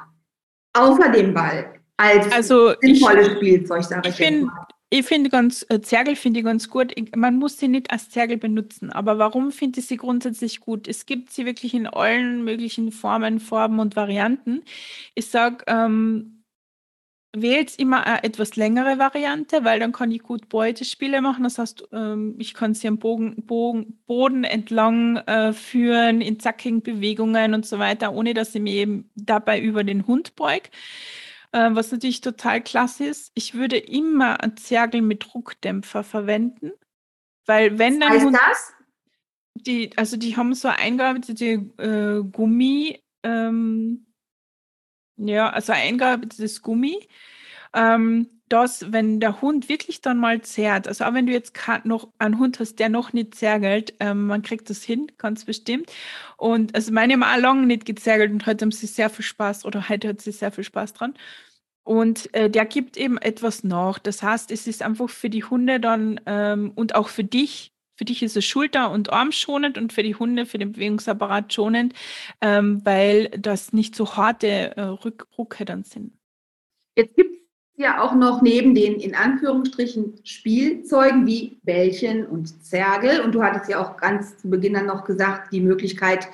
außer 0.73 1.09
dem 1.09 1.33
Ball 1.33 1.73
als 1.97 2.31
also 2.31 2.73
sinnvolles 2.81 3.27
ich, 3.27 3.33
Spielzeug, 3.35 3.83
sage 3.83 4.09
ich, 4.09 4.19
ich 4.19 4.25
find, 4.25 4.49
Ich 4.89 5.05
finde 5.05 5.29
ganz, 5.29 5.65
äh, 5.69 5.81
Zergel 5.81 6.15
finde 6.15 6.39
ich 6.39 6.45
ganz 6.45 6.69
gut. 6.69 6.91
Ich, 6.95 7.15
man 7.15 7.37
muss 7.37 7.57
sie 7.57 7.67
nicht 7.67 7.91
als 7.91 8.09
Zergel 8.09 8.37
benutzen. 8.37 8.91
Aber 8.91 9.17
warum 9.17 9.51
finde 9.51 9.79
ich 9.79 9.87
sie 9.87 9.97
grundsätzlich 9.97 10.59
gut? 10.59 10.87
Es 10.87 11.05
gibt 11.05 11.31
sie 11.31 11.45
wirklich 11.45 11.73
in 11.73 11.87
allen 11.87 12.43
möglichen 12.43 12.91
Formen, 12.91 13.39
Farben 13.39 13.79
und 13.79 13.95
Varianten. 13.95 14.61
Ich 15.15 15.27
sage, 15.27 15.63
ähm, 15.67 16.34
wählt 17.41 17.77
immer 17.77 18.05
eine 18.05 18.23
etwas 18.23 18.55
längere 18.55 18.97
Variante, 18.97 19.63
weil 19.63 19.79
dann 19.79 19.91
kann 19.91 20.11
ich 20.11 20.23
gut 20.23 20.49
Beutespiele 20.49 21.21
machen. 21.21 21.43
Das 21.43 21.57
heißt, 21.57 21.89
ähm, 21.91 22.35
ich 22.37 22.53
kann 22.53 22.73
sie 22.73 22.87
am 22.87 22.97
Bogen, 22.97 23.45
Bogen, 23.45 23.99
Boden 24.05 24.43
entlang 24.43 25.17
äh, 25.17 25.53
führen, 25.53 26.21
in 26.21 26.39
zackigen 26.39 26.81
Bewegungen 26.81 27.53
und 27.53 27.65
so 27.65 27.79
weiter, 27.79 28.13
ohne 28.13 28.33
dass 28.33 28.55
ich 28.55 28.61
mich 28.61 28.75
eben 28.75 29.09
dabei 29.15 29.59
über 29.59 29.83
den 29.83 30.07
Hund 30.07 30.35
beug. 30.35 30.69
Äh, 31.51 31.69
was 31.71 31.91
natürlich 31.91 32.21
total 32.21 32.61
klasse 32.61 33.05
ist. 33.05 33.31
Ich 33.33 33.53
würde 33.53 33.77
immer 33.77 34.41
ein 34.41 34.57
Zergel 34.57 35.01
mit 35.01 35.25
Druckdämpfer 35.25 36.03
verwenden, 36.03 36.71
weil 37.45 37.79
wenn 37.79 37.99
dann. 37.99 38.09
Heißt 38.11 38.25
Hund, 38.25 38.35
das? 38.35 38.73
Die, 39.55 39.91
also 39.95 40.17
die 40.17 40.35
haben 40.35 40.53
so 40.53 40.67
eingearbeitete 40.67 41.45
äh, 41.77 42.23
Gummi. 42.29 43.01
Ähm, 43.23 44.05
ja, 45.17 45.49
also 45.49 45.73
eingearbeitetes 45.73 46.61
Gummi, 46.61 47.07
ähm, 47.73 48.29
dass, 48.49 48.91
wenn 48.91 49.19
der 49.19 49.41
Hund 49.41 49.69
wirklich 49.69 50.01
dann 50.01 50.19
mal 50.19 50.41
zerrt, 50.41 50.87
also 50.87 51.03
auch 51.05 51.13
wenn 51.13 51.25
du 51.25 51.33
jetzt 51.33 51.53
noch 51.83 52.09
einen 52.19 52.37
Hund 52.39 52.59
hast, 52.59 52.79
der 52.79 52.89
noch 52.89 53.11
nicht 53.13 53.35
zergelt, 53.35 53.95
ähm, 53.99 54.27
man 54.27 54.43
kriegt 54.43 54.69
das 54.69 54.83
hin, 54.83 55.11
ganz 55.17 55.45
bestimmt. 55.45 55.91
Und 56.37 56.75
also 56.75 56.91
meine 56.91 57.13
haben 57.13 57.23
auch 57.23 57.37
lange 57.37 57.65
nicht 57.65 57.85
gezergelt 57.85 58.31
und 58.31 58.45
heute 58.45 58.65
haben 58.65 58.71
sie 58.71 58.87
sehr 58.87 59.09
viel 59.09 59.25
Spaß 59.25 59.65
oder 59.65 59.89
heute 59.89 60.09
hat 60.09 60.21
sie 60.21 60.31
sehr 60.31 60.51
viel 60.51 60.63
Spaß 60.63 60.93
dran. 60.93 61.15
Und 61.83 62.33
äh, 62.33 62.49
der 62.49 62.65
gibt 62.65 62.97
eben 62.97 63.17
etwas 63.19 63.63
nach. 63.63 63.99
Das 63.99 64.23
heißt, 64.23 64.51
es 64.51 64.67
ist 64.67 64.81
einfach 64.81 65.09
für 65.09 65.29
die 65.29 65.43
Hunde 65.43 65.79
dann 65.79 66.19
ähm, 66.25 66.71
und 66.75 66.95
auch 66.95 67.09
für 67.09 67.23
dich 67.23 67.74
für 67.95 68.05
dich 68.05 68.23
ist 68.23 68.37
es 68.37 68.45
Schulter- 68.45 68.91
und 68.91 69.11
Armschonend 69.11 69.77
und 69.77 69.93
für 69.93 70.03
die 70.03 70.15
Hunde, 70.15 70.45
für 70.45 70.57
den 70.57 70.73
Bewegungsapparat 70.73 71.53
schonend, 71.53 71.93
ähm, 72.41 72.81
weil 72.83 73.29
das 73.29 73.73
nicht 73.73 73.95
so 73.95 74.15
harte 74.15 74.77
äh, 74.77 74.81
Rückrucke 74.81 75.65
dann 75.65 75.83
sind. 75.83 76.13
Jetzt 76.97 77.15
gibt 77.15 77.33
es 77.33 77.39
ja 77.77 78.01
auch 78.01 78.13
noch 78.13 78.41
neben 78.41 78.75
den 78.75 78.99
in 78.99 79.15
Anführungsstrichen 79.15 80.19
Spielzeugen 80.23 81.25
wie 81.25 81.59
Bällchen 81.63 82.25
und 82.25 82.63
Zergel, 82.63 83.21
und 83.21 83.33
du 83.33 83.41
hattest 83.43 83.69
ja 83.69 83.81
auch 83.81 83.95
ganz 83.97 84.37
zu 84.37 84.49
Beginn 84.49 84.73
dann 84.73 84.87
noch 84.87 85.05
gesagt, 85.05 85.53
die 85.53 85.61
Möglichkeit 85.61 86.27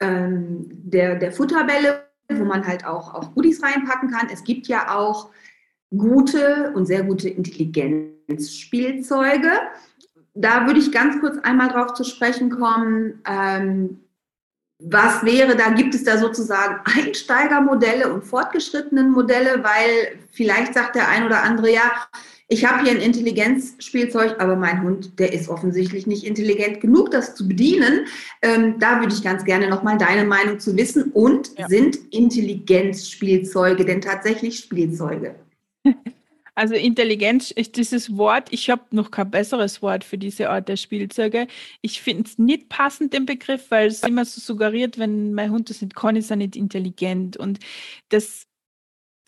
ähm, 0.00 0.66
der, 0.70 1.16
der 1.16 1.32
Futterbälle, 1.32 2.04
wo 2.30 2.44
man 2.44 2.66
halt 2.66 2.84
auch, 2.84 3.14
auch 3.14 3.34
Goodies 3.34 3.62
reinpacken 3.62 4.10
kann. 4.10 4.28
Es 4.30 4.44
gibt 4.44 4.68
ja 4.68 4.94
auch 4.94 5.30
gute 5.96 6.72
und 6.74 6.84
sehr 6.86 7.02
gute 7.02 7.30
Intelligenzspielzeuge 7.30 9.50
da 10.38 10.66
würde 10.66 10.78
ich 10.78 10.92
ganz 10.92 11.20
kurz 11.20 11.36
einmal 11.42 11.68
drauf 11.68 11.94
zu 11.94 12.04
sprechen 12.04 12.50
kommen. 12.50 13.20
Ähm, 13.26 14.00
was 14.80 15.24
wäre, 15.24 15.56
da 15.56 15.70
gibt 15.70 15.94
es 15.94 16.04
da 16.04 16.18
sozusagen 16.18 16.80
Einsteigermodelle 16.84 18.12
und 18.12 18.24
fortgeschrittenen 18.24 19.10
Modelle, 19.10 19.64
weil 19.64 20.18
vielleicht 20.30 20.74
sagt 20.74 20.94
der 20.94 21.08
ein 21.08 21.26
oder 21.26 21.42
andere, 21.42 21.72
ja, 21.72 21.90
ich 22.50 22.64
habe 22.64 22.82
hier 22.82 22.92
ein 22.92 23.02
Intelligenzspielzeug, 23.02 24.36
aber 24.38 24.56
mein 24.56 24.82
Hund, 24.82 25.18
der 25.18 25.34
ist 25.34 25.50
offensichtlich 25.50 26.06
nicht 26.06 26.24
intelligent 26.24 26.80
genug, 26.80 27.10
das 27.10 27.34
zu 27.34 27.46
bedienen. 27.46 28.06
Ähm, 28.40 28.78
da 28.78 29.00
würde 29.00 29.12
ich 29.12 29.22
ganz 29.22 29.44
gerne 29.44 29.68
nochmal 29.68 29.98
deine 29.98 30.24
Meinung 30.24 30.58
zu 30.58 30.74
wissen. 30.74 31.10
Und 31.12 31.50
ja. 31.58 31.68
sind 31.68 31.98
Intelligenzspielzeuge 32.10 33.84
denn 33.84 34.00
tatsächlich 34.00 34.60
Spielzeuge? 34.60 35.34
Also 36.58 36.74
Intelligenz 36.74 37.52
ist 37.52 37.76
dieses 37.76 38.16
Wort, 38.16 38.52
ich 38.52 38.68
habe 38.68 38.82
noch 38.90 39.12
kein 39.12 39.30
besseres 39.30 39.80
Wort 39.80 40.02
für 40.02 40.18
diese 40.18 40.50
Art 40.50 40.68
der 40.68 40.76
Spielzeuge. 40.76 41.46
Ich 41.82 42.02
finde 42.02 42.24
es 42.24 42.36
nicht 42.36 42.68
passend, 42.68 43.12
den 43.12 43.26
Begriff, 43.26 43.70
weil 43.70 43.86
es 43.86 44.02
immer 44.02 44.24
so 44.24 44.40
suggeriert, 44.40 44.98
wenn 44.98 45.34
mein 45.34 45.52
Hund 45.52 45.70
das 45.70 45.82
nicht 45.82 45.94
kann, 45.94 46.16
ist 46.16 46.32
er 46.32 46.36
nicht 46.36 46.56
intelligent. 46.56 47.36
Und 47.36 47.60
das, 48.08 48.48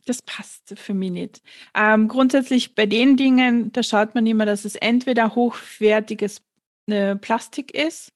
das 0.06 0.22
passt 0.22 0.76
für 0.76 0.92
mich 0.92 1.12
nicht. 1.12 1.40
Ähm, 1.72 2.08
grundsätzlich 2.08 2.74
bei 2.74 2.86
den 2.86 3.16
Dingen, 3.16 3.70
da 3.70 3.84
schaut 3.84 4.16
man 4.16 4.26
immer, 4.26 4.44
dass 4.44 4.64
es 4.64 4.74
entweder 4.74 5.36
hochwertiges 5.36 6.42
äh, 6.88 7.14
Plastik 7.14 7.72
ist 7.72 8.12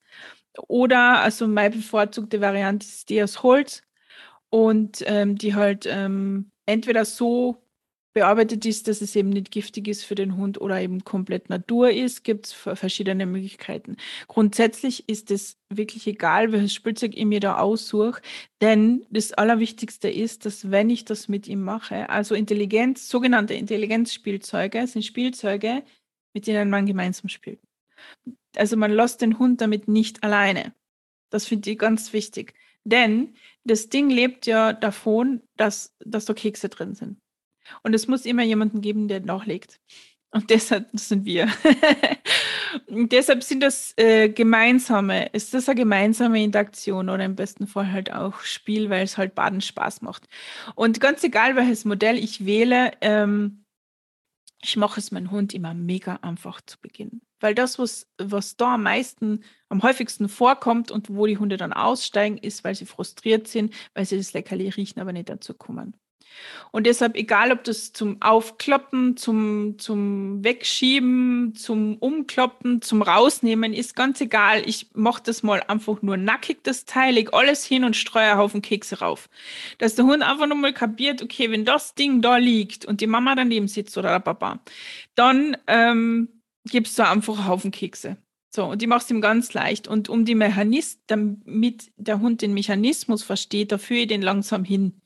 oder, 0.66 1.20
also 1.20 1.46
meine 1.46 1.76
bevorzugte 1.76 2.40
Variante 2.40 2.84
ist 2.84 3.08
die 3.10 3.22
aus 3.22 3.44
Holz 3.44 3.82
und 4.50 5.04
ähm, 5.06 5.38
die 5.38 5.54
halt 5.54 5.86
ähm, 5.88 6.50
entweder 6.66 7.04
so 7.04 7.63
bearbeitet 8.14 8.64
ist, 8.64 8.88
dass 8.88 9.00
es 9.00 9.14
eben 9.16 9.28
nicht 9.28 9.50
giftig 9.50 9.88
ist 9.88 10.04
für 10.04 10.14
den 10.14 10.36
Hund 10.36 10.60
oder 10.60 10.80
eben 10.80 11.04
komplett 11.04 11.50
Natur 11.50 11.90
ist, 11.90 12.22
gibt 12.22 12.46
es 12.46 12.52
verschiedene 12.52 13.26
Möglichkeiten. 13.26 13.96
Grundsätzlich 14.28 15.08
ist 15.08 15.30
es 15.30 15.58
wirklich 15.68 16.06
egal, 16.06 16.52
welches 16.52 16.72
Spielzeug 16.72 17.12
ich 17.16 17.24
mir 17.24 17.40
da 17.40 17.58
aussuche, 17.58 18.22
denn 18.60 19.04
das 19.10 19.32
Allerwichtigste 19.32 20.08
ist, 20.08 20.46
dass 20.46 20.70
wenn 20.70 20.88
ich 20.90 21.04
das 21.04 21.28
mit 21.28 21.48
ihm 21.48 21.62
mache, 21.62 22.08
also 22.08 22.34
Intelligenz, 22.36 23.08
sogenannte 23.08 23.54
Intelligenzspielzeuge 23.54 24.86
sind 24.86 25.04
Spielzeuge, 25.04 25.82
mit 26.32 26.46
denen 26.46 26.70
man 26.70 26.86
gemeinsam 26.86 27.28
spielt. 27.28 27.60
Also 28.56 28.76
man 28.76 28.92
lässt 28.92 29.20
den 29.22 29.38
Hund 29.40 29.60
damit 29.60 29.88
nicht 29.88 30.22
alleine. 30.22 30.72
Das 31.30 31.46
finde 31.46 31.70
ich 31.70 31.78
ganz 31.78 32.12
wichtig. 32.12 32.54
Denn 32.84 33.34
das 33.64 33.88
Ding 33.88 34.10
lebt 34.10 34.46
ja 34.46 34.72
davon, 34.72 35.42
dass, 35.56 35.96
dass 36.04 36.26
da 36.26 36.34
Kekse 36.34 36.68
drin 36.68 36.94
sind. 36.94 37.18
Und 37.82 37.94
es 37.94 38.08
muss 38.08 38.26
immer 38.26 38.42
jemanden 38.42 38.80
geben, 38.80 39.08
der 39.08 39.20
nachlegt. 39.20 39.80
Und 40.34 40.50
deshalb 40.50 40.88
sind 40.94 41.24
wir. 41.26 41.48
und 42.88 43.12
deshalb 43.12 43.44
sind 43.44 43.60
das 43.60 43.94
äh, 43.96 44.28
gemeinsame, 44.28 45.26
ist 45.26 45.54
das 45.54 45.68
eine 45.68 45.76
gemeinsame 45.76 46.42
Interaktion 46.42 47.08
oder 47.08 47.24
im 47.24 47.36
besten 47.36 47.68
Fall 47.68 47.92
halt 47.92 48.12
auch 48.12 48.40
Spiel, 48.40 48.90
weil 48.90 49.04
es 49.04 49.16
halt 49.16 49.36
Baden 49.36 49.60
Spaß 49.60 50.02
macht. 50.02 50.28
Und 50.74 51.00
ganz 51.00 51.22
egal, 51.22 51.54
welches 51.54 51.84
Modell 51.84 52.18
ich 52.18 52.44
wähle, 52.44 52.90
ähm, 53.00 53.64
ich 54.60 54.76
mache 54.76 54.98
es 54.98 55.12
meinem 55.12 55.30
Hund 55.30 55.54
immer 55.54 55.72
mega 55.72 56.16
einfach 56.22 56.60
zu 56.62 56.80
Beginn. 56.80 57.20
Weil 57.38 57.54
das, 57.54 57.78
was, 57.78 58.10
was 58.18 58.56
da 58.56 58.74
am 58.74 58.82
meisten, 58.82 59.44
am 59.68 59.82
häufigsten 59.84 60.28
vorkommt 60.28 60.90
und 60.90 61.14
wo 61.14 61.26
die 61.26 61.38
Hunde 61.38 61.58
dann 61.58 61.72
aussteigen, 61.72 62.38
ist, 62.38 62.64
weil 62.64 62.74
sie 62.74 62.86
frustriert 62.86 63.46
sind, 63.46 63.72
weil 63.94 64.04
sie 64.06 64.16
das 64.16 64.32
Leckerli 64.32 64.70
riechen, 64.70 65.00
aber 65.00 65.12
nicht 65.12 65.28
dazu 65.28 65.54
kommen. 65.54 65.94
Und 66.70 66.86
deshalb, 66.86 67.16
egal 67.16 67.52
ob 67.52 67.64
das 67.64 67.92
zum 67.92 68.20
Aufkloppen, 68.20 69.16
zum, 69.16 69.78
zum 69.78 70.42
Wegschieben, 70.42 71.54
zum 71.54 71.96
Umkloppen, 71.98 72.82
zum 72.82 73.02
Rausnehmen 73.02 73.72
ist, 73.72 73.94
ganz 73.94 74.20
egal. 74.20 74.62
Ich 74.66 74.88
mache 74.94 75.22
das 75.24 75.42
mal 75.42 75.62
einfach 75.68 76.02
nur 76.02 76.16
nackig, 76.16 76.64
das 76.64 76.84
Teil, 76.84 77.14
leg 77.14 77.32
alles 77.32 77.64
hin 77.64 77.84
und 77.84 77.96
streue 77.96 78.24
einen 78.24 78.38
Haufen 78.38 78.62
Kekse 78.62 79.00
rauf. 79.00 79.28
Dass 79.78 79.94
der 79.94 80.04
Hund 80.04 80.22
einfach 80.22 80.46
nochmal 80.46 80.72
kapiert, 80.72 81.22
okay, 81.22 81.50
wenn 81.50 81.64
das 81.64 81.94
Ding 81.94 82.22
da 82.22 82.38
liegt 82.38 82.84
und 82.84 83.00
die 83.00 83.06
Mama 83.06 83.34
daneben 83.34 83.68
sitzt 83.68 83.96
oder 83.96 84.10
der 84.10 84.20
Papa, 84.20 84.60
dann 85.14 85.56
ähm, 85.66 86.28
gibst 86.64 86.98
du 86.98 87.06
einfach 87.06 87.38
einen 87.38 87.48
Haufen 87.48 87.70
Kekse. 87.70 88.16
So, 88.54 88.66
und 88.66 88.82
die 88.82 88.86
machst 88.86 89.10
ihm 89.10 89.20
ganz 89.20 89.52
leicht. 89.52 89.88
Und 89.88 90.08
um 90.08 90.24
die 90.24 90.36
Mechanismus, 90.36 91.02
damit 91.08 91.90
der 91.96 92.20
Hund 92.20 92.40
den 92.40 92.54
Mechanismus 92.54 93.24
versteht, 93.24 93.72
da 93.72 93.78
führe 93.78 94.02
ich 94.02 94.06
den 94.06 94.22
langsam 94.22 94.62
hin. 94.62 95.00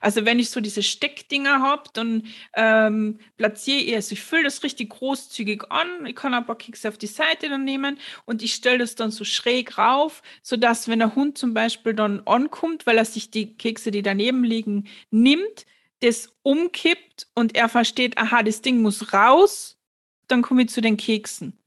Also 0.00 0.24
wenn 0.24 0.38
ich 0.38 0.50
so 0.50 0.60
diese 0.60 0.82
Steckdinger 0.82 1.60
habe, 1.60 1.84
dann 1.92 2.24
ähm, 2.54 3.18
platziere 3.36 3.82
ich, 3.82 3.94
also 3.94 4.12
ich 4.12 4.22
fülle 4.22 4.44
das 4.44 4.62
richtig 4.62 4.90
großzügig 4.90 5.70
an, 5.70 6.06
ich 6.06 6.16
kann 6.16 6.34
ein 6.34 6.46
paar 6.46 6.58
Kekse 6.58 6.88
auf 6.88 6.98
die 6.98 7.06
Seite 7.06 7.48
dann 7.48 7.64
nehmen 7.64 7.98
und 8.24 8.42
ich 8.42 8.54
stelle 8.54 8.78
das 8.78 8.94
dann 8.94 9.10
so 9.10 9.24
schräg 9.24 9.78
rauf, 9.78 10.22
sodass 10.42 10.88
wenn 10.88 10.98
der 10.98 11.14
Hund 11.14 11.38
zum 11.38 11.54
Beispiel 11.54 11.94
dann 11.94 12.20
ankommt, 12.26 12.86
weil 12.86 12.98
er 12.98 13.04
sich 13.04 13.30
die 13.30 13.56
Kekse, 13.56 13.90
die 13.90 14.02
daneben 14.02 14.44
liegen, 14.44 14.88
nimmt, 15.10 15.66
das 16.00 16.32
umkippt 16.42 17.28
und 17.34 17.56
er 17.56 17.68
versteht, 17.68 18.18
aha, 18.18 18.42
das 18.42 18.62
Ding 18.62 18.82
muss 18.82 19.12
raus, 19.12 19.78
dann 20.28 20.42
komme 20.42 20.62
ich 20.62 20.68
zu 20.68 20.80
den 20.80 20.96
Keksen. 20.96 21.58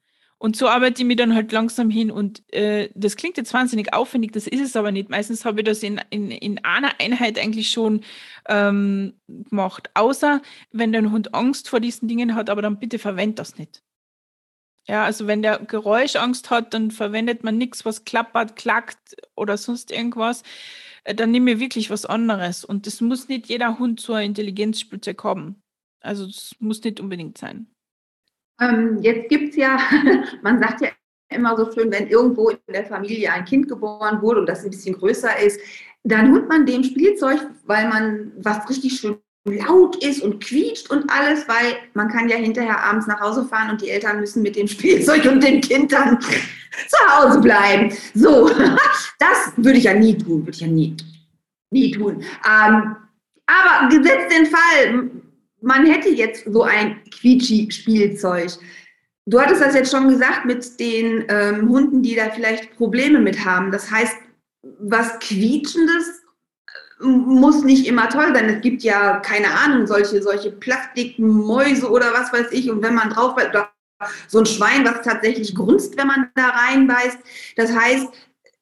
Und 0.42 0.56
so 0.56 0.68
arbeite 0.68 1.04
ich 1.04 1.08
mich 1.08 1.18
dann 1.18 1.36
halt 1.36 1.52
langsam 1.52 1.92
hin. 1.92 2.10
Und 2.10 2.42
äh, 2.52 2.90
das 2.96 3.16
klingt 3.16 3.38
jetzt 3.38 3.54
wahnsinnig 3.54 3.94
aufwendig, 3.94 4.32
das 4.32 4.48
ist 4.48 4.60
es 4.60 4.76
aber 4.76 4.92
nicht. 4.92 5.08
Meistens 5.08 5.46
habe 5.46 5.62
ich 5.62 5.68
das 5.68 5.84
in, 5.84 6.02
in, 6.10 6.32
in 6.32 6.66
einer 6.66 7.00
Einheit 7.00 7.38
eigentlich 7.38 7.70
schon 7.70 8.04
ähm, 8.50 9.14
gemacht. 9.28 9.92
Außer 9.94 10.42
wenn 10.72 10.94
der 10.94 11.12
Hund 11.12 11.36
Angst 11.36 11.70
vor 11.70 11.80
diesen 11.80 12.08
Dingen 12.08 12.34
hat, 12.34 12.50
aber 12.50 12.64
dann 12.64 12.80
bitte 12.80 12.98
verwend 12.98 13.38
das 13.38 13.60
nicht. 13.60 13.84
Ja, 14.88 15.06
also 15.06 15.28
wenn 15.28 15.44
der 15.44 15.60
Geräuschangst 15.60 16.50
hat, 16.50 16.74
dann 16.74 16.90
verwendet 16.90 17.44
man 17.44 17.60
nichts, 17.60 17.86
was 17.86 18.04
klappert, 18.04 18.56
klackt 18.56 19.16
oder 19.36 19.58
sonst 19.58 19.92
irgendwas. 19.92 20.42
Äh, 21.04 21.14
dann 21.14 21.30
nehme 21.30 21.52
ich 21.52 21.60
wirklich 21.60 21.92
was 21.92 22.08
anderes. 22.08 22.66
Und 22.66 22.88
das 22.88 23.00
muss 23.00 23.28
nicht 23.28 23.46
jeder 23.48 23.78
Hund 23.78 24.00
zur 24.00 24.20
Intelligenzspielzeug 24.20 25.24
haben. 25.24 25.62
Also 26.00 26.26
das 26.26 26.56
muss 26.58 26.84
nicht 26.84 27.00
unbedingt 27.00 27.38
sein. 27.38 27.68
Ähm, 28.60 29.00
jetzt 29.02 29.30
gibt 29.30 29.50
es 29.52 29.56
ja, 29.56 29.80
man 30.42 30.60
sagt 30.60 30.82
ja 30.82 30.90
immer 31.30 31.56
so 31.56 31.72
schön, 31.72 31.92
wenn 31.92 32.08
irgendwo 32.08 32.50
in 32.50 32.58
der 32.68 32.86
Familie 32.86 33.32
ein 33.32 33.46
Kind 33.46 33.68
geboren 33.68 34.22
wurde 34.22 34.42
und 34.42 34.50
das 34.50 34.64
ein 34.64 34.72
bisschen 34.72 34.96
größer 34.96 35.40
ist, 35.40 35.60
dann 36.04 36.32
holt 36.32 36.50
man 36.50 36.66
dem 36.66 36.84
Spielzeug, 36.84 37.40
weil 37.66 37.88
man 37.88 38.32
was 38.38 38.68
richtig 38.70 39.00
schön 39.00 39.18
laut 39.46 40.04
ist 40.04 40.22
und 40.22 40.44
quietscht 40.44 40.90
und 40.92 41.12
alles, 41.12 41.48
weil 41.48 41.78
man 41.94 42.10
kann 42.10 42.30
ja 42.30 42.38
hinterher 42.38 42.84
abends 42.84 43.08
nach 43.08 43.20
Hause 43.20 43.46
fahren 43.46 43.72
und 43.72 43.82
die 43.82 43.90
Eltern 43.90 44.20
müssen 44.20 44.44
mit 44.44 44.56
dem 44.56 44.68
Spielzeug 44.68 45.26
und 45.26 45.44
dem 45.44 45.62
Kind 45.62 45.92
dann 45.92 46.20
zu 46.88 46.98
Hause 47.08 47.42
bleiben. 47.42 47.92
So, 48.14 48.50
das 49.20 49.52
würde 49.58 49.80
ich 49.80 49.86
ja 49.86 49.94
nie 49.94 50.18
tun, 50.18 50.42
würde 50.42 50.52
ich 50.52 50.62
ja 50.62 50.68
nie, 50.68 50.96
nie 51.72 51.92
tun. 51.92 52.24
Ähm, 52.46 52.96
aber 53.48 53.90
gesetzt 53.90 54.32
den 54.32 54.46
Fall, 54.46 55.12
man 55.62 55.86
hätte 55.86 56.10
jetzt 56.10 56.46
so 56.52 56.64
ein 56.64 57.02
Quietschi-Spielzeug. 57.12 58.52
Du 59.28 59.40
hattest 59.40 59.62
das 59.62 59.76
jetzt 59.76 59.92
schon 59.92 60.10
gesagt 60.10 60.46
mit 60.46 60.80
den 60.80 61.26
ähm, 61.30 61.70
Hunden, 61.70 62.02
die 62.02 62.16
da 62.16 62.32
vielleicht 62.32 62.76
Probleme 62.76 63.20
mit 63.20 63.46
haben. 63.46 63.72
Das 63.72 63.90
heißt, 63.90 64.16
was 64.80 65.20
Quietschendes 65.20 66.24
äh, 67.02 67.06
muss 67.06 67.64
nicht 67.64 67.88
immer 67.88 68.10
toll 68.10 68.34
sein. 68.34 68.50
Es 68.50 68.62
gibt 68.62 68.82
ja, 68.82 69.20
keine 69.20 69.52
Ahnung, 69.52 69.86
solche, 69.86 70.22
solche 70.24 70.52
Plastikmäuse 70.52 71.90
oder 71.90 72.12
was 72.14 72.34
weiß 72.34 72.52
ich. 72.52 72.72
Und 72.72 72.82
wenn 72.82 72.96
man 72.96 73.12
drauf 73.12 73.36
oder 73.36 73.72
so 74.28 74.40
ein 74.40 74.48
Schwein, 74.48 74.84
was 74.84 75.04
tatsächlich 75.04 75.54
grunzt, 75.54 75.96
wenn 75.96 76.08
man 76.08 76.32
da 76.34 76.50
reinbeißt. 76.50 77.20
Das 77.56 77.72
heißt, 77.72 78.08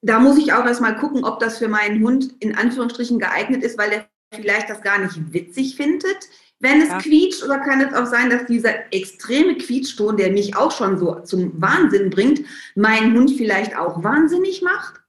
da 0.02 0.20
muss 0.20 0.38
ich 0.38 0.52
auch 0.52 0.66
erstmal 0.66 0.98
gucken, 0.98 1.24
ob 1.24 1.40
das 1.40 1.60
für 1.60 1.70
meinen 1.70 2.04
Hund 2.04 2.36
in 2.42 2.56
Anführungsstrichen 2.56 3.20
geeignet 3.20 3.64
ist, 3.64 3.78
weil 3.78 3.90
der 3.90 4.10
vielleicht 4.36 4.70
das 4.70 4.82
gar 4.82 5.00
nicht 5.00 5.34
witzig 5.34 5.78
findet 5.78 6.30
wenn 6.60 6.82
es 6.82 6.90
ja. 6.90 6.98
quietscht 7.00 7.44
oder 7.44 7.60
kann 7.60 7.82
es 7.82 7.94
auch 7.94 8.06
sein, 8.06 8.30
dass 8.30 8.46
dieser 8.46 8.94
extreme 8.94 9.58
Quietschton, 9.58 10.18
der 10.18 10.32
mich 10.32 10.56
auch 10.56 10.72
schon 10.72 10.98
so 10.98 11.20
zum 11.22 11.60
Wahnsinn 11.62 12.10
bringt, 12.10 12.42
meinen 12.76 13.16
Hund 13.16 13.32
vielleicht 13.32 13.78
auch 13.78 14.04
wahnsinnig 14.04 14.62
macht? 14.62 15.02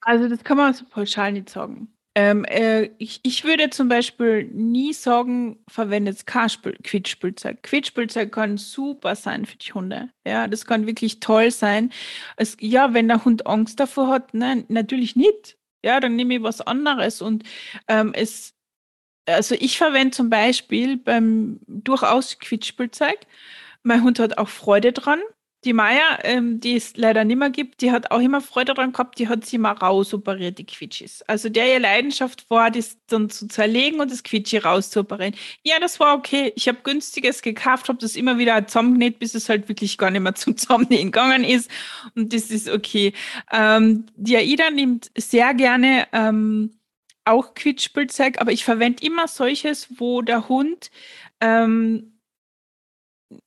Also 0.00 0.28
das 0.28 0.42
kann 0.42 0.56
man 0.56 0.72
so 0.72 0.84
pauschal 0.86 1.32
nicht 1.32 1.50
sagen. 1.50 1.92
Ähm, 2.14 2.44
äh, 2.46 2.90
ich, 2.98 3.20
ich 3.22 3.44
würde 3.44 3.70
zum 3.70 3.88
Beispiel 3.88 4.44
nie 4.46 4.92
sagen, 4.92 5.62
verwendet 5.68 6.26
Quietschspielzeug. 6.26 7.62
Quietschspielzeug 7.62 8.32
kann 8.32 8.56
super 8.56 9.14
sein 9.14 9.44
für 9.44 9.56
die 9.56 9.72
Hunde. 9.72 10.08
Ja, 10.26 10.48
das 10.48 10.64
kann 10.66 10.86
wirklich 10.86 11.20
toll 11.20 11.52
sein. 11.52 11.92
Es, 12.36 12.56
ja, 12.58 12.92
wenn 12.92 13.06
der 13.06 13.24
Hund 13.24 13.46
Angst 13.46 13.78
davor 13.78 14.08
hat, 14.08 14.34
nein, 14.34 14.64
natürlich 14.68 15.14
nicht. 15.14 15.58
Ja, 15.84 16.00
dann 16.00 16.16
nehme 16.16 16.34
ich 16.34 16.42
was 16.42 16.60
anderes. 16.60 17.22
Und 17.22 17.44
ähm, 17.86 18.12
es, 18.14 18.57
also 19.28 19.54
ich 19.58 19.78
verwende 19.78 20.16
zum 20.16 20.30
Beispiel 20.30 20.96
beim 20.96 21.60
durchaus 21.66 22.38
Quietschspielzeug. 22.38 23.18
Mein 23.82 24.02
Hund 24.02 24.18
hat 24.18 24.38
auch 24.38 24.48
Freude 24.48 24.92
dran. 24.92 25.20
Die 25.64 25.72
Maya, 25.72 26.20
ähm, 26.22 26.60
die 26.60 26.76
es 26.76 26.96
leider 26.96 27.24
nicht 27.24 27.36
mehr 27.36 27.50
gibt, 27.50 27.80
die 27.80 27.90
hat 27.90 28.12
auch 28.12 28.20
immer 28.20 28.40
Freude 28.40 28.74
dran 28.74 28.92
gehabt, 28.92 29.18
die 29.18 29.26
hat 29.26 29.44
sie 29.44 29.58
mal 29.58 29.72
rausoperiert, 29.72 30.56
die 30.58 30.64
Quietschis. 30.64 31.22
Also 31.22 31.48
der 31.48 31.72
ihr 31.72 31.80
Leidenschaft 31.80 32.48
war, 32.48 32.70
das 32.70 32.96
dann 33.08 33.28
zu 33.28 33.48
zerlegen 33.48 33.98
und 34.00 34.12
das 34.12 34.22
Quietschi 34.22 34.58
rauszuoperieren. 34.58 35.34
Ja, 35.64 35.80
das 35.80 35.98
war 35.98 36.16
okay. 36.16 36.52
Ich 36.54 36.68
habe 36.68 36.78
günstiges 36.84 37.42
gekauft, 37.42 37.88
habe 37.88 37.98
das 37.98 38.14
immer 38.14 38.38
wieder 38.38 38.64
zusammengenäht, 38.68 39.18
bis 39.18 39.34
es 39.34 39.48
halt 39.48 39.68
wirklich 39.68 39.98
gar 39.98 40.12
nicht 40.12 40.20
mehr 40.22 40.36
zum 40.36 40.56
Zusammennähen 40.56 41.10
gegangen 41.10 41.42
ist. 41.42 41.68
Und 42.14 42.32
das 42.32 42.50
ist 42.50 42.70
okay. 42.70 43.12
Ähm, 43.52 44.06
die 44.14 44.36
Aida 44.36 44.70
nimmt 44.70 45.10
sehr 45.16 45.54
gerne 45.54 46.06
ähm, 46.12 46.77
auch 47.28 47.54
Quietschspielzeug, 47.54 48.40
aber 48.40 48.52
ich 48.52 48.64
verwende 48.64 49.04
immer 49.04 49.28
solches, 49.28 49.88
wo 49.98 50.22
der 50.22 50.48
Hund, 50.48 50.90
ähm, 51.40 52.18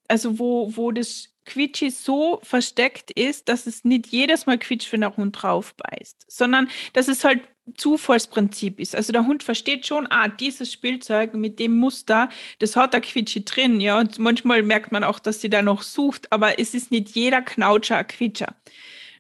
also 0.08 0.40
wo, 0.40 0.76
wo 0.76 0.92
das 0.92 1.30
Quietschi 1.46 1.90
so 1.90 2.40
versteckt 2.44 3.12
ist, 3.12 3.50
dass 3.50 3.66
es 3.66 3.84
nicht 3.84 4.08
jedes 4.08 4.46
Mal 4.46 4.60
quietscht, 4.60 4.92
wenn 4.94 5.02
der 5.02 5.18
Hund 5.18 5.42
drauf 5.42 5.74
beißt, 5.76 6.26
sondern 6.28 6.70
dass 6.94 7.08
es 7.08 7.24
halt 7.24 7.42
Zufallsprinzip 7.78 8.80
ist. 8.80 8.96
Also 8.96 9.14
der 9.14 9.26
Hund 9.26 9.44
versteht 9.44 9.86
schon, 9.86 10.08
ah, 10.10 10.28
dieses 10.28 10.72
Spielzeug 10.72 11.34
mit 11.34 11.60
dem 11.60 11.78
Muster, 11.78 12.30
das 12.60 12.76
hat 12.76 12.94
der 12.94 13.02
Quietschi 13.02 13.46
drin, 13.46 13.80
ja, 13.80 14.00
und 14.00 14.20
manchmal 14.20 14.64
merkt 14.64 14.92
man 14.92 15.04
auch, 15.04 15.20
dass 15.20 15.42
sie 15.42 15.50
da 15.50 15.62
noch 15.62 15.82
sucht, 15.82 16.32
aber 16.32 16.60
es 16.60 16.74
ist 16.74 16.92
nicht 16.92 17.10
jeder 17.10 17.42
Knautscher 17.42 17.98
ein 17.98 18.08
Quietscher. 18.08 18.56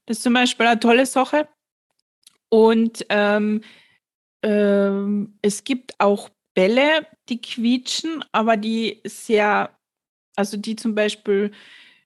Das 0.05 0.17
ist 0.17 0.23
zum 0.23 0.33
Beispiel 0.33 0.65
eine 0.65 0.79
tolle 0.79 1.05
Sache. 1.05 1.47
Und 2.49 3.05
ähm, 3.09 3.61
ähm, 4.43 5.37
es 5.41 5.63
gibt 5.63 5.99
auch 5.99 6.29
Bälle, 6.53 7.07
die 7.29 7.41
quietschen, 7.41 8.23
aber 8.31 8.57
die 8.57 9.01
sehr, 9.05 9.77
also 10.35 10.57
die 10.57 10.75
zum 10.75 10.95
Beispiel 10.95 11.51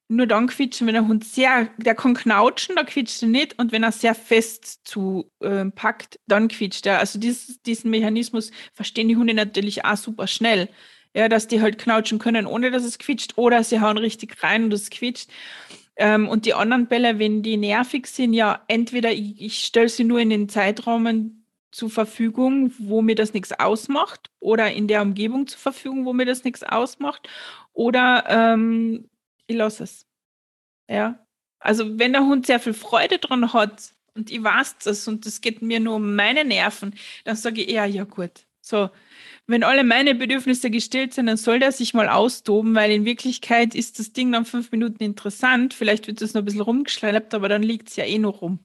nur 0.08 0.28
dann 0.28 0.48
quietschen, 0.48 0.86
wenn 0.86 0.94
der 0.94 1.08
Hund 1.08 1.24
sehr, 1.24 1.70
der 1.78 1.96
kann 1.96 2.14
knautschen, 2.14 2.76
da 2.76 2.84
quietscht 2.84 3.24
er 3.24 3.28
nicht 3.28 3.58
und 3.58 3.72
wenn 3.72 3.84
er 3.84 3.92
sehr 3.92 4.14
fest 4.14 4.82
zu 4.84 5.32
äh, 5.40 5.66
packt, 5.66 6.20
dann 6.28 6.48
quietscht 6.48 6.86
er. 6.86 7.00
Also 7.00 7.18
dieses, 7.20 7.62
diesen 7.64 7.90
Mechanismus 7.90 8.52
verstehen 8.74 9.08
die 9.08 9.18
Hunde 9.18 9.34
natürlich 9.34 9.84
auch 9.84 9.98
super 9.98 10.28
schnell. 10.28 10.70
Ja, 11.16 11.30
dass 11.30 11.48
die 11.48 11.62
halt 11.62 11.78
knautschen 11.78 12.20
können, 12.20 12.46
ohne 12.46 12.72
dass 12.72 12.84
es 12.84 12.98
quietscht, 13.00 13.38
oder 13.38 13.64
sie 13.64 13.80
hauen 13.80 13.98
richtig 13.98 14.44
rein 14.44 14.66
und 14.66 14.74
es 14.74 14.90
quietscht. 14.90 15.30
Ähm, 15.96 16.28
und 16.28 16.46
die 16.46 16.54
anderen 16.54 16.88
Bälle, 16.88 17.20
wenn 17.20 17.42
die 17.42 17.56
nervig 17.56 18.08
sind, 18.08 18.34
ja, 18.34 18.64
entweder 18.68 19.14
ich, 19.14 19.42
ich 19.42 19.60
stelle 19.60 19.88
sie 19.88 20.04
nur 20.04 20.20
in 20.20 20.30
den 20.30 20.50
Zeitrahmen, 20.50 21.45
zur 21.76 21.90
Verfügung, 21.90 22.74
wo 22.78 23.02
mir 23.02 23.16
das 23.16 23.34
nichts 23.34 23.52
ausmacht 23.52 24.32
oder 24.40 24.72
in 24.72 24.88
der 24.88 25.02
Umgebung 25.02 25.46
zur 25.48 25.60
Verfügung, 25.60 26.06
wo 26.06 26.14
mir 26.14 26.26
das 26.26 26.44
nichts 26.46 26.64
ausmacht 26.64 27.28
oder 27.74 28.24
ähm, 28.30 29.10
ich 29.48 29.58
lasse 29.58 29.84
es. 29.84 30.08
Ja. 30.90 31.20
Also 31.60 32.00
wenn 32.00 32.14
der 32.14 32.26
Hund 32.26 32.46
sehr 32.46 32.60
viel 32.60 32.74
Freude 32.74 33.18
dran 33.18 33.52
hat 33.52 33.94
und 34.14 34.32
ich 34.32 34.42
weiß 34.42 34.78
das 34.86 35.08
und 35.08 35.26
es 35.26 35.42
geht 35.42 35.62
mir 35.62 35.80
nur 35.82 35.96
um 35.96 36.16
meine 36.16 36.46
Nerven, 36.46 36.96
dann 37.26 37.36
sage 37.36 37.62
ich 37.62 37.70
eher, 37.70 37.86
ja 37.86 38.06
gut. 38.06 38.46
So, 38.62 38.90
wenn 39.48 39.64
alle 39.64 39.84
meine 39.84 40.16
Bedürfnisse 40.16 40.72
gestillt 40.72 41.14
sind, 41.14 41.28
dann 41.28 41.38
soll 41.38 41.60
der 41.60 41.72
sich 41.72 41.94
mal 41.94 42.10
austoben, 42.10 42.74
weil 42.74 42.92
in 42.92 43.06
Wirklichkeit 43.06 43.76
ist 43.76 44.00
das 44.00 44.14
Ding 44.14 44.32
dann 44.32 44.46
fünf 44.46 44.72
Minuten 44.72 45.04
interessant. 45.04 45.74
Vielleicht 45.74 46.08
wird 46.08 46.22
es 46.22 46.34
noch 46.34 46.42
ein 46.42 46.46
bisschen 46.46 46.62
rumgeschleift, 46.62 47.34
aber 47.34 47.50
dann 47.50 47.64
liegt 47.64 47.90
es 47.90 47.96
ja 47.98 48.06
eh 48.06 48.18
noch 48.18 48.42
rum. 48.42 48.60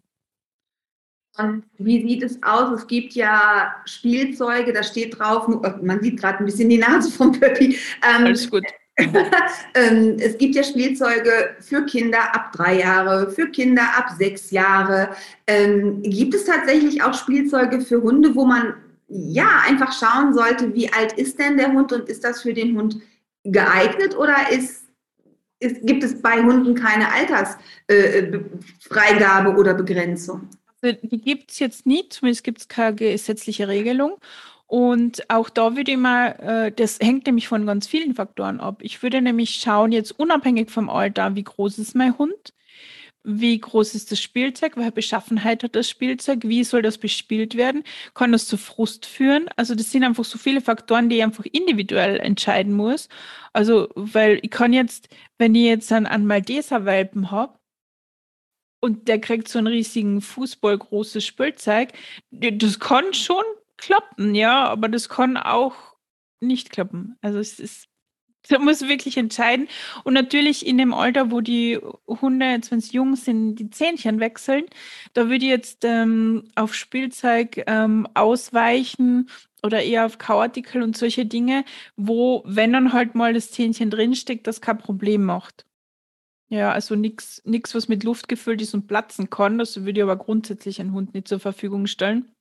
Und 1.39 1.65
wie 1.79 2.07
sieht 2.07 2.23
es 2.23 2.43
aus? 2.43 2.81
Es 2.81 2.87
gibt 2.87 3.15
ja 3.15 3.75
Spielzeuge, 3.85 4.73
da 4.73 4.83
steht 4.83 5.19
drauf, 5.19 5.49
man 5.81 6.03
sieht 6.03 6.21
gerade 6.21 6.39
ein 6.39 6.45
bisschen 6.45 6.69
die 6.69 6.79
Nase 6.79 7.11
vom 7.11 7.33
Pöppi. 7.33 7.79
Ähm, 8.03 8.27
Alles 8.27 8.51
gut. 8.51 8.65
Ähm, 9.75 10.17
es 10.19 10.37
gibt 10.37 10.57
ja 10.57 10.63
Spielzeuge 10.63 11.57
für 11.61 11.87
Kinder 11.87 12.35
ab 12.35 12.53
drei 12.53 12.81
Jahre, 12.81 13.31
für 13.31 13.49
Kinder 13.49 13.85
ab 13.97 14.11
sechs 14.19 14.51
Jahre. 14.51 15.11
Ähm, 15.47 16.03
gibt 16.03 16.35
es 16.35 16.45
tatsächlich 16.45 17.03
auch 17.03 17.15
Spielzeuge 17.15 17.81
für 17.81 18.03
Hunde, 18.03 18.35
wo 18.35 18.45
man 18.45 18.75
ja, 19.11 19.63
einfach 19.67 19.93
schauen 19.93 20.33
sollte, 20.33 20.73
wie 20.75 20.91
alt 20.93 21.13
ist 21.15 21.39
denn 21.39 21.57
der 21.57 21.73
Hund 21.73 21.93
und 21.93 22.09
ist 22.09 22.23
das 22.25 22.43
für 22.43 22.55
den 22.55 22.79
Hund 22.79 23.01
geeignet 23.43 24.17
oder 24.17 24.53
ist, 24.53 24.85
ist 25.59 25.85
gibt 25.85 26.05
es 26.05 26.23
bei 26.23 26.41
Hunden 26.43 26.77
keine 26.77 27.13
Altersfreigabe 27.13 29.51
äh, 29.51 29.55
oder 29.55 29.75
Begrenzung? 29.75 30.49
Also 30.83 30.99
die 31.03 31.21
gibt 31.21 31.51
es 31.51 31.59
jetzt 31.59 31.87
nicht, 31.87 32.13
zumindest 32.15 32.45
gibt 32.45 32.61
es 32.61 32.69
keine 32.69 32.95
gesetzliche 32.97 33.69
Regelung. 33.69 34.19
Und 34.67 35.29
auch 35.29 35.51
da 35.51 35.77
würde 35.77 35.93
ich 35.93 35.99
mal, 35.99 36.29
äh, 36.69 36.73
das 36.73 36.99
hängt 37.01 37.27
nämlich 37.27 37.49
von 37.49 37.67
ganz 37.67 37.89
vielen 37.89 38.15
Faktoren 38.15 38.61
ab. 38.61 38.79
Ich 38.83 39.03
würde 39.03 39.21
nämlich 39.21 39.57
schauen, 39.57 39.93
jetzt 39.93 40.13
unabhängig 40.19 40.71
vom 40.71 40.89
Alter, 40.89 41.35
wie 41.35 41.43
groß 41.45 41.79
ist 41.79 41.97
mein 41.97 42.17
Hund? 42.19 42.55
Wie 43.25 43.59
groß 43.61 43.95
ist 43.95 44.13
das 44.13 44.21
Spielzeug? 44.21 44.77
Welche 44.77 44.93
Beschaffenheit 44.93 45.63
hat 45.65 45.77
das 45.77 45.89
Spielzeug? 45.91 46.41
Wie 46.45 46.65
soll 46.65 46.83
das 46.83 46.99
bespielt 46.99 47.57
werden? 47.57 47.85
Kann 48.15 48.33
das 48.33 48.47
zu 48.47 48.57
Frust 48.57 49.07
führen? 49.07 49.49
Also 49.57 49.75
das 49.75 49.91
sind 49.91 50.05
einfach 50.05 50.25
so 50.25 50.39
viele 50.39 50.63
Faktoren, 50.63 51.09
die 51.11 51.19
ich 51.19 51.23
einfach 51.25 51.45
individuell 51.47 52.19
entscheiden 52.21 52.73
muss. 52.73 53.09
Also, 53.53 53.89
weil 53.95 54.39
ich 54.43 54.51
kann 54.51 54.73
jetzt, 54.73 55.09
wenn 55.39 55.55
ich 55.55 55.65
jetzt 55.65 55.93
einen, 55.93 56.07
einen 56.07 56.27
Malteser-Welpen 56.27 57.31
habe, 57.31 57.60
und 58.81 59.09
der 59.09 59.21
kriegt 59.21 59.49
so 59.49 59.59
einen 59.59 59.69
riesigen 59.69 60.21
Fußball 60.21 60.77
großes 60.79 61.25
Spielzeug, 61.25 61.91
das 62.31 62.81
kann 62.81 63.13
schon 63.15 63.45
klappen, 63.77 64.35
ja, 64.35 64.67
aber 64.67 64.89
das 64.89 65.09
kann 65.09 65.37
auch 65.37 65.75
nicht 66.41 66.71
klappen. 66.71 67.17
Also 67.21 67.39
es 67.39 67.59
ist, 67.61 67.89
da 68.49 68.59
muss 68.59 68.89
wirklich 68.89 69.17
entscheiden. 69.17 69.69
Und 70.05 70.15
natürlich 70.15 70.67
in 70.67 70.79
dem 70.79 70.95
Alter, 70.95 71.31
wo 71.31 71.41
die 71.41 71.79
Hunde, 72.07 72.47
jetzt 72.47 72.71
wenn 72.71 72.81
sie 72.81 72.97
jung 72.97 73.17
sind, 73.17 73.57
die 73.57 73.71
Zähnchen 73.71 74.21
wechseln, 74.21 74.65
da 75.13 75.29
würde 75.29 75.45
ich 75.45 75.51
jetzt 75.51 75.85
ähm, 75.85 76.45
auf 76.55 76.75
Spielzeug 76.75 77.63
ähm, 77.67 78.09
ausweichen 78.15 79.29
oder 79.63 79.83
eher 79.83 80.07
auf 80.07 80.19
Kauartikel 80.19 80.83
und 80.83 80.97
solche 80.97 81.27
Dinge, 81.27 81.65
wo, 81.97 82.43
wenn 82.47 82.73
dann 82.73 82.93
halt 82.93 83.15
mal 83.15 83.35
das 83.35 83.51
Zähnchen 83.51 83.91
drinsteckt, 83.91 84.47
das 84.47 84.61
kein 84.63 84.79
Problem 84.79 85.25
macht. 85.25 85.67
Ja, 86.51 86.73
also 86.73 86.97
nichts, 86.97 87.41
was 87.45 87.89
mit 87.89 88.03
Luft 88.03 88.29
gefüllt 88.29 88.61
ist 88.61 88.75
und 88.75 88.89
platzen 88.89 89.31
kann. 89.31 89.59
Das 89.59 89.85
würde 89.85 90.01
ich 90.01 90.03
aber 90.03 90.17
grundsätzlich 90.17 90.81
einen 90.81 90.93
Hund 90.93 91.15
nicht 91.15 91.29
zur 91.29 91.39
Verfügung 91.39 91.87
stellen 91.87 92.35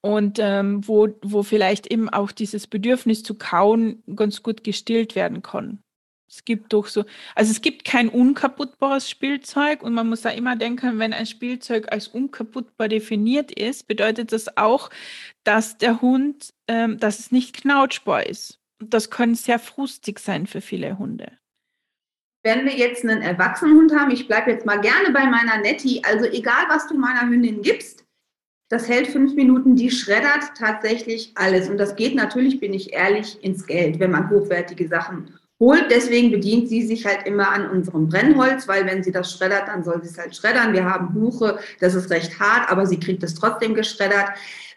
und 0.00 0.38
ähm, 0.40 0.86
wo, 0.86 1.08
wo 1.22 1.42
vielleicht 1.42 1.88
eben 1.88 2.08
auch 2.08 2.30
dieses 2.32 2.66
Bedürfnis 2.66 3.22
zu 3.22 3.34
kauen 3.34 4.02
ganz 4.14 4.42
gut 4.42 4.62
gestillt 4.64 5.14
werden 5.14 5.42
kann. 5.42 5.82
Es 6.30 6.44
gibt 6.44 6.74
doch 6.74 6.86
so, 6.86 7.04
also 7.34 7.50
es 7.50 7.62
gibt 7.62 7.84
kein 7.84 8.10
unkaputtbares 8.10 9.08
Spielzeug 9.08 9.82
und 9.82 9.94
man 9.94 10.08
muss 10.08 10.20
da 10.20 10.28
immer 10.28 10.56
denken, 10.56 10.98
wenn 10.98 11.14
ein 11.14 11.26
Spielzeug 11.26 11.90
als 11.90 12.06
unkaputtbar 12.06 12.88
definiert 12.88 13.50
ist, 13.50 13.88
bedeutet 13.88 14.32
das 14.32 14.56
auch, 14.58 14.90
dass 15.44 15.78
der 15.78 16.02
Hund, 16.02 16.52
ähm, 16.68 16.98
dass 16.98 17.18
es 17.18 17.32
nicht 17.32 17.56
knautschbar 17.56 18.26
ist. 18.26 18.60
Und 18.78 18.92
das 18.92 19.10
kann 19.10 19.34
sehr 19.34 19.58
frustig 19.58 20.20
sein 20.20 20.46
für 20.46 20.60
viele 20.60 20.98
Hunde. 20.98 21.32
Wenn 22.48 22.64
wir 22.64 22.74
jetzt 22.74 23.04
einen 23.04 23.20
Erwachsenenhund 23.20 23.94
haben, 23.94 24.10
ich 24.10 24.26
bleibe 24.26 24.50
jetzt 24.50 24.64
mal 24.64 24.80
gerne 24.80 25.10
bei 25.12 25.26
meiner 25.26 25.58
Nettie, 25.58 26.02
also 26.02 26.24
egal 26.24 26.64
was 26.70 26.88
du 26.88 26.94
meiner 26.94 27.28
Hündin 27.28 27.60
gibst, 27.60 28.06
das 28.70 28.88
hält 28.88 29.08
fünf 29.08 29.34
Minuten, 29.34 29.76
die 29.76 29.90
schreddert 29.90 30.56
tatsächlich 30.56 31.32
alles. 31.34 31.68
Und 31.68 31.76
das 31.76 31.94
geht 31.94 32.14
natürlich, 32.14 32.58
bin 32.58 32.72
ich 32.72 32.94
ehrlich, 32.94 33.44
ins 33.44 33.66
Geld, 33.66 34.00
wenn 34.00 34.12
man 34.12 34.30
hochwertige 34.30 34.88
Sachen 34.88 35.38
holt. 35.60 35.90
Deswegen 35.90 36.30
bedient 36.30 36.70
sie 36.70 36.86
sich 36.86 37.04
halt 37.04 37.26
immer 37.26 37.50
an 37.52 37.68
unserem 37.68 38.08
Brennholz, 38.08 38.66
weil 38.66 38.86
wenn 38.86 39.02
sie 39.02 39.12
das 39.12 39.30
schreddert, 39.30 39.68
dann 39.68 39.84
soll 39.84 40.02
sie 40.02 40.08
es 40.08 40.16
halt 40.16 40.34
schreddern. 40.34 40.72
Wir 40.72 40.86
haben 40.86 41.12
Buche, 41.12 41.58
das 41.80 41.94
ist 41.94 42.08
recht 42.08 42.40
hart, 42.40 42.70
aber 42.70 42.86
sie 42.86 42.98
kriegt 42.98 43.22
es 43.22 43.34
trotzdem 43.34 43.74
geschreddert. 43.74 44.30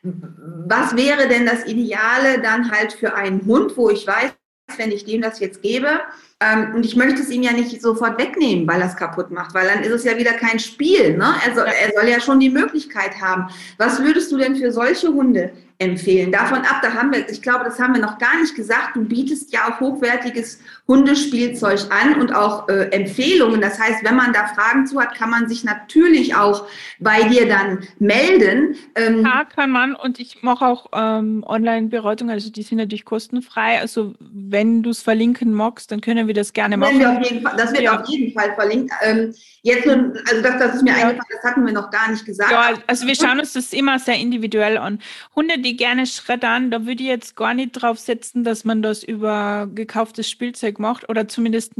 Was 0.03 0.97
wäre 0.97 1.29
denn 1.29 1.45
das 1.45 1.65
Ideale 1.67 2.41
dann 2.41 2.69
halt 2.69 2.91
für 2.91 3.13
einen 3.13 3.45
Hund, 3.45 3.77
wo 3.77 3.89
ich 3.89 4.05
weiß, 4.05 4.33
wenn 4.77 4.91
ich 4.91 5.05
dem 5.05 5.21
das 5.21 5.39
jetzt 5.39 5.61
gebe, 5.61 6.01
ähm, 6.41 6.73
und 6.73 6.85
ich 6.85 6.95
möchte 6.95 7.21
es 7.21 7.29
ihm 7.29 7.43
ja 7.43 7.51
nicht 7.51 7.81
sofort 7.81 8.19
wegnehmen, 8.19 8.67
weil 8.67 8.81
er 8.81 8.87
es 8.87 8.95
kaputt 8.95 9.29
macht, 9.29 9.53
weil 9.53 9.67
dann 9.67 9.83
ist 9.83 9.91
es 9.91 10.03
ja 10.03 10.17
wieder 10.17 10.33
kein 10.33 10.59
Spiel. 10.59 11.15
Ne? 11.15 11.35
Er, 11.45 11.53
soll, 11.53 11.67
er 11.67 11.91
soll 11.95 12.09
ja 12.09 12.19
schon 12.19 12.39
die 12.39 12.49
Möglichkeit 12.49 13.21
haben. 13.21 13.47
Was 13.77 14.01
würdest 14.01 14.31
du 14.31 14.37
denn 14.37 14.55
für 14.55 14.71
solche 14.71 15.09
Hunde 15.09 15.51
empfehlen. 15.81 16.31
Davon 16.31 16.59
ab, 16.59 16.79
da 16.83 16.93
haben 16.93 17.11
wir, 17.11 17.27
ich 17.27 17.41
glaube, 17.41 17.65
das 17.65 17.79
haben 17.79 17.95
wir 17.95 18.01
noch 18.01 18.19
gar 18.19 18.39
nicht 18.39 18.55
gesagt, 18.55 18.95
du 18.95 19.03
bietest 19.03 19.51
ja 19.51 19.61
auch 19.67 19.79
hochwertiges 19.79 20.59
Hundespielzeug 20.87 21.79
an 21.89 22.21
und 22.21 22.33
auch 22.33 22.67
äh, 22.69 22.89
Empfehlungen. 22.91 23.61
Das 23.61 23.79
heißt, 23.79 24.03
wenn 24.03 24.15
man 24.15 24.31
da 24.31 24.47
Fragen 24.47 24.85
zu 24.85 25.01
hat, 25.01 25.15
kann 25.15 25.29
man 25.29 25.49
sich 25.49 25.63
natürlich 25.63 26.35
auch 26.35 26.67
bei 26.99 27.23
dir 27.23 27.47
dann 27.47 27.79
melden. 27.97 28.75
Ähm, 28.95 29.23
ja, 29.23 29.43
kann 29.43 29.71
man 29.71 29.95
und 29.95 30.19
ich 30.19 30.43
mache 30.43 30.65
auch 30.65 30.87
ähm, 30.93 31.43
Online-Beratungen, 31.47 32.31
also 32.31 32.51
die 32.51 32.61
sind 32.61 32.77
natürlich 32.77 33.05
kostenfrei. 33.05 33.79
Also 33.79 34.13
wenn 34.19 34.83
du 34.83 34.91
es 34.91 35.01
verlinken 35.01 35.53
magst, 35.53 35.91
dann 35.91 36.01
können 36.01 36.27
wir 36.27 36.35
das 36.35 36.53
gerne 36.53 36.77
machen. 36.77 36.99
Wir 36.99 37.11
auf 37.11 37.23
jeden 37.23 37.41
Fall, 37.41 37.57
das 37.57 37.71
wird 37.71 37.83
ja. 37.83 37.99
auf 37.99 38.07
jeden 38.07 38.33
Fall 38.33 38.53
verlinkt. 38.53 38.91
Ähm, 39.01 39.33
jetzt, 39.63 39.87
also 39.87 40.41
das, 40.43 40.59
das 40.59 40.75
ist 40.75 40.83
mir 40.83 40.91
ja. 40.91 41.07
eingefallen, 41.07 41.21
das 41.31 41.43
hatten 41.43 41.65
wir 41.65 41.73
noch 41.73 41.89
gar 41.89 42.11
nicht 42.11 42.25
gesagt. 42.25 42.51
Ja, 42.51 42.73
also 42.85 43.07
wir 43.07 43.15
schauen 43.15 43.39
uns 43.39 43.53
das 43.53 43.73
immer 43.73 43.97
sehr 43.97 44.17
individuell 44.17 44.77
an. 44.77 44.99
Hunde, 45.35 45.59
die 45.59 45.70
gerne 45.75 46.07
schreddern, 46.07 46.71
da 46.71 46.85
würde 46.85 47.03
ich 47.03 47.09
jetzt 47.09 47.35
gar 47.35 47.53
nicht 47.53 47.73
drauf 47.73 47.99
setzen, 47.99 48.43
dass 48.43 48.65
man 48.65 48.81
das 48.81 49.03
über 49.03 49.69
gekauftes 49.73 50.29
Spielzeug 50.29 50.79
macht 50.79 51.09
oder 51.09 51.27
zumindest 51.27 51.73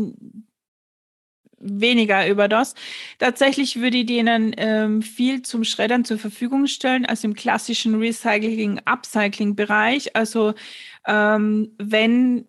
weniger 1.62 2.28
über 2.28 2.48
das. 2.48 2.74
Tatsächlich 3.20 3.80
würde 3.80 3.98
ich 3.98 4.08
denen 4.08 4.54
ähm, 4.58 5.02
viel 5.02 5.42
zum 5.44 5.64
Schreddern 5.64 6.06
zur 6.06 6.18
Verfügung 6.18 6.68
stellen, 6.68 7.06
also 7.06 7.28
im 7.28 7.34
klassischen 7.34 8.00
Recycling-Upcycling-Bereich. 8.00 10.16
Also 10.16 10.54
ähm, 11.08 11.74
wenn 11.78 12.48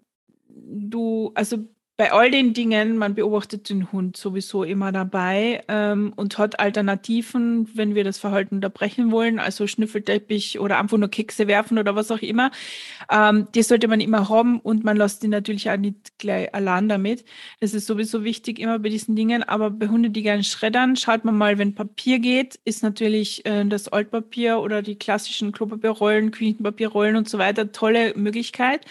du, 0.48 1.32
also 1.35 1.59
bei 2.03 2.11
all 2.11 2.33
den 2.33 2.53
Dingen, 2.53 2.99
man 2.99 3.15
beobachtet 3.15 3.69
den 3.69 3.93
Hund 3.93 4.16
sowieso 4.16 4.65
immer 4.65 4.91
dabei 4.91 5.62
ähm, 5.69 6.12
und 6.16 6.37
hat 6.37 6.59
Alternativen, 6.59 7.70
wenn 7.74 7.95
wir 7.95 8.03
das 8.03 8.19
Verhalten 8.19 8.57
unterbrechen 8.57 9.12
wollen, 9.12 9.39
also 9.39 9.69
Schnüffelteppich 9.69 10.59
oder 10.59 10.81
einfach 10.81 10.99
nur 10.99 11.11
Kekse 11.11 11.47
werfen 11.47 11.79
oder 11.79 11.95
was 11.95 12.11
auch 12.11 12.19
immer. 12.19 12.51
Ähm, 13.09 13.47
die 13.55 13.62
sollte 13.62 13.87
man 13.87 14.01
immer 14.01 14.29
haben 14.29 14.59
und 14.59 14.83
man 14.83 14.97
lässt 14.97 15.23
die 15.23 15.29
natürlich 15.29 15.70
auch 15.70 15.77
nicht 15.77 16.19
gleich 16.19 16.53
allein 16.53 16.89
damit. 16.89 17.24
Das 17.61 17.73
ist 17.73 17.87
sowieso 17.87 18.24
wichtig 18.24 18.59
immer 18.59 18.81
bei 18.81 18.89
diesen 18.89 19.15
Dingen. 19.15 19.45
Aber 19.45 19.70
bei 19.70 19.87
Hunden, 19.87 20.12
die 20.12 20.23
gerne 20.23 20.43
schreddern, 20.43 20.97
schaut 20.97 21.24
man 21.24 21.39
mal, 21.39 21.59
wenn 21.59 21.77
Papier 21.77 22.19
geht, 22.19 22.59
ist 22.65 22.83
natürlich 22.83 23.47
äh, 23.47 23.65
das 23.65 23.87
Altpapier 23.87 24.59
oder 24.59 24.83
die 24.83 24.97
klassischen 24.97 25.53
Klopapierrollen, 25.53 26.33
Küchenpapierrollen 26.33 27.15
und 27.15 27.29
so 27.29 27.39
weiter 27.39 27.70
tolle 27.70 28.12
Möglichkeit. 28.16 28.87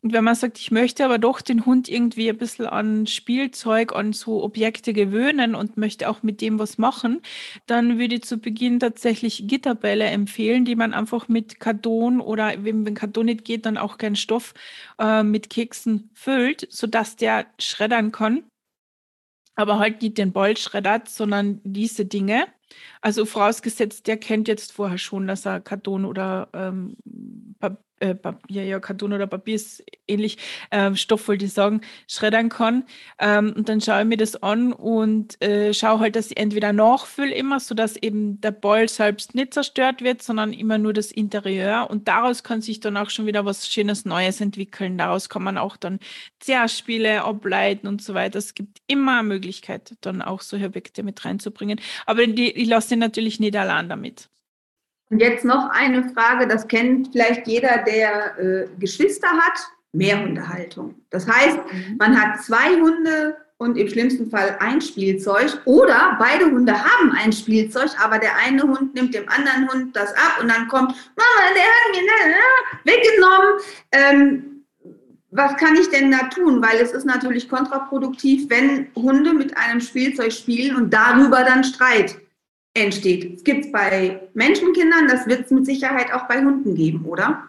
Und 0.00 0.12
wenn 0.12 0.22
man 0.22 0.36
sagt, 0.36 0.58
ich 0.58 0.70
möchte 0.70 1.04
aber 1.04 1.18
doch 1.18 1.40
den 1.40 1.66
Hund 1.66 1.88
irgendwie 1.88 2.30
ein 2.30 2.36
bisschen 2.38 2.66
an 2.66 3.08
Spielzeug, 3.08 3.92
an 3.92 4.12
so 4.12 4.44
Objekte 4.44 4.92
gewöhnen 4.92 5.56
und 5.56 5.76
möchte 5.76 6.08
auch 6.08 6.22
mit 6.22 6.40
dem 6.40 6.60
was 6.60 6.78
machen, 6.78 7.20
dann 7.66 7.98
würde 7.98 8.16
ich 8.16 8.22
zu 8.22 8.38
Beginn 8.38 8.78
tatsächlich 8.78 9.48
Gitterbälle 9.48 10.04
empfehlen, 10.04 10.64
die 10.64 10.76
man 10.76 10.94
einfach 10.94 11.26
mit 11.26 11.58
Karton 11.58 12.20
oder 12.20 12.62
wenn, 12.62 12.94
Karton 12.94 13.26
nicht 13.26 13.44
geht, 13.44 13.66
dann 13.66 13.76
auch 13.76 13.98
kein 13.98 14.14
Stoff 14.14 14.54
äh, 15.00 15.24
mit 15.24 15.50
Keksen 15.50 16.10
füllt, 16.14 16.68
sodass 16.70 17.16
der 17.16 17.46
schreddern 17.58 18.12
kann. 18.12 18.44
Aber 19.56 19.80
halt 19.80 20.00
nicht 20.02 20.16
den 20.18 20.32
Ball 20.32 20.56
schreddert, 20.56 21.08
sondern 21.08 21.60
diese 21.64 22.06
Dinge. 22.06 22.46
Also 23.00 23.24
vorausgesetzt, 23.26 24.06
der 24.06 24.16
kennt 24.16 24.46
jetzt 24.46 24.70
vorher 24.72 24.98
schon, 24.98 25.26
dass 25.26 25.44
er 25.44 25.60
Karton 25.60 26.04
oder 26.04 26.48
ähm, 26.52 26.96
äh, 28.00 28.14
Papier, 28.14 28.64
ja, 28.64 28.80
Karton 28.80 29.12
oder 29.12 29.26
Papier 29.26 29.56
ist 29.56 29.84
ähnlich, 30.06 30.38
ähm, 30.70 30.96
Stoff 30.96 31.28
wollte 31.28 31.44
ich 31.44 31.52
sagen, 31.52 31.80
schreddern 32.06 32.48
kann. 32.48 32.84
Ähm, 33.18 33.52
und 33.56 33.68
dann 33.68 33.80
schaue 33.80 34.02
ich 34.02 34.06
mir 34.06 34.16
das 34.16 34.42
an 34.42 34.72
und 34.72 35.40
äh, 35.42 35.72
schaue 35.74 36.00
halt, 36.00 36.16
dass 36.16 36.30
ich 36.30 36.36
entweder 36.36 36.72
nachfülle 36.72 37.34
immer, 37.34 37.60
sodass 37.60 37.96
eben 37.96 38.40
der 38.40 38.50
Ball 38.52 38.88
selbst 38.88 39.34
nicht 39.34 39.54
zerstört 39.54 40.02
wird, 40.02 40.22
sondern 40.22 40.52
immer 40.52 40.78
nur 40.78 40.92
das 40.92 41.12
Interieur. 41.12 41.88
Und 41.90 42.08
daraus 42.08 42.42
kann 42.42 42.60
sich 42.60 42.80
dann 42.80 42.96
auch 42.96 43.10
schon 43.10 43.26
wieder 43.26 43.44
was 43.44 43.68
Schönes 43.68 44.04
Neues 44.04 44.40
entwickeln. 44.40 44.98
Daraus 44.98 45.28
kann 45.28 45.42
man 45.42 45.58
auch 45.58 45.76
dann 45.76 45.98
Zerspiele 46.40 47.24
ableiten 47.24 47.86
und 47.88 48.02
so 48.02 48.14
weiter. 48.14 48.38
Es 48.38 48.54
gibt 48.54 48.78
immer 48.86 49.20
eine 49.20 49.28
Möglichkeit, 49.28 49.96
dann 50.00 50.22
auch 50.22 50.40
solche 50.42 50.66
Objekte 50.66 51.02
mit 51.02 51.24
reinzubringen. 51.24 51.80
Aber 52.06 52.26
die, 52.26 52.50
ich 52.50 52.68
lasse 52.68 52.90
den 52.90 53.00
natürlich 53.00 53.40
nicht 53.40 53.56
allein 53.56 53.88
damit. 53.88 54.28
Und 55.10 55.20
jetzt 55.20 55.44
noch 55.44 55.70
eine 55.70 56.10
Frage, 56.10 56.46
das 56.46 56.68
kennt 56.68 57.08
vielleicht 57.12 57.46
jeder, 57.46 57.78
der 57.78 58.38
äh, 58.38 58.68
Geschwister 58.78 59.28
hat, 59.28 59.58
Mehrhundehaltung. 59.92 60.94
Das 61.10 61.26
heißt, 61.26 61.56
mhm. 61.56 61.96
man 61.98 62.20
hat 62.20 62.42
zwei 62.42 62.74
Hunde 62.78 63.36
und 63.56 63.76
im 63.76 63.88
schlimmsten 63.88 64.30
Fall 64.30 64.56
ein 64.60 64.80
Spielzeug 64.80 65.60
oder 65.64 66.16
beide 66.18 66.44
Hunde 66.44 66.72
haben 66.72 67.12
ein 67.12 67.32
Spielzeug, 67.32 67.90
aber 68.02 68.18
der 68.18 68.36
eine 68.36 68.62
Hund 68.62 68.94
nimmt 68.94 69.14
dem 69.14 69.28
anderen 69.28 69.68
Hund 69.70 69.96
das 69.96 70.10
ab 70.12 70.38
und 70.40 70.48
dann 70.48 70.68
kommt, 70.68 70.90
Mama, 71.16 71.54
der 71.54 71.64
hat 71.64 71.92
mir 71.92 72.02
ne, 72.02 72.34
ne, 72.34 72.92
weggenommen. 72.92 73.60
Ähm, 73.92 74.64
was 75.30 75.56
kann 75.56 75.76
ich 75.76 75.90
denn 75.90 76.10
da 76.10 76.28
tun? 76.28 76.62
Weil 76.62 76.80
es 76.80 76.92
ist 76.92 77.04
natürlich 77.04 77.48
kontraproduktiv, 77.48 78.48
wenn 78.48 78.88
Hunde 78.94 79.34
mit 79.34 79.56
einem 79.56 79.80
Spielzeug 79.80 80.32
spielen 80.32 80.76
und 80.76 80.92
darüber 80.92 81.44
dann 81.44 81.64
Streit 81.64 82.16
entsteht. 82.84 83.36
Es 83.36 83.44
gibt 83.44 83.66
es 83.66 83.72
bei 83.72 84.28
Menschenkindern, 84.34 85.08
das 85.08 85.26
wird 85.26 85.46
es 85.46 85.50
mit 85.50 85.66
Sicherheit 85.66 86.12
auch 86.12 86.28
bei 86.28 86.38
Hunden 86.38 86.74
geben, 86.74 87.04
oder? 87.04 87.47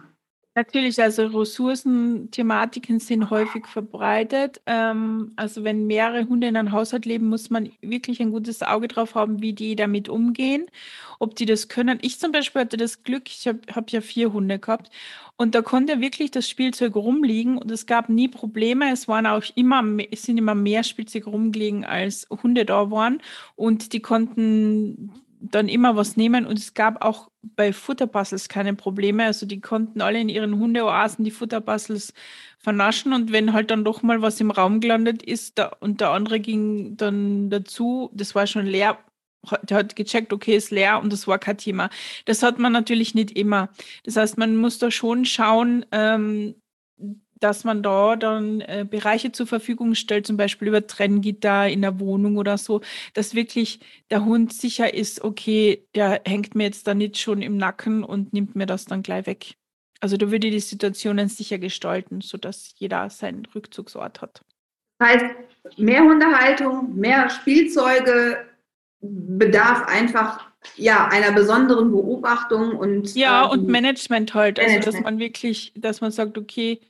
Natürlich, 0.59 1.01
also 1.01 1.25
Ressourcenthematiken 1.27 2.99
sind 2.99 3.29
häufig 3.29 3.65
verbreitet. 3.65 4.59
Ähm, 4.65 5.31
also 5.37 5.63
wenn 5.63 5.87
mehrere 5.87 6.27
Hunde 6.27 6.47
in 6.49 6.57
einem 6.57 6.73
Haushalt 6.73 7.05
leben, 7.05 7.29
muss 7.29 7.49
man 7.49 7.71
wirklich 7.79 8.19
ein 8.19 8.31
gutes 8.31 8.61
Auge 8.61 8.89
drauf 8.89 9.15
haben, 9.15 9.41
wie 9.41 9.53
die 9.53 9.77
damit 9.77 10.09
umgehen, 10.09 10.65
ob 11.17 11.35
die 11.37 11.45
das 11.45 11.69
können. 11.69 11.97
Ich 12.01 12.19
zum 12.19 12.33
Beispiel 12.33 12.59
hatte 12.63 12.75
das 12.75 13.03
Glück, 13.03 13.29
ich 13.29 13.47
habe 13.47 13.61
hab 13.73 13.89
ja 13.91 14.01
vier 14.01 14.33
Hunde 14.33 14.59
gehabt 14.59 14.89
und 15.37 15.55
da 15.55 15.61
konnte 15.61 16.01
wirklich 16.01 16.29
das 16.31 16.49
Spielzeug 16.49 16.93
rumliegen 16.97 17.57
und 17.57 17.71
es 17.71 17.85
gab 17.85 18.09
nie 18.09 18.27
Probleme. 18.27 18.91
Es 18.91 19.07
waren 19.07 19.27
auch 19.27 19.45
immer, 19.55 19.81
es 20.11 20.23
sind 20.23 20.37
immer 20.37 20.55
mehr 20.55 20.83
Spielzeug 20.83 21.27
rumgelegen, 21.27 21.85
als 21.85 22.27
Hunde 22.43 22.65
da 22.65 22.91
waren 22.91 23.21
und 23.55 23.93
die 23.93 24.01
konnten 24.01 25.13
dann 25.39 25.69
immer 25.69 25.95
was 25.95 26.17
nehmen 26.17 26.45
und 26.45 26.59
es 26.59 26.73
gab 26.73 27.03
auch 27.03 27.29
bei 27.41 27.71
Futterpuzzles 27.71 28.49
keine 28.49 28.73
Probleme. 28.73 29.25
Also 29.25 29.45
die 29.45 29.61
konnten 29.61 30.01
alle 30.01 30.19
in 30.19 30.29
ihren 30.29 30.59
Hundeoasen 30.59 31.23
die 31.23 31.31
Futterpuzzles 31.31 32.13
vernaschen 32.57 33.13
und 33.13 33.31
wenn 33.31 33.53
halt 33.53 33.71
dann 33.71 33.85
doch 33.85 34.01
mal 34.03 34.21
was 34.21 34.41
im 34.41 34.51
Raum 34.51 34.81
gelandet 34.81 35.23
ist 35.23 35.57
da, 35.57 35.71
und 35.79 36.01
der 36.01 36.11
andere 36.11 36.39
ging 36.39 36.97
dann 36.97 37.49
dazu, 37.49 38.09
das 38.13 38.35
war 38.35 38.47
schon 38.47 38.65
leer, 38.65 38.99
der 39.63 39.77
hat 39.77 39.95
gecheckt, 39.95 40.33
okay, 40.33 40.57
ist 40.57 40.71
leer 40.71 41.01
und 41.01 41.13
das 41.13 41.25
war 41.27 41.39
kein 41.39 41.57
Thema. 41.57 41.89
Das 42.25 42.43
hat 42.43 42.59
man 42.59 42.73
natürlich 42.73 43.15
nicht 43.15 43.31
immer. 43.31 43.69
Das 44.03 44.17
heißt, 44.17 44.37
man 44.37 44.57
muss 44.57 44.79
da 44.79 44.91
schon 44.91 45.23
schauen, 45.23 45.85
ähm, 45.93 46.55
dass 47.39 47.63
man 47.63 47.83
da 47.83 48.15
dann 48.15 48.61
äh, 48.61 48.85
Bereiche 48.89 49.31
zur 49.31 49.47
Verfügung 49.47 49.95
stellt, 49.95 50.27
zum 50.27 50.37
Beispiel 50.37 50.67
über 50.67 50.85
Trenngitter 50.85 51.67
in 51.67 51.81
der 51.81 51.99
Wohnung 51.99 52.37
oder 52.37 52.57
so, 52.57 52.81
dass 53.13 53.35
wirklich 53.35 53.79
der 54.11 54.25
Hund 54.25 54.53
sicher 54.53 54.93
ist, 54.93 55.23
okay, 55.23 55.85
der 55.95 56.21
hängt 56.25 56.55
mir 56.55 56.65
jetzt 56.65 56.87
da 56.87 56.93
nicht 56.93 57.17
schon 57.17 57.41
im 57.41 57.57
Nacken 57.57 58.03
und 58.03 58.33
nimmt 58.33 58.55
mir 58.55 58.65
das 58.65 58.85
dann 58.85 59.03
gleich 59.03 59.25
weg. 59.25 59.55
Also 60.01 60.17
da 60.17 60.31
würde 60.31 60.49
die 60.49 60.59
Situationen 60.59 61.27
sicher 61.27 61.57
gestalten, 61.57 62.21
sodass 62.21 62.73
jeder 62.77 63.09
seinen 63.09 63.45
Rückzugsort 63.45 64.21
hat. 64.21 64.41
Das 64.99 65.09
heißt, 65.09 65.25
mehr 65.77 66.01
Hundehaltung, 66.01 66.95
mehr 66.95 67.29
Spielzeuge 67.29 68.45
bedarf 69.01 69.87
einfach 69.87 70.49
ja, 70.75 71.07
einer 71.07 71.31
besonderen 71.31 71.91
Beobachtung 71.91 72.75
und 72.75 73.15
ja 73.15 73.45
ähm, 73.45 73.51
und 73.51 73.67
Management 73.67 74.33
halt, 74.33 74.57
Management. 74.57 74.85
also 74.87 74.97
dass 74.97 75.03
man 75.03 75.19
wirklich, 75.19 75.73
dass 75.77 76.01
man 76.01 76.11
sagt, 76.11 76.37
okay, 76.37 76.81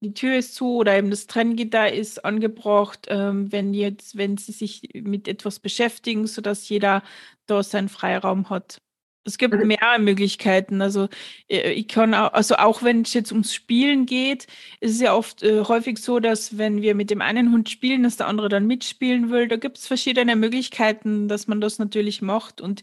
die 0.00 0.14
Tür 0.14 0.36
ist 0.36 0.54
zu 0.54 0.76
oder 0.76 0.96
eben 0.96 1.10
das 1.10 1.26
Trenngitter 1.26 1.92
ist 1.92 2.24
angebracht, 2.24 3.06
ähm, 3.08 3.50
wenn 3.52 3.74
jetzt, 3.74 4.16
wenn 4.16 4.36
sie 4.36 4.52
sich 4.52 4.90
mit 4.94 5.28
etwas 5.28 5.58
beschäftigen, 5.58 6.26
sodass 6.26 6.68
jeder 6.68 7.02
da 7.46 7.62
seinen 7.62 7.88
Freiraum 7.88 8.50
hat. 8.50 8.78
Es 9.26 9.38
gibt 9.38 9.54
also 9.54 9.66
mehrere 9.66 9.98
Möglichkeiten. 9.98 10.80
Also 10.80 11.08
äh, 11.48 11.72
ich 11.72 11.88
kann 11.88 12.14
auch, 12.14 12.32
also 12.32 12.56
auch 12.56 12.82
wenn 12.82 13.02
es 13.02 13.12
jetzt 13.14 13.32
ums 13.32 13.52
Spielen 13.54 14.06
geht, 14.06 14.46
ist 14.80 14.92
es 14.92 15.00
ja 15.00 15.14
oft 15.14 15.42
äh, 15.42 15.64
häufig 15.64 15.98
so, 15.98 16.20
dass 16.20 16.58
wenn 16.58 16.80
wir 16.80 16.94
mit 16.94 17.10
dem 17.10 17.20
einen 17.20 17.52
Hund 17.52 17.68
spielen, 17.68 18.04
dass 18.04 18.16
der 18.16 18.28
andere 18.28 18.48
dann 18.48 18.66
mitspielen 18.66 19.30
will. 19.30 19.48
Da 19.48 19.56
gibt 19.56 19.78
es 19.78 19.86
verschiedene 19.86 20.36
Möglichkeiten, 20.36 21.28
dass 21.28 21.48
man 21.48 21.60
das 21.60 21.78
natürlich 21.78 22.22
macht. 22.22 22.60
Und 22.60 22.82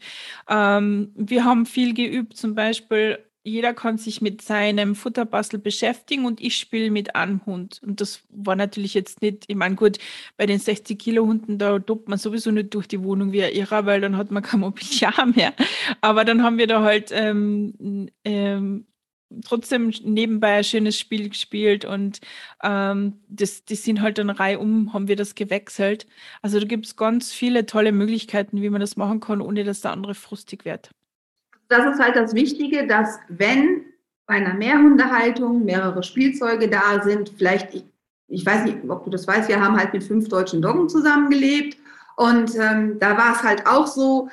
ähm, 0.50 1.14
wir 1.16 1.46
haben 1.46 1.66
viel 1.66 1.94
geübt, 1.94 2.36
zum 2.38 2.56
Beispiel 2.56 3.20
jeder 3.44 3.74
kann 3.74 3.98
sich 3.98 4.22
mit 4.22 4.42
seinem 4.42 4.96
Futterbastel 4.96 5.60
beschäftigen 5.60 6.26
und 6.26 6.42
ich 6.42 6.58
spiele 6.58 6.90
mit 6.92 7.16
einem 7.16 7.46
Hund. 7.46 7.82
Und 7.84 8.00
das 8.00 8.24
war 8.30 8.56
natürlich 8.56 8.94
jetzt 8.94 9.22
nicht, 9.22 9.44
ich 9.48 9.56
meine, 9.56 9.76
gut, 9.76 9.98
bei 10.38 10.46
den 10.46 10.60
60 10.60 10.98
Kilo 10.98 11.26
Hunden, 11.26 11.58
da 11.58 11.78
dobt 11.80 12.08
man 12.08 12.18
sowieso 12.18 12.52
nicht 12.52 12.74
durch 12.74 12.88
die 12.88 13.04
Wohnung 13.04 13.34
wie 13.34 13.44
ein 13.44 13.54
Irrer, 13.54 13.86
weil 13.86 14.00
dann 14.02 14.16
hat 14.18 14.32
man 14.32 14.44
kein 14.44 14.62
Mobiliar 14.62 15.26
mehr. 15.36 15.54
Aber 16.02 16.24
dann 16.26 16.42
haben 16.44 16.58
wir 16.58 16.68
da 16.68 16.84
halt 16.84 17.12
ähm, 17.12 18.10
ähm, 18.24 18.88
trotzdem 19.44 19.92
nebenbei 20.04 20.58
ein 20.58 20.64
schönes 20.64 20.98
Spiel 20.98 21.28
gespielt 21.30 21.86
und 21.86 22.20
ähm, 22.64 23.20
das, 23.28 23.66
die 23.66 23.76
sind 23.76 24.02
halt 24.02 24.20
dann 24.20 24.30
reihum, 24.30 24.94
haben 24.94 25.08
wir 25.08 25.16
das 25.18 25.36
gewechselt. 25.36 26.08
Also 26.42 26.60
da 26.60 26.66
gibt 26.66 26.86
es 26.86 26.96
ganz 26.96 27.34
viele 27.34 27.66
tolle 27.66 27.92
Möglichkeiten, 27.92 28.62
wie 28.62 28.70
man 28.70 28.82
das 28.82 28.96
machen 28.96 29.20
kann, 29.20 29.42
ohne 29.42 29.64
dass 29.66 29.82
der 29.82 29.92
andere 29.92 30.16
frustig 30.16 30.66
wird 30.66 30.92
das 31.70 31.94
ist 31.94 32.04
halt 32.04 32.16
das 32.16 32.34
Wichtige, 32.34 32.88
dass 32.88 33.20
wenn 33.30 33.86
bei 34.26 34.36
einer 34.36 34.54
Mehrhundehaltung 34.54 35.66
mehrere 35.66 36.04
Spielzeuge 36.04 36.70
da 36.70 37.02
sind, 37.04 37.32
vielleicht, 37.38 37.74
ich, 37.74 37.86
ich 38.28 38.46
weiß 38.46 38.66
nicht, 38.66 38.78
ob 38.88 39.04
du 39.04 39.10
das 39.10 39.28
weißt, 39.28 39.50
wir 39.50 39.62
haben 39.62 39.78
halt 39.78 39.94
mit 39.94 40.04
fünf 40.04 40.30
deutschen 40.30 40.62
Doggen 40.62 40.90
zusammengelebt 40.90 41.78
und 42.16 42.56
ähm, 42.56 43.00
da 43.00 43.18
war 43.18 43.34
es 43.36 43.44
halt 43.44 43.68
auch 43.68 43.88
so, 43.88 44.30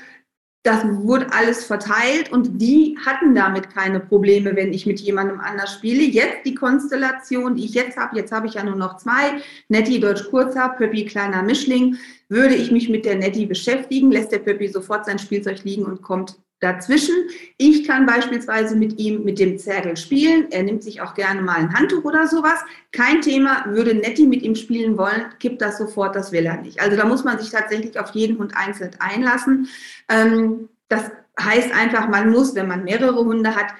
das 0.62 0.84
wurde 0.84 1.32
alles 1.32 1.64
verteilt 1.64 2.30
und 2.30 2.60
die 2.60 2.98
hatten 3.04 3.34
damit 3.34 3.70
keine 3.70 3.98
Probleme, 3.98 4.54
wenn 4.56 4.74
ich 4.74 4.84
mit 4.84 5.00
jemandem 5.00 5.40
anders 5.40 5.72
spiele. 5.72 6.02
Jetzt 6.02 6.44
die 6.44 6.54
Konstellation, 6.54 7.56
die 7.56 7.64
ich 7.64 7.72
jetzt 7.72 7.96
habe, 7.96 8.16
jetzt 8.16 8.30
habe 8.30 8.46
ich 8.46 8.54
ja 8.54 8.62
nur 8.62 8.76
noch 8.76 8.98
zwei, 8.98 9.40
Nettie 9.68 10.00
Deutsch 10.00 10.28
Kurzer, 10.28 10.68
Pöppi 10.76 11.06
kleiner 11.06 11.42
Mischling, 11.42 11.96
würde 12.28 12.54
ich 12.54 12.70
mich 12.70 12.90
mit 12.90 13.06
der 13.06 13.16
Nettie 13.16 13.46
beschäftigen, 13.46 14.10
lässt 14.10 14.32
der 14.32 14.40
Pöppi 14.40 14.68
sofort 14.68 15.06
sein 15.06 15.18
Spielzeug 15.18 15.64
liegen 15.64 15.84
und 15.84 16.02
kommt 16.02 16.36
dazwischen. 16.60 17.14
Ich 17.56 17.86
kann 17.86 18.06
beispielsweise 18.06 18.76
mit 18.76 18.98
ihm 18.98 19.24
mit 19.24 19.38
dem 19.38 19.58
Zergel 19.58 19.96
spielen. 19.96 20.50
Er 20.50 20.62
nimmt 20.62 20.82
sich 20.82 21.00
auch 21.00 21.14
gerne 21.14 21.40
mal 21.40 21.56
ein 21.56 21.74
Handtuch 21.74 22.04
oder 22.04 22.26
sowas. 22.26 22.60
Kein 22.92 23.22
Thema, 23.22 23.64
würde 23.66 23.94
Nettie 23.94 24.26
mit 24.26 24.42
ihm 24.42 24.54
spielen 24.54 24.96
wollen, 24.98 25.24
kippt 25.38 25.62
das 25.62 25.78
sofort, 25.78 26.14
das 26.14 26.32
will 26.32 26.46
er 26.46 26.58
nicht. 26.58 26.80
Also 26.80 26.96
da 26.96 27.06
muss 27.06 27.24
man 27.24 27.38
sich 27.38 27.50
tatsächlich 27.50 27.98
auf 27.98 28.10
jeden 28.10 28.38
Hund 28.38 28.52
einzeln 28.54 28.90
einlassen. 28.98 29.68
Ähm, 30.08 30.68
das 30.88 31.10
heißt 31.40 31.72
einfach, 31.72 32.08
man 32.08 32.30
muss, 32.30 32.54
wenn 32.54 32.68
man 32.68 32.84
mehrere 32.84 33.24
Hunde 33.24 33.56
hat, 33.56 33.72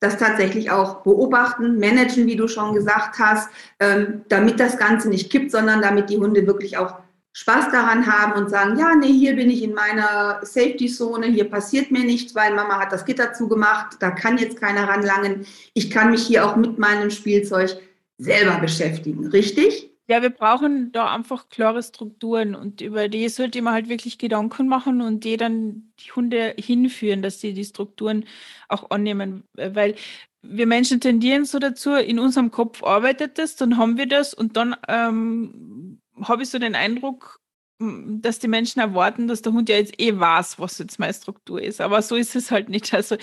das 0.00 0.18
tatsächlich 0.18 0.70
auch 0.70 1.02
beobachten, 1.02 1.78
managen, 1.78 2.26
wie 2.26 2.36
du 2.36 2.48
schon 2.48 2.74
gesagt 2.74 3.18
hast, 3.18 3.48
ähm, 3.80 4.22
damit 4.28 4.60
das 4.60 4.78
Ganze 4.78 5.08
nicht 5.08 5.30
kippt, 5.30 5.50
sondern 5.50 5.80
damit 5.80 6.10
die 6.10 6.18
Hunde 6.18 6.46
wirklich 6.46 6.76
auch 6.76 6.98
Spaß 7.38 7.70
daran 7.70 8.06
haben 8.06 8.32
und 8.32 8.48
sagen, 8.48 8.78
ja, 8.78 8.94
nee, 8.94 9.12
hier 9.12 9.36
bin 9.36 9.50
ich 9.50 9.62
in 9.62 9.74
meiner 9.74 10.40
Safety-Zone, 10.40 11.26
hier 11.26 11.44
passiert 11.44 11.90
mir 11.90 12.02
nichts, 12.02 12.34
weil 12.34 12.54
Mama 12.54 12.80
hat 12.80 12.92
das 12.92 13.04
Gitter 13.04 13.34
zugemacht, 13.34 13.98
da 14.00 14.10
kann 14.10 14.38
jetzt 14.38 14.58
keiner 14.58 14.88
ranlangen. 14.88 15.46
Ich 15.74 15.90
kann 15.90 16.12
mich 16.12 16.26
hier 16.26 16.46
auch 16.46 16.56
mit 16.56 16.78
meinem 16.78 17.10
Spielzeug 17.10 17.76
selber 18.16 18.58
beschäftigen, 18.58 19.26
richtig? 19.26 19.90
Ja, 20.08 20.22
wir 20.22 20.30
brauchen 20.30 20.92
da 20.92 21.14
einfach 21.14 21.50
klare 21.50 21.82
Strukturen 21.82 22.54
und 22.54 22.80
über 22.80 23.08
die 23.08 23.28
sollte 23.28 23.60
man 23.60 23.74
halt 23.74 23.90
wirklich 23.90 24.16
Gedanken 24.16 24.66
machen 24.66 25.02
und 25.02 25.24
die 25.24 25.36
dann 25.36 25.92
die 26.00 26.12
Hunde 26.12 26.54
hinführen, 26.56 27.20
dass 27.20 27.42
sie 27.42 27.52
die 27.52 27.66
Strukturen 27.66 28.24
auch 28.68 28.90
annehmen, 28.90 29.44
weil 29.52 29.94
wir 30.40 30.66
Menschen 30.66 31.00
tendieren 31.02 31.44
so 31.44 31.58
dazu, 31.58 31.96
in 31.96 32.18
unserem 32.18 32.50
Kopf 32.50 32.82
arbeitet 32.82 33.36
das, 33.36 33.56
dann 33.56 33.76
haben 33.76 33.98
wir 33.98 34.06
das 34.06 34.32
und 34.32 34.56
dann 34.56 34.74
ähm, 34.88 35.85
habe 36.22 36.42
ich 36.42 36.50
so 36.50 36.58
den 36.58 36.74
Eindruck, 36.74 37.40
dass 37.78 38.38
die 38.38 38.48
Menschen 38.48 38.80
erwarten, 38.80 39.28
dass 39.28 39.42
der 39.42 39.52
Hund 39.52 39.68
ja 39.68 39.76
jetzt 39.76 40.00
eh 40.00 40.18
weiß, 40.18 40.58
was 40.58 40.78
jetzt 40.78 40.98
meine 40.98 41.12
Struktur 41.12 41.60
ist. 41.60 41.82
Aber 41.82 42.00
so 42.00 42.16
ist 42.16 42.34
es 42.34 42.50
halt 42.50 42.70
nicht. 42.70 42.94
Also 42.94 43.16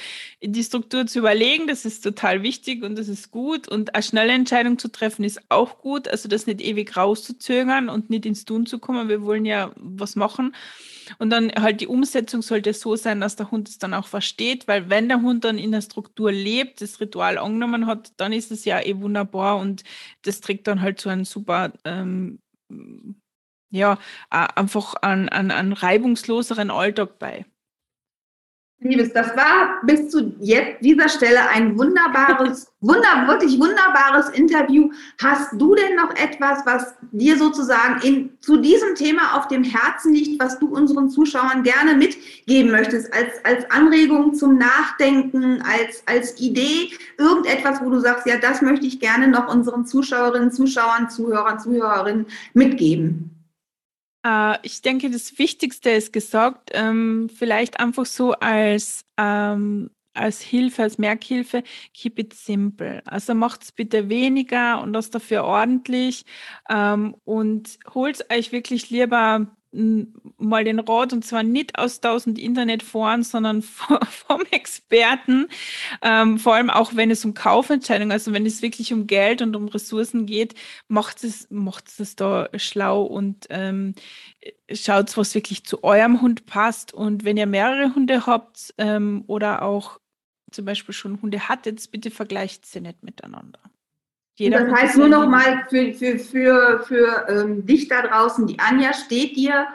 die 0.43 0.63
Struktur 0.63 1.07
zu 1.07 1.19
überlegen, 1.19 1.65
das 1.65 1.85
ist 1.85 2.03
total 2.03 2.43
wichtig 2.43 2.83
und 2.83 2.95
das 2.95 3.07
ist 3.07 3.31
gut. 3.31 3.67
Und 3.67 3.95
eine 3.95 4.03
schnelle 4.03 4.33
Entscheidung 4.33 4.77
zu 4.77 4.89
treffen 4.89 5.23
ist 5.23 5.41
auch 5.49 5.79
gut. 5.79 6.07
Also 6.07 6.29
das 6.29 6.45
nicht 6.45 6.61
ewig 6.61 6.95
rauszuzögern 6.95 7.89
und 7.89 8.11
nicht 8.11 8.27
ins 8.27 8.45
Tun 8.45 8.67
zu 8.67 8.77
kommen. 8.77 9.09
Wir 9.09 9.23
wollen 9.23 9.45
ja 9.45 9.71
was 9.75 10.15
machen. 10.15 10.53
Und 11.17 11.31
dann 11.31 11.51
halt 11.51 11.81
die 11.81 11.87
Umsetzung 11.87 12.43
sollte 12.43 12.73
so 12.73 12.95
sein, 12.95 13.21
dass 13.21 13.35
der 13.35 13.49
Hund 13.49 13.69
es 13.69 13.79
dann 13.79 13.95
auch 13.95 14.07
versteht, 14.07 14.67
weil 14.67 14.89
wenn 14.89 15.09
der 15.09 15.21
Hund 15.21 15.43
dann 15.43 15.57
in 15.57 15.71
der 15.71 15.81
Struktur 15.81 16.31
lebt, 16.31 16.79
das 16.81 16.99
Ritual 17.01 17.37
angenommen 17.39 17.87
hat, 17.87 18.13
dann 18.17 18.31
ist 18.31 18.51
es 18.51 18.65
ja 18.65 18.79
eh 18.81 18.97
wunderbar 19.01 19.57
und 19.57 19.83
das 20.21 20.41
trägt 20.41 20.67
dann 20.67 20.81
halt 20.81 20.99
zu 21.01 21.09
einem 21.09 21.25
super 21.25 21.73
ähm, 21.83 22.39
ja, 23.69 23.97
einfach 24.29 24.95
an, 25.01 25.29
an, 25.29 25.51
an 25.51 25.73
reibungsloseren 25.73 26.71
Alltag 26.71 27.19
bei. 27.19 27.45
Liebes, 28.83 29.13
das 29.13 29.35
war 29.37 29.81
bis 29.83 30.09
zu 30.09 30.35
jetzt 30.39 30.81
dieser 30.81 31.07
Stelle 31.07 31.47
ein 31.49 31.77
wunderbares, 31.77 32.67
wunder, 32.81 33.27
wirklich 33.27 33.57
wunderbares 33.59 34.29
Interview. 34.29 34.89
Hast 35.21 35.53
du 35.53 35.73
denn 35.73 35.95
noch 35.95 36.11
etwas, 36.15 36.65
was 36.65 36.93
dir 37.11 37.37
sozusagen 37.37 38.01
in, 38.01 38.37
zu 38.41 38.57
diesem 38.57 38.95
Thema 38.95 39.37
auf 39.37 39.47
dem 39.47 39.63
Herzen 39.63 40.13
liegt, 40.13 40.41
was 40.41 40.59
du 40.59 40.67
unseren 40.67 41.09
Zuschauern 41.09 41.63
gerne 41.63 41.95
mitgeben 41.95 42.71
möchtest, 42.71 43.13
als, 43.13 43.43
als 43.45 43.71
Anregung 43.71 44.33
zum 44.33 44.57
Nachdenken, 44.57 45.61
als, 45.61 46.03
als 46.05 46.39
Idee, 46.41 46.91
irgendetwas, 47.17 47.79
wo 47.81 47.89
du 47.89 47.99
sagst, 47.99 48.27
ja, 48.27 48.37
das 48.37 48.61
möchte 48.61 48.85
ich 48.85 48.99
gerne 48.99 49.29
noch 49.29 49.53
unseren 49.53 49.85
Zuschauerinnen, 49.85 50.51
Zuschauern, 50.51 51.09
Zuhörern, 51.09 51.59
Zuhörerinnen 51.59 52.25
mitgeben? 52.53 53.42
Äh, 54.25 54.57
ich 54.63 54.81
denke, 54.81 55.09
das 55.09 55.37
Wichtigste 55.37 55.89
ist 55.91 56.13
gesagt, 56.13 56.71
ähm, 56.73 57.29
vielleicht 57.33 57.79
einfach 57.79 58.05
so 58.05 58.33
als, 58.33 59.05
ähm, 59.17 59.89
als 60.13 60.41
Hilfe, 60.41 60.83
als 60.83 60.97
Merkhilfe, 60.97 61.63
keep 61.93 62.19
it 62.19 62.33
simple. 62.33 63.01
Also 63.05 63.33
macht 63.33 63.63
es 63.63 63.71
bitte 63.71 64.09
weniger 64.09 64.81
und 64.81 64.93
das 64.93 65.09
dafür 65.09 65.43
ordentlich 65.43 66.25
ähm, 66.69 67.15
und 67.25 67.79
holt 67.93 68.31
euch 68.31 68.51
wirklich 68.51 68.89
lieber 68.89 69.47
mal 69.73 70.63
den 70.63 70.79
Rat 70.79 71.13
und 71.13 71.25
zwar 71.25 71.41
nicht 71.41 71.79
aus 71.79 71.99
tausend 71.99 72.37
Internetforen, 72.37 73.23
sondern 73.23 73.61
vom 73.63 74.41
Experten. 74.51 75.47
Ähm, 76.01 76.37
vor 76.37 76.55
allem 76.55 76.69
auch 76.69 76.95
wenn 76.95 77.09
es 77.09 77.25
um 77.25 77.33
Kaufentscheidungen, 77.33 78.11
also 78.11 78.33
wenn 78.33 78.45
es 78.45 78.61
wirklich 78.61 78.93
um 78.93 79.07
Geld 79.07 79.41
und 79.41 79.55
um 79.55 79.67
Ressourcen 79.67 80.25
geht, 80.25 80.53
macht 80.87 81.23
es, 81.23 81.47
macht 81.49 81.99
es 81.99 82.15
da 82.15 82.49
schlau 82.57 83.03
und 83.03 83.47
ähm, 83.49 83.95
schaut, 84.71 85.17
was 85.17 85.33
wirklich 85.33 85.65
zu 85.65 85.83
eurem 85.83 86.21
Hund 86.21 86.45
passt. 86.45 86.93
Und 86.93 87.25
wenn 87.25 87.37
ihr 87.37 87.47
mehrere 87.47 87.95
Hunde 87.95 88.25
habt 88.27 88.73
ähm, 88.77 89.23
oder 89.27 89.63
auch 89.63 89.99
zum 90.51 90.65
Beispiel 90.65 90.93
schon 90.93 91.21
Hunde 91.21 91.49
hattet, 91.49 91.89
bitte 91.91 92.11
vergleicht 92.11 92.65
sie 92.65 92.81
nicht 92.81 93.03
miteinander. 93.03 93.59
Jeder 94.35 94.65
das 94.65 94.73
heißt 94.73 94.97
nur 94.97 95.10
noch 95.10 95.27
mal 95.27 95.65
für, 95.69 95.93
für, 95.93 96.18
für, 96.18 96.84
für 96.88 97.26
ähm, 97.30 97.65
dich 97.65 97.88
da 97.88 98.01
draußen, 98.01 98.47
die 98.47 98.60
Anja 98.60 98.93
steht 98.93 99.35
dir 99.35 99.68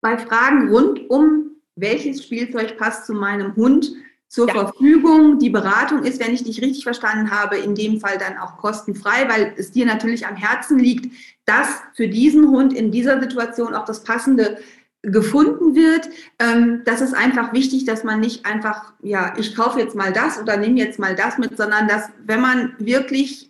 bei 0.00 0.18
Fragen 0.18 0.68
rund 0.68 1.08
um 1.08 1.50
welches 1.76 2.22
Spielzeug 2.22 2.76
passt 2.76 3.06
zu 3.06 3.14
meinem 3.14 3.56
Hund 3.56 3.92
zur 4.28 4.48
ja. 4.48 4.54
Verfügung. 4.54 5.38
Die 5.38 5.50
Beratung 5.50 6.04
ist, 6.04 6.20
wenn 6.20 6.34
ich 6.34 6.44
dich 6.44 6.60
richtig 6.62 6.84
verstanden 6.84 7.30
habe, 7.30 7.56
in 7.56 7.74
dem 7.74 8.00
Fall 8.00 8.18
dann 8.18 8.38
auch 8.38 8.58
kostenfrei, 8.58 9.28
weil 9.28 9.54
es 9.56 9.72
dir 9.72 9.86
natürlich 9.86 10.26
am 10.26 10.36
Herzen 10.36 10.78
liegt, 10.78 11.12
dass 11.46 11.68
für 11.94 12.08
diesen 12.08 12.48
Hund 12.48 12.72
in 12.72 12.92
dieser 12.92 13.20
Situation 13.20 13.74
auch 13.74 13.84
das 13.84 14.04
passende 14.04 14.58
gefunden 15.02 15.74
wird. 15.74 16.10
Ähm, 16.38 16.82
das 16.84 17.00
ist 17.00 17.14
einfach 17.14 17.54
wichtig, 17.54 17.86
dass 17.86 18.04
man 18.04 18.20
nicht 18.20 18.44
einfach, 18.44 18.92
ja, 19.02 19.34
ich 19.38 19.56
kaufe 19.56 19.80
jetzt 19.80 19.96
mal 19.96 20.12
das 20.12 20.38
oder 20.38 20.58
nehme 20.58 20.78
jetzt 20.78 20.98
mal 20.98 21.16
das 21.16 21.38
mit, 21.38 21.56
sondern 21.56 21.88
dass, 21.88 22.10
wenn 22.26 22.40
man 22.40 22.74
wirklich 22.78 23.49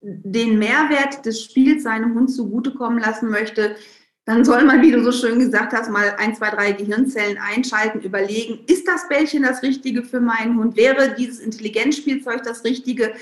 den 0.00 0.58
Mehrwert 0.58 1.24
des 1.26 1.42
Spiels 1.42 1.82
seinem 1.82 2.14
Hund 2.14 2.30
zugutekommen 2.30 2.98
lassen 2.98 3.28
möchte, 3.28 3.76
dann 4.24 4.44
soll 4.44 4.64
man, 4.64 4.80
wie 4.82 4.92
du 4.92 5.02
so 5.02 5.12
schön 5.12 5.38
gesagt 5.38 5.72
hast, 5.72 5.90
mal 5.90 6.14
ein, 6.18 6.34
zwei, 6.34 6.50
drei 6.50 6.72
Gehirnzellen 6.72 7.38
einschalten, 7.38 8.00
überlegen, 8.00 8.60
ist 8.66 8.86
das 8.86 9.08
Bällchen 9.08 9.42
das 9.42 9.62
Richtige 9.62 10.02
für 10.02 10.20
meinen 10.20 10.56
Hund? 10.56 10.76
Wäre 10.76 11.14
dieses 11.18 11.40
Intelligenzspielzeug 11.40 12.42
das 12.42 12.64
Richtige? 12.64 13.12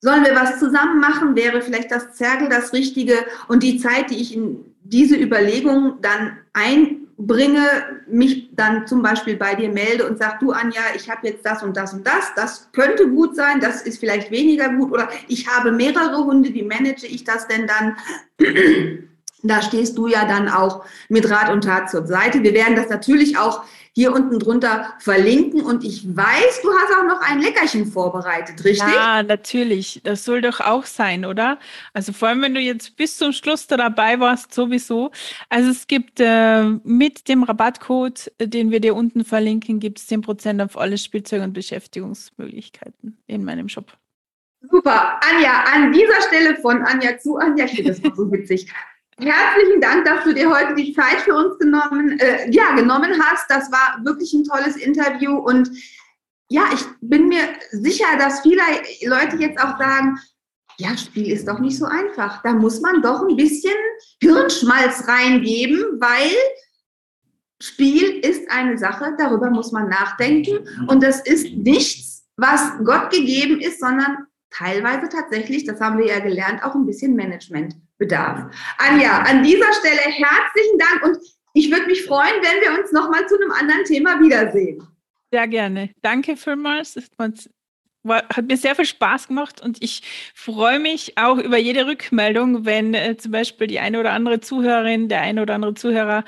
Sollen 0.00 0.24
wir 0.24 0.34
was 0.34 0.58
zusammen 0.58 1.00
machen? 1.00 1.36
Wäre 1.36 1.62
vielleicht 1.62 1.90
das 1.90 2.14
Zergel 2.14 2.48
das 2.48 2.72
Richtige? 2.72 3.14
Und 3.48 3.62
die 3.62 3.78
Zeit, 3.78 4.10
die 4.10 4.20
ich 4.20 4.34
in 4.34 4.74
diese 4.82 5.16
Überlegung 5.16 5.94
dann 6.02 6.38
ein 6.52 7.08
bringe, 7.26 7.60
mich 8.08 8.50
dann 8.54 8.86
zum 8.86 9.02
Beispiel 9.02 9.36
bei 9.36 9.54
dir 9.54 9.68
melde 9.68 10.06
und 10.06 10.18
sag, 10.18 10.40
du 10.40 10.52
Anja, 10.52 10.82
ich 10.96 11.10
habe 11.10 11.28
jetzt 11.28 11.44
das 11.44 11.62
und 11.62 11.76
das 11.76 11.92
und 11.92 12.06
das, 12.06 12.32
das 12.34 12.70
könnte 12.72 13.08
gut 13.08 13.36
sein, 13.36 13.60
das 13.60 13.82
ist 13.82 13.98
vielleicht 13.98 14.30
weniger 14.30 14.70
gut 14.70 14.92
oder 14.92 15.08
ich 15.28 15.48
habe 15.48 15.72
mehrere 15.72 16.24
Hunde, 16.24 16.52
wie 16.54 16.62
manage 16.62 17.06
ich 17.06 17.24
das 17.24 17.46
denn 17.48 17.66
dann? 17.66 17.96
Da 19.42 19.62
stehst 19.62 19.96
du 19.96 20.06
ja 20.06 20.24
dann 20.26 20.48
auch 20.48 20.84
mit 21.08 21.28
Rat 21.30 21.50
und 21.50 21.64
Tat 21.64 21.90
zur 21.90 22.06
Seite. 22.06 22.42
Wir 22.42 22.54
werden 22.54 22.76
das 22.76 22.88
natürlich 22.88 23.38
auch 23.38 23.62
hier 23.92 24.12
unten 24.12 24.38
drunter 24.38 24.94
verlinken. 24.98 25.62
Und 25.62 25.84
ich 25.84 26.04
weiß, 26.04 26.62
du 26.62 26.70
hast 26.72 26.96
auch 26.98 27.06
noch 27.06 27.20
ein 27.20 27.40
Leckerchen 27.40 27.86
vorbereitet, 27.86 28.64
richtig? 28.64 28.92
Ja, 28.92 29.22
natürlich. 29.22 30.00
Das 30.04 30.24
soll 30.24 30.40
doch 30.40 30.60
auch 30.60 30.84
sein, 30.84 31.24
oder? 31.24 31.58
Also 31.92 32.12
vor 32.12 32.28
allem, 32.28 32.42
wenn 32.42 32.54
du 32.54 32.60
jetzt 32.60 32.96
bis 32.96 33.16
zum 33.16 33.32
Schluss 33.32 33.66
da 33.66 33.76
dabei 33.76 34.20
warst, 34.20 34.54
sowieso. 34.54 35.10
Also 35.48 35.70
es 35.70 35.86
gibt 35.86 36.20
äh, 36.20 36.64
mit 36.84 37.28
dem 37.28 37.42
Rabattcode, 37.42 38.32
äh, 38.38 38.48
den 38.48 38.70
wir 38.70 38.80
dir 38.80 38.94
unten 38.94 39.24
verlinken, 39.24 39.80
gibt 39.80 39.98
es 39.98 40.08
10% 40.08 40.64
auf 40.64 40.78
alle 40.78 40.98
Spielzeuge 40.98 41.42
und 41.42 41.52
Beschäftigungsmöglichkeiten 41.52 43.18
in 43.26 43.44
meinem 43.44 43.68
Shop. 43.68 43.92
Super. 44.62 45.18
Anja, 45.22 45.64
an 45.72 45.92
dieser 45.92 46.20
Stelle 46.28 46.56
von 46.56 46.82
Anja 46.82 47.18
zu 47.18 47.38
Anja, 47.38 47.64
ich 47.64 47.72
finde 47.72 47.92
das 47.92 48.16
so 48.16 48.30
witzig. 48.30 48.70
Herzlichen 49.20 49.82
Dank, 49.82 50.06
dass 50.06 50.24
du 50.24 50.32
dir 50.32 50.50
heute 50.50 50.74
die 50.74 50.94
Zeit 50.94 51.20
für 51.20 51.34
uns 51.34 51.58
genommen, 51.58 52.18
äh, 52.20 52.50
ja, 52.50 52.74
genommen 52.74 53.12
hast. 53.22 53.50
Das 53.50 53.70
war 53.70 54.02
wirklich 54.02 54.32
ein 54.32 54.44
tolles 54.44 54.76
Interview 54.76 55.36
und 55.36 55.70
ja, 56.48 56.64
ich 56.72 56.82
bin 57.02 57.28
mir 57.28 57.42
sicher, 57.70 58.06
dass 58.18 58.40
viele 58.40 58.62
Leute 59.04 59.36
jetzt 59.36 59.60
auch 59.60 59.78
sagen, 59.78 60.18
ja, 60.78 60.96
Spiel 60.96 61.30
ist 61.30 61.46
doch 61.46 61.58
nicht 61.58 61.76
so 61.76 61.84
einfach. 61.84 62.42
Da 62.42 62.54
muss 62.54 62.80
man 62.80 63.02
doch 63.02 63.20
ein 63.20 63.36
bisschen 63.36 63.74
Hirnschmalz 64.22 65.06
reingeben, 65.06 66.00
weil 66.00 66.32
Spiel 67.60 68.20
ist 68.24 68.50
eine 68.50 68.78
Sache, 68.78 69.14
darüber 69.18 69.50
muss 69.50 69.70
man 69.70 69.90
nachdenken 69.90 70.66
und 70.88 71.02
das 71.02 71.20
ist 71.20 71.54
nichts, 71.54 72.26
was 72.36 72.72
Gott 72.84 73.10
gegeben 73.10 73.60
ist, 73.60 73.80
sondern 73.80 74.26
teilweise 74.48 75.10
tatsächlich, 75.10 75.64
das 75.64 75.78
haben 75.78 75.98
wir 75.98 76.06
ja 76.06 76.20
gelernt, 76.20 76.64
auch 76.64 76.74
ein 76.74 76.86
bisschen 76.86 77.14
Managementbedarf. 78.00 78.54
Anja, 78.78 79.22
an 79.22 79.42
dieser 79.42 79.72
Stelle 79.74 80.00
herzlichen 80.00 80.78
Dank 80.78 81.04
und 81.04 81.18
ich 81.52 81.70
würde 81.70 81.86
mich 81.86 82.04
freuen, 82.04 82.34
wenn 82.42 82.60
wir 82.60 82.80
uns 82.80 82.92
nochmal 82.92 83.26
zu 83.26 83.36
einem 83.36 83.50
anderen 83.52 83.84
Thema 83.84 84.20
wiedersehen. 84.20 84.82
Sehr 85.32 85.48
gerne. 85.48 85.90
Danke 86.02 86.36
vielmals. 86.36 86.96
Hat 87.18 88.46
mir 88.46 88.56
sehr 88.56 88.74
viel 88.74 88.86
Spaß 88.86 89.28
gemacht 89.28 89.60
und 89.60 89.82
ich 89.82 90.32
freue 90.34 90.80
mich 90.80 91.18
auch 91.18 91.38
über 91.38 91.58
jede 91.58 91.86
Rückmeldung, 91.86 92.64
wenn 92.64 92.94
äh, 92.94 93.16
zum 93.16 93.32
Beispiel 93.32 93.66
die 93.66 93.78
eine 93.78 94.00
oder 94.00 94.12
andere 94.12 94.40
Zuhörerin, 94.40 95.08
der 95.08 95.20
eine 95.20 95.42
oder 95.42 95.54
andere 95.54 95.74
Zuhörer 95.74 96.24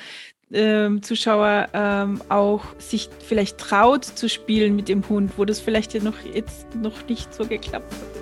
ähm, 0.53 1.03
Zuschauer 1.03 1.69
ähm, 1.73 2.21
auch 2.29 2.63
sich 2.79 3.09
vielleicht 3.27 3.57
traut 3.57 4.05
zu 4.05 4.29
spielen 4.29 4.77
mit 4.77 4.89
dem 4.89 5.09
Hund, 5.09 5.33
wo 5.39 5.47
das 5.47 5.61
vielleicht 5.61 5.95
ja 5.95 6.03
noch 6.03 6.21
jetzt 6.35 6.75
noch 6.75 7.09
nicht 7.09 7.33
so 7.33 7.47
geklappt 7.47 7.91
hat. 7.91 8.22